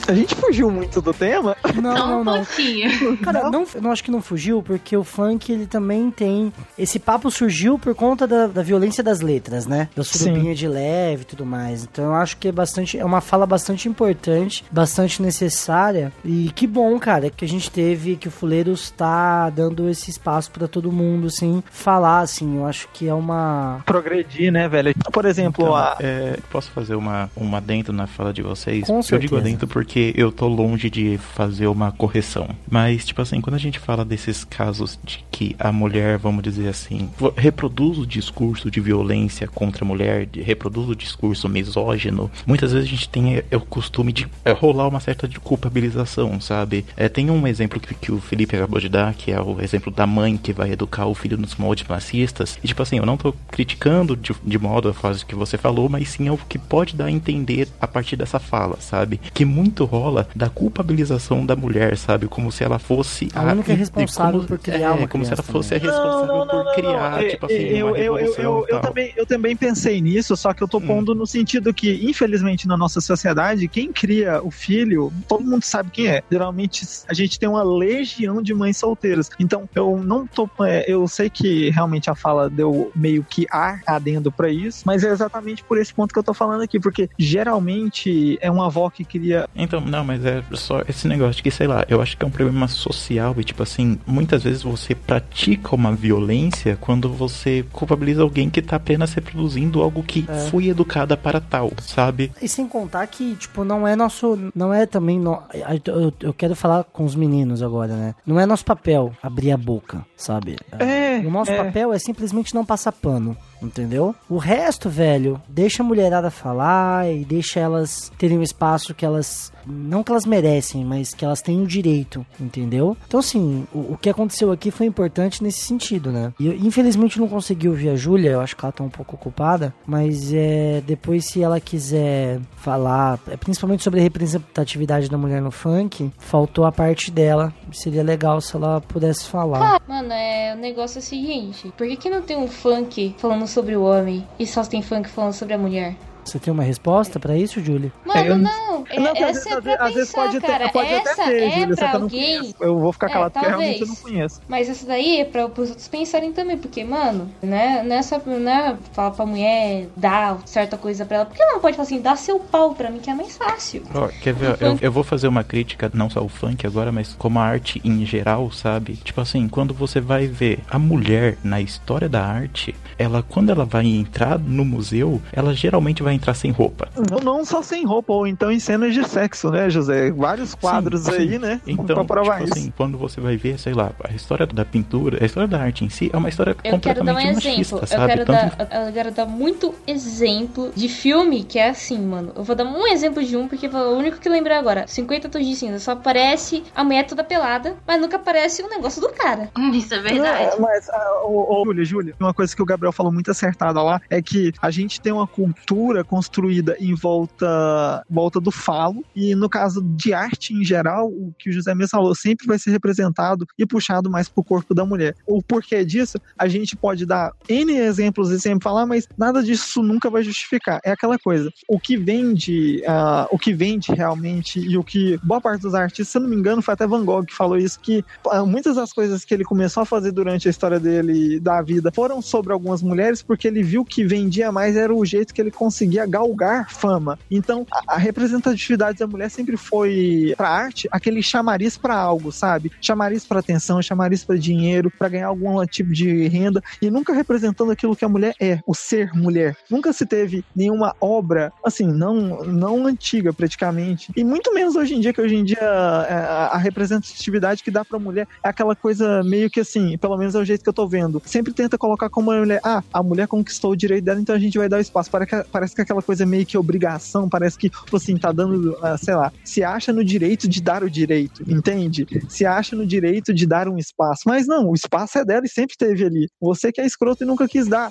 A 0.09 0.15
gente 0.15 0.35
fugiu 0.35 0.71
muito 0.71 1.01
do 1.03 1.13
tema. 1.13 1.57
Não, 1.81 1.97
Só 1.97 2.07
não, 2.07 2.21
um 2.21 2.25
não. 2.25 2.37
pouquinho. 2.45 3.17
Cara, 3.19 3.51
não, 3.51 3.67
não 3.81 3.93
acho 3.93 4.03
que 4.03 4.11
não 4.11 4.23
fugiu, 4.23 4.63
porque 4.63 4.97
o 4.97 5.05
funk 5.05 5.53
ele 5.53 5.67
também 5.67 6.11
tem. 6.11 6.53
Esse 6.79 6.99
papo 6.99 7.31
surgiu 7.31 7.79
por 7.79 7.95
conta 7.95 8.27
da, 8.27 8.47
da 8.47 8.63
violência 8.63 9.03
das 9.05 9.21
letras, 9.21 9.67
né? 9.67 9.89
Da 9.95 10.03
surubinha 10.03 10.55
de 10.55 10.67
leve 10.67 11.23
e 11.23 11.25
tudo 11.27 11.45
mais. 11.45 11.85
Então 11.85 12.07
eu 12.07 12.15
acho 12.15 12.37
que 12.39 12.49
é 12.49 12.53
bastante. 12.53 12.99
É 12.99 13.05
uma 13.05 13.21
fala 13.21 13.47
bastante 13.47 13.89
importante, 13.89 14.65
bastante 14.71 15.21
necessária. 15.23 16.13
E 16.25 16.51
que 16.55 16.67
bom, 16.67 16.99
cara, 16.99 17.31
que 17.31 17.45
a 17.45 17.49
gente 17.49 17.71
teve, 17.71 18.17
que 18.17 18.29
o 18.29 18.31
Fuleiros 18.31 18.91
tá 18.91 19.51
dando 19.51 19.89
esse 19.89 20.11
espaço 20.11 20.51
pra 20.51 20.67
todo 20.67 20.91
mundo, 20.91 21.27
assim, 21.27 21.63
falar, 21.71 22.21
assim. 22.21 22.57
Eu 22.59 22.67
acho 22.67 22.89
que 22.93 23.07
é 23.09 23.15
uma. 23.15 23.83
Progredir, 23.85 24.51
né, 24.51 24.69
velho? 24.69 24.95
Por 25.13 25.25
exemplo, 25.25 25.65
Então, 25.65 25.77
a. 25.77 25.97
é, 26.01 26.39
posso 26.51 26.71
fazer 26.71 26.95
uma, 26.95 27.31
um 27.37 27.55
adendo 27.55 27.93
na 27.93 28.07
fala 28.07 28.33
de 28.33 28.43
vocês? 28.43 28.87
Com 28.87 28.97
eu 28.97 29.01
digo 29.03 29.07
certeza. 29.19 29.37
adendo 29.39 29.67
porque 29.99 30.15
eu 30.17 30.31
tô 30.31 30.47
longe 30.47 30.89
de 30.89 31.19
fazer 31.19 31.67
uma 31.67 31.91
correção. 31.91 32.49
Mas, 32.71 33.05
tipo 33.05 33.21
assim, 33.21 33.41
quando 33.41 33.55
a 33.57 33.59
gente 33.59 33.79
fala 33.81 34.05
desses 34.05 34.45
casos 34.45 34.97
de 35.03 35.25
que 35.31 35.57
a 35.59 35.73
mulher, 35.73 36.19
vamos 36.19 36.43
dizer 36.43 36.69
assim, 36.69 37.11
reproduz 37.37 37.99
o 37.99 38.07
discurso 38.07 38.71
de 38.71 38.81
violência 38.81 39.49
contra 39.49 39.85
a 39.85 39.89
mulher, 39.89 40.27
de- 40.27 40.41
reproduz 40.41 40.89
o 40.89 40.95
discurso 40.95 41.49
misógino, 41.49 42.31
muitas 42.47 42.73
vezes 42.73 42.87
a 42.87 42.91
gente 42.91 43.09
tem 43.09 43.37
é, 43.39 43.45
o 43.57 43.61
costume 43.61 44.13
de 44.13 44.29
é, 44.45 44.53
rolar 44.53 44.87
uma 44.87 45.01
certa 45.01 45.27
de 45.27 45.41
culpabilização, 45.41 46.41
sabe? 46.41 46.85
É, 46.97 47.09
tem 47.09 47.29
um 47.31 47.47
exemplo 47.47 47.81
que, 47.81 47.93
que 47.95 48.13
o 48.13 48.21
Felipe 48.21 48.55
acabou 48.57 48.79
de 48.81 48.89
dar, 48.89 49.15
que 49.15 49.33
é 49.33 49.41
o 49.41 49.61
exemplo 49.61 49.93
da 49.93 50.07
mãe 50.07 50.37
que 50.37 50.53
vai 50.53 50.71
educar 50.71 51.07
o 51.07 51.15
filho 51.15 51.37
nos 51.37 51.57
moldes 51.57 51.87
racistas. 51.87 52.57
E, 52.63 52.69
tipo 52.69 52.83
assim, 52.83 52.99
eu 52.99 53.07
não 53.07 53.17
tô 53.17 53.33
criticando 53.51 54.17
de, 54.17 54.33
de 54.45 54.59
modo 54.59 54.89
a 54.89 54.95
frase 54.95 55.27
que 55.27 55.35
você 55.35 55.59
falou, 55.59 55.89
mas 55.89 56.09
sim 56.11 56.29
é 56.29 56.33
o 56.33 56.39
que 56.39 56.59
pode 56.59 56.95
dar 56.95 57.07
a 57.07 57.11
entender 57.11 57.69
a 57.81 57.87
partir 57.87 58.15
dessa 58.17 58.39
fala, 58.39 58.77
sabe? 58.81 59.21
Que 59.35 59.45
muito 59.45 59.88
rola 59.89 60.29
da 60.37 60.49
culpabilização 60.49 61.45
da 61.45 61.57
mulher, 61.57 61.97
sabe? 61.97 62.27
Como 62.29 62.53
se 62.53 62.63
ela 62.63 62.79
fosse 62.79 63.29
A 63.35 63.43
única 63.43 63.73
e- 63.73 63.77
responsável 63.77 64.33
como- 64.41 64.47
por 64.49 64.59
criar 64.59 64.79
é, 64.79 64.91
uma 64.91 65.09
como 65.09 65.25
se 65.25 65.33
ela 65.33 65.43
criança 65.43 65.53
fosse 65.53 65.75
a 65.75 65.79
responsável 65.79 66.47
por 66.47 66.75
criar, 66.75 67.25
tipo 67.29 67.47
assim, 67.47 67.55
eu, 67.57 67.89
uma 67.89 67.99
eu, 67.99 68.19
eu, 68.19 68.67
eu, 68.69 68.81
também, 68.81 69.13
eu 69.17 69.27
também 69.27 69.57
pensei 69.57 70.01
nisso, 70.01 70.37
só 70.37 70.53
que 70.55 70.63
eu 70.63 70.69
tô 70.69 70.81
pondo 70.81 71.15
no 71.15 71.27
sentido 71.27 71.73
que, 71.75 71.99
infelizmente, 72.09 72.67
na 72.69 72.77
nossa 72.77 73.01
sociedade, 73.01 73.69
quem 73.69 73.93
cria 73.93 74.41
o 74.43 74.51
filho, 74.51 75.11
todo 75.29 75.45
mundo 75.45 75.65
sabe 75.65 75.91
quem 75.91 76.07
é. 76.09 76.23
Geralmente, 76.31 76.87
a 77.09 77.15
gente 77.15 77.39
tem 77.39 77.49
uma 77.49 77.63
legião 77.63 78.41
de 78.43 78.55
mães 78.55 78.79
solteiras. 78.79 79.29
Então, 79.41 79.69
eu 79.75 80.03
não 80.05 80.27
tô. 80.27 80.49
é, 80.65 80.85
eu 80.91 81.07
sei 81.09 81.31
que 81.31 81.71
realmente 81.71 82.11
a 82.11 82.15
fala 82.15 82.49
deu 82.51 82.91
meio 82.95 83.25
que 83.25 83.47
ar 83.51 83.81
adendo 83.87 84.31
pra 84.31 84.51
isso, 84.51 84.83
mas 84.85 85.03
é 85.05 85.11
exatamente 85.11 85.65
por 85.65 85.79
esse 85.79 85.93
ponto 85.95 86.13
que 86.13 86.19
eu 86.19 86.23
tô 86.25 86.35
falando 86.35 86.63
aqui, 86.63 86.79
porque 86.79 87.09
geralmente 87.19 88.39
é 88.41 88.51
uma 88.51 88.67
avó 88.67 88.91
que 88.91 89.05
cria. 89.05 89.47
Então, 89.55 89.78
não, 89.81 90.05
mas 90.05 90.25
é 90.25 90.43
só 90.55 90.83
esse 90.89 91.07
negócio 91.09 91.43
que, 91.43 91.51
sei 91.51 91.67
lá, 91.67 91.85
eu 91.89 92.01
acho 92.01 92.17
que 92.17 92.25
é 92.25 92.29
um 92.29 92.31
problema 92.31 92.69
social 92.69 93.35
e, 93.39 93.45
tipo 93.45 93.63
assim, 93.63 93.99
muitas 94.07 94.43
vezes 94.43 94.63
você 94.63 94.95
pratica 94.95 95.75
uma 95.75 95.93
violência 95.95 96.77
quando 96.81 97.09
você 97.13 97.65
culpabiliza 97.73 98.23
alguém 98.23 98.49
que 98.51 98.61
tá 98.63 98.77
apenas 98.77 99.13
reproduzindo 99.15 99.83
algo 99.83 100.03
que 100.03 100.25
É. 100.29 100.47
foi 100.51 100.69
educada 100.69 101.17
para 101.17 101.41
tal, 101.41 101.73
sabe? 101.83 102.33
E 102.41 102.49
sem 102.49 102.67
contar 102.69 103.07
que, 103.07 103.35
tipo, 103.37 103.65
não 103.65 103.87
é 103.87 103.95
nosso. 103.97 104.39
Não 104.55 104.73
é 104.73 104.87
também. 104.87 105.19
No, 105.19 105.43
eu, 105.87 106.13
eu 106.21 106.33
quero 106.35 106.55
falar 106.55 106.85
com 106.85 107.05
os 107.05 107.15
meninos 107.15 107.63
agora, 107.63 107.95
né? 107.97 108.15
Não 108.27 108.39
é 108.39 108.47
nosso 108.47 108.65
papel 108.65 109.13
abrir 109.23 109.53
a 109.53 109.57
boca, 109.57 110.05
sabe? 110.17 110.57
É, 110.79 111.19
O 111.19 111.31
nosso 111.31 111.51
é. 111.51 111.57
papel 111.65 111.93
é 111.93 111.99
simplesmente 111.99 112.55
não 112.55 112.65
passar 112.65 112.93
pano. 112.93 113.37
Entendeu? 113.61 114.15
O 114.29 114.39
resto, 114.39 114.89
velho, 114.89 115.41
deixa 115.49 115.83
a 115.83 115.87
mulherada 115.87 116.31
falar 116.31 117.11
e 117.11 117.25
deixa 117.25 117.61
elas 117.61 118.11
terem 118.17 118.39
um 118.39 118.43
espaço 118.43 118.95
que 118.95 119.05
elas. 119.05 119.53
Não 119.67 120.03
que 120.03 120.11
elas 120.11 120.25
merecem, 120.25 120.85
mas 120.85 121.13
que 121.13 121.25
elas 121.25 121.43
têm 121.43 121.61
o 121.61 121.67
direito, 121.67 122.25
entendeu? 122.41 122.97
Então, 123.07 123.21
assim, 123.21 123.67
o, 123.75 123.93
o 123.93 123.99
que 124.01 124.09
aconteceu 124.09 124.51
aqui 124.51 124.71
foi 124.71 124.87
importante 124.87 125.43
nesse 125.43 125.61
sentido, 125.61 126.11
né? 126.11 126.33
E 126.41 126.49
infelizmente, 126.67 127.19
não 127.19 127.29
consegui 127.29 127.69
ouvir 127.69 127.91
a 127.91 127.97
Júlia, 127.97 128.31
eu 128.31 128.41
acho 128.41 128.57
que 128.57 128.65
ela 128.65 128.73
tá 128.73 128.83
um 128.83 128.89
pouco 128.89 129.17
ocupada, 129.17 129.75
mas 129.87 130.33
é. 130.33 130.83
Depois, 130.87 131.27
se 131.27 131.43
ela 131.43 131.61
quiser 131.61 132.41
falar, 132.57 133.19
é, 133.29 133.37
principalmente 133.37 133.83
sobre 133.83 134.01
a 134.01 134.03
representatividade 134.03 135.11
da 135.11 135.19
mulher 135.19 135.43
no 135.43 135.51
funk, 135.51 136.11
faltou 136.19 136.65
a 136.65 136.73
parte 136.73 137.11
dela. 137.11 137.53
Seria 137.73 138.03
legal 138.03 138.41
se 138.41 138.57
ela 138.57 138.81
pudesse 138.81 139.27
falar. 139.29 139.83
Mano, 139.87 140.13
é, 140.13 140.55
o 140.55 140.59
negócio 140.59 140.99
é 140.99 141.01
o 141.01 141.05
seguinte: 141.05 141.73
por 141.77 141.87
que, 141.87 141.97
que 141.97 142.11
não 142.11 142.23
tem 142.23 142.37
um 142.37 142.49
funk 142.49 143.15
falando 143.19 143.48
sobre 143.49 143.77
o 143.77 143.83
homem 143.83 144.27
e 144.39 144.47
só 144.47 144.63
tem 144.65 144.83
funk 144.83 145.09
falando 145.09 145.33
sobre 145.33 145.55
a 145.55 145.59
mulher? 145.59 145.95
Você 146.25 146.39
tem 146.39 146.53
uma 146.53 146.63
resposta 146.63 147.19
pra 147.19 147.35
isso, 147.39 147.59
Júlia? 147.65 147.91
Mano, 148.05 148.21
É, 148.21 148.29
eu- 148.29 148.37
não. 148.37 148.85
É, 148.91 149.01
Não, 149.01 149.13
às 149.13 149.19
essa 149.19 149.25
vezes- 149.33 149.47
é 149.47 149.53
às 149.55 149.61
pra 149.61 149.61
vezes- 149.61 149.81
às 149.81 149.95
vezes 149.95 150.11
pensar, 150.13 150.23
pode 150.27 150.41
ter- 150.41 150.47
cara. 150.47 150.69
pode 150.69 150.95
até 150.95 151.11
essa 151.11 151.25
ter, 151.25 151.43
é 151.43 151.51
Júlia, 151.53 151.77
pra 151.77 151.87
eu 151.89 151.93
não 151.95 152.03
alguém. 152.03 152.55
Eu 152.61 152.79
vou 152.79 152.93
ficar 152.93 153.07
É, 153.07 153.13
calado 153.15 153.31
porque 153.33 153.47
realmente 153.47 153.81
eu 153.81 153.87
talvez. 153.87 154.03
não 154.05 154.11
conheço. 154.11 154.41
Mas 154.47 154.69
essa 154.69 154.87
daí 154.87 155.21
é 155.21 155.25
pra 155.25 155.47
os 155.47 155.69
outros 155.71 155.89
pensarem 155.89 156.31
também, 156.35 156.59
porque, 156.59 156.85
mano, 156.85 157.31
né, 157.43 157.83
não 157.83 157.97
é 157.97 158.03
só 158.03 158.21
não 158.27 158.51
é 158.51 158.77
falar 158.93 159.13
pra 159.13 159.25
mulher 159.25 159.87
dar 159.97 160.39
certa 160.45 160.77
coisa 160.77 161.07
pra 161.07 161.17
ela. 161.17 161.27
Por 161.27 161.35
que 161.35 161.43
ela 161.43 161.53
não 161.55 161.61
pode 161.61 161.77
falar 161.77 161.87
assim, 161.87 162.01
dá 162.03 162.15
seu 162.15 162.39
pau 162.39 162.75
pra 162.75 162.91
mim, 162.91 162.99
que 162.99 163.09
é 163.09 163.15
mais 163.15 163.35
fácil? 163.35 163.83
Ó, 163.95 164.09
quer 164.23 164.35
ver? 164.35 164.59
Eu, 164.61 164.79
eu 164.83 164.93
vou 164.93 165.03
fazer 165.03 165.29
uma 165.29 165.43
crítica, 165.43 165.91
não 165.95 166.11
só 166.11 166.21
ao 166.21 166.29
funk 166.29 166.67
agora, 166.67 166.93
mas 166.93 167.15
como 167.19 167.39
a 167.39 167.43
arte 167.45 167.81
em 167.83 168.05
geral, 168.05 168.51
sabe? 168.53 168.97
Tipo 168.97 169.23
assim, 169.23 169.49
quando 169.49 169.73
você 169.73 169.99
vai 169.99 170.27
ver 170.27 170.59
a 170.71 170.79
mulher 170.79 171.39
na 171.43 171.59
história 171.59 172.09
da 172.09 172.23
arte, 172.23 172.75
ela, 172.99 173.23
quando 173.23 173.51
ela 173.51 173.65
vai 173.65 173.87
entrar 173.87 174.39
no 174.39 174.65
museu, 174.65 175.23
ela 175.33 175.55
geralmente 175.55 176.03
vai 176.03 176.15
entrar 176.15 176.35
sem 176.35 176.51
roupa. 176.51 176.89
Ou 177.13 177.23
não 177.23 177.45
só 177.45 177.63
sem 177.63 177.85
roupa, 177.85 178.13
ou 178.13 178.27
então 178.27 178.51
em 178.51 178.59
cenas 178.59 178.93
de 178.93 179.07
sexo, 179.09 179.51
né, 179.51 179.71
José? 179.71 180.11
Vários 180.11 180.55
quadros 180.55 181.03
Sim, 181.03 181.13
aí, 181.13 181.31
sim. 181.31 181.39
né? 181.39 181.61
Então, 181.67 181.95
pra 181.95 182.05
provar 182.05 182.39
tipo 182.41 182.51
isso. 182.51 182.59
assim, 182.59 182.73
quando 182.77 182.99
você 182.99 183.21
vai 183.21 183.37
ver, 183.37 183.59
sei 183.59 183.73
lá, 183.73 183.93
a 184.03 184.13
história 184.13 184.47
da 184.47 184.65
pintura, 184.65 185.19
a 185.23 185.27
história 185.27 185.49
da 185.49 185.61
arte 185.61 185.85
em 185.85 185.89
si 185.89 186.11
é 186.13 186.17
uma 186.17 186.29
história 186.29 186.57
Eu 186.65 186.79
quero 186.79 187.05
dar 187.05 187.13
completamente 187.13 187.31
um 187.31 187.35
machista, 187.35 187.61
exemplo. 187.61 187.79
Eu 187.83 187.87
sabe? 187.87 188.07
quero, 188.07 188.25
Tanto 188.25 188.57
dar, 188.57 188.87
eu 188.87 188.93
quero 188.93 189.11
dar 189.13 189.27
muito 189.27 189.75
exemplo 189.87 190.73
de 190.75 190.89
filme 190.89 191.45
que 191.45 191.59
é 191.59 191.71
assim, 191.71 191.99
mano. 191.99 192.33
Eu 192.35 192.43
vou 192.43 192.57
dar 192.57 192.65
um 192.65 192.87
exemplo 192.87 193.23
de 193.23 193.37
um, 193.37 193.47
porque 193.47 193.69
foi 193.69 193.81
o 193.81 193.97
único 193.97 194.19
que 194.19 194.29
lembrei 194.29 194.57
agora. 194.57 194.87
50 194.87 195.29
tons 195.29 195.47
de 195.47 195.55
cinza. 195.55 195.79
Só 195.79 195.93
aparece 195.93 196.65
a 196.75 196.83
mulher 196.83 197.07
toda 197.07 197.23
pelada, 197.23 197.77
mas 197.87 198.01
nunca 198.01 198.17
aparece 198.17 198.63
o 198.63 198.69
negócio 198.69 199.01
do 199.01 199.09
cara. 199.11 199.51
Isso 199.73 199.95
é 199.95 200.01
verdade. 200.01 200.57
Não, 200.57 200.61
mas, 200.61 200.89
ah, 200.91 201.23
ô, 201.25 201.63
ô, 201.63 201.65
Júlia, 201.65 201.85
Júlia, 201.85 202.15
uma 202.19 202.35
coisa 202.35 202.55
que 202.55 202.63
o 202.63 202.65
Gabriel 202.65 202.88
falou 202.93 203.13
muito 203.13 203.31
acertada 203.31 203.83
lá 203.83 204.01
é 204.11 204.21
que 204.21 204.53
a 204.61 204.71
gente 204.71 205.01
tem 205.01 205.13
uma 205.13 205.27
cultura 205.27 206.05
construída 206.05 206.77
em 206.81 206.95
volta, 206.95 208.05
volta 208.09 208.41
do 208.41 208.51
falo, 208.51 209.05
e 209.15 209.35
no 209.35 209.49
caso 209.49 209.83
de 209.83 210.13
arte 210.13 210.53
em 210.55 210.65
geral, 210.65 211.09
o 211.09 211.33
que 211.39 211.51
o 211.51 211.53
José 211.53 211.75
mesmo 211.75 211.91
falou, 211.91 212.15
sempre 212.15 212.47
vai 212.47 212.59
ser 212.59 212.71
representado 212.71 213.47
e 213.59 213.67
puxado 213.67 214.11
mais 214.11 214.29
pro 214.29 214.45
corpo 214.45 214.75
da 214.75 214.85
mulher. 214.85 215.15
O 215.27 215.43
porquê 215.43 215.85
disso, 215.85 216.19
a 216.37 216.49
gente 216.49 216.77
pode 216.77 217.07
dar 217.07 217.33
N 217.49 217.73
exemplos 217.73 218.31
e 218.31 218.41
sempre 218.41 218.65
falar, 218.65 218.87
mas 218.87 219.09
nada 219.17 219.43
disso 219.43 219.83
nunca 219.83 220.11
vai 220.11 220.23
justificar. 220.23 220.81
É 220.85 220.91
aquela 220.91 221.19
coisa. 221.19 221.51
O 221.69 221.79
que 221.79 221.97
vende, 221.97 222.83
ah, 222.87 223.27
o 223.31 223.39
que 223.39 223.53
vende 223.53 223.93
realmente 223.93 224.61
e 224.61 224.77
o 224.77 224.85
que 224.85 225.19
boa 225.23 225.41
parte 225.41 225.63
dos 225.63 225.75
artistas, 225.75 226.09
se 226.09 226.19
eu 226.19 226.23
não 226.23 226.29
me 226.29 226.37
engano, 226.37 226.63
foi 226.63 226.75
até 226.75 226.87
Van 226.87 227.05
Gogh 227.05 227.25
que 227.25 227.35
falou 227.35 227.57
isso, 227.57 227.79
que 227.81 228.05
ah, 228.31 228.45
muitas 228.45 228.77
das 228.77 228.93
coisas 228.93 229.25
que 229.25 229.35
ele 229.35 229.45
começou 229.45 229.83
a 229.83 229.87
fazer 229.87 230.13
durante 230.13 230.49
a 230.49 230.51
história 230.51 230.81
dele 230.81 231.41
da 231.41 231.63
vida 231.63 231.91
foram 231.95 232.21
sobre 232.21 232.53
algumas 232.53 232.78
mulheres 232.83 233.23
porque 233.23 233.49
ele 233.49 233.63
viu 233.63 233.85
que 233.85 234.05
vendia 234.05 234.51
mais 234.53 234.77
era 234.77 234.95
o 234.95 235.05
jeito 235.05 235.33
que 235.33 235.41
ele 235.41 235.51
conseguia 235.51 236.07
galgar 236.07 236.67
fama. 236.71 237.19
Então, 237.31 237.67
a, 237.73 237.95
a 237.95 237.99
representatividade 237.99 238.99
da 238.99 239.07
mulher 239.07 239.31
sempre 239.31 239.57
foi 239.57 240.35
pra 240.37 240.49
arte 240.49 240.89
aquele 240.91 241.23
chamariz 241.23 241.77
pra 241.79 241.95
algo, 241.95 242.33
sabe? 242.33 242.71
Chamariz 242.83 243.27
pra 243.27 243.41
atenção, 243.41 243.81
chamariz 243.83 244.25
pra 244.25 244.37
dinheiro, 244.37 244.91
pra 244.99 245.09
ganhar 245.09 245.29
algum 245.29 245.65
tipo 245.67 245.93
de 245.93 246.29
renda 246.29 246.61
e 246.83 246.91
nunca 246.91 247.13
representando 247.13 247.71
aquilo 247.71 247.97
que 247.97 248.05
a 248.05 248.09
mulher 248.09 248.35
é, 248.41 248.61
o 248.67 248.75
ser 248.75 249.11
mulher. 249.15 249.55
Nunca 249.71 249.93
se 249.93 250.07
teve 250.07 250.45
nenhuma 250.55 250.93
obra 251.01 251.53
assim, 251.65 251.87
não 251.87 252.39
não 252.45 252.87
antiga 252.87 253.33
praticamente, 253.33 254.13
e 254.17 254.25
muito 254.25 254.53
menos 254.53 254.75
hoje 254.77 254.95
em 254.95 255.01
dia 255.01 255.13
que 255.13 255.21
hoje 255.21 255.37
em 255.37 255.45
dia 255.45 255.59
é, 255.61 256.15
a 256.15 256.49
a 256.49 256.59
representatividade 256.59 257.63
que 257.63 257.71
dá 257.71 257.85
pra 257.85 257.99
mulher 257.99 258.27
é 258.45 258.49
aquela 258.49 258.75
coisa 258.75 259.23
meio 259.23 259.51
que 259.51 259.61
assim, 259.61 259.97
pelo 259.99 260.17
menos 260.17 260.35
é 260.35 260.39
o 260.39 260.45
jeito 260.45 260.63
que 260.63 260.69
eu 260.69 260.75
tô 260.75 260.89
vendo. 260.89 261.21
Sempre 261.25 261.55
tenta 261.55 261.79
colocar 261.79 262.09
como 262.11 262.31
a 262.33 262.39
mulher, 262.39 262.61
ah, 262.69 262.85
a 262.93 263.03
mulher 263.03 263.27
conquistou 263.27 263.71
o 263.71 263.77
direito 263.77 264.05
dela, 264.05 264.21
então 264.21 264.35
a 264.35 264.39
gente 264.39 264.59
vai 264.59 264.69
dar 264.69 264.77
o 264.77 264.81
espaço. 264.81 265.11
Parece 265.11 265.31
que, 265.31 265.51
parece 265.51 265.75
que 265.75 265.81
aquela 265.81 266.03
coisa 266.03 266.27
meio 266.27 266.45
que 266.45 266.59
obrigação, 266.59 267.27
parece 267.27 267.57
que, 267.57 267.71
tipo 267.71 267.97
assim, 267.97 268.17
tá 268.19 268.31
dando, 268.31 268.77
ah, 268.83 268.99
sei 268.99 269.15
lá, 269.15 269.33
se 269.43 269.65
acha 269.65 269.91
no 269.91 270.05
direito 270.05 270.47
de 270.47 270.61
dar 270.61 270.85
o 270.85 270.91
direito, 270.91 271.43
entende? 271.51 272.07
Se 272.29 272.45
acha 272.45 272.77
no 272.77 272.87
direito 272.87 273.33
de 273.33 273.47
dar 273.47 273.69
um 273.69 273.79
espaço. 273.79 274.23
Mas 274.27 274.47
não, 274.47 274.69
o 274.69 274.75
espaço 274.75 275.19
é 275.19 275.25
dela 275.25 275.47
e 275.47 275.49
sempre 275.49 275.77
teve 275.79 276.05
ali. 276.05 276.29
Você 276.41 276.71
que 276.71 276.81
é 276.81 276.87
escroto 276.87 277.25
e 277.25 277.27
nunca 277.27 277.49
quis 277.49 277.67
dar. 277.67 277.91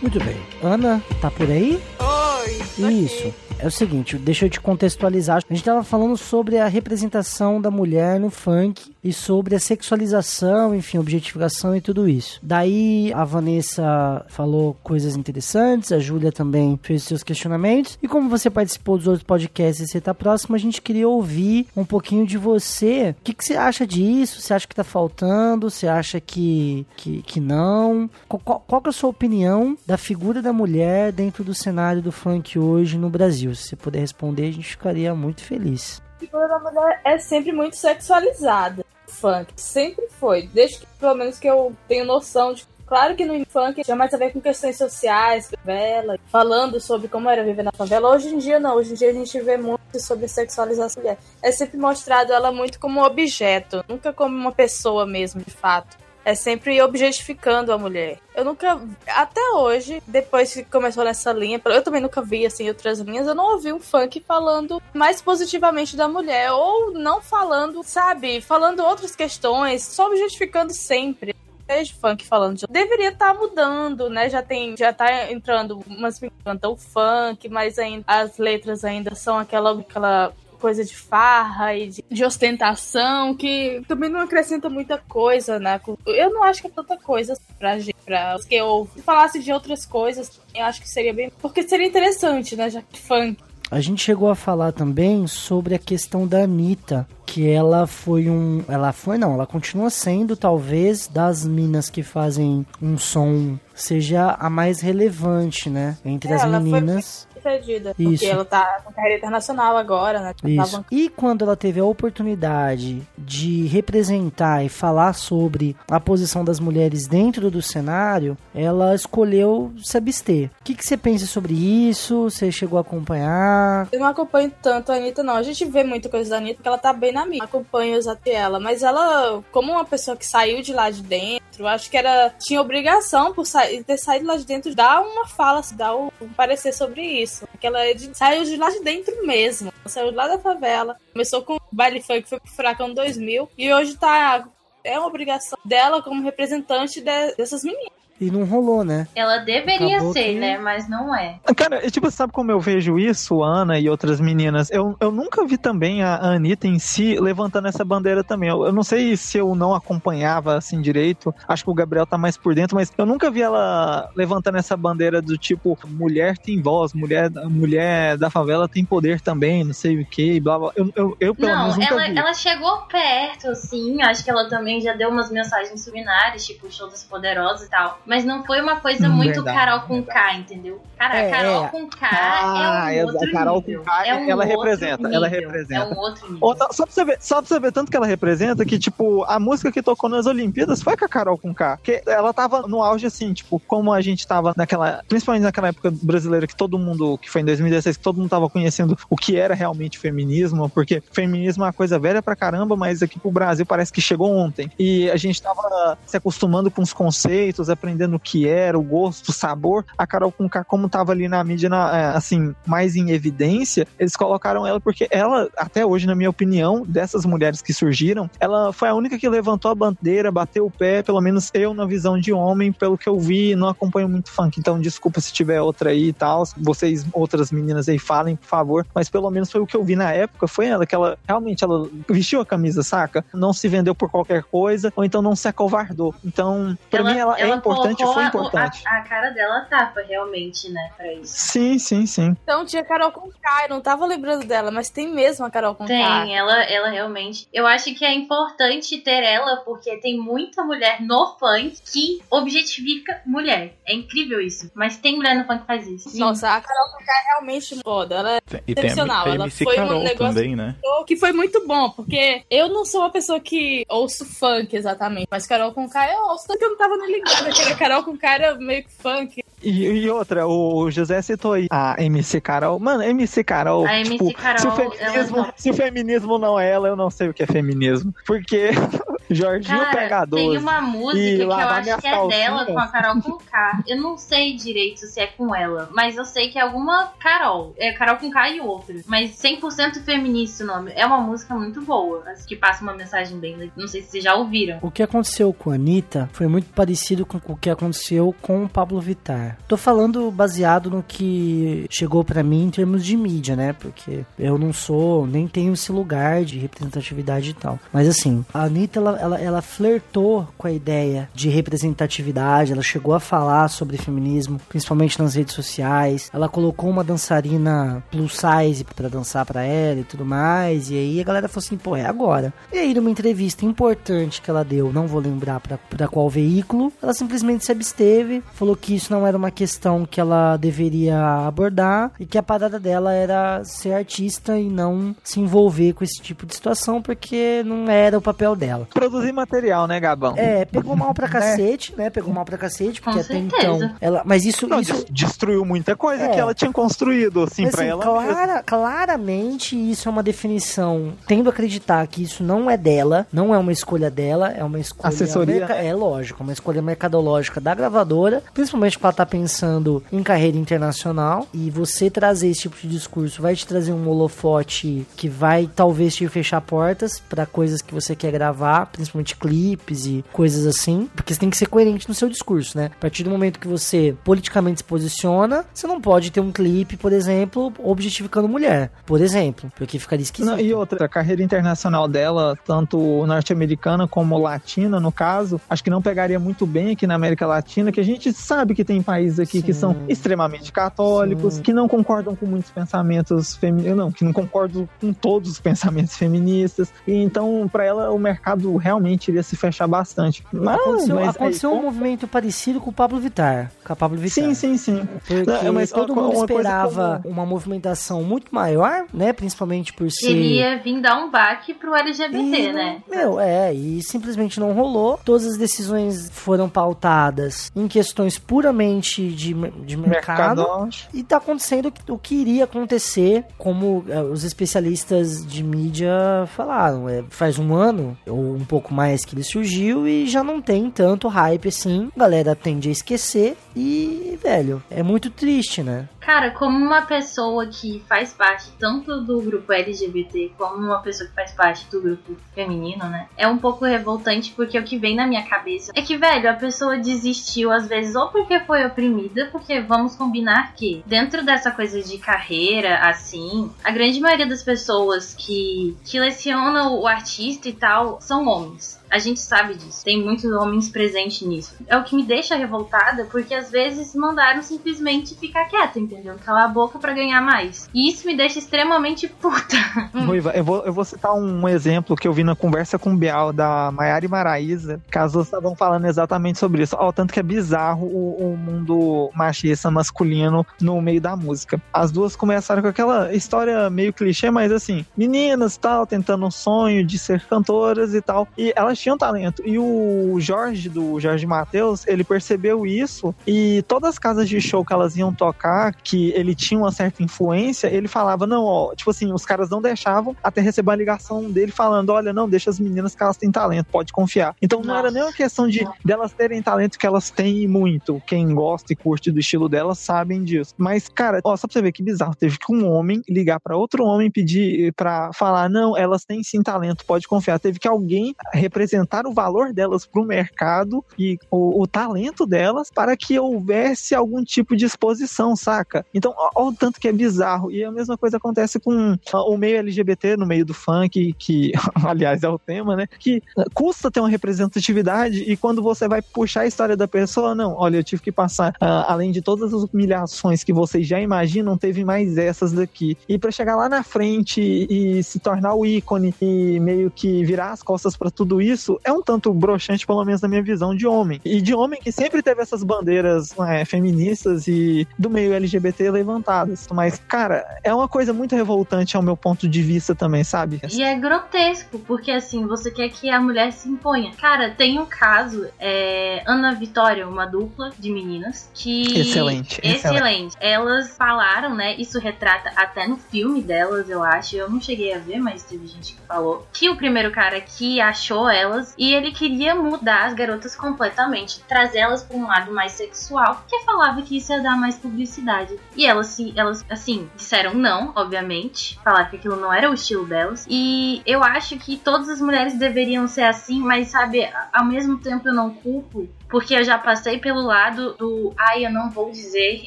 Muito 0.00 0.18
bem. 0.24 0.36
Ana, 0.60 1.00
tá 1.20 1.30
por 1.30 1.48
aí? 1.48 1.80
Oi, 2.00 2.90
Isso. 2.90 3.32
É 3.62 3.66
o 3.68 3.70
seguinte, 3.70 4.18
deixa 4.18 4.46
eu 4.46 4.50
te 4.50 4.60
contextualizar. 4.60 5.36
A 5.36 5.54
gente 5.54 5.64
tava 5.64 5.84
falando 5.84 6.16
sobre 6.16 6.58
a 6.58 6.66
representação 6.66 7.60
da 7.60 7.70
mulher 7.70 8.18
no 8.18 8.28
funk 8.28 8.92
e 9.04 9.12
sobre 9.12 9.54
a 9.54 9.60
sexualização, 9.60 10.74
enfim, 10.74 10.98
objetificação 10.98 11.76
e 11.76 11.80
tudo 11.80 12.08
isso. 12.08 12.40
Daí 12.42 13.12
a 13.14 13.24
Vanessa 13.24 14.26
falou 14.28 14.76
coisas 14.82 15.14
interessantes, 15.14 15.92
a 15.92 16.00
Júlia 16.00 16.32
também 16.32 16.78
fez 16.82 17.04
seus 17.04 17.22
questionamentos. 17.22 17.96
E 18.02 18.08
como 18.08 18.28
você 18.28 18.50
participou 18.50 18.98
dos 18.98 19.06
outros 19.06 19.22
podcasts 19.22 19.88
e 19.88 19.92
você 19.92 20.00
tá 20.00 20.12
próximo, 20.12 20.56
a 20.56 20.58
gente 20.58 20.82
queria 20.82 21.08
ouvir 21.08 21.68
um 21.76 21.84
pouquinho 21.84 22.26
de 22.26 22.36
você. 22.36 23.14
O 23.20 23.22
que, 23.22 23.32
que 23.32 23.44
você 23.44 23.54
acha 23.54 23.86
disso? 23.86 24.40
Você 24.40 24.52
acha 24.52 24.66
que 24.66 24.74
tá 24.74 24.82
faltando? 24.82 25.70
Você 25.70 25.86
acha 25.86 26.20
que, 26.20 26.84
que, 26.96 27.22
que 27.22 27.40
não? 27.40 28.10
Qual, 28.26 28.40
qual, 28.44 28.64
qual 28.66 28.82
é 28.86 28.88
a 28.88 28.92
sua 28.92 29.10
opinião 29.10 29.78
da 29.86 29.96
figura 29.96 30.42
da 30.42 30.52
mulher 30.52 31.12
dentro 31.12 31.44
do 31.44 31.54
cenário 31.54 32.02
do 32.02 32.10
funk 32.10 32.58
hoje 32.58 32.98
no 32.98 33.08
Brasil? 33.08 33.51
Se 33.54 33.76
puder 33.76 34.00
responder, 34.00 34.48
a 34.48 34.52
gente 34.52 34.68
ficaria 34.68 35.14
muito 35.14 35.44
feliz. 35.44 36.00
A 36.16 36.20
figura 36.20 36.48
da 36.48 36.58
mulher 36.58 37.00
é 37.04 37.18
sempre 37.18 37.52
muito 37.52 37.76
sexualizada. 37.76 38.84
Funk 39.06 39.52
sempre 39.56 40.08
foi, 40.08 40.48
desde 40.48 40.78
que 40.78 40.86
pelo 40.98 41.14
menos 41.14 41.38
que 41.38 41.46
eu 41.46 41.74
tenho 41.86 42.04
noção 42.04 42.54
de 42.54 42.66
Claro 42.92 43.16
que 43.16 43.24
no 43.24 43.42
funk 43.46 43.82
tinha 43.82 43.96
mais 43.96 44.12
a 44.12 44.18
ver 44.18 44.34
com 44.34 44.40
questões 44.40 44.76
sociais, 44.76 45.48
favela, 45.48 46.18
falando 46.26 46.78
sobre 46.78 47.08
como 47.08 47.30
era 47.30 47.42
viver 47.42 47.62
na 47.62 47.72
favela. 47.72 48.10
Hoje 48.10 48.28
em 48.28 48.36
dia 48.36 48.60
não, 48.60 48.76
hoje 48.76 48.92
em 48.92 48.94
dia 48.94 49.08
a 49.08 49.14
gente 49.14 49.40
vê 49.40 49.56
muito 49.56 49.98
sobre 49.98 50.28
sexualização. 50.28 51.02
É 51.42 51.52
sempre 51.52 51.78
mostrado 51.78 52.34
ela 52.34 52.52
muito 52.52 52.78
como 52.78 53.02
objeto, 53.02 53.82
nunca 53.88 54.12
como 54.12 54.36
uma 54.36 54.52
pessoa 54.52 55.06
mesmo, 55.06 55.40
de 55.40 55.50
fato. 55.50 55.96
É 56.24 56.34
sempre 56.34 56.80
objetificando 56.80 57.72
a 57.72 57.78
mulher. 57.78 58.18
Eu 58.34 58.44
nunca, 58.44 58.80
até 59.08 59.40
hoje, 59.54 60.02
depois 60.06 60.54
que 60.54 60.64
começou 60.64 61.04
nessa 61.04 61.32
linha, 61.32 61.60
eu 61.64 61.82
também 61.82 62.00
nunca 62.00 62.22
vi 62.22 62.46
assim 62.46 62.68
outras 62.68 63.00
linhas, 63.00 63.26
eu 63.26 63.34
não 63.34 63.52
ouvi 63.52 63.72
um 63.72 63.80
funk 63.80 64.20
falando 64.20 64.80
mais 64.94 65.20
positivamente 65.20 65.96
da 65.96 66.08
mulher 66.08 66.52
ou 66.52 66.92
não 66.92 67.20
falando, 67.20 67.82
sabe, 67.82 68.40
falando 68.40 68.80
outras 68.80 69.16
questões, 69.16 69.82
só 69.82 70.06
objetificando 70.06 70.72
sempre 70.72 71.34
vejo 71.66 71.94
funk 71.94 72.26
falando 72.26 72.58
de... 72.58 72.66
deveria 72.68 73.08
estar 73.08 73.32
tá 73.32 73.40
mudando, 73.40 74.10
né? 74.10 74.28
Já 74.28 74.42
tem, 74.42 74.76
já 74.76 74.92
tá 74.92 75.30
entrando 75.30 75.82
umas 75.86 76.20
cantam 76.44 76.76
funk, 76.76 77.48
mas 77.48 77.78
ainda 77.78 78.04
as 78.06 78.38
letras 78.38 78.84
ainda 78.84 79.14
são 79.14 79.38
aquela 79.38 79.78
aquela 79.78 80.32
coisa 80.62 80.84
de 80.84 80.96
farra 80.96 81.74
e 81.74 81.88
de, 81.88 82.04
de, 82.08 82.24
ostentação, 82.24 83.34
que 83.34 83.82
também 83.88 84.08
não 84.08 84.20
acrescenta 84.20 84.70
muita 84.70 84.96
coisa, 84.96 85.58
né? 85.58 85.80
Eu 86.06 86.30
não 86.32 86.44
acho 86.44 86.60
que 86.60 86.68
é 86.68 86.70
tanta 86.70 86.96
coisa 86.96 87.36
pra 87.58 87.80
gente, 87.80 87.96
pra 88.04 88.36
os 88.36 88.44
que 88.44 88.54
eu 88.54 88.88
falasse 89.04 89.40
de 89.40 89.52
outras 89.52 89.84
coisas, 89.84 90.40
eu 90.54 90.64
acho 90.64 90.80
que 90.80 90.88
seria 90.88 91.12
bem. 91.12 91.32
Porque 91.42 91.64
seria 91.64 91.88
interessante, 91.88 92.54
né? 92.54 92.70
Já 92.70 92.80
que 92.80 93.00
funk. 93.00 93.42
A 93.72 93.80
gente 93.80 94.04
chegou 94.04 94.28
a 94.28 94.34
falar 94.34 94.70
também 94.70 95.26
sobre 95.26 95.74
a 95.74 95.78
questão 95.78 96.26
da 96.26 96.44
Anitta, 96.44 97.08
que 97.24 97.48
ela 97.48 97.86
foi 97.86 98.28
um. 98.28 98.62
Ela 98.68 98.92
foi, 98.92 99.16
não, 99.16 99.32
ela 99.32 99.46
continua 99.46 99.88
sendo, 99.88 100.36
talvez, 100.36 101.08
das 101.08 101.46
minas 101.46 101.88
que 101.88 102.02
fazem 102.02 102.66
um 102.82 102.98
som, 102.98 103.58
seja 103.74 104.36
a 104.38 104.50
mais 104.50 104.82
relevante, 104.82 105.70
né? 105.70 105.96
Entre 106.04 106.30
É, 106.30 106.34
as 106.34 106.44
meninas. 106.44 107.26
Perdida, 107.42 107.94
Isso. 107.98 108.10
porque 108.10 108.26
ela 108.26 108.44
tá 108.44 108.80
com 108.84 108.92
carreira 108.92 109.18
internacional 109.18 109.76
agora, 109.76 110.20
né? 110.20 110.34
Isso. 110.44 110.72
Tava- 110.72 110.86
E 110.90 111.08
quando 111.08 111.44
ela 111.44 111.56
teve 111.56 111.80
a 111.80 111.84
oportunidade 111.84 113.02
de 113.18 113.66
representar 113.66 114.64
e 114.64 114.68
falar 114.68 115.12
sobre 115.14 115.76
a 115.90 115.98
posição 116.00 116.44
das 116.44 116.60
mulheres 116.60 117.06
dentro 117.06 117.50
do 117.50 117.60
cenário, 117.62 118.36
ela 118.54 118.94
escolheu 118.94 119.72
se 119.82 119.96
abster. 119.96 120.50
O 120.60 120.64
que, 120.64 120.74
que 120.74 120.84
você 120.84 120.96
pensa 120.96 121.26
sobre 121.26 121.52
isso? 121.54 122.24
Você 122.30 122.50
chegou 122.52 122.78
a 122.78 122.82
acompanhar? 122.82 123.88
Eu 123.92 124.00
não 124.00 124.06
acompanho 124.06 124.52
tanto 124.62 124.92
a 124.92 124.96
Anitta, 124.96 125.22
não. 125.22 125.34
A 125.36 125.42
gente 125.42 125.64
vê 125.64 125.84
muita 125.84 126.08
coisa 126.08 126.30
da 126.30 126.36
Anitta 126.36 126.56
porque 126.56 126.68
ela 126.68 126.78
tá 126.78 126.92
bem 126.92 127.12
na 127.12 127.26
mídia. 127.26 127.44
Acompanho 127.44 127.96
exato 127.96 128.22
ela. 128.26 128.60
Mas 128.60 128.82
ela, 128.82 129.42
como 129.50 129.72
uma 129.72 129.84
pessoa 129.84 130.16
que 130.16 130.26
saiu 130.26 130.62
de 130.62 130.72
lá 130.72 130.90
de 130.90 131.02
dentro, 131.02 131.66
acho 131.66 131.90
que 131.90 131.96
era. 131.96 132.32
Tinha 132.40 132.60
obrigação 132.60 133.32
por 133.32 133.46
sa 133.46 133.62
ter 133.86 133.98
saído 133.98 134.26
lá 134.26 134.36
de 134.36 134.44
dentro, 134.46 134.74
dar 134.74 135.00
uma 135.02 135.26
fala, 135.26 135.60
dar 135.74 135.94
um 135.96 136.10
parecer 136.36 136.72
sobre 136.72 137.02
isso. 137.02 137.31
Porque 137.40 137.66
ela 137.66 137.84
é 137.84 137.94
de- 137.94 138.16
saiu 138.16 138.44
de 138.44 138.56
lá 138.56 138.70
de 138.70 138.80
dentro 138.80 139.26
mesmo. 139.26 139.72
Ela 139.80 139.88
saiu 139.88 140.10
lá 140.12 140.28
da 140.28 140.38
favela. 140.38 140.96
Começou 141.12 141.42
com 141.42 141.58
baile 141.70 142.00
funk, 142.02 142.28
foi 142.28 142.38
pro 142.40 142.50
Furacão 142.52 142.92
2000. 142.92 143.48
E 143.56 143.72
hoje 143.72 143.96
tá. 143.96 144.46
É 144.84 144.98
uma 144.98 145.06
obrigação 145.08 145.58
dela 145.64 146.02
como 146.02 146.22
representante 146.22 147.00
de- 147.00 147.34
dessas 147.36 147.62
meninas. 147.62 148.01
E 148.22 148.30
não 148.30 148.44
rolou, 148.44 148.84
né? 148.84 149.08
Ela 149.16 149.38
deveria 149.38 149.96
Acabou 149.96 150.12
ser, 150.12 150.34
que- 150.34 150.38
né? 150.38 150.56
Mas 150.58 150.88
não 150.88 151.12
é. 151.14 151.40
Cara, 151.56 151.80
tipo, 151.90 152.08
sabe 152.10 152.32
como 152.32 152.52
eu 152.52 152.60
vejo 152.60 152.96
isso, 152.98 153.42
Ana 153.42 153.78
e 153.80 153.88
outras 153.88 154.20
meninas? 154.20 154.70
Eu, 154.70 154.96
eu 155.00 155.10
nunca 155.10 155.44
vi 155.44 155.58
também 155.58 156.04
a 156.04 156.14
Anitta 156.18 156.68
em 156.68 156.78
si 156.78 157.18
levantando 157.18 157.66
essa 157.66 157.84
bandeira 157.84 158.22
também. 158.22 158.48
Eu, 158.48 158.64
eu 158.66 158.72
não 158.72 158.84
sei 158.84 159.16
se 159.16 159.38
eu 159.38 159.54
não 159.56 159.74
acompanhava 159.74 160.56
assim 160.56 160.80
direito, 160.80 161.34
acho 161.48 161.64
que 161.64 161.70
o 161.70 161.74
Gabriel 161.74 162.06
tá 162.06 162.16
mais 162.16 162.36
por 162.36 162.54
dentro, 162.54 162.76
mas 162.76 162.92
eu 162.96 163.04
nunca 163.04 163.28
vi 163.30 163.42
ela 163.42 164.08
levantando 164.16 164.56
essa 164.58 164.76
bandeira 164.76 165.20
do 165.20 165.36
tipo, 165.36 165.76
mulher 165.88 166.38
tem 166.38 166.62
voz, 166.62 166.92
mulher, 166.94 167.28
mulher 167.50 168.16
da 168.16 168.30
favela 168.30 168.68
tem 168.68 168.84
poder 168.84 169.20
também, 169.20 169.64
não 169.64 169.72
sei 169.74 170.00
o 170.00 170.06
que, 170.06 170.38
blá 170.40 170.58
blá. 170.60 170.70
Eu, 170.76 170.90
eu, 170.94 171.16
eu 171.18 171.34
pelo 171.34 171.48
não, 171.52 171.58
menos 171.62 171.76
nunca 171.76 171.94
ela, 171.94 172.04
vi. 172.08 172.18
ela 172.18 172.34
chegou 172.34 172.76
perto, 172.82 173.48
assim. 173.48 174.00
Acho 174.02 174.22
que 174.22 174.30
ela 174.30 174.48
também 174.48 174.80
já 174.80 174.92
deu 174.92 175.08
umas 175.10 175.30
mensagens 175.30 175.82
subliminares, 175.82 176.46
tipo 176.46 176.70
show 176.70 176.88
das 176.88 177.02
poderosas 177.02 177.66
e 177.66 177.70
tal. 177.70 177.98
Mas 178.12 178.26
não 178.26 178.44
foi 178.44 178.60
uma 178.60 178.76
coisa 178.76 179.08
muito 179.08 179.42
verdade, 179.42 179.56
Carol 179.56 179.80
com 179.88 180.02
K, 180.02 180.34
entendeu? 180.34 180.82
Cara, 180.98 181.16
É, 181.16 181.30
Carol 181.30 181.64
é. 181.64 181.68
com 181.68 181.88
K 181.88 182.08
Ah, 182.12 182.92
é 182.92 182.98
é, 182.98 183.04
um 183.04 183.08
outro 183.08 183.26
a 183.26 183.32
Carol 183.32 183.64
nível. 183.66 183.78
com 183.80 183.84
K, 183.86 184.06
é 184.06 184.14
um 184.14 184.30
ela 184.30 184.44
representa, 184.44 184.96
nível. 184.98 185.12
ela 185.14 185.28
representa. 185.28 185.74
É 185.74 185.84
um 185.94 185.98
outro 185.98 186.24
nível. 186.30 186.38
Outra- 186.46 186.68
só, 186.72 186.84
pra 186.84 186.92
você 186.94 187.04
ver, 187.06 187.16
só 187.22 187.36
pra 187.40 187.48
você 187.48 187.58
ver 187.58 187.72
tanto 187.72 187.90
que 187.90 187.96
ela 187.96 188.06
representa 188.06 188.66
que, 188.66 188.78
tipo, 188.78 189.24
a 189.24 189.40
música 189.40 189.72
que 189.72 189.82
tocou 189.82 190.10
nas 190.10 190.26
Olimpíadas 190.26 190.82
foi 190.82 190.94
com 190.94 191.04
a 191.06 191.08
Carol 191.08 191.38
com 191.38 191.54
K. 191.54 191.78
Que 191.82 192.02
ela 192.06 192.34
tava 192.34 192.60
no 192.68 192.82
auge, 192.82 193.06
assim, 193.06 193.32
tipo, 193.32 193.58
como 193.66 193.90
a 193.94 194.02
gente 194.02 194.26
tava 194.26 194.52
naquela. 194.54 195.02
Principalmente 195.08 195.44
naquela 195.44 195.68
época 195.68 195.90
brasileira 196.02 196.46
que 196.46 196.54
todo 196.54 196.78
mundo, 196.78 197.16
que 197.16 197.30
foi 197.30 197.40
em 197.40 197.46
2016, 197.46 197.96
que 197.96 198.02
todo 198.02 198.18
mundo 198.18 198.28
tava 198.28 198.50
conhecendo 198.50 198.94
o 199.08 199.16
que 199.16 199.38
era 199.38 199.54
realmente 199.54 199.98
feminismo, 199.98 200.68
porque 200.68 201.02
feminismo 201.12 201.62
é 201.64 201.68
uma 201.68 201.72
coisa 201.72 201.98
velha 201.98 202.20
pra 202.20 202.36
caramba, 202.36 202.76
mas 202.76 203.02
aqui 203.02 203.18
pro 203.18 203.30
Brasil 203.30 203.64
parece 203.64 203.90
que 203.90 204.02
chegou 204.02 204.30
ontem. 204.36 204.70
E 204.78 205.10
a 205.10 205.16
gente 205.16 205.40
tava 205.40 205.96
se 206.04 206.16
acostumando 206.16 206.70
com 206.70 206.82
os 206.82 206.92
conceitos, 206.92 207.70
aprendendo 207.70 208.01
o 208.16 208.20
que 208.20 208.46
era, 208.48 208.78
o 208.78 208.82
gosto, 208.82 209.28
o 209.28 209.32
sabor. 209.32 209.84
A 209.96 210.06
Carol 210.06 210.32
com 210.32 210.48
K, 210.48 210.64
como 210.64 210.88
tava 210.88 211.12
ali 211.12 211.28
na 211.28 211.42
mídia, 211.44 211.68
na- 211.68 211.96
é, 211.96 212.04
assim, 212.16 212.54
mais 212.66 212.96
em 212.96 213.10
evidência, 213.10 213.86
eles 213.98 214.16
colocaram 214.16 214.66
ela 214.66 214.80
porque 214.80 215.06
ela, 215.10 215.48
até 215.56 215.84
hoje, 215.84 216.06
na 216.06 216.14
minha 216.14 216.30
opinião, 216.30 216.84
dessas 216.86 217.24
mulheres 217.24 217.60
que 217.62 217.72
surgiram, 217.72 218.28
ela 218.40 218.72
foi 218.72 218.88
a 218.88 218.94
única 218.94 219.18
que 219.18 219.28
levantou 219.28 219.70
a 219.70 219.74
bandeira, 219.74 220.30
bateu 220.32 220.66
o 220.66 220.70
pé, 220.70 221.02
pelo 221.02 221.20
menos 221.20 221.50
eu, 221.54 221.74
na 221.74 221.86
visão 221.86 222.18
de 222.18 222.32
homem, 222.32 222.72
pelo 222.72 222.96
que 222.98 223.08
eu 223.08 223.18
vi, 223.18 223.54
não 223.54 223.68
acompanho 223.68 224.08
muito 224.08 224.30
funk. 224.30 224.58
Então, 224.58 224.80
desculpa 224.80 225.20
se 225.20 225.32
tiver 225.32 225.60
outra 225.60 225.90
aí 225.90 226.08
e 226.08 226.12
tal. 226.12 226.44
Vocês, 226.56 227.04
outras 227.12 227.50
meninas 227.50 227.88
aí, 227.88 227.98
falem, 227.98 228.36
por 228.36 228.46
favor. 228.46 228.86
Mas 228.94 229.08
pelo 229.08 229.30
menos 229.30 229.50
foi 229.50 229.60
o 229.60 229.66
que 229.66 229.76
eu 229.76 229.84
vi 229.84 229.96
na 229.96 230.12
época, 230.12 230.46
foi 230.48 230.66
ela, 230.66 230.86
que 230.86 230.94
ela 230.94 231.16
realmente 231.26 231.62
ela 231.64 231.88
vestiu 232.08 232.40
a 232.40 232.46
camisa, 232.46 232.82
saca? 232.82 233.24
Não 233.34 233.52
se 233.52 233.68
vendeu 233.68 233.94
por 233.94 234.10
qualquer 234.10 234.42
coisa, 234.44 234.92
ou 234.96 235.04
então 235.04 235.20
não 235.22 235.34
se 235.36 235.48
acovardou. 235.48 236.14
Então, 236.24 236.76
pra 236.90 237.02
mim, 237.04 237.18
ela, 237.18 237.38
é 237.38 237.46
importante 237.56 237.91
e 237.92 237.96
colocou 237.96 238.14
foi 238.14 238.24
a- 238.24 238.28
importante. 238.28 238.82
A, 238.86 238.96
a 238.98 239.02
cara 239.02 239.30
dela 239.30 239.60
tapa, 239.68 240.00
realmente, 240.02 240.70
né, 240.70 240.90
pra 240.96 241.12
isso. 241.14 241.34
Sim, 241.36 241.78
sim, 241.78 242.06
sim. 242.06 242.36
Então 242.42 242.64
tinha 242.64 242.84
Carol 242.84 243.10
com 243.12 243.28
K, 243.30 243.64
eu 243.64 243.68
não 243.70 243.80
tava 243.80 244.06
lembrando 244.06 244.46
dela, 244.46 244.70
mas 244.70 244.88
tem 244.90 245.08
mesmo 245.12 245.44
a 245.46 245.50
Carol 245.50 245.74
com 245.74 245.84
K. 245.86 245.88
Tem, 245.88 246.36
ela, 246.36 246.62
ela 246.64 246.90
realmente. 246.90 247.48
Eu 247.52 247.66
acho 247.66 247.94
que 247.94 248.04
é 248.04 248.12
importante 248.14 248.98
ter 248.98 249.22
ela, 249.22 249.56
porque 249.58 249.96
tem 249.98 250.18
muita 250.18 250.62
mulher 250.64 251.00
no 251.00 251.36
funk 251.38 251.76
que 251.92 252.20
objetifica 252.30 253.20
mulher. 253.26 253.74
É 253.86 253.94
incrível 253.94 254.40
isso. 254.40 254.70
Mas 254.74 254.96
tem 254.96 255.16
mulher 255.16 255.34
no 255.36 255.44
funk 255.44 255.60
que 255.60 255.66
faz 255.66 255.86
isso. 255.86 256.10
Sim. 256.10 256.18
Nossa, 256.20 256.48
a 256.48 256.60
Carol 256.60 256.90
com 256.92 257.04
K 257.04 257.12
é 257.12 257.32
realmente 257.32 257.80
foda. 257.82 258.14
Ela 258.16 258.32
é 258.36 258.40
E 258.66 258.74
tem 258.74 258.84
a 258.84 258.86
excepcional. 258.86 259.26
a 259.26 259.28
Ela 259.34 259.44
MC 259.44 259.64
foi 259.64 259.76
Carol 259.76 260.00
um 260.00 260.02
negócio 260.04 260.34
também, 260.34 260.56
né? 260.56 260.76
que 261.06 261.16
foi 261.16 261.32
muito 261.32 261.66
bom, 261.66 261.90
porque 261.90 262.44
eu 262.48 262.68
não 262.68 262.84
sou 262.84 263.00
uma 263.00 263.10
pessoa 263.10 263.40
que 263.40 263.84
ouço 263.88 264.24
funk 264.24 264.74
exatamente, 264.76 265.26
mas 265.30 265.46
Carol 265.46 265.72
com 265.72 265.88
K 265.88 266.12
eu 266.12 266.22
ouço, 266.28 266.46
tanto 266.46 266.58
que 266.58 266.64
eu 266.64 266.70
não 266.70 266.76
tava 266.78 266.96
nem 266.96 267.12
ligada 267.12 267.50
que 267.50 267.60
Carol 267.76 268.04
com 268.04 268.16
K 268.16 268.34
era 268.34 268.54
meio 268.56 268.84
que 268.84 268.90
funk. 268.90 269.42
E, 269.62 269.84
e 269.84 270.10
outra, 270.10 270.46
o 270.46 270.90
José 270.90 271.20
citou 271.22 271.52
aí 271.52 271.66
a 271.70 271.94
MC 271.98 272.40
Carol. 272.40 272.78
Mano, 272.78 273.02
MC 273.02 273.44
Carol. 273.44 273.86
A 273.86 273.96
MC 274.00 274.18
tipo, 274.18 274.32
Carol, 274.34 274.58
se, 274.58 274.66
o 274.66 274.70
é 274.70 274.90
feminismo, 274.90 275.36
top. 275.36 275.52
se 275.56 275.70
o 275.70 275.74
feminismo 275.74 276.38
não 276.38 276.58
é 276.58 276.70
ela, 276.70 276.88
eu 276.88 276.96
não 276.96 277.10
sei 277.10 277.28
o 277.28 277.34
que 277.34 277.42
é 277.42 277.46
feminismo. 277.46 278.14
Porque 278.26 278.70
Jorginho 279.30 279.78
Cara, 279.78 279.90
pega 279.90 280.24
12. 280.24 280.44
tem 280.44 280.58
uma 280.58 280.80
música 280.80 281.36
que 281.36 281.42
eu 281.42 281.52
acho 281.52 282.00
que 282.00 282.06
é 282.06 282.28
dela 282.28 282.66
com 282.66 282.78
a 282.78 282.88
Carol 282.88 283.22
com 283.22 283.38
K. 283.38 283.82
Eu 283.86 284.00
não 284.00 284.16
sei 284.16 284.56
direito 284.56 285.06
se 285.06 285.20
é 285.20 285.26
com 285.26 285.54
ela, 285.54 285.88
mas 285.92 286.16
eu 286.16 286.24
sei 286.24 286.50
que 286.50 286.58
é 286.58 286.62
alguma 286.62 287.12
Carol. 287.18 287.74
É 287.78 287.92
Carol 287.92 288.16
com 288.16 288.30
K 288.30 288.50
e 288.50 288.60
outra. 288.60 288.94
Mas 289.06 289.30
100% 289.38 290.02
feminista 290.04 290.64
o 290.64 290.66
nome. 290.66 290.92
É 290.94 291.06
uma 291.06 291.18
música 291.18 291.54
muito 291.54 291.80
boa, 291.82 292.24
que 292.46 292.56
passa 292.56 292.82
uma 292.82 292.94
mensagem 292.94 293.38
bem. 293.38 293.72
Não 293.76 293.86
sei 293.86 294.02
se 294.02 294.10
vocês 294.10 294.24
já 294.24 294.34
ouviram. 294.34 294.78
O 294.82 294.90
que 294.90 295.02
aconteceu 295.02 295.52
com 295.52 295.70
a 295.70 295.74
Anitta 295.74 296.28
foi 296.32 296.46
muito 296.46 296.72
parecido 296.72 297.24
com 297.24 297.38
o 297.52 297.56
que 297.56 297.70
aconteceu 297.70 298.34
com 298.40 298.64
o 298.64 298.68
Pablo 298.68 299.00
Vittar. 299.00 299.51
Mulher. 299.52 299.56
Tô 299.68 299.76
falando 299.76 300.30
baseado 300.30 300.90
no 300.90 301.02
que 301.02 301.86
chegou 301.90 302.24
pra 302.24 302.42
mim 302.42 302.64
em 302.64 302.70
termos 302.70 303.04
de 303.04 303.16
mídia, 303.16 303.56
né? 303.56 303.72
Porque 303.72 304.24
eu 304.38 304.58
não 304.58 304.72
sou, 304.72 305.26
nem 305.26 305.46
tenho 305.46 305.72
esse 305.72 305.92
lugar 305.92 306.44
de 306.44 306.58
representatividade 306.58 307.50
e 307.50 307.54
tal. 307.54 307.78
Mas 307.92 308.08
assim, 308.08 308.44
a 308.52 308.64
Anitta, 308.64 308.98
ela, 308.98 309.18
ela, 309.18 309.40
ela 309.40 309.62
flertou 309.62 310.48
com 310.56 310.66
a 310.66 310.72
ideia 310.72 311.28
de 311.34 311.48
representatividade, 311.48 312.72
ela 312.72 312.82
chegou 312.82 313.14
a 313.14 313.20
falar 313.20 313.68
sobre 313.68 313.96
feminismo, 313.96 314.60
principalmente 314.68 315.20
nas 315.20 315.34
redes 315.34 315.54
sociais. 315.54 316.30
Ela 316.32 316.48
colocou 316.48 316.90
uma 316.90 317.04
dançarina 317.04 318.02
plus 318.10 318.36
size 318.36 318.84
pra 318.84 319.08
dançar 319.08 319.44
pra 319.46 319.62
ela 319.62 320.00
e 320.00 320.04
tudo 320.04 320.24
mais. 320.24 320.90
E 320.90 320.94
aí 320.94 321.20
a 321.20 321.24
galera 321.24 321.48
falou 321.48 321.64
assim, 321.64 321.76
pô, 321.76 321.96
é 321.96 322.04
agora. 322.04 322.52
E 322.72 322.78
aí, 322.78 322.94
numa 322.94 323.10
entrevista 323.10 323.64
importante 323.64 324.40
que 324.40 324.50
ela 324.50 324.64
deu, 324.64 324.92
não 324.92 325.06
vou 325.06 325.20
lembrar 325.20 325.60
pra 325.60 326.08
qual 326.08 326.28
veículo, 326.28 326.92
ela 327.02 327.14
simplesmente 327.14 327.64
se 327.64 327.72
absteve, 327.72 328.42
falou 328.54 328.76
que 328.76 328.94
isso 328.94 329.12
não 329.12 329.26
era 329.26 329.36
uma 329.36 329.41
questão 329.50 330.04
que 330.04 330.20
ela 330.20 330.56
deveria 330.56 331.18
abordar 331.46 332.12
e 332.18 332.26
que 332.26 332.38
a 332.38 332.42
parada 332.42 332.78
dela 332.78 333.12
era 333.12 333.62
ser 333.64 333.92
artista 333.94 334.58
e 334.58 334.68
não 334.68 335.14
se 335.22 335.40
envolver 335.40 335.92
com 335.94 336.04
esse 336.04 336.20
tipo 336.22 336.46
de 336.46 336.54
situação 336.54 337.00
porque 337.02 337.62
não 337.64 337.90
era 337.90 338.16
o 338.18 338.22
papel 338.22 338.54
dela. 338.56 338.86
Produzir 338.92 339.32
material, 339.32 339.86
né, 339.86 339.98
Gabão? 340.00 340.34
É, 340.36 340.64
pegou 340.64 340.96
mal 340.96 341.12
pra 341.14 341.28
cacete, 341.28 341.94
né? 341.96 342.10
Pegou 342.10 342.32
mal 342.32 342.44
pra 342.44 342.58
cacete, 342.58 343.00
porque 343.00 343.18
Com 343.18 343.24
até 343.24 343.34
certeza. 343.34 343.76
então. 343.84 343.94
Ela, 344.00 344.22
mas 344.24 344.44
isso. 344.44 344.66
Não, 344.66 344.80
isso 344.80 344.92
des- 344.92 345.04
destruiu 345.10 345.64
muita 345.64 345.96
coisa 345.96 346.24
É. 346.24 346.28
que 346.28 346.38
ela 346.40 346.54
tinha 346.54 346.72
construído, 346.72 347.42
assim, 347.42 347.62
Mas, 347.64 347.72
pra 347.74 347.82
assim, 347.82 347.90
ela. 347.90 348.02
clara- 348.04 348.62
claramente 348.62 349.76
isso 349.76 350.08
é 350.08 350.12
uma 350.12 350.22
definição. 350.22 351.12
Tendo 351.26 351.48
a 351.48 351.52
acreditar 351.52 352.06
que 352.06 352.22
isso 352.22 352.42
não 352.44 352.70
é 352.70 352.76
dela, 352.76 353.26
não 353.32 353.54
é 353.54 353.58
uma 353.58 353.72
escolha 353.72 354.10
dela, 354.10 354.50
é 354.52 354.62
uma 354.62 354.78
escolha. 354.78 355.08
Assessoria, 355.08 355.54
merca- 355.60 355.74
né? 355.74 355.86
É 355.86 355.94
lógico, 355.94 356.42
uma 356.42 356.52
escolha 356.52 356.80
mercadológica 356.82 357.60
da 357.60 357.74
gravadora, 357.74 358.42
principalmente 358.54 358.96
porque 358.96 359.06
ela 359.06 359.12
tá 359.12 359.26
pensando 359.32 360.02
em 360.12 360.22
carreira 360.22 360.58
internacional. 360.58 361.48
E 361.54 361.70
você 361.70 362.10
trazer 362.10 362.48
esse 362.48 362.60
tipo 362.62 362.76
de 362.76 362.86
discurso 362.86 363.40
vai 363.40 363.56
te 363.56 363.66
trazer 363.66 363.94
um 363.94 364.06
holofote 364.06 365.06
que 365.16 365.26
vai 365.26 365.70
talvez 365.74 366.14
te 366.14 366.28
fechar 366.28 366.60
portas 366.60 367.18
pra 367.18 367.46
coisas 367.46 367.80
que 367.80 367.94
você 367.94 368.14
quer 368.14 368.30
gravar, 368.30 368.86
principalmente 368.86 369.34
clipes 369.34 370.04
e 370.04 370.22
coisas 370.32 370.66
assim. 370.66 371.08
Porque 371.16 371.32
você 371.32 371.40
tem 371.40 371.48
que 371.48 371.56
ser 371.56 371.66
coerente 371.66 372.06
no 372.06 372.14
seu 372.14 372.28
discurso, 372.28 372.76
né? 372.76 372.90
A 372.92 373.00
partir 373.00 373.24
do 373.24 373.30
momento 373.30 373.58
que 373.58 373.66
você 373.66 374.14
politicamente 374.22 374.80
se 374.80 374.84
posiciona, 374.84 375.64
você 375.72 375.86
não 375.86 375.98
pode 375.98 376.30
ter 376.30 376.40
um 376.40 376.52
clipe, 376.52 376.98
por 376.98 377.12
exemplo, 377.12 377.72
objetificando 377.78 378.46
mulher, 378.46 378.90
por 379.06 379.22
exemplo, 379.22 379.72
porque 379.74 379.98
ficaria 379.98 380.24
esquisito. 380.24 380.50
Não, 380.50 380.60
e 380.60 380.74
outra, 380.74 381.06
a 381.06 381.08
carreira 381.08 381.42
internacional 381.42 382.06
dela, 382.06 382.58
tanto 382.66 383.24
norte-americana 383.26 384.06
como 384.06 384.36
latina, 384.36 385.00
no 385.00 385.10
caso, 385.10 385.58
acho 385.70 385.82
que 385.82 385.88
não 385.88 386.02
pegaria 386.02 386.38
muito 386.38 386.66
bem 386.66 386.90
aqui 386.90 387.06
na 387.06 387.14
América 387.14 387.46
Latina, 387.46 387.90
que 387.90 388.00
a 388.00 388.04
gente 388.04 388.30
sabe 388.32 388.74
que 388.74 388.84
tem 388.84 389.00
países 389.00 389.21
aqui 389.38 389.62
que 389.62 389.72
Sim. 389.72 389.80
são 389.80 389.96
extremamente 390.08 390.72
católicos, 390.72 391.54
Sim. 391.54 391.62
que 391.62 391.72
não 391.72 391.88
concordam 391.88 392.34
com 392.36 392.46
muitos 392.46 392.70
pensamentos 392.70 393.54
femininos, 393.56 393.96
não, 393.96 394.12
que 394.12 394.24
não 394.24 394.32
concordam 394.32 394.88
com 395.00 395.12
todos 395.12 395.50
os 395.50 395.60
pensamentos 395.60 396.16
feministas. 396.16 396.92
E 397.06 397.12
então, 397.14 397.68
pra 397.70 397.84
ela, 397.84 398.10
o 398.10 398.18
mercado 398.18 398.76
realmente 398.76 399.28
iria 399.28 399.42
se 399.42 399.56
fechar 399.56 399.86
bastante. 399.86 400.44
Mas, 400.52 400.80
Aconteceu, 400.80 401.14
mas 401.16 401.28
aconteceu 401.28 401.70
aí, 401.72 401.78
um 401.78 401.82
movimento 401.82 402.26
parecido 402.28 402.80
com 402.80 402.90
o 402.90 402.92
Pablo 402.92 403.18
Vittar. 403.20 403.70
Com 403.84 403.92
a 403.92 403.96
Pablo 403.96 404.18
Vittar. 404.18 404.44
Sim, 404.44 404.54
sim, 404.54 404.76
sim. 404.76 405.08
Porque 405.26 405.42
Não, 405.64 405.72
mas 405.72 405.90
todo 405.90 406.14
mundo 406.14 406.34
esperava 406.34 407.20
como- 407.22 407.34
uma 407.34 407.46
movimentação 407.46 408.22
muito 408.22 408.54
maior, 408.54 409.04
né? 409.12 409.32
Principalmente 409.32 409.92
por 409.92 410.10
ser. 410.10 410.30
Ele 410.30 410.54
ia 410.56 410.78
vir 410.78 411.00
dar 411.00 411.16
um 411.18 411.30
baque 411.30 411.74
pro 411.74 411.94
LGBT, 411.94 412.42
E, 412.42 412.72
né? 412.72 413.02
Meu, 413.08 413.38
é, 413.40 413.72
e 413.72 414.02
simplesmente 414.02 414.58
não 414.60 414.72
rolou. 414.72 415.18
Todas 415.24 415.46
as 415.46 415.56
decisões 415.58 416.30
foram 416.32 416.68
pautadas 416.68 417.70
em 417.74 417.88
questões 417.88 418.38
puramente 418.38 419.01
de, 419.10 419.54
de 419.84 419.96
mercado. 419.96 420.66
E 421.12 421.22
tá 421.22 421.36
acontecendo 421.38 421.92
o 422.08 422.18
que- 422.18 422.34
iria 422.42 422.64
acontecer, 422.64 423.44
como 423.58 424.04
eh, 424.08 424.20
os 424.22 424.42
especialistas 424.42 425.46
de 425.46 425.62
mídia 425.62 426.12
falaram. 426.56 427.08
É, 427.08 427.22
faz 427.30 427.58
um 427.58 427.74
ano, 427.74 428.16
ou 428.26 428.54
um 428.56 428.64
pouco 428.64 428.92
mais 428.92 429.24
que 429.24 429.34
ele 429.34 429.44
surgiu, 429.44 430.06
e 430.08 430.26
já 430.26 430.42
não 430.42 430.60
tem 430.60 430.90
tanto 430.90 431.28
hype 431.28 431.68
assim. 431.68 432.10
A 432.16 432.20
galera 432.20 432.54
tende 432.56 432.88
a 432.88 432.92
esquecer. 432.92 433.56
E, 433.76 434.38
velho, 434.42 434.82
é 434.90 435.02
muito 435.02 435.30
triste, 435.30 435.82
né? 435.82 436.08
Cara, 436.20 436.50
como 436.50 436.76
uma 436.78 437.02
pessoa 437.02 437.66
que 437.66 438.02
faz 438.08 438.32
parte 438.32 438.70
tanto 438.78 439.20
do 439.22 439.40
grupo 439.40 439.72
LGBT 439.72 440.52
como 440.58 440.76
uma 440.76 441.00
pessoa 441.00 441.28
que 441.28 441.34
faz 441.34 441.52
parte 441.52 441.86
do 441.90 442.00
grupo 442.00 442.36
feminino, 442.54 443.04
né? 443.08 443.26
É 443.36 443.46
um 443.48 443.58
pouco 443.58 443.84
revoltante 443.84 444.52
porque 444.54 444.78
o 444.78 444.84
que 444.84 444.98
vem 444.98 445.16
na 445.16 445.26
minha 445.26 445.42
cabeça 445.42 445.90
é 445.94 446.02
que, 446.02 446.16
velho, 446.16 446.48
a 446.50 446.54
pessoa 446.54 446.98
desistiu 446.98 447.72
às 447.72 447.86
vezes 447.88 448.14
ou 448.14 448.28
porque 448.28 448.60
foi 448.60 448.84
oprimida, 448.92 449.48
porque 449.50 449.80
vamos 449.80 450.14
combinar 450.14 450.74
que 450.74 451.02
dentro 451.06 451.44
dessa 451.44 451.70
coisa 451.70 452.00
de 452.00 452.18
carreira, 452.18 452.98
assim, 453.08 453.70
a 453.82 453.90
grande 453.90 454.20
maioria 454.20 454.46
das 454.46 454.62
pessoas 454.62 455.34
que, 455.34 455.96
que 456.04 456.20
lecionam 456.20 457.00
o 457.00 457.06
artista 457.06 457.68
e 457.68 457.72
tal 457.72 458.20
são 458.20 458.46
homens. 458.46 459.01
A 459.12 459.18
gente 459.18 459.40
sabe 459.40 459.74
disso. 459.74 460.02
Tem 460.02 460.24
muitos 460.24 460.50
homens 460.50 460.88
presentes 460.88 461.46
nisso. 461.46 461.74
É 461.86 461.98
o 461.98 462.02
que 462.02 462.16
me 462.16 462.24
deixa 462.24 462.56
revoltada, 462.56 463.26
porque 463.30 463.52
às 463.52 463.70
vezes 463.70 464.14
mandaram 464.14 464.62
simplesmente 464.62 465.34
ficar 465.34 465.66
quieta, 465.66 466.00
entendeu? 466.00 466.34
Calar 466.42 466.64
a 466.64 466.68
boca 466.68 466.98
pra 466.98 467.12
ganhar 467.12 467.42
mais. 467.42 467.90
E 467.92 468.08
isso 468.08 468.26
me 468.26 468.34
deixa 468.34 468.58
extremamente 468.58 469.28
puta. 469.28 469.76
Ruiva, 470.24 470.52
eu 470.52 470.64
vou, 470.64 470.82
eu 470.86 470.94
vou 470.94 471.04
citar 471.04 471.34
um 471.34 471.68
exemplo 471.68 472.16
que 472.16 472.26
eu 472.26 472.32
vi 472.32 472.42
na 472.42 472.56
conversa 472.56 472.98
com 472.98 473.12
o 473.12 473.16
Bial 473.16 473.52
da 473.52 473.90
Maiara 473.92 474.24
e 474.24 474.28
Maraíza, 474.28 474.98
que 475.10 475.18
as 475.18 475.32
duas 475.32 475.46
estavam 475.46 475.76
falando 475.76 476.06
exatamente 476.06 476.58
sobre 476.58 476.82
isso. 476.82 476.96
Ó, 476.98 477.10
o 477.10 477.12
tanto 477.12 477.34
que 477.34 477.40
é 477.40 477.42
bizarro 477.42 478.06
o, 478.06 478.52
o 478.52 478.56
mundo 478.56 479.30
machista 479.34 479.90
masculino 479.90 480.66
no 480.80 481.02
meio 481.02 481.20
da 481.20 481.36
música. 481.36 481.78
As 481.92 482.10
duas 482.10 482.34
começaram 482.34 482.80
com 482.80 482.88
aquela 482.88 483.34
história 483.34 483.90
meio 483.90 484.10
clichê, 484.14 484.50
mas 484.50 484.72
assim, 484.72 485.04
meninas 485.14 485.76
tal, 485.76 486.06
tentando 486.06 486.46
um 486.46 486.50
sonho 486.50 487.04
de 487.04 487.18
ser 487.18 487.42
cantoras 487.42 488.14
e 488.14 488.22
tal. 488.22 488.48
E 488.56 488.72
elas 488.74 489.01
tinham 489.02 489.18
talento. 489.18 489.62
E 489.66 489.78
o 489.78 490.36
Jorge, 490.38 490.88
do 490.88 491.18
Jorge 491.18 491.46
Matheus, 491.46 492.06
ele 492.06 492.24
percebeu 492.24 492.86
isso 492.86 493.34
e 493.46 493.82
todas 493.88 494.10
as 494.10 494.18
casas 494.18 494.48
de 494.48 494.60
show 494.60 494.84
que 494.84 494.92
elas 494.92 495.16
iam 495.16 495.34
tocar, 495.34 495.94
que 495.94 496.30
ele 496.32 496.54
tinha 496.54 496.78
uma 496.78 496.92
certa 496.92 497.22
influência, 497.22 497.88
ele 497.88 498.08
falava, 498.08 498.46
não, 498.46 498.64
ó, 498.64 498.94
tipo 498.94 499.10
assim, 499.10 499.32
os 499.32 499.44
caras 499.44 499.68
não 499.68 499.82
deixavam 499.82 500.36
até 500.42 500.60
receber 500.60 500.92
a 500.92 500.96
ligação 500.96 501.50
dele 501.50 501.72
falando, 501.72 502.10
olha, 502.10 502.32
não, 502.32 502.48
deixa 502.48 502.70
as 502.70 502.78
meninas 502.78 503.14
que 503.14 503.22
elas 503.22 503.36
têm 503.36 503.50
talento, 503.50 503.86
pode 503.90 504.12
confiar. 504.12 504.54
Então 504.62 504.82
não 504.82 504.94
era 504.94 505.04
Nossa. 505.04 505.14
nem 505.14 505.22
uma 505.24 505.32
questão 505.32 505.68
de 505.68 505.86
delas 506.04 506.32
terem 506.32 506.62
talento 506.62 506.98
que 506.98 507.06
elas 507.06 507.30
têm 507.30 507.66
muito. 507.66 508.22
Quem 508.26 508.54
gosta 508.54 508.92
e 508.92 508.96
curte 508.96 509.30
do 509.30 509.40
estilo 509.40 509.68
delas 509.68 509.98
sabem 509.98 510.44
disso. 510.44 510.74
Mas, 510.78 511.08
cara, 511.08 511.40
ó, 511.44 511.56
só 511.56 511.66
pra 511.66 511.74
você 511.74 511.82
ver 511.82 511.92
que 511.92 512.02
bizarro, 512.02 512.34
teve 512.34 512.58
que 512.58 512.72
um 512.72 512.88
homem 512.88 513.22
ligar 513.28 513.58
pra 513.60 513.76
outro 513.76 514.04
homem 514.04 514.30
pedir 514.30 514.92
pra 514.94 515.30
falar, 515.32 515.68
não, 515.68 515.96
elas 515.96 516.24
têm 516.24 516.42
sim 516.42 516.62
talento, 516.62 517.04
pode 517.04 517.26
confiar. 517.26 517.58
Teve 517.58 517.78
que 517.78 517.88
alguém 517.88 518.34
representar 518.52 518.91
o 519.26 519.32
valor 519.32 519.72
delas 519.72 520.06
pro 520.06 520.24
mercado 520.24 521.04
e 521.18 521.38
o, 521.50 521.82
o 521.82 521.86
talento 521.86 522.46
delas 522.46 522.90
para 522.90 523.16
que 523.16 523.38
houvesse 523.38 524.14
algum 524.14 524.42
tipo 524.42 524.76
de 524.76 524.84
exposição, 524.84 525.54
saca? 525.56 526.04
Então, 526.14 526.34
ó 526.36 526.68
o 526.68 526.72
tanto 526.72 527.00
que 527.00 527.08
é 527.08 527.12
bizarro. 527.12 527.70
E 527.70 527.84
a 527.84 527.90
mesma 527.90 528.16
coisa 528.16 528.36
acontece 528.36 528.78
com 528.80 529.16
o 529.32 529.56
meio 529.56 529.78
LGBT 529.78 530.36
no 530.36 530.46
meio 530.46 530.64
do 530.64 530.74
funk, 530.74 531.34
que, 531.38 531.72
aliás, 532.04 532.42
é 532.42 532.48
o 532.48 532.58
tema, 532.58 532.96
né? 532.96 533.06
Que 533.18 533.42
eh, 533.58 533.64
custa 533.74 534.10
ter 534.10 534.20
uma 534.20 534.28
representatividade 534.28 535.42
e 535.42 535.56
quando 535.56 535.82
você 535.82 536.08
vai 536.08 536.22
puxar 536.22 536.62
a 536.62 536.66
história 536.66 536.96
da 536.96 537.06
pessoa, 537.06 537.54
não, 537.54 537.74
olha, 537.74 537.98
eu 537.98 538.04
tive 538.04 538.22
que 538.22 538.32
passar, 538.32 538.74
ah, 538.80 539.12
além 539.12 539.30
de 539.30 539.42
todas 539.42 539.72
as 539.72 539.82
humilhações 539.84 540.64
que 540.64 540.72
vocês 540.72 541.06
já 541.06 541.20
imaginam, 541.20 541.76
teve 541.76 542.04
mais 542.04 542.36
essas 542.38 542.72
daqui. 542.72 543.16
E 543.28 543.38
para 543.38 543.50
chegar 543.50 543.76
lá 543.76 543.88
na 543.88 544.02
frente 544.02 544.60
e 544.88 545.22
se 545.22 545.38
tornar 545.38 545.74
o 545.74 545.84
ícone 545.84 546.34
e 546.40 546.80
meio 546.80 547.10
que 547.10 547.44
virar 547.44 547.72
as 547.72 547.82
costas 547.82 548.16
para 548.16 548.30
tudo 548.30 548.60
isso, 548.60 548.81
é 549.04 549.12
um 549.12 549.22
tanto 549.22 549.52
broxante, 549.52 550.06
pelo 550.06 550.24
menos 550.24 550.40
na 550.40 550.48
minha 550.48 550.62
visão, 550.62 550.94
de 550.94 551.06
homem. 551.06 551.40
E 551.44 551.60
de 551.60 551.74
homem 551.74 552.00
que 552.00 552.12
sempre 552.12 552.42
teve 552.42 552.62
essas 552.62 552.82
bandeiras 552.82 553.54
é, 553.58 553.84
feministas 553.84 554.66
e 554.66 555.06
do 555.18 555.30
meio 555.30 555.52
LGBT 555.54 556.10
levantadas. 556.10 556.88
Mas, 556.92 557.20
cara, 557.28 557.64
é 557.82 557.94
uma 557.94 558.08
coisa 558.08 558.32
muito 558.32 558.54
revoltante 558.54 559.16
ao 559.16 559.22
meu 559.22 559.36
ponto 559.36 559.68
de 559.68 559.82
vista 559.82 560.14
também, 560.14 560.44
sabe? 560.44 560.80
E 560.90 561.02
é 561.02 561.14
grotesco, 561.14 561.98
porque 562.00 562.30
assim, 562.30 562.66
você 562.66 562.90
quer 562.90 563.08
que 563.08 563.30
a 563.30 563.40
mulher 563.40 563.72
se 563.72 563.88
imponha. 563.88 564.32
Cara, 564.40 564.70
tem 564.70 564.98
um 564.98 565.06
caso, 565.06 565.66
é, 565.78 566.42
Ana 566.46 566.74
Vitória, 566.74 567.28
uma 567.28 567.46
dupla 567.46 567.92
de 567.98 568.10
meninas, 568.10 568.70
que. 568.74 569.18
Excelente, 569.18 569.80
Excelente. 569.82 570.56
Elas 570.60 571.16
falaram, 571.16 571.74
né? 571.74 571.94
Isso 571.96 572.18
retrata 572.18 572.72
até 572.76 573.06
no 573.06 573.16
filme 573.16 573.62
delas, 573.62 574.08
eu 574.08 574.22
acho. 574.22 574.56
Eu 574.56 574.70
não 574.70 574.80
cheguei 574.80 575.12
a 575.14 575.18
ver, 575.18 575.38
mas 575.38 575.62
teve 575.62 575.86
gente 575.86 576.14
que 576.14 576.20
falou. 576.22 576.66
Que 576.72 576.88
o 576.88 576.96
primeiro 576.96 577.30
cara 577.30 577.60
que 577.60 578.00
achou 578.00 578.48
elas 578.72 578.94
e 578.96 579.12
ele 579.12 579.30
queria 579.30 579.74
mudar 579.74 580.26
as 580.26 580.34
garotas 580.34 580.74
completamente, 580.74 581.60
trazê-las 581.68 582.22
para 582.22 582.36
um 582.36 582.46
lado 582.46 582.72
mais 582.72 582.92
sexual, 582.92 583.56
porque 583.56 583.84
falava 583.84 584.22
que 584.22 584.38
isso 584.38 584.52
ia 584.52 584.62
dar 584.62 584.76
mais 584.76 584.96
publicidade. 584.96 585.78
E 585.96 586.06
elas 586.06 586.28
se, 586.28 586.52
elas 586.56 586.84
assim, 586.90 587.28
disseram 587.36 587.74
não, 587.74 588.12
obviamente, 588.16 588.98
falaram 589.04 589.28
que 589.28 589.36
aquilo 589.36 589.56
não 589.56 589.72
era 589.72 589.90
o 589.90 589.94
estilo 589.94 590.26
delas. 590.26 590.66
E 590.68 591.22
eu 591.26 591.42
acho 591.42 591.78
que 591.78 591.96
todas 591.96 592.28
as 592.28 592.40
mulheres 592.40 592.78
deveriam 592.78 593.28
ser 593.28 593.42
assim, 593.42 593.80
mas 593.80 594.08
sabe, 594.08 594.48
ao 594.72 594.84
mesmo 594.84 595.18
tempo 595.18 595.48
eu 595.48 595.54
não 595.54 595.70
culpo 595.70 596.28
Porque 596.52 596.74
eu 596.74 596.84
já 596.84 596.98
passei 596.98 597.38
pelo 597.38 597.62
lado 597.62 598.12
do, 598.18 598.52
ai, 598.58 598.84
eu 598.84 598.90
não 598.92 599.08
vou 599.08 599.30
dizer, 599.30 599.86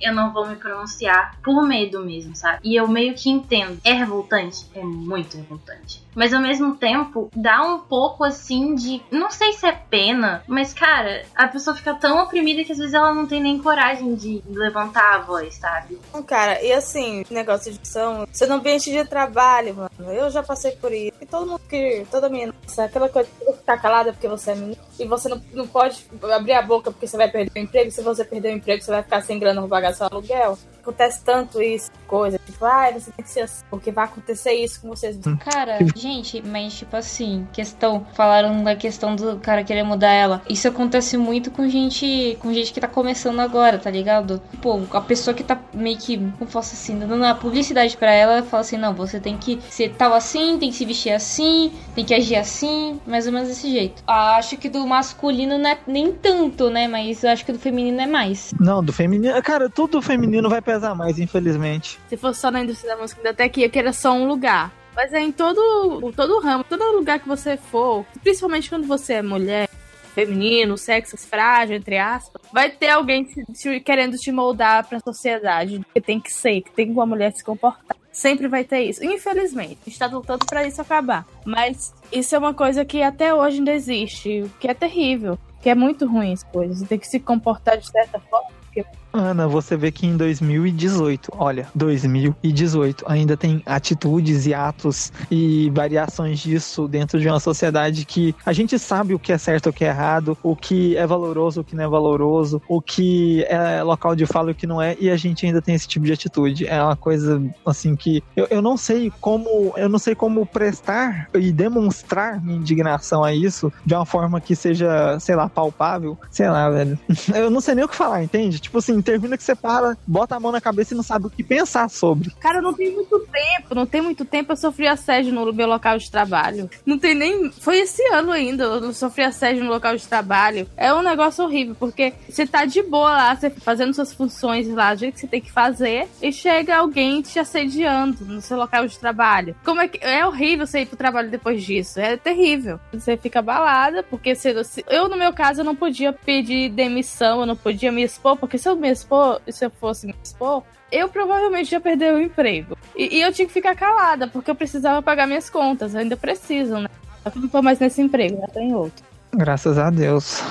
eu 0.00 0.14
não 0.14 0.32
vou 0.32 0.46
me 0.46 0.56
pronunciar, 0.56 1.36
por 1.44 1.62
medo 1.62 2.02
mesmo, 2.02 2.34
sabe? 2.34 2.60
E 2.64 2.74
eu 2.74 2.88
meio 2.88 3.14
que 3.14 3.28
entendo. 3.28 3.78
É 3.84 3.92
revoltante? 3.92 4.66
É 4.74 4.82
muito 4.82 5.36
revoltante. 5.36 6.02
Mas 6.14 6.32
ao 6.32 6.40
mesmo 6.40 6.76
tempo, 6.76 7.28
dá 7.34 7.60
um 7.62 7.80
pouco 7.80 8.24
assim 8.24 8.74
de. 8.74 9.02
Não 9.10 9.30
sei 9.30 9.52
se 9.52 9.66
é 9.66 9.72
pena, 9.72 10.42
mas 10.46 10.72
cara, 10.72 11.26
a 11.34 11.48
pessoa 11.48 11.76
fica 11.76 11.92
tão 11.94 12.22
oprimida 12.22 12.64
que 12.64 12.72
às 12.72 12.78
vezes 12.78 12.94
ela 12.94 13.12
não 13.12 13.26
tem 13.26 13.42
nem 13.42 13.58
coragem 13.58 14.14
de 14.14 14.42
levantar 14.46 15.16
a 15.16 15.18
voz, 15.18 15.56
sabe? 15.56 15.98
Cara, 16.26 16.62
e 16.62 16.72
assim, 16.72 17.24
negócio 17.30 17.70
de 17.70 17.78
edição, 17.78 18.26
você 18.32 18.46
no 18.46 18.54
ambiente 18.54 18.90
de 18.90 19.04
trabalho, 19.04 19.74
mano, 19.74 20.12
eu 20.12 20.30
já 20.30 20.42
passei 20.42 20.72
por 20.72 20.92
isso. 20.92 21.12
E 21.20 21.26
todo 21.26 21.46
mundo 21.46 21.60
que, 21.68 22.06
toda 22.10 22.28
menina, 22.28 22.54
aquela 22.78 23.08
coisa 23.08 23.28
ficar 23.52 23.78
calada 23.78 24.12
porque 24.12 24.28
você 24.28 24.52
é 24.52 24.54
menina, 24.54 24.82
e 24.98 25.06
você 25.06 25.28
não, 25.28 25.42
não 25.52 25.66
pode 25.66 26.04
abrir 26.32 26.53
a 26.54 26.62
boca 26.62 26.90
porque 26.90 27.06
você 27.06 27.16
vai 27.16 27.30
perder 27.30 27.52
o 27.54 27.62
emprego, 27.62 27.90
se 27.90 28.02
você 28.02 28.24
perder 28.24 28.48
o 28.48 28.56
emprego, 28.56 28.82
você 28.82 28.90
vai 28.90 29.02
ficar 29.02 29.20
sem 29.22 29.38
grana 29.38 29.60
pra 29.60 29.70
pagar 29.70 29.94
seu 29.94 30.06
aluguel. 30.06 30.58
Acontece 30.84 31.24
tanto 31.24 31.62
isso, 31.62 31.90
coisa, 32.06 32.38
tipo, 32.44 32.62
ai, 32.62 32.92
você 32.92 33.10
tem 33.10 33.24
que 33.24 33.30
ser 33.30 33.40
assim, 33.40 33.64
porque 33.70 33.90
vai 33.90 34.04
acontecer 34.04 34.52
isso 34.52 34.82
com 34.82 34.88
vocês. 34.88 35.16
Cara, 35.40 35.78
gente, 35.96 36.42
mas 36.46 36.74
tipo 36.74 36.94
assim, 36.94 37.48
questão, 37.54 38.06
falaram 38.12 38.62
da 38.62 38.76
questão 38.76 39.16
do 39.16 39.38
cara 39.38 39.64
querer 39.64 39.82
mudar 39.82 40.10
ela. 40.10 40.42
Isso 40.46 40.68
acontece 40.68 41.16
muito 41.16 41.50
com 41.50 41.66
gente, 41.66 42.36
com 42.38 42.52
gente 42.52 42.70
que 42.70 42.80
tá 42.80 42.86
começando 42.86 43.40
agora, 43.40 43.78
tá 43.78 43.90
ligado? 43.90 44.42
Pô, 44.60 44.82
a 44.92 45.00
pessoa 45.00 45.32
que 45.32 45.42
tá 45.42 45.58
meio 45.72 45.96
que, 45.96 46.18
como 46.38 46.50
posso 46.50 46.74
assim, 46.74 46.98
dando 46.98 47.24
a 47.24 47.34
publicidade 47.34 47.96
pra 47.96 48.12
ela, 48.12 48.42
fala 48.42 48.60
assim, 48.60 48.76
não, 48.76 48.92
você 48.92 49.18
tem 49.18 49.38
que 49.38 49.58
ser 49.70 49.94
tal 49.94 50.12
assim, 50.12 50.58
tem 50.58 50.70
que 50.70 50.76
se 50.76 50.84
vestir 50.84 51.12
assim, 51.12 51.72
tem 51.94 52.04
que 52.04 52.12
agir 52.12 52.36
assim, 52.36 53.00
mais 53.06 53.26
ou 53.26 53.32
menos 53.32 53.48
desse 53.48 53.70
jeito. 53.70 54.02
Ah, 54.06 54.36
acho 54.36 54.58
que 54.58 54.68
do 54.68 54.86
masculino 54.86 55.56
não 55.56 55.70
é 55.70 55.78
nem 55.86 56.12
tanto, 56.12 56.68
né? 56.68 56.86
Mas 56.86 57.24
eu 57.24 57.30
acho 57.30 57.44
que 57.44 57.52
do 57.52 57.58
feminino 57.58 58.00
é 58.00 58.06
mais. 58.06 58.52
Não, 58.60 58.84
do 58.84 58.92
feminino. 58.92 59.42
Cara, 59.42 59.70
tudo 59.70 60.02
feminino 60.02 60.50
vai 60.50 60.60
pesar 60.74 60.94
mais, 60.94 61.18
infelizmente. 61.18 61.98
Se 62.08 62.16
fosse 62.16 62.40
só 62.40 62.50
na 62.50 62.60
indústria 62.62 62.94
da 62.94 63.00
música, 63.00 63.28
até 63.30 63.48
que 63.48 63.60
ia 63.60 63.68
querer 63.68 63.92
só 63.94 64.12
um 64.12 64.26
lugar. 64.26 64.72
Mas 64.94 65.12
é 65.12 65.20
em 65.20 65.32
todo, 65.32 66.12
todo 66.12 66.38
ramo, 66.40 66.62
todo 66.64 66.96
lugar 66.96 67.18
que 67.18 67.26
você 67.28 67.56
for, 67.56 68.04
principalmente 68.22 68.68
quando 68.68 68.86
você 68.86 69.14
é 69.14 69.22
mulher, 69.22 69.68
feminino, 70.14 70.78
sexo 70.78 71.16
frágil, 71.18 71.76
entre 71.76 71.98
aspas, 71.98 72.40
vai 72.52 72.70
ter 72.70 72.88
alguém 72.90 73.24
te- 73.24 73.44
te- 73.52 73.80
querendo 73.80 74.16
te 74.16 74.30
moldar 74.30 74.86
pra 74.86 75.00
sociedade. 75.00 75.84
Que 75.92 76.00
tem 76.00 76.20
que 76.20 76.32
ser, 76.32 76.60
que 76.62 76.70
tem 76.70 76.86
que 76.86 76.92
uma 76.92 77.04
mulher 77.06 77.32
se 77.32 77.42
comportar. 77.42 77.96
Sempre 78.12 78.46
vai 78.46 78.62
ter 78.62 78.82
isso. 78.82 79.04
Infelizmente, 79.04 79.76
a 79.84 79.90
gente 79.90 79.98
tá 79.98 80.06
lutando 80.06 80.46
pra 80.46 80.64
isso 80.64 80.80
acabar. 80.80 81.26
Mas 81.44 81.92
isso 82.12 82.32
é 82.36 82.38
uma 82.38 82.54
coisa 82.54 82.84
que 82.84 83.02
até 83.02 83.34
hoje 83.34 83.58
ainda 83.58 83.72
existe, 83.72 84.48
que 84.60 84.68
é 84.68 84.74
terrível. 84.74 85.36
Que 85.60 85.70
é 85.70 85.74
muito 85.74 86.06
ruim 86.06 86.32
as 86.32 86.44
coisas. 86.44 86.86
Tem 86.86 86.96
que 86.98 87.08
se 87.08 87.18
comportar 87.18 87.76
de 87.76 87.90
certa 87.90 88.20
forma. 88.20 88.50
Porque 88.66 88.84
Ana, 89.14 89.46
você 89.46 89.76
vê 89.76 89.92
que 89.92 90.06
em 90.06 90.16
2018, 90.16 91.30
olha, 91.38 91.68
2018, 91.72 93.04
ainda 93.06 93.36
tem 93.36 93.62
atitudes 93.64 94.44
e 94.46 94.52
atos 94.52 95.12
e 95.30 95.70
variações 95.70 96.40
disso 96.40 96.88
dentro 96.88 97.20
de 97.20 97.28
uma 97.28 97.38
sociedade 97.38 98.04
que 98.04 98.34
a 98.44 98.52
gente 98.52 98.76
sabe 98.76 99.14
o 99.14 99.18
que 99.18 99.32
é 99.32 99.38
certo 99.38 99.68
o 99.68 99.72
que 99.72 99.84
é 99.84 99.88
errado, 99.88 100.36
o 100.42 100.56
que 100.56 100.96
é 100.96 101.06
valoroso, 101.06 101.60
o 101.60 101.64
que 101.64 101.76
não 101.76 101.84
é 101.84 101.88
valoroso, 101.88 102.60
o 102.68 102.82
que 102.82 103.44
é 103.44 103.84
local 103.84 104.16
de 104.16 104.26
fala 104.26 104.50
e 104.50 104.52
o 104.52 104.54
que 104.54 104.66
não 104.66 104.82
é, 104.82 104.96
e 104.98 105.08
a 105.08 105.16
gente 105.16 105.46
ainda 105.46 105.62
tem 105.62 105.76
esse 105.76 105.86
tipo 105.86 106.04
de 106.04 106.12
atitude. 106.12 106.66
É 106.66 106.82
uma 106.82 106.96
coisa 106.96 107.40
assim 107.64 107.94
que 107.94 108.20
eu, 108.34 108.48
eu 108.50 108.60
não 108.60 108.76
sei 108.76 109.12
como 109.20 109.72
eu 109.76 109.88
não 109.88 109.98
sei 109.98 110.16
como 110.16 110.44
prestar 110.44 111.28
e 111.34 111.52
demonstrar 111.52 112.42
minha 112.42 112.58
indignação 112.58 113.22
a 113.22 113.32
isso 113.32 113.72
de 113.86 113.94
uma 113.94 114.04
forma 114.04 114.40
que 114.40 114.56
seja, 114.56 115.18
sei 115.20 115.36
lá, 115.36 115.48
palpável, 115.48 116.18
sei 116.30 116.48
lá, 116.48 116.68
velho. 116.68 116.98
Eu 117.34 117.50
não 117.50 117.60
sei 117.60 117.74
nem 117.74 117.84
o 117.84 117.88
que 117.88 117.96
falar, 117.96 118.22
entende? 118.22 118.58
Tipo 118.58 118.78
assim, 118.78 119.00
termina 119.04 119.36
que 119.36 119.42
você 119.44 119.54
para, 119.54 119.96
bota 120.06 120.34
a 120.36 120.40
mão 120.40 120.50
na 120.50 120.60
cabeça 120.60 120.94
e 120.94 120.96
não 120.96 121.02
sabe 121.04 121.26
o 121.26 121.30
que 121.30 121.42
pensar 121.44 121.88
sobre. 121.90 122.30
Cara, 122.40 122.60
não 122.60 122.72
tem 122.74 122.90
muito 122.92 123.18
tempo, 123.32 123.74
não 123.74 123.86
tem 123.86 124.00
muito 124.00 124.24
tempo 124.24 124.52
eu 124.52 124.56
sofri 124.56 124.86
assédio 124.88 125.32
no 125.32 125.52
meu 125.52 125.66
local 125.68 125.98
de 125.98 126.10
trabalho. 126.10 126.68
Não 126.86 126.98
tem 126.98 127.14
nem. 127.14 127.50
Foi 127.52 127.78
esse 127.78 128.02
ano 128.12 128.32
ainda, 128.32 128.64
eu 128.64 128.92
sofri 128.92 129.22
assédio 129.24 129.62
no 129.64 129.70
local 129.70 129.96
de 129.96 130.06
trabalho. 130.06 130.66
É 130.76 130.92
um 130.92 131.02
negócio 131.02 131.44
horrível, 131.44 131.74
porque 131.78 132.12
você 132.28 132.46
tá 132.46 132.64
de 132.64 132.82
boa 132.82 133.10
lá, 133.12 133.36
você 133.36 133.50
fazendo 133.50 133.92
suas 133.94 134.12
funções 134.12 134.68
lá, 134.68 134.94
do 134.94 135.00
jeito 135.00 135.14
que 135.14 135.20
você 135.20 135.26
tem 135.26 135.40
que 135.40 135.52
fazer, 135.52 136.08
e 136.22 136.32
chega 136.32 136.76
alguém 136.76 137.20
te 137.22 137.38
assediando 137.38 138.24
no 138.24 138.40
seu 138.40 138.56
local 138.56 138.86
de 138.86 138.98
trabalho. 138.98 139.54
Como 139.64 139.80
é 139.80 139.88
que. 139.88 139.98
É 140.04 140.26
horrível 140.26 140.66
você 140.66 140.80
ir 140.80 140.86
pro 140.86 140.96
trabalho 140.96 141.30
depois 141.30 141.62
disso. 141.62 142.00
É 142.00 142.16
terrível. 142.16 142.78
Você 142.92 143.16
fica 143.16 143.38
abalada, 143.40 144.02
porque 144.02 144.34
se- 144.34 144.54
eu, 144.88 145.08
no 145.08 145.16
meu 145.16 145.32
caso, 145.32 145.60
eu 145.60 145.64
não 145.64 145.74
podia 145.76 146.12
pedir 146.12 146.68
demissão, 146.70 147.40
eu 147.40 147.46
não 147.46 147.56
podia 147.56 147.90
me 147.92 148.02
expor, 148.02 148.36
porque 148.36 148.58
se 148.58 148.68
eu 148.68 148.76
me 148.76 148.93
expor, 148.94 149.40
se 149.48 149.66
eu 149.66 149.70
fosse 149.70 150.06
me 150.06 150.14
expor, 150.22 150.62
eu 150.90 151.08
provavelmente 151.08 151.72
ia 151.72 151.80
perder 151.80 152.14
o 152.14 152.20
emprego. 152.20 152.76
E, 152.96 153.18
e 153.18 153.20
eu 153.22 153.32
tinha 153.32 153.46
que 153.46 153.52
ficar 153.52 153.74
calada, 153.74 154.28
porque 154.28 154.50
eu 154.50 154.54
precisava 154.54 155.02
pagar 155.02 155.26
minhas 155.26 155.50
contas. 155.50 155.94
Eu 155.94 156.00
ainda 156.00 156.16
preciso, 156.16 156.78
né? 156.78 156.88
Eu 157.24 157.32
não 157.40 157.48
tô 157.48 157.62
mais 157.62 157.78
nesse 157.78 158.00
emprego, 158.00 158.40
já 158.40 158.48
tem 158.48 158.74
outro. 158.74 159.04
Graças 159.34 159.78
a 159.78 159.90
Deus. 159.90 160.42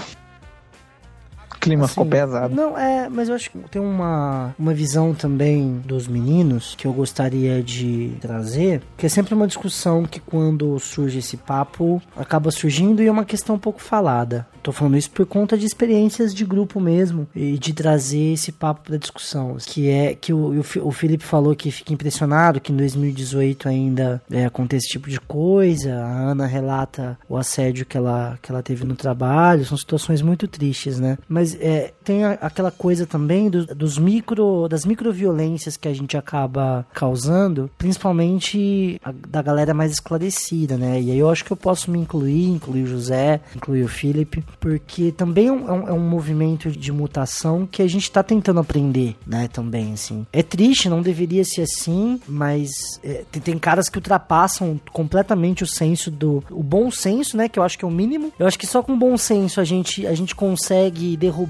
Clima 1.63 1.87
ficou 1.87 2.03
Assim, 2.03 2.09
pesado. 2.09 2.53
Não, 2.53 2.77
é, 2.77 3.07
mas 3.09 3.29
eu 3.29 3.35
acho 3.35 3.49
que 3.49 3.57
tem 3.69 3.81
uma, 3.81 4.53
uma 4.59 4.73
visão 4.73 5.13
também 5.13 5.81
dos 5.85 6.07
meninos 6.07 6.75
que 6.77 6.85
eu 6.85 6.91
gostaria 6.91 7.63
de 7.63 8.11
trazer, 8.19 8.81
que 8.97 9.05
é 9.05 9.09
sempre 9.09 9.33
uma 9.33 9.47
discussão 9.47 10.03
que 10.03 10.19
quando 10.19 10.77
surge 10.79 11.19
esse 11.19 11.37
papo 11.37 12.01
acaba 12.17 12.51
surgindo 12.51 13.01
e 13.01 13.07
é 13.07 13.11
uma 13.11 13.25
questão 13.25 13.55
um 13.55 13.59
pouco 13.59 13.81
falada. 13.81 14.45
Tô 14.61 14.71
falando 14.71 14.97
isso 14.97 15.11
por 15.11 15.25
conta 15.25 15.57
de 15.57 15.65
experiências 15.65 16.33
de 16.33 16.45
grupo 16.45 16.79
mesmo 16.79 17.27
e 17.35 17.57
de 17.57 17.73
trazer 17.73 18.33
esse 18.33 18.49
papo 18.49 18.81
pra 18.81 18.97
discussão, 18.97 19.57
que 19.59 19.89
é 19.89 20.15
que 20.15 20.31
o, 20.31 20.61
o 20.81 20.91
Felipe 20.91 21.25
falou 21.25 21.53
que 21.53 21.69
fica 21.69 21.93
impressionado 21.93 22.61
que 22.61 22.71
em 22.71 22.77
2018 22.77 23.67
ainda 23.67 24.21
é, 24.31 24.45
acontece 24.45 24.85
esse 24.85 24.93
tipo 24.93 25.09
de 25.09 25.19
coisa. 25.19 25.95
A 25.95 26.31
Ana 26.31 26.45
relata 26.45 27.17
o 27.27 27.37
assédio 27.37 27.85
que 27.85 27.97
ela, 27.97 28.39
que 28.41 28.51
ela 28.51 28.63
teve 28.63 28.85
no 28.85 28.95
trabalho, 28.95 29.65
são 29.65 29.77
situações 29.77 30.21
muito 30.21 30.47
tristes, 30.47 30.97
né? 30.97 31.17
Mas 31.27 31.52
é, 31.59 31.93
tem 32.03 32.23
a- 32.23 32.37
aquela 32.41 32.71
coisa 32.71 33.05
também 33.05 33.49
do- 33.49 33.65
dos 33.75 33.97
micro, 33.97 34.67
das 34.67 34.85
microviolências 34.85 35.77
que 35.77 35.87
a 35.87 35.93
gente 35.93 36.15
acaba 36.17 36.85
causando, 36.93 37.69
principalmente 37.77 38.99
a- 39.03 39.11
da 39.27 39.41
galera 39.41 39.73
mais 39.73 39.91
esclarecida, 39.91 40.77
né? 40.77 41.01
E 41.01 41.11
aí 41.11 41.17
eu 41.19 41.29
acho 41.29 41.43
que 41.43 41.51
eu 41.51 41.57
posso 41.57 41.89
me 41.91 41.99
incluir, 41.99 42.45
incluir 42.49 42.83
o 42.83 42.87
José, 42.87 43.41
incluir 43.55 43.83
o 43.83 43.87
Felipe, 43.87 44.43
porque 44.59 45.11
também 45.11 45.47
é 45.47 45.51
um, 45.51 45.67
é 45.67 45.71
um- 45.73 45.87
é 45.95 45.99
movimento 45.99 46.69
de 46.71 46.91
mutação 46.91 47.67
que 47.69 47.81
a 47.81 47.87
gente 47.87 48.11
tá 48.11 48.21
tentando 48.21 48.59
aprender, 48.59 49.15
né? 49.25 49.47
Também, 49.47 49.93
assim. 49.93 50.25
É 50.31 50.43
triste, 50.43 50.89
não 50.89 51.01
deveria 51.01 51.43
ser 51.43 51.61
assim, 51.63 52.19
mas 52.27 52.69
é, 53.03 53.23
tem, 53.31 53.41
tem 53.41 53.57
caras 53.57 53.89
que 53.89 53.97
ultrapassam 53.97 54.79
completamente 54.91 55.63
o 55.63 55.67
senso 55.67 56.11
do. 56.11 56.43
O 56.51 56.61
bom 56.61 56.91
senso, 56.91 57.35
né? 57.37 57.47
Que 57.49 57.57
eu 57.59 57.63
acho 57.63 57.77
que 57.77 57.85
é 57.85 57.87
o 57.87 57.91
mínimo. 57.91 58.31
Eu 58.37 58.45
acho 58.47 58.59
que 58.59 58.67
só 58.67 58.81
com 58.83 58.97
bom 58.97 59.17
senso 59.17 59.59
a 59.59 59.63
gente, 59.63 60.05
a 60.05 60.13
gente 60.13 60.35
consegue 60.35 61.15
derrubar 61.17 61.42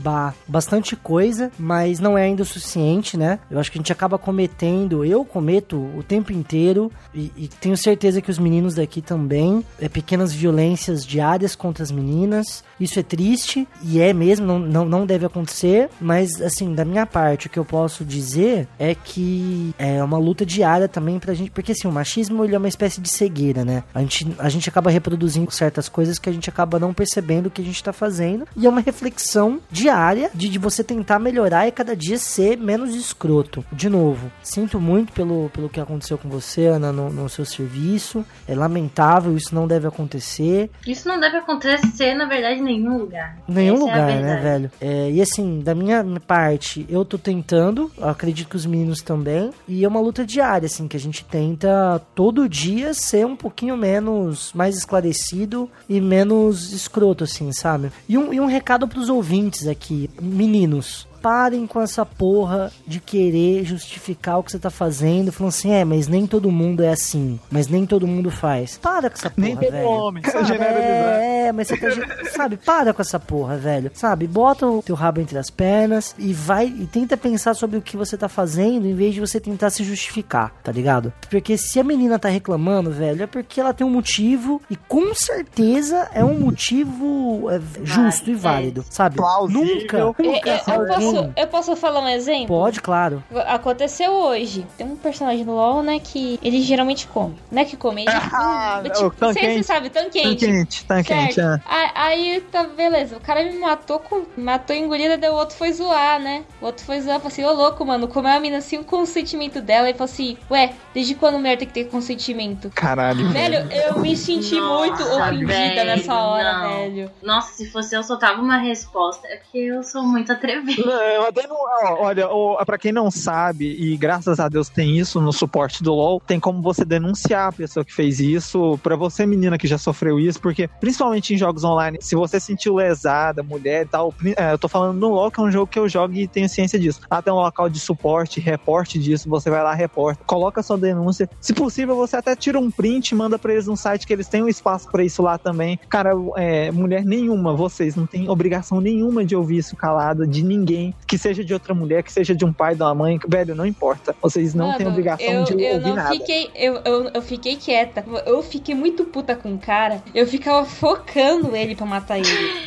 bastante 0.47 0.95
coisa, 0.95 1.51
mas 1.57 1.99
não 1.99 2.17
é 2.17 2.23
ainda 2.23 2.43
o 2.43 2.45
suficiente, 2.45 3.17
né? 3.17 3.39
Eu 3.49 3.59
acho 3.59 3.71
que 3.71 3.77
a 3.77 3.81
gente 3.81 3.91
acaba 3.91 4.17
cometendo, 4.17 5.03
eu 5.05 5.23
cometo 5.25 5.77
o 5.77 6.03
tempo 6.03 6.31
inteiro, 6.31 6.91
e, 7.13 7.31
e 7.35 7.47
tenho 7.47 7.77
certeza 7.77 8.21
que 8.21 8.31
os 8.31 8.39
meninos 8.39 8.75
daqui 8.75 9.01
também, 9.01 9.63
é 9.79 9.87
pequenas 9.87 10.33
violências 10.33 11.05
diárias 11.05 11.55
contra 11.55 11.83
as 11.83 11.91
meninas. 11.91 12.63
Isso 12.79 12.99
é 12.99 13.03
triste, 13.03 13.67
e 13.83 13.99
é 13.99 14.13
mesmo, 14.13 14.45
não, 14.45 14.59
não, 14.59 14.85
não 14.85 15.05
deve 15.05 15.25
acontecer, 15.25 15.89
mas 16.01 16.41
assim, 16.41 16.73
da 16.73 16.83
minha 16.83 17.05
parte, 17.05 17.47
o 17.47 17.49
que 17.49 17.59
eu 17.59 17.65
posso 17.65 18.03
dizer 18.03 18.67
é 18.79 18.95
que 18.95 19.73
é 19.77 20.03
uma 20.03 20.17
luta 20.17 20.45
diária 20.45 20.87
também 20.87 21.19
pra 21.19 21.33
gente, 21.33 21.51
porque 21.51 21.71
assim, 21.71 21.87
o 21.87 21.91
machismo 21.91 22.43
ele 22.43 22.55
é 22.55 22.57
uma 22.57 22.67
espécie 22.67 22.99
de 22.99 23.09
cegueira, 23.09 23.63
né? 23.63 23.83
A 23.93 24.01
gente, 24.01 24.27
a 24.39 24.49
gente 24.49 24.67
acaba 24.69 24.89
reproduzindo 24.89 25.51
certas 25.51 25.87
coisas 25.87 26.19
que 26.19 26.29
a 26.29 26.33
gente 26.33 26.49
acaba 26.49 26.79
não 26.79 26.93
percebendo 26.93 27.47
o 27.47 27.51
que 27.51 27.61
a 27.61 27.65
gente 27.65 27.83
tá 27.83 27.93
fazendo, 27.93 28.47
e 28.55 28.65
é 28.65 28.69
uma 28.69 28.81
reflexão 28.81 29.59
diária 29.71 30.29
de, 30.33 30.49
de 30.49 30.59
você 30.59 30.83
tentar 30.83 31.19
melhorar 31.19 31.67
e 31.67 31.71
cada 31.71 31.95
dia 31.95 32.17
ser 32.17 32.57
menos 32.57 32.95
escroto. 32.95 33.63
De 33.71 33.89
novo, 33.89 34.31
sinto 34.41 34.79
muito 34.79 35.13
pelo, 35.13 35.49
pelo 35.49 35.69
que 35.69 35.79
aconteceu 35.79 36.17
com 36.17 36.29
você, 36.29 36.65
Ana, 36.65 36.91
no, 36.91 37.09
no 37.09 37.29
seu 37.29 37.45
serviço, 37.45 38.25
é 38.47 38.55
lamentável, 38.55 39.35
isso 39.35 39.53
não 39.53 39.67
deve 39.67 39.87
acontecer, 39.87 40.69
Isso 40.85 41.07
não 41.07 41.19
deve 41.19 41.37
acontecer, 41.37 42.13
na 42.13 42.25
verdade, 42.25 42.61
nenhum 42.63 42.97
lugar. 42.97 43.37
Nenhum 43.47 43.75
Essa 43.75 43.83
é 43.83 43.85
lugar, 43.85 44.07
né, 44.07 44.21
verdade. 44.21 44.43
velho? 44.43 44.71
É, 44.81 45.11
e 45.11 45.21
assim, 45.21 45.59
da 45.59 45.75
minha 45.75 46.03
parte, 46.25 46.85
eu 46.89 47.03
tô 47.05 47.17
tentando, 47.17 47.91
acredito 48.01 48.49
que 48.49 48.55
os 48.55 48.65
meninos 48.65 49.01
também, 49.01 49.51
e 49.67 49.83
é 49.83 49.87
uma 49.87 49.99
luta 49.99 50.25
diária, 50.25 50.65
assim, 50.65 50.87
que 50.87 50.97
a 50.97 50.99
gente 50.99 51.23
tenta 51.25 52.01
todo 52.15 52.49
dia 52.49 52.93
ser 52.93 53.25
um 53.25 53.35
pouquinho 53.35 53.77
menos, 53.77 54.51
mais 54.53 54.75
esclarecido 54.77 55.69
e 55.87 55.99
menos 55.99 56.71
escroto, 56.73 57.23
assim, 57.23 57.51
sabe? 57.51 57.91
E 58.07 58.17
um, 58.17 58.33
e 58.33 58.39
um 58.39 58.45
recado 58.45 58.87
pros 58.87 59.09
ouvintes 59.09 59.67
aqui, 59.67 60.09
meninos. 60.21 61.07
Parem 61.23 61.65
com 61.65 61.79
essa 61.81 62.05
porra 62.05 62.69
de 62.85 62.99
querer 62.99 63.63
justificar 63.63 64.39
o 64.39 64.43
que 64.43 64.51
você 64.51 64.59
tá 64.59 64.69
fazendo, 64.69 65.31
falando 65.31 65.49
assim, 65.53 65.71
é, 65.71 65.85
mas 65.85 66.07
nem 66.09 66.27
todo 66.27 66.51
mundo 66.51 66.83
é 66.83 66.89
assim, 66.89 67.39
mas 67.49 67.69
nem 67.69 67.85
todo 67.85 68.05
mundo 68.05 68.29
faz. 68.29 68.77
Para 68.77 69.09
com 69.09 69.15
essa 69.15 69.29
porra, 69.29 69.47
Nem 69.47 69.55
todo 69.55 69.71
velho. 69.71 69.87
homem. 69.87 70.23
Sabe? 70.29 70.45
Generalizar. 70.45 71.21
É, 71.21 71.33
É, 71.43 71.51
mas 71.51 71.67
você 71.67 71.75
tá, 71.77 71.87
sabe, 72.31 72.57
para 72.57 72.93
com 72.93 73.01
essa 73.01 73.19
porra, 73.19 73.57
velho. 73.57 73.91
Sabe, 73.93 74.27
bota 74.27 74.65
o 74.67 74.81
teu 74.81 74.95
rabo 74.95 75.19
entre 75.21 75.37
as 75.37 75.49
pernas 75.49 76.15
e 76.17 76.33
vai 76.33 76.67
e 76.67 76.85
tenta 76.87 77.15
pensar 77.17 77.53
sobre 77.53 77.77
o 77.77 77.81
que 77.81 77.95
você 77.97 78.17
tá 78.17 78.27
fazendo 78.29 78.85
em 78.85 78.93
vez 78.95 79.13
de 79.13 79.19
você 79.21 79.39
tentar 79.39 79.69
se 79.69 79.83
justificar, 79.83 80.53
tá 80.63 80.71
ligado? 80.71 81.11
Porque 81.29 81.57
se 81.57 81.79
a 81.79 81.83
menina 81.83 82.17
tá 82.19 82.29
reclamando, 82.29 82.91
velho, 82.91 83.23
é 83.23 83.27
porque 83.27 83.59
ela 83.61 83.73
tem 83.73 83.85
um 83.85 83.89
motivo 83.89 84.61
e 84.69 84.75
com 84.75 85.13
certeza 85.13 86.09
é 86.13 86.23
um 86.23 86.39
motivo 86.39 87.49
é, 87.49 87.59
justo 87.83 88.29
e 88.29 88.35
válido, 88.35 88.85
sabe? 88.89 89.17
Nunca, 89.49 89.97
Eu, 89.97 90.15
nunca 90.17 90.49
eu- 90.49 90.73
eu 90.73 90.81
alguém- 90.93 91.12
posso, 91.15 91.33
eu 91.37 91.47
posso 91.47 91.75
falar 91.75 91.99
um 92.01 92.07
exemplo? 92.07 92.47
Pode, 92.47 92.81
claro. 92.81 93.23
Aconteceu 93.47 94.11
hoje. 94.11 94.65
Tem 94.77 94.85
um 94.85 94.95
personagem 94.95 95.43
no 95.45 95.53
LoL, 95.55 95.83
né, 95.83 95.99
que 95.99 96.39
ele 96.43 96.61
geralmente 96.61 97.07
come. 97.07 97.35
Não 97.51 97.61
é 97.61 97.65
que 97.65 97.77
come, 97.77 98.01
ele... 98.03 98.11
Ah, 98.33 98.81
Hum, 98.83 98.87
o 98.87 98.89
tipo, 98.91 99.11
tão 99.11 99.27
não 99.29 99.33
sei 99.33 99.41
se 99.43 99.47
você 99.47 99.53
quente. 99.55 99.65
sabe, 99.65 99.89
tão 99.89 100.03
Tão 100.03 100.11
quente. 100.11 100.45
quente, 100.45 100.85
tão 100.85 101.03
quente, 101.03 101.39
é. 101.39 101.59
Aí, 101.95 102.41
tá, 102.51 102.63
beleza. 102.63 103.17
O 103.17 103.19
cara 103.19 103.43
me 103.43 103.57
matou 103.57 103.99
com. 103.99 104.23
Matou 104.37 104.75
engolida, 104.75 105.17
daí 105.17 105.29
o 105.29 105.33
outro 105.35 105.55
foi 105.55 105.71
zoar, 105.71 106.19
né? 106.19 106.43
O 106.61 106.65
outro 106.65 106.83
foi 106.85 106.99
zoar, 107.01 107.17
falou 107.17 107.27
assim, 107.27 107.43
ô 107.43 107.51
louco, 107.53 107.85
mano, 107.85 108.07
comeu 108.07 108.31
a 108.31 108.39
mina 108.39 108.59
sem 108.61 108.79
o 108.79 108.83
consentimento 108.83 109.61
dela 109.61 109.89
e 109.89 109.93
falou 109.93 110.05
assim, 110.05 110.37
ué, 110.49 110.73
desde 110.93 111.15
quando 111.15 111.37
mulher 111.37 111.57
tem 111.57 111.67
que 111.67 111.73
ter 111.73 111.85
consentimento? 111.85 112.69
Caralho. 112.71 113.29
Velho, 113.29 113.67
eu 113.71 113.99
me 113.99 114.15
senti 114.17 114.55
muito 114.59 114.99
Nossa, 114.99 115.15
ofendida 115.27 115.53
velho, 115.53 115.85
nessa 115.85 116.13
hora, 116.15 116.53
não. 116.59 116.69
velho. 116.69 117.11
Nossa, 117.21 117.53
se 117.53 117.69
fosse 117.71 117.95
eu 117.95 118.03
soltava 118.03 118.41
uma 118.41 118.57
resposta, 118.57 119.27
é 119.27 119.37
porque 119.37 119.57
eu 119.59 119.83
sou 119.83 120.03
muito 120.03 120.31
atrevida. 120.31 120.83
Até 121.27 121.47
não- 121.47 121.57
olha, 121.99 122.27
ó, 122.29 122.63
pra 122.65 122.77
quem 122.77 122.91
não 122.91 123.09
sabe, 123.09 123.65
e 123.79 123.95
graças 123.97 124.39
a 124.39 124.47
Deus 124.49 124.69
tem 124.69 124.97
isso 124.97 125.19
no 125.21 125.31
suporte 125.33 125.81
do 125.83 125.93
LoL, 125.93 126.19
tem 126.25 126.39
como 126.39 126.61
você 126.61 126.85
denunciar 126.85 127.49
a 127.49 127.51
pessoa 127.51 127.83
que 127.83 127.93
fez 127.93 128.19
isso, 128.19 128.77
pra 128.83 128.95
você 128.95 129.25
menina 129.25 129.57
que 129.57 129.67
já 129.67 129.77
sofreu 129.77 130.19
isso, 130.19 130.39
porque 130.39 130.67
principalmente 130.79 131.33
em 131.33 131.37
jogos 131.37 131.63
online, 131.63 131.97
se 132.01 132.15
você 132.15 132.39
sentiu 132.39 132.75
lesada, 132.75 133.41
mulher 133.43 133.85
e 133.85 133.89
tal, 133.89 134.13
é, 134.37 134.53
eu 134.53 134.57
tô 134.57 134.67
falando 134.67 134.97
no 134.99 135.09
LoL, 135.09 135.31
que 135.31 135.39
é 135.39 135.43
um 135.43 135.51
jogo 135.51 135.67
que 135.67 135.79
eu 135.79 135.87
jogo 135.89 136.13
e 136.13 136.27
tenho 136.27 136.47
ciência 136.49 136.77
disso. 136.79 137.01
Lá 137.09 137.21
tem 137.21 137.33
um 137.33 137.37
local 137.37 137.69
de 137.69 137.79
suporte, 137.79 138.39
reporte 138.39 138.99
disso, 138.99 139.29
você 139.29 139.49
vai 139.49 139.63
lá, 139.63 139.73
reporta, 139.73 140.23
coloca 140.25 140.61
sua 140.63 140.77
denúncia. 140.77 141.29
Se 141.41 141.53
possível, 141.53 141.95
você 141.95 142.15
até 142.17 142.35
tira 142.35 142.59
um 142.59 142.69
print 142.69 143.15
manda 143.15 143.37
pra 143.39 143.53
eles 143.53 143.67
no 143.67 143.75
site 143.77 144.05
que 144.05 144.13
eles 144.13 144.27
têm 144.27 144.43
um 144.43 144.47
espaço 144.47 144.89
pra 144.91 145.03
isso 145.03 145.21
lá 145.21 145.37
também. 145.37 145.79
Cara, 145.89 146.11
é, 146.35 146.71
mulher 146.71 147.03
nenhuma, 147.03 147.55
vocês 147.55 147.95
não 147.95 148.05
têm 148.05 148.29
obrigação 148.29 148.79
nenhuma 148.81 149.25
de 149.25 149.35
ouvir 149.35 149.57
isso 149.57 149.75
calada 149.75 150.25
de 150.27 150.43
ninguém, 150.43 150.92
que 151.07 151.17
seja 151.17 151.43
de 151.43 151.53
outra 151.53 151.73
mulher, 151.73 152.03
que 152.03 152.11
seja 152.11 152.35
de 152.35 152.45
um 152.45 152.53
pai, 152.53 152.75
de 152.75 152.81
uma 152.81 152.95
mãe, 152.95 153.19
velho, 153.27 153.55
não 153.55 153.65
importa. 153.65 154.15
Vocês 154.21 154.53
não 154.53 154.67
Mano, 154.67 154.77
têm 154.77 154.87
obrigação 154.87 155.27
eu, 155.27 155.43
de 155.43 155.53
eu 155.53 155.73
ouvir 155.75 155.87
não 155.87 155.95
nada. 155.95 156.11
Fiquei, 156.11 156.49
eu, 156.55 156.75
eu, 156.85 157.11
eu 157.13 157.21
fiquei 157.21 157.55
quieta. 157.55 158.05
Eu 158.25 158.41
fiquei 158.41 158.75
muito 158.75 159.05
puta 159.05 159.35
com 159.35 159.53
o 159.53 159.57
cara. 159.57 160.01
Eu 160.13 160.25
ficava 160.25 160.65
focando 160.65 161.55
ele 161.55 161.75
pra 161.75 161.85
matar 161.85 162.17
ele. 162.17 162.27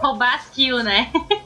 Roubar 0.00 0.34
as 0.34 0.50
kills, 0.50 0.84
né? 0.84 1.10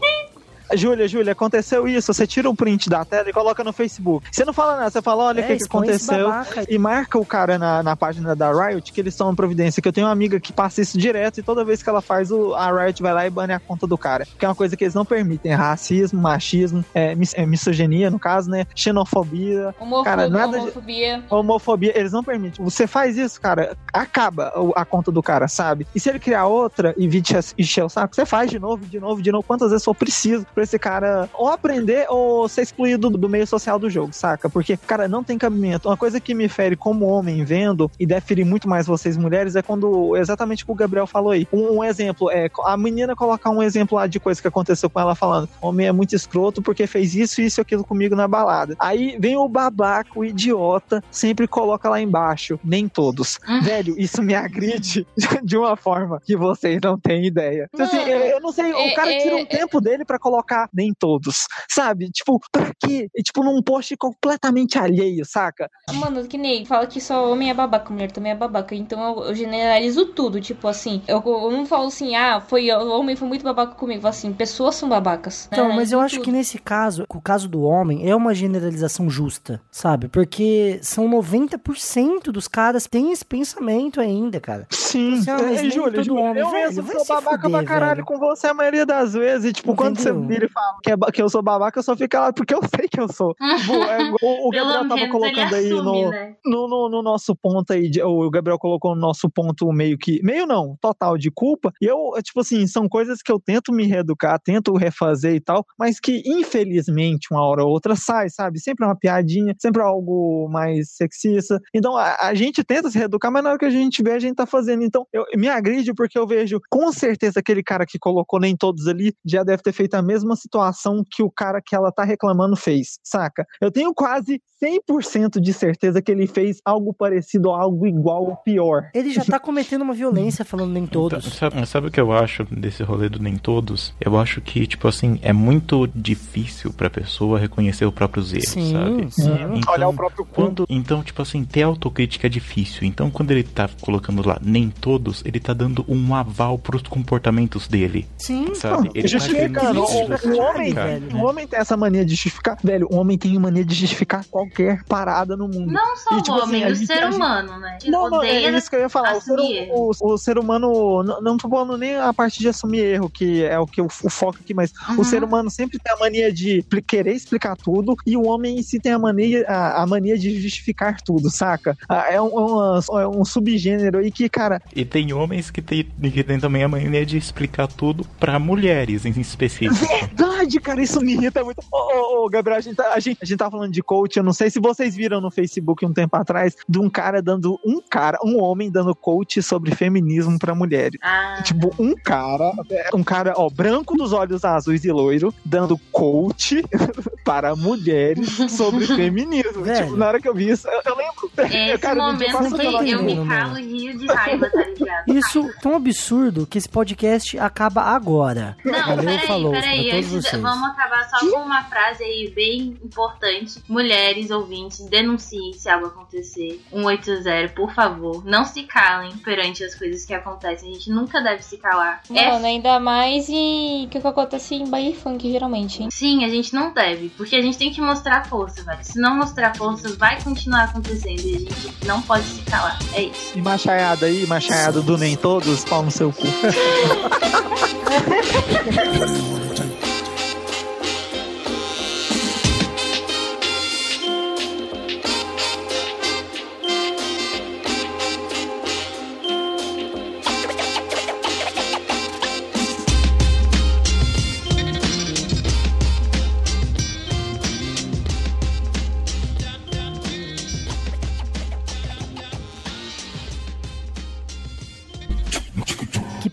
Júlia, 0.74 1.06
Júlia, 1.06 1.32
aconteceu 1.32 1.86
isso. 1.86 2.12
Você 2.12 2.26
tira 2.26 2.48
um 2.48 2.54
print 2.56 2.88
da 2.88 3.04
tela 3.04 3.28
e 3.28 3.32
coloca 3.32 3.62
no 3.62 3.72
Facebook. 3.72 4.26
Você 4.30 4.44
não 4.44 4.52
fala 4.52 4.76
nada, 4.76 4.90
você 4.90 5.02
fala, 5.02 5.24
olha 5.24 5.42
o 5.42 5.44
É, 5.44 5.48
que, 5.48 5.56
que 5.58 5.64
aconteceu. 5.64 6.28
E 6.68 6.78
marca 6.78 7.18
o 7.18 7.24
cara 7.26 7.58
na, 7.58 7.82
na 7.82 7.96
página 7.96 8.34
da 8.34 8.50
Riot 8.52 8.92
que 8.92 9.00
eles 9.00 9.14
estão 9.14 9.30
em 9.32 9.34
providência. 9.34 9.80
Que 9.82 9.88
eu 9.88 9.92
tenho 9.92 10.06
uma 10.06 10.12
amiga 10.12 10.38
que 10.40 10.52
passa 10.52 10.80
isso 10.80 10.98
direto 10.98 11.38
e 11.38 11.42
toda 11.42 11.64
vez 11.64 11.82
que 11.82 11.88
ela 11.88 12.00
faz, 12.00 12.30
o, 12.30 12.54
a 12.54 12.70
Riot 12.84 13.02
vai 13.02 13.12
lá 13.12 13.26
e 13.26 13.30
bane 13.30 13.52
a 13.52 13.58
conta 13.60 13.86
do 13.86 13.98
cara. 13.98 14.26
Que 14.38 14.44
é 14.44 14.48
uma 14.48 14.54
coisa 14.54 14.76
que 14.76 14.84
eles 14.84 14.94
não 14.94 15.04
permitem. 15.04 15.52
Racismo, 15.52 16.20
machismo, 16.20 16.84
é, 16.94 17.14
mis- 17.14 17.34
é, 17.34 17.44
misoginia, 17.46 18.10
no 18.10 18.18
caso, 18.18 18.50
né? 18.50 18.66
Xenofobia. 18.74 19.74
Homofobia, 19.78 20.04
Cara, 20.04 20.28
nada 20.28 20.52
de- 20.52 20.62
homofobia. 20.64 21.24
Homofobia, 21.30 21.98
eles 21.98 22.12
não 22.12 22.22
permitem. 22.24 22.64
Você 22.64 22.86
faz 22.86 23.16
isso, 23.16 23.40
cara, 23.40 23.76
acaba 23.92 24.52
a 24.74 24.84
conta 24.84 25.10
do 25.12 25.22
cara, 25.22 25.46
sabe? 25.48 25.86
E 25.94 26.00
se 26.00 26.08
ele 26.08 26.18
criar 26.18 26.46
outra 26.46 26.94
e 26.96 27.06
vir 27.08 27.22
te 27.22 27.34
encher 27.58 27.84
o 27.84 27.88
saco, 27.88 28.14
você 28.14 28.24
faz 28.24 28.50
de 28.50 28.58
novo, 28.58 28.84
de 28.86 28.98
novo, 29.00 29.20
de 29.22 29.30
novo, 29.32 29.44
quantas 29.46 29.70
vezes 29.70 29.84
for 29.84 29.94
preciso 29.94 30.46
pra 30.54 30.62
esse 30.64 30.78
cara 30.78 31.28
ou 31.34 31.48
aprender 31.48 32.06
ou 32.08 32.48
ser 32.48 32.62
excluído 32.62 33.10
do, 33.10 33.28
meio 33.28 33.46
social 33.46 33.78
do 33.78 33.90
jogo, 33.90 34.12
saca? 34.12 34.48
Porque, 34.48 34.76
cara, 34.76 35.08
não 35.08 35.24
tem 35.24 35.36
cabimento. 35.36 35.88
Uma 35.88 35.96
coisa 35.96 36.20
que 36.20 36.34
me 36.34 36.48
fere 36.48 36.76
como 36.76 37.06
homem 37.06 37.44
vendo, 37.44 37.90
e 37.98 38.06
deve 38.06 38.20
ferir 38.22 38.44
muito 38.46 38.68
mais 38.68 38.86
vocês 38.86 39.16
mulheres, 39.16 39.56
é 39.56 39.62
quando, 39.62 40.16
exatamente 40.16 40.62
o 40.62 40.66
que 40.66 40.72
o 40.72 40.76
Gabriel 40.76 41.06
falou 41.06 41.32
aí. 41.32 41.46
Um, 41.52 41.78
um 41.78 41.84
exemplo, 41.84 42.30
é 42.30 42.48
a 42.64 42.76
menina 42.76 43.16
colocar 43.16 43.50
um 43.50 43.62
exemplo 43.62 43.96
lá 43.96 44.06
de 44.06 44.20
coisa 44.20 44.40
que 44.40 44.48
aconteceu 44.48 44.88
com 44.88 45.00
ela 45.00 45.14
falando: 45.14 45.48
homem 45.60 45.86
é 45.86 45.92
muito 45.92 46.14
escroto 46.14 46.62
porque 46.62 46.86
fez 46.86 47.14
isso, 47.14 47.40
isso 47.40 47.60
e 47.60 47.62
aquilo 47.62 47.84
comigo 47.84 48.14
na 48.14 48.28
balada. 48.28 48.74
Aí 48.78 49.16
vem 49.18 49.36
o 49.36 49.48
babaca, 49.48 50.10
o 50.14 50.24
idiota, 50.24 51.02
sempre 51.10 51.48
coloca 51.48 51.88
lá 51.88 52.00
embaixo, 52.00 52.58
nem 52.64 52.88
todos. 52.88 53.38
Velho, 53.62 53.94
isso 53.98 54.22
me 54.22 54.34
agride 54.34 55.06
de 55.42 55.56
uma 55.56 55.76
forma 55.76 56.20
que 56.24 56.36
vocês 56.36 56.78
não 56.82 56.98
têm 56.98 57.26
ideia. 57.26 57.68
Então, 57.72 57.86
assim, 57.86 57.98
eu, 57.98 58.18
eu 58.20 58.40
não 58.40 58.52
sei, 58.52 58.70
é- 58.70 58.92
o 58.92 58.94
cara 58.94 59.10
tira 59.18 59.38
é- 59.38 59.42
um 59.42 59.46
tempo 59.46 59.80
dele 59.80 60.04
pra 60.04 60.18
colocar 60.18 60.43
nem 60.72 60.92
todos, 60.92 61.46
sabe? 61.68 62.10
Tipo, 62.10 62.40
pra 62.52 62.72
quê? 62.78 63.08
E, 63.14 63.22
tipo, 63.22 63.42
num 63.42 63.62
post 63.62 63.96
completamente 63.96 64.78
alheio, 64.78 65.24
saca? 65.24 65.68
Mano, 65.92 66.26
que 66.26 66.38
nem 66.38 66.64
fala 66.64 66.86
que 66.86 67.00
só 67.00 67.30
homem 67.30 67.50
é 67.50 67.54
babaca, 67.54 67.92
mulher 67.92 68.10
também 68.10 68.32
é 68.32 68.34
babaca. 68.34 68.74
Então 68.74 69.02
eu, 69.02 69.24
eu 69.24 69.34
generalizo 69.34 70.06
tudo. 70.06 70.40
Tipo 70.40 70.68
assim, 70.68 71.02
eu, 71.06 71.22
eu 71.24 71.50
não 71.50 71.66
falo 71.66 71.86
assim, 71.86 72.14
ah, 72.14 72.40
foi 72.40 72.70
o 72.70 72.98
homem 72.98 73.16
foi 73.16 73.28
muito 73.28 73.44
babaca 73.44 73.74
comigo. 73.74 73.98
Eu 73.98 74.02
falo 74.02 74.10
assim, 74.10 74.32
pessoas 74.32 74.74
são 74.76 74.88
babacas. 74.88 75.48
Então, 75.52 75.68
né? 75.68 75.76
mas 75.76 75.92
eu 75.92 76.00
acho 76.00 76.16
tudo. 76.16 76.24
que 76.24 76.32
nesse 76.32 76.58
caso, 76.58 77.04
o 77.08 77.20
caso 77.20 77.48
do 77.48 77.62
homem 77.62 78.08
é 78.08 78.14
uma 78.14 78.34
generalização 78.34 79.08
justa, 79.08 79.60
sabe? 79.70 80.08
Porque 80.08 80.78
são 80.82 81.08
90% 81.08 82.30
dos 82.30 82.48
caras 82.48 82.86
têm 82.86 83.12
esse 83.12 83.24
pensamento 83.24 84.00
ainda, 84.00 84.40
cara. 84.40 84.66
Sim, 84.70 85.14
Assim, 85.14 85.30
ah, 85.30 85.38
mas 85.42 85.58
é, 85.58 85.70
todo 85.70 86.04
Júlia, 86.04 86.22
homem, 86.22 86.42
eu 86.42 86.50
velho, 86.50 86.66
mesmo 86.66 87.04
sou 87.04 87.16
babaca 87.16 87.42
fuder, 87.42 87.50
pra 87.50 87.64
caralho 87.64 87.94
velho. 87.96 88.06
com 88.06 88.18
você 88.18 88.46
a 88.46 88.54
maioria 88.54 88.86
das 88.86 89.12
vezes. 89.12 89.50
E, 89.50 89.52
tipo, 89.52 89.74
quando 89.74 89.98
você 89.98 90.10
Entendeu? 90.10 90.28
Vira 90.34 90.46
e 90.46 90.48
fala 90.48 90.78
que, 90.82 90.90
é 90.90 90.96
que 91.12 91.22
eu 91.22 91.28
sou 91.28 91.42
babaca, 91.42 91.78
eu 91.78 91.82
só 91.82 91.96
fico 91.96 92.16
lá 92.16 92.32
porque 92.32 92.54
eu 92.54 92.60
sei 92.74 92.88
que 92.88 93.00
eu 93.00 93.08
sou. 93.12 93.34
É, 93.94 94.10
o, 94.22 94.48
o 94.48 94.50
Gabriel 94.50 94.88
tava 94.88 95.08
colocando 95.08 95.54
ele 95.54 95.54
aí 95.54 95.66
assume, 95.66 96.04
no, 96.04 96.10
né? 96.10 96.36
no, 96.44 96.68
no, 96.68 96.88
no 96.88 97.02
nosso 97.02 97.34
ponto 97.36 97.72
aí, 97.72 97.88
de- 97.88 98.02
o 98.02 98.30
Gabriel 98.30 98.58
colocou 98.58 98.94
no 98.94 99.00
nosso 99.00 99.28
ponto 99.28 99.70
meio 99.72 99.98
que, 99.98 100.22
meio 100.22 100.46
não, 100.46 100.76
total 100.80 101.18
de 101.18 101.30
culpa, 101.30 101.72
e 101.80 101.86
eu, 101.86 102.16
é, 102.16 102.22
tipo 102.22 102.40
assim, 102.40 102.66
são 102.66 102.88
coisas 102.88 103.20
que 103.22 103.30
eu 103.30 103.38
tento 103.38 103.72
me 103.72 103.84
reeducar, 103.86 104.40
tento 104.40 104.74
refazer 104.74 105.34
e 105.34 105.40
tal, 105.40 105.64
mas 105.78 106.00
que 106.00 106.22
infelizmente 106.24 107.28
uma 107.30 107.42
hora 107.42 107.62
ou 107.64 107.70
outra 107.70 107.94
sai, 107.96 108.30
sabe? 108.30 108.60
Sempre 108.60 108.84
é 108.84 108.88
uma 108.88 108.96
piadinha, 108.96 109.54
sempre 109.58 109.82
é 109.82 109.84
algo 109.84 110.48
mais 110.50 110.92
sexista, 110.92 111.60
então 111.74 111.96
a, 111.96 112.16
a 112.20 112.34
gente 112.34 112.64
tenta 112.64 112.90
se 112.90 112.98
reeducar, 112.98 113.30
mas 113.30 113.42
na 113.42 113.50
hora 113.50 113.58
que 113.58 113.64
a 113.64 113.70
gente 113.70 114.02
vê, 114.02 114.12
a 114.12 114.18
gente 114.18 114.36
tá 114.36 114.46
fazendo, 114.46 114.82
então 114.82 115.06
eu, 115.12 115.24
me 115.36 115.48
agride 115.48 115.92
porque 115.94 116.18
eu 116.18 116.26
vejo, 116.26 116.60
com 116.70 116.90
certeza 116.92 117.40
aquele 117.40 117.62
cara 117.62 117.84
que 117.86 117.98
colocou 117.98 118.40
nem 118.40 118.56
todos 118.56 118.86
ali, 118.88 119.14
já 119.24 119.42
deve 119.42 119.62
ter 119.62 119.72
feito 119.72 119.94
a 119.94 120.02
mesma 120.02 120.23
situação 120.36 121.04
que 121.08 121.22
o 121.22 121.30
cara 121.30 121.60
que 121.60 121.74
ela 121.74 121.92
tá 121.92 122.04
reclamando 122.04 122.56
fez, 122.56 122.98
saca? 123.04 123.46
Eu 123.60 123.70
tenho 123.70 123.92
quase 123.94 124.40
100% 124.62 125.40
de 125.40 125.52
certeza 125.52 126.00
que 126.00 126.10
ele 126.10 126.26
fez 126.26 126.60
algo 126.64 126.94
parecido 126.94 127.48
ou 127.50 127.54
algo 127.54 127.86
igual 127.86 128.24
ou 128.24 128.36
pior. 128.36 128.88
Ele 128.94 129.10
já 129.12 129.24
tá 129.24 129.38
cometendo 129.38 129.82
uma 129.82 129.92
violência 129.94 130.44
falando 130.44 130.72
nem 130.72 130.86
todos. 130.86 131.18
Então, 131.26 131.30
sabe, 131.38 131.66
sabe 131.66 131.88
o 131.88 131.90
que 131.90 132.00
eu 132.00 132.12
acho 132.12 132.44
desse 132.44 132.82
rolê 132.82 133.08
do 133.08 133.18
nem 133.20 133.36
todos? 133.36 133.92
Eu 134.00 134.18
acho 134.18 134.40
que, 134.40 134.66
tipo 134.66 134.88
assim, 134.88 135.18
é 135.22 135.32
muito 135.32 135.86
difícil 135.94 136.72
pra 136.72 136.88
pessoa 136.88 137.38
reconhecer 137.38 137.84
os 137.84 137.92
próprios 137.92 138.32
erros, 138.32 138.48
Sim, 138.48 138.72
sabe? 138.72 139.10
sim. 139.10 139.32
Então, 139.58 139.74
Olhar 139.74 139.88
o 139.88 139.94
próprio 139.94 140.24
quando, 140.24 140.64
então, 140.68 141.02
tipo 141.02 141.20
assim, 141.20 141.44
ter 141.44 141.62
autocrítica 141.62 142.26
é 142.26 142.30
difícil. 142.30 142.86
Então, 142.86 143.10
quando 143.10 143.30
ele 143.32 143.42
tá 143.42 143.68
colocando 143.80 144.26
lá 144.26 144.38
nem 144.42 144.70
todos, 144.70 145.22
ele 145.24 145.40
tá 145.40 145.52
dando 145.52 145.84
um 145.88 146.14
aval 146.14 146.58
pros 146.58 146.82
comportamentos 146.82 147.66
dele. 147.68 148.06
Sim, 148.18 148.54
Sabe? 148.54 148.90
Ele 148.94 149.02
tá 149.02 149.08
Justificando. 149.08 149.84
querendo 149.86 150.13
O, 150.24 150.28
o 150.28 150.38
homem, 150.40 150.72
velho, 150.74 151.06
né? 151.14 151.20
o 151.20 151.24
homem 151.26 151.46
tem 151.46 151.58
essa 151.58 151.76
mania 151.76 152.04
de 152.04 152.12
justificar. 152.12 152.58
Velho, 152.62 152.86
o 152.90 152.96
homem 152.96 153.16
tem 153.18 153.38
mania 153.38 153.64
de 153.64 153.74
justificar 153.74 154.24
qualquer 154.30 154.82
parada 154.84 155.36
no 155.36 155.48
mundo. 155.48 155.72
Não 155.72 155.96
só 155.96 156.14
E, 156.14 156.18
o 156.18 156.22
tipo 156.22 156.36
assim, 156.38 156.48
homem, 156.48 156.64
a 156.64 156.68
o 156.68 156.76
ser 156.76 156.86
gente- 156.86 157.14
humano, 157.16 157.58
né? 157.58 157.78
Não, 157.86 158.10
não, 158.10 158.18
Odeia 158.18 158.48
é 158.50 158.56
isso 158.56 158.68
que 158.70 158.76
eu 158.76 158.80
ia 158.80 158.88
falar. 158.88 159.16
O 159.16 159.20
ser, 159.20 159.36
o, 159.70 159.90
o 160.00 160.18
ser 160.18 160.38
humano, 160.38 161.02
não, 161.02 161.20
não 161.20 161.36
tô 161.36 161.48
falando 161.48 161.76
nem 161.78 161.96
a 161.96 162.12
parte 162.12 162.38
de 162.38 162.48
assumir 162.48 162.80
erro, 162.80 163.08
que 163.10 163.42
é 163.44 163.58
o 163.58 163.66
que 163.66 163.80
eu, 163.80 163.86
o 163.86 164.10
foco 164.10 164.38
aqui, 164.42 164.54
mas 164.54 164.72
Uhum. 164.88 165.00
o 165.00 165.04
ser 165.04 165.22
humano 165.24 165.50
sempre 165.50 165.78
tem 165.78 165.92
a 165.92 165.96
mania 165.98 166.32
de 166.32 166.64
querer 166.86 167.12
explicar 167.14 167.56
tudo 167.56 167.96
e 168.06 168.16
o 168.16 168.26
homem 168.26 168.58
em 168.58 168.62
si 168.62 168.78
tem 168.78 168.92
a 168.92 168.98
mania, 168.98 169.44
a, 169.48 169.82
a 169.82 169.86
mania 169.86 170.16
de 170.18 170.40
justificar 170.40 171.00
tudo, 171.00 171.30
saca? 171.30 171.76
É 172.10 172.20
um, 172.20 172.26
é 172.26 172.40
uma- 172.40 172.80
é 173.02 173.06
um 173.08 173.24
subgênero 173.24 173.98
aí 173.98 174.10
que, 174.10 174.28
cara, 174.28 174.60
E 174.74 174.84
tem 174.84 175.12
homens 175.12 175.50
que 175.50 175.62
tem, 175.62 175.84
que 175.84 176.22
tem 176.24 176.38
também 176.38 176.62
a 176.64 176.68
mania 176.68 177.04
de 177.06 177.16
explicar 177.16 177.66
tudo 177.68 178.04
pra 178.18 178.38
mulheres 178.38 179.04
em 179.06 179.20
específico. 179.20 179.74
verdade, 180.06 180.60
cara, 180.60 180.82
isso 180.82 181.00
me 181.00 181.12
irrita 181.12 181.42
muito. 181.44 181.60
Ô, 181.70 181.76
ô, 181.76 182.24
ô, 182.24 182.28
Gabriel, 182.28 182.58
a 182.58 182.60
gente, 182.60 182.76
tá, 182.76 182.92
a, 182.92 183.00
gente, 183.00 183.18
a 183.22 183.24
gente 183.24 183.38
tá 183.38 183.50
falando 183.50 183.72
de 183.72 183.82
coach, 183.82 184.16
eu 184.16 184.22
não 184.22 184.32
sei 184.32 184.50
se 184.50 184.60
vocês 184.60 184.94
viram 184.94 185.20
no 185.20 185.30
Facebook 185.30 185.84
um 185.84 185.92
tempo 185.92 186.16
atrás, 186.16 186.56
de 186.68 186.78
um 186.78 186.88
cara 186.88 187.22
dando, 187.22 187.58
um 187.64 187.80
cara, 187.80 188.18
um 188.24 188.40
homem 188.42 188.70
dando 188.70 188.94
coach 188.94 189.42
sobre 189.42 189.74
feminismo 189.74 190.38
pra 190.38 190.54
mulheres. 190.54 190.98
Ah, 191.02 191.40
Tipo, 191.42 191.74
um 191.78 191.94
cara, 191.94 192.52
um 192.94 193.02
cara, 193.02 193.34
ó, 193.36 193.48
branco 193.48 193.96
dos 193.96 194.12
olhos 194.12 194.44
azuis 194.44 194.84
e 194.84 194.92
loiro, 194.92 195.34
dando 195.44 195.78
coach 195.90 196.62
para 197.24 197.54
mulheres 197.56 198.28
sobre 198.50 198.86
feminismo. 198.94 199.62
Velho. 199.62 199.86
Tipo, 199.86 199.96
na 199.96 200.08
hora 200.08 200.20
que 200.20 200.28
eu 200.28 200.34
vi 200.34 200.50
isso, 200.50 200.68
eu, 200.68 200.80
eu 200.84 200.96
lembro, 200.96 201.30
Esse 201.38 201.78
Cara, 201.84 201.94
me 201.94 202.12
momento 202.12 202.50
que 202.50 202.56
pela 202.58 202.86
eu 202.86 203.02
me 203.02 203.28
calo 203.28 203.58
e 203.58 203.62
rio 203.62 203.98
de 203.98 204.06
raiva, 204.06 204.50
tá 204.50 204.64
ligado? 204.64 205.08
Isso 205.08 205.50
tão 205.60 205.74
absurdo 205.74 206.46
que 206.46 206.58
esse 206.58 206.68
podcast 206.68 207.38
acaba 207.38 207.82
agora. 207.82 208.56
Não, 208.64 208.96
peraí, 208.96 209.18
falou 209.26 209.52
peraí. 209.52 209.90
Todos 210.02 210.24
vocês. 210.24 210.42
vamos 210.42 210.70
acabar 210.70 211.08
só 211.08 211.18
com 211.30 211.38
uma 211.38 211.64
frase 211.64 212.04
aí 212.04 212.30
bem 212.34 212.78
importante. 212.84 213.62
Mulheres 213.68 214.30
ouvintes, 214.30 214.80
denunciem 214.86 215.52
se 215.52 215.68
algo 215.68 215.86
acontecer. 215.86 216.60
180, 216.70 217.52
por 217.54 217.72
favor. 217.74 218.24
Não 218.24 218.44
se 218.44 218.62
calem 218.64 219.12
perante 219.18 219.64
as 219.64 219.74
coisas 219.74 220.04
que 220.04 220.14
acontecem. 220.14 220.70
A 220.70 220.74
gente 220.74 220.90
nunca 220.90 221.20
deve 221.20 221.42
se 221.42 221.56
calar. 221.58 222.02
É 222.14 222.30
Mano, 222.30 222.46
ainda 222.46 222.78
mais 222.80 223.28
e 223.28 223.88
que 223.90 223.98
o 223.98 224.00
que 224.00 224.06
acontece 224.06 224.54
em 224.54 224.68
baile 224.68 224.94
funk, 224.94 225.30
geralmente, 225.30 225.82
hein? 225.82 225.88
Sim, 225.90 226.24
a 226.24 226.28
gente 226.28 226.54
não 226.54 226.72
deve, 226.72 227.08
porque 227.10 227.36
a 227.36 227.42
gente 227.42 227.58
tem 227.58 227.72
que 227.72 227.80
mostrar 227.80 228.26
força, 228.26 228.62
velho. 228.62 228.78
Se 228.82 228.98
não 228.98 229.16
mostrar 229.16 229.54
força, 229.56 229.88
vai 229.96 230.20
continuar 230.22 230.64
acontecendo 230.64 231.20
e 231.20 231.36
a 231.36 231.38
gente 231.38 231.86
não 231.86 232.00
pode 232.02 232.24
se 232.24 232.42
calar. 232.42 232.78
É 232.94 233.02
isso. 233.02 233.38
E 233.38 233.42
machaiada 233.42 234.06
aí, 234.06 234.26
machaiada 234.26 234.80
do 234.80 234.96
Nem 234.98 235.16
Todos, 235.16 235.64
pau 235.64 235.82
no 235.82 235.90
seu 235.90 236.12
cu. 236.12 236.24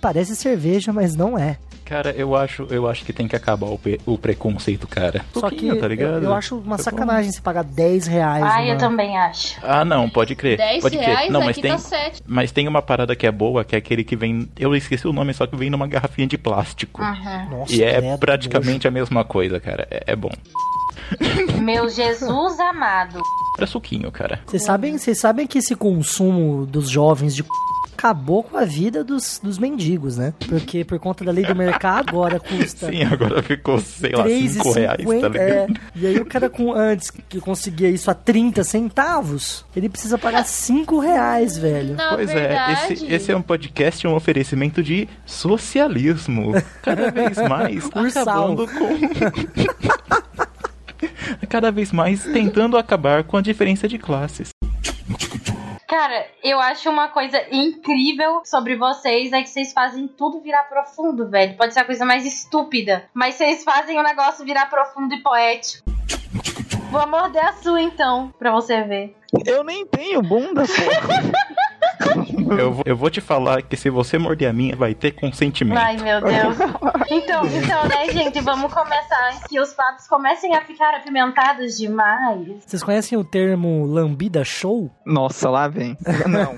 parece 0.02 0.36
cerveja, 0.36 0.92
mas 0.92 1.16
não 1.16 1.38
é. 1.38 1.58
Cara, 1.86 2.12
eu 2.12 2.38
acho, 2.38 2.66
eu 2.70 2.88
acho 2.88 3.04
que 3.04 3.12
tem 3.12 3.28
que 3.28 3.36
acabar 3.36 3.68
o, 3.68 3.78
o 4.06 4.18
preconceito, 4.18 4.88
cara. 4.88 5.26
Só 5.34 5.50
que 5.50 5.76
tá 5.76 5.86
ligado? 5.90 6.14
eu, 6.24 6.24
eu 6.24 6.34
acho 6.34 6.58
uma 6.58 6.78
Tá 6.78 6.84
sacanagem 6.84 7.30
se 7.34 7.42
pagar 7.42 7.66
10 7.66 8.08
reais. 8.08 8.42
Ai, 8.44 8.62
numa- 8.62 8.74
eu 8.74 8.78
também 8.78 9.18
acho. 9.18 9.60
Ah, 9.62 9.84
não, 9.84 10.10
pode 10.10 10.34
crer. 10.34 10.56
10 10.56 10.82
pode 10.82 10.98
reais, 10.98 11.20
crer. 11.20 11.32
Não, 11.32 11.42
mas 11.42 11.50
aqui 11.50 11.62
tem, 11.62 11.72
tá 11.72 11.78
7. 11.78 12.24
mas 12.26 12.50
tem 12.54 12.66
uma 12.66 12.82
parada 12.82 13.14
que 13.14 13.28
é 13.28 13.32
boa, 13.32 13.66
que 13.66 13.76
é 13.76 13.78
aquele 13.78 14.06
que 14.06 14.16
vem. 14.16 14.48
Eu 14.58 14.74
esqueci 14.74 15.06
o 15.06 15.12
nome, 15.12 15.34
só 15.34 15.46
que 15.46 15.56
vem 15.58 15.70
numa 15.70 15.86
garrafinha 15.86 16.28
de 16.28 16.38
plástico. 16.38 17.02
Uhum. 17.02 17.60
Nossa, 17.60 17.74
E 17.76 17.84
é 17.84 17.98
credo, 18.00 18.18
praticamente 18.20 18.88
a 18.88 18.92
mesma 18.92 19.26
coisa, 19.26 19.60
cara. 19.60 19.86
É, 19.92 20.14
é 20.14 20.16
bom. 20.16 20.32
Meu 21.62 21.90
Jesus 21.90 22.60
amado. 22.60 23.20
Pra 23.58 23.68
suquinho, 23.68 24.10
cara. 24.12 24.40
Vocês 24.46 24.64
sabem, 24.64 24.98
vocês 24.98 25.18
sabem 25.20 25.46
que 25.46 25.58
esse 25.58 25.76
consumo 25.76 26.66
dos 26.66 26.90
jovens 26.90 27.36
de 27.36 27.44
c... 27.44 27.50
acabou 28.02 28.42
com 28.42 28.58
a 28.58 28.66
vida 28.66 29.04
dos, 29.04 29.40
dos 29.44 29.60
mendigos, 29.60 30.18
né? 30.18 30.34
Porque 30.50 30.84
por 30.84 30.98
conta 30.98 31.24
da 31.24 31.32
lei 31.32 31.46
do 31.46 31.56
mercado 31.56 32.10
agora 32.10 32.40
custa 32.40 32.90
Sim, 32.90 33.04
agora 33.04 33.44
ficou, 33.44 33.80
sei 33.80 34.14
lá, 34.14 34.28
5 34.28 34.72
reais, 34.72 34.98
tá 34.98 35.04
3,50, 35.04 35.12
ligado? 35.12 35.38
é. 35.38 35.68
E 35.96 36.08
aí 36.08 36.18
o 36.18 36.26
cara 36.26 36.50
com 36.50 36.74
antes 36.74 37.12
que 37.12 37.40
conseguia 37.40 37.90
isso 37.90 38.10
a 38.10 38.16
30 38.16 38.64
centavos, 38.64 39.64
ele 39.76 39.88
precisa 39.88 40.18
pagar 40.18 40.46
5 40.46 41.00
reais, 41.00 41.60
velho. 41.60 41.96
Na 41.96 42.16
Pois 42.16 42.32
verdade, 42.32 42.90
é, 42.90 42.94
esse, 42.94 43.06
esse 43.06 43.32
é 43.32 43.38
um 43.38 43.42
podcast, 43.42 44.08
um 44.08 44.16
oferecimento 44.16 44.82
de 44.82 45.08
socialismo. 45.24 46.54
Cada 46.82 47.12
vez 47.12 47.38
mais 47.48 47.86
acabando 47.94 48.68
com. 48.68 48.98
Cada 51.48 51.72
vez 51.72 51.92
mais 51.92 52.24
tentando 52.24 52.78
acabar 52.78 53.24
com 53.24 53.38
a 53.38 53.42
diferença 53.42 53.88
de 53.88 54.00
classes. 54.00 54.50
Cara, 55.92 56.26
eu 56.42 56.58
acho 56.58 56.90
uma 56.90 57.10
coisa 57.10 57.38
incrível 57.52 58.44
sobre 58.46 58.78
vocês 58.78 59.34
é 59.34 59.42
que 59.42 59.50
vocês 59.50 59.74
fazem 59.74 60.08
tudo 60.08 60.40
virar 60.40 60.64
profundo, 60.64 61.30
velho. 61.30 61.58
Pode 61.58 61.74
ser 61.74 61.82
a 61.82 61.84
coisa 61.84 62.06
mais 62.06 62.26
estúpida, 62.26 63.10
mas 63.14 63.36
vocês 63.36 63.62
fazem 63.62 64.00
o 64.00 64.04
negócio 64.04 64.46
virar 64.46 64.70
profundo 64.70 65.14
e 65.14 65.22
poético. 65.22 65.84
Vou 66.90 67.06
morder 67.10 67.46
a 67.46 67.52
sua 67.52 67.82
então, 67.82 68.34
pra 68.40 68.54
você 68.54 68.82
ver. 68.84 69.18
Eu 69.46 69.66
nem 69.66 69.86
tenho 69.86 70.22
bunda. 70.22 70.64
Eu, 72.58 72.72
vou- 72.74 72.84
eu 72.86 72.96
vou 72.98 73.10
te 73.10 73.22
falar 73.22 73.62
que 73.62 73.76
se 73.76 73.90
você 73.90 74.18
morder 74.18 74.50
a 74.50 74.54
minha, 74.54 74.76
vai 74.76 74.94
ter 74.94 75.12
consentimento. 75.12 75.78
Ai, 75.78 75.98
meu 75.98 76.22
Deus. 76.22 76.58
Então, 77.10 77.46
então, 77.46 77.88
né, 77.88 78.10
gente, 78.12 78.40
vamos 78.42 78.74
começar 78.74 79.42
que 79.50 79.60
os 79.60 79.74
fatos 79.74 80.08
comecem 80.08 80.56
a 80.56 80.62
ficar 80.62 80.94
apimentados 80.96 81.78
demais. 81.78 82.48
Vocês 82.66 82.84
conhecem 82.84 83.18
o 83.18 83.24
termo 83.24 83.86
lambida 83.86 84.44
show? 84.44 84.90
Nossa, 85.06 85.50
lá 85.50 85.68
vem. 85.68 85.98
Não. 86.28 86.54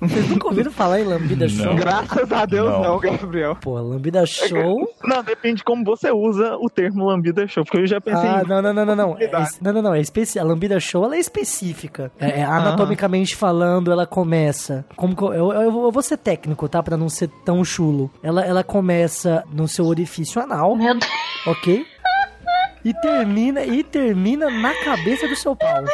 Vocês 0.08 0.28
nunca 0.28 0.48
ouviram 0.48 0.70
falar 0.72 1.00
em 1.00 1.04
lambida 1.04 1.46
Não. 1.46 1.50
show? 1.64 1.74
Graças 1.74 2.32
a 2.32 2.46
Deus 2.46 2.70
Não. 2.70 2.82
não, 2.82 2.98
Gabriel. 3.00 3.56
Pô, 3.60 3.74
lambida 3.80 4.24
show. 4.26 4.88
Não, 5.04 5.22
depende 5.22 5.56
de 5.56 5.64
como 5.64 5.84
você 5.84 6.10
usa 6.10 6.56
o 6.56 6.68
termo 6.70 7.04
lambida 7.06 7.46
show. 7.46 7.64
Porque 7.64 7.78
eu 7.78 7.86
já 7.86 8.00
pensei 8.00 8.28
Ah, 8.28 8.42
em 8.44 8.48
não, 8.48 8.62
não, 8.62 8.72
não, 8.72 8.86
não, 8.86 8.96
não. 8.96 9.16
É, 9.18 9.30
não, 9.60 9.72
não, 9.72 9.82
não. 9.82 9.94
É 9.94 10.00
especi... 10.00 10.38
A 10.38 10.44
lambida 10.44 10.78
show 10.80 11.04
ela 11.04 11.16
é 11.16 11.18
específica. 11.18 12.10
É, 12.18 12.40
é, 12.40 12.44
anatomicamente 12.44 13.36
falando, 13.36 13.90
ela 13.92 14.06
começa. 14.06 14.84
Como 14.96 15.14
que 15.14 15.29
eu, 15.32 15.52
eu, 15.52 15.62
eu 15.84 15.90
vou- 15.92 16.02
ser 16.02 16.16
técnico, 16.16 16.68
tá? 16.68 16.82
Pra 16.82 16.96
não 16.96 17.08
ser 17.08 17.28
tão 17.44 17.64
chulo. 17.64 18.10
Ela, 18.22 18.44
ela 18.44 18.64
começa 18.64 19.44
no 19.52 19.68
seu 19.68 19.86
orifício 19.86 20.40
anal, 20.40 20.74
Meu 20.76 20.98
Deus. 20.98 21.10
ok? 21.46 21.86
E 22.84 22.94
termina, 22.94 23.62
e 23.62 23.84
termina 23.84 24.48
na 24.50 24.72
cabeça 24.84 25.28
do 25.28 25.36
seu 25.36 25.54
pau. 25.54 25.84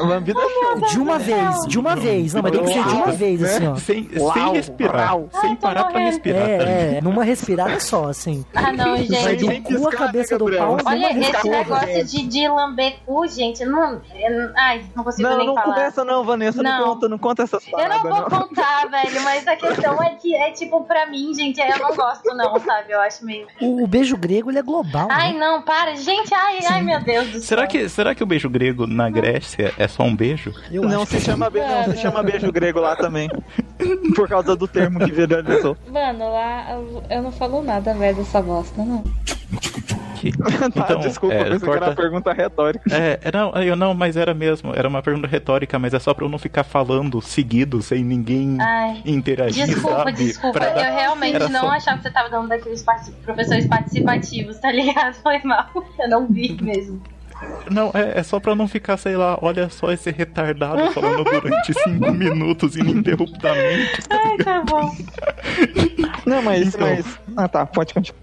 Lambida 0.00 0.40
show. 0.40 0.80
De 0.88 0.98
uma 1.00 1.18
vez, 1.18 1.66
de 1.66 1.78
uma 1.78 1.96
vez. 1.96 2.34
Não, 2.34 2.42
mas 2.42 2.52
tem 2.52 2.62
que 2.62 2.72
ser 2.72 2.84
de 2.84 2.94
uma 2.94 3.12
vez, 3.12 3.42
assim, 3.42 3.66
ó. 3.68 3.76
Sem, 3.76 4.08
sem 4.10 4.52
respirar. 4.52 5.16
uau. 5.16 5.28
Sem 5.40 5.56
parar 5.56 5.84
pra 5.84 6.00
respirar. 6.00 6.42
tá 6.42 6.46
ligado? 6.48 6.68
É, 6.68 6.96
é, 6.96 7.00
numa 7.00 7.24
respirada 7.24 7.80
só, 7.80 8.08
assim. 8.08 8.44
Ah, 8.54 8.72
não, 8.72 8.84
Vai 8.96 9.04
gente. 9.04 9.36
do 9.36 9.46
sem 9.46 9.62
cu 9.62 9.88
a 9.88 9.92
cabeça 9.92 10.38
do 10.38 10.44
pau. 10.56 10.76
Olha, 10.84 11.06
esse 11.10 11.18
respirada. 11.20 11.58
negócio 11.58 12.04
de, 12.04 12.26
de 12.26 12.48
lamber 12.48 12.96
cu, 13.06 13.26
gente, 13.26 13.62
eu 13.62 13.70
não. 13.70 14.00
ai, 14.56 14.84
não 14.94 15.04
consigo 15.04 15.28
Não, 15.28 15.36
nem 15.38 15.46
não 15.46 15.54
falar. 15.54 15.74
começa 15.74 16.04
não, 16.04 16.24
Vanessa. 16.24 16.62
Não, 16.62 16.78
Não. 16.78 16.84
conta, 16.94 17.08
não 17.08 17.18
conta 17.18 17.42
essas 17.44 17.64
Eu 17.66 17.78
não 17.88 18.02
vou 18.02 18.22
contar, 18.40 18.88
velho, 18.90 19.22
mas 19.22 19.46
a 19.46 19.56
questão 19.56 20.02
é 20.02 20.10
que 20.10 20.34
é 20.34 20.50
tipo, 20.50 20.82
pra 20.84 21.06
mim, 21.06 21.32
gente, 21.34 21.60
eu 21.60 21.78
não 21.78 21.94
gosto, 21.94 22.34
não, 22.34 22.58
sabe? 22.60 22.92
Eu 22.92 23.00
acho 23.00 23.24
meio. 23.24 23.46
O, 23.60 23.84
o 23.84 23.86
beijo 23.86 24.16
grego, 24.16 24.50
ele 24.50 24.58
é 24.58 24.62
global, 24.62 25.08
Ai, 25.10 25.32
né? 25.32 25.38
não, 25.38 25.62
para. 25.62 25.94
Gente, 25.94 26.32
ai, 26.34 26.58
ai, 26.70 26.82
meu 26.82 27.00
Deus 27.00 27.26
do 27.28 27.32
céu. 27.34 27.42
Será 27.42 27.66
que, 27.66 27.88
será 27.88 28.14
que 28.14 28.22
o 28.22 28.26
beijo 28.26 28.48
grego 28.50 28.86
na 28.86 29.08
Grécia 29.10 29.53
é 29.62 29.88
só 29.88 30.02
um 30.02 30.14
beijo? 30.14 30.52
Eu 30.70 30.82
Não, 30.82 31.04
se 31.06 31.20
chama, 31.20 31.48
be... 31.50 31.60
não, 31.60 31.84
se 31.92 31.96
chama 31.98 32.22
beijo 32.22 32.50
grego 32.52 32.80
lá 32.80 32.96
também. 32.96 33.28
Por 34.14 34.28
causa 34.28 34.54
do 34.56 34.66
termo 34.68 34.98
que 35.00 35.12
viralizou. 35.12 35.76
Mano, 35.90 36.30
lá 36.32 36.78
eu- 37.10 37.22
não 37.22 37.32
falo 37.32 37.62
nada, 37.62 37.94
velho, 37.94 38.16
dessa 38.16 38.40
bosta, 38.42 38.82
não. 38.84 39.02
Tá, 40.74 40.84
Então, 40.84 41.00
desculpa, 41.00 41.34
é, 41.34 41.40
eu 41.40 41.44
pensei 41.44 41.58
que 41.58 41.64
era 41.66 41.72
corta- 41.80 41.86
uma 41.90 41.94
pergunta 41.96 42.32
retórica. 42.32 42.96
É, 42.96 43.20
é, 43.24 43.30
não, 43.30 43.52
eu 43.62 43.76
não, 43.76 43.92
mas 43.92 44.16
era 44.16 44.32
mesmo. 44.32 44.72
Era 44.74 44.88
uma 44.88 45.02
pergunta 45.02 45.26
retórica, 45.28 45.78
mas 45.78 45.92
é 45.92 45.98
só 45.98 46.14
pra 46.14 46.24
eu 46.24 46.30
não 46.30 46.38
ficar 46.38 46.64
falando 46.64 47.20
seguido, 47.20 47.82
sem 47.82 48.02
ninguém 48.02 48.56
Ai. 48.58 49.02
interagir, 49.04 49.66
Desculpa, 49.66 49.96
sabe? 49.98 50.12
desculpa. 50.14 50.58
Pra 50.60 50.70
dar- 50.70 50.88
Eu 50.88 50.94
realmente 50.94 51.34
Era 51.36 51.48
não 51.50 51.60
só- 51.60 51.68
achava 51.72 51.98
que 51.98 52.04
você 52.04 52.10
tava 52.10 52.30
dando 52.30 52.48
daqueles 52.48 52.82
parti- 52.82 53.10
professores 53.22 53.66
participativos, 53.66 54.56
tá 54.58 54.72
ligado? 54.72 55.12
Foi 55.22 55.40
mal. 55.44 55.66
Eu 55.98 56.08
não 56.08 56.26
vi 56.26 56.56
mesmo. 56.58 57.02
Não, 57.70 57.90
é, 57.94 58.18
é 58.18 58.22
só 58.22 58.38
pra 58.38 58.54
não 58.54 58.68
ficar, 58.68 58.96
sei 58.98 59.16
lá, 59.16 59.38
olha 59.40 59.68
só 59.70 59.90
esse 59.90 60.10
retardado 60.10 60.90
falando 60.92 61.24
durante 61.24 61.72
cinco 61.82 62.12
minutos 62.12 62.76
ininterruptamente. 62.76 64.00
Ai, 64.10 64.36
tá 64.38 64.62
bom. 64.62 64.94
Não, 66.26 66.42
mas, 66.42 66.68
Então. 66.74 66.80
mas. 66.86 67.18
Ah 67.36 67.48
tá, 67.48 67.64
pode 67.66 67.94
continuar. 67.94 68.20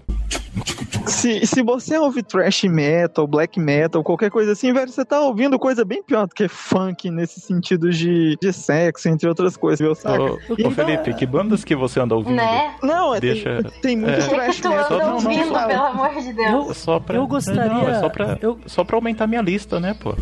Se, 1.06 1.44
se 1.46 1.62
você 1.62 1.98
ouve 1.98 2.22
trash 2.22 2.64
metal, 2.64 3.26
black 3.26 3.58
metal, 3.60 4.02
qualquer 4.02 4.30
coisa 4.30 4.52
assim, 4.52 4.72
velho, 4.72 4.88
você 4.90 5.04
tá 5.04 5.20
ouvindo 5.20 5.58
coisa 5.58 5.84
bem 5.84 6.02
pior 6.02 6.26
do 6.26 6.34
que 6.34 6.48
funk 6.48 7.10
nesse 7.10 7.40
sentido 7.40 7.90
de, 7.90 8.36
de 8.40 8.52
sexo, 8.52 9.08
entre 9.08 9.28
outras 9.28 9.56
coisas, 9.56 9.80
viu? 9.80 9.94
Saca? 9.94 10.22
Ô, 10.22 10.38
ô, 10.66 10.70
Felipe, 10.70 11.12
que 11.14 11.26
bandas 11.26 11.64
que 11.64 11.74
você 11.74 12.00
anda 12.00 12.14
ouvindo? 12.14 12.36
Né? 12.36 12.74
Não, 12.82 13.14
é, 13.14 13.20
Deixa- 13.20 13.62
tem, 13.62 13.80
tem 13.82 13.96
muito 13.96 14.12
é. 14.12 14.18
O 14.18 14.22
que, 14.22 14.28
que 14.28 14.34
trash 14.34 14.60
tu 14.60 14.68
metal. 14.68 14.84
anda 14.86 14.98
não, 14.98 15.06
não, 15.08 15.14
ouvindo, 15.14 15.66
pelo 15.66 15.82
amor 15.84 16.14
de 16.14 16.32
Deus? 16.32 16.68
Eu, 16.68 16.74
Só 16.74 17.00
pra... 17.00 17.16
eu 17.16 17.26
gostaria. 17.26 17.64
Não, 17.64 17.88
é 17.88 18.00
só 18.00 18.08
pra, 18.08 18.38
eu, 18.40 18.58
só 18.66 18.84
pra 18.84 18.96
aumentar 18.96 19.26
minha 19.26 19.42
lista, 19.42 19.78
né, 19.80 19.94
pô? 20.00 20.14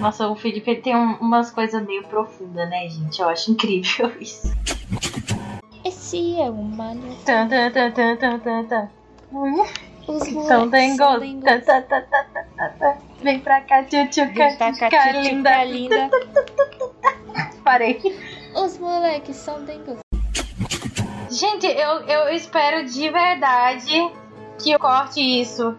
Nossa, 0.00 0.28
o 0.28 0.34
Felipe 0.36 0.70
ele 0.70 0.80
tem 0.80 0.96
um- 0.96 1.16
umas 1.20 1.50
coisas 1.50 1.84
meio 1.86 2.02
profundas, 2.04 2.68
né, 2.68 2.88
gente? 2.88 3.20
Eu 3.20 3.28
acho 3.28 3.50
incrível 3.52 4.12
isso. 4.20 4.52
Esse 5.84 6.36
é 6.40 6.50
o 6.50 6.54
mano. 6.62 7.00
Tan, 7.24 7.48
tan, 7.48 7.70
tan, 7.70 7.90
tan, 7.92 8.16
tan, 8.16 8.38
tan, 8.40 8.64
tan. 8.64 8.88
Os 9.30 10.22
tan, 10.46 10.70
tan, 10.70 10.96
tan. 12.78 12.96
Vem 13.22 13.40
pra 13.40 13.60
cá, 13.62 13.84
tchutchuca. 13.84 14.32
Vem 14.32 14.56
pra 14.56 14.90
cá, 14.90 15.12
linda. 15.12 15.64
linda. 15.64 16.10
Parei. 17.62 18.00
Os 18.54 18.78
moleques 18.78 19.36
são 19.36 19.62
dengos. 19.64 19.98
Gente, 21.30 21.66
eu, 21.66 22.00
eu 22.06 22.34
espero 22.34 22.86
de 22.86 23.10
verdade 23.10 24.10
que 24.58 24.70
eu 24.70 24.78
corte 24.78 25.20
isso 25.20 25.76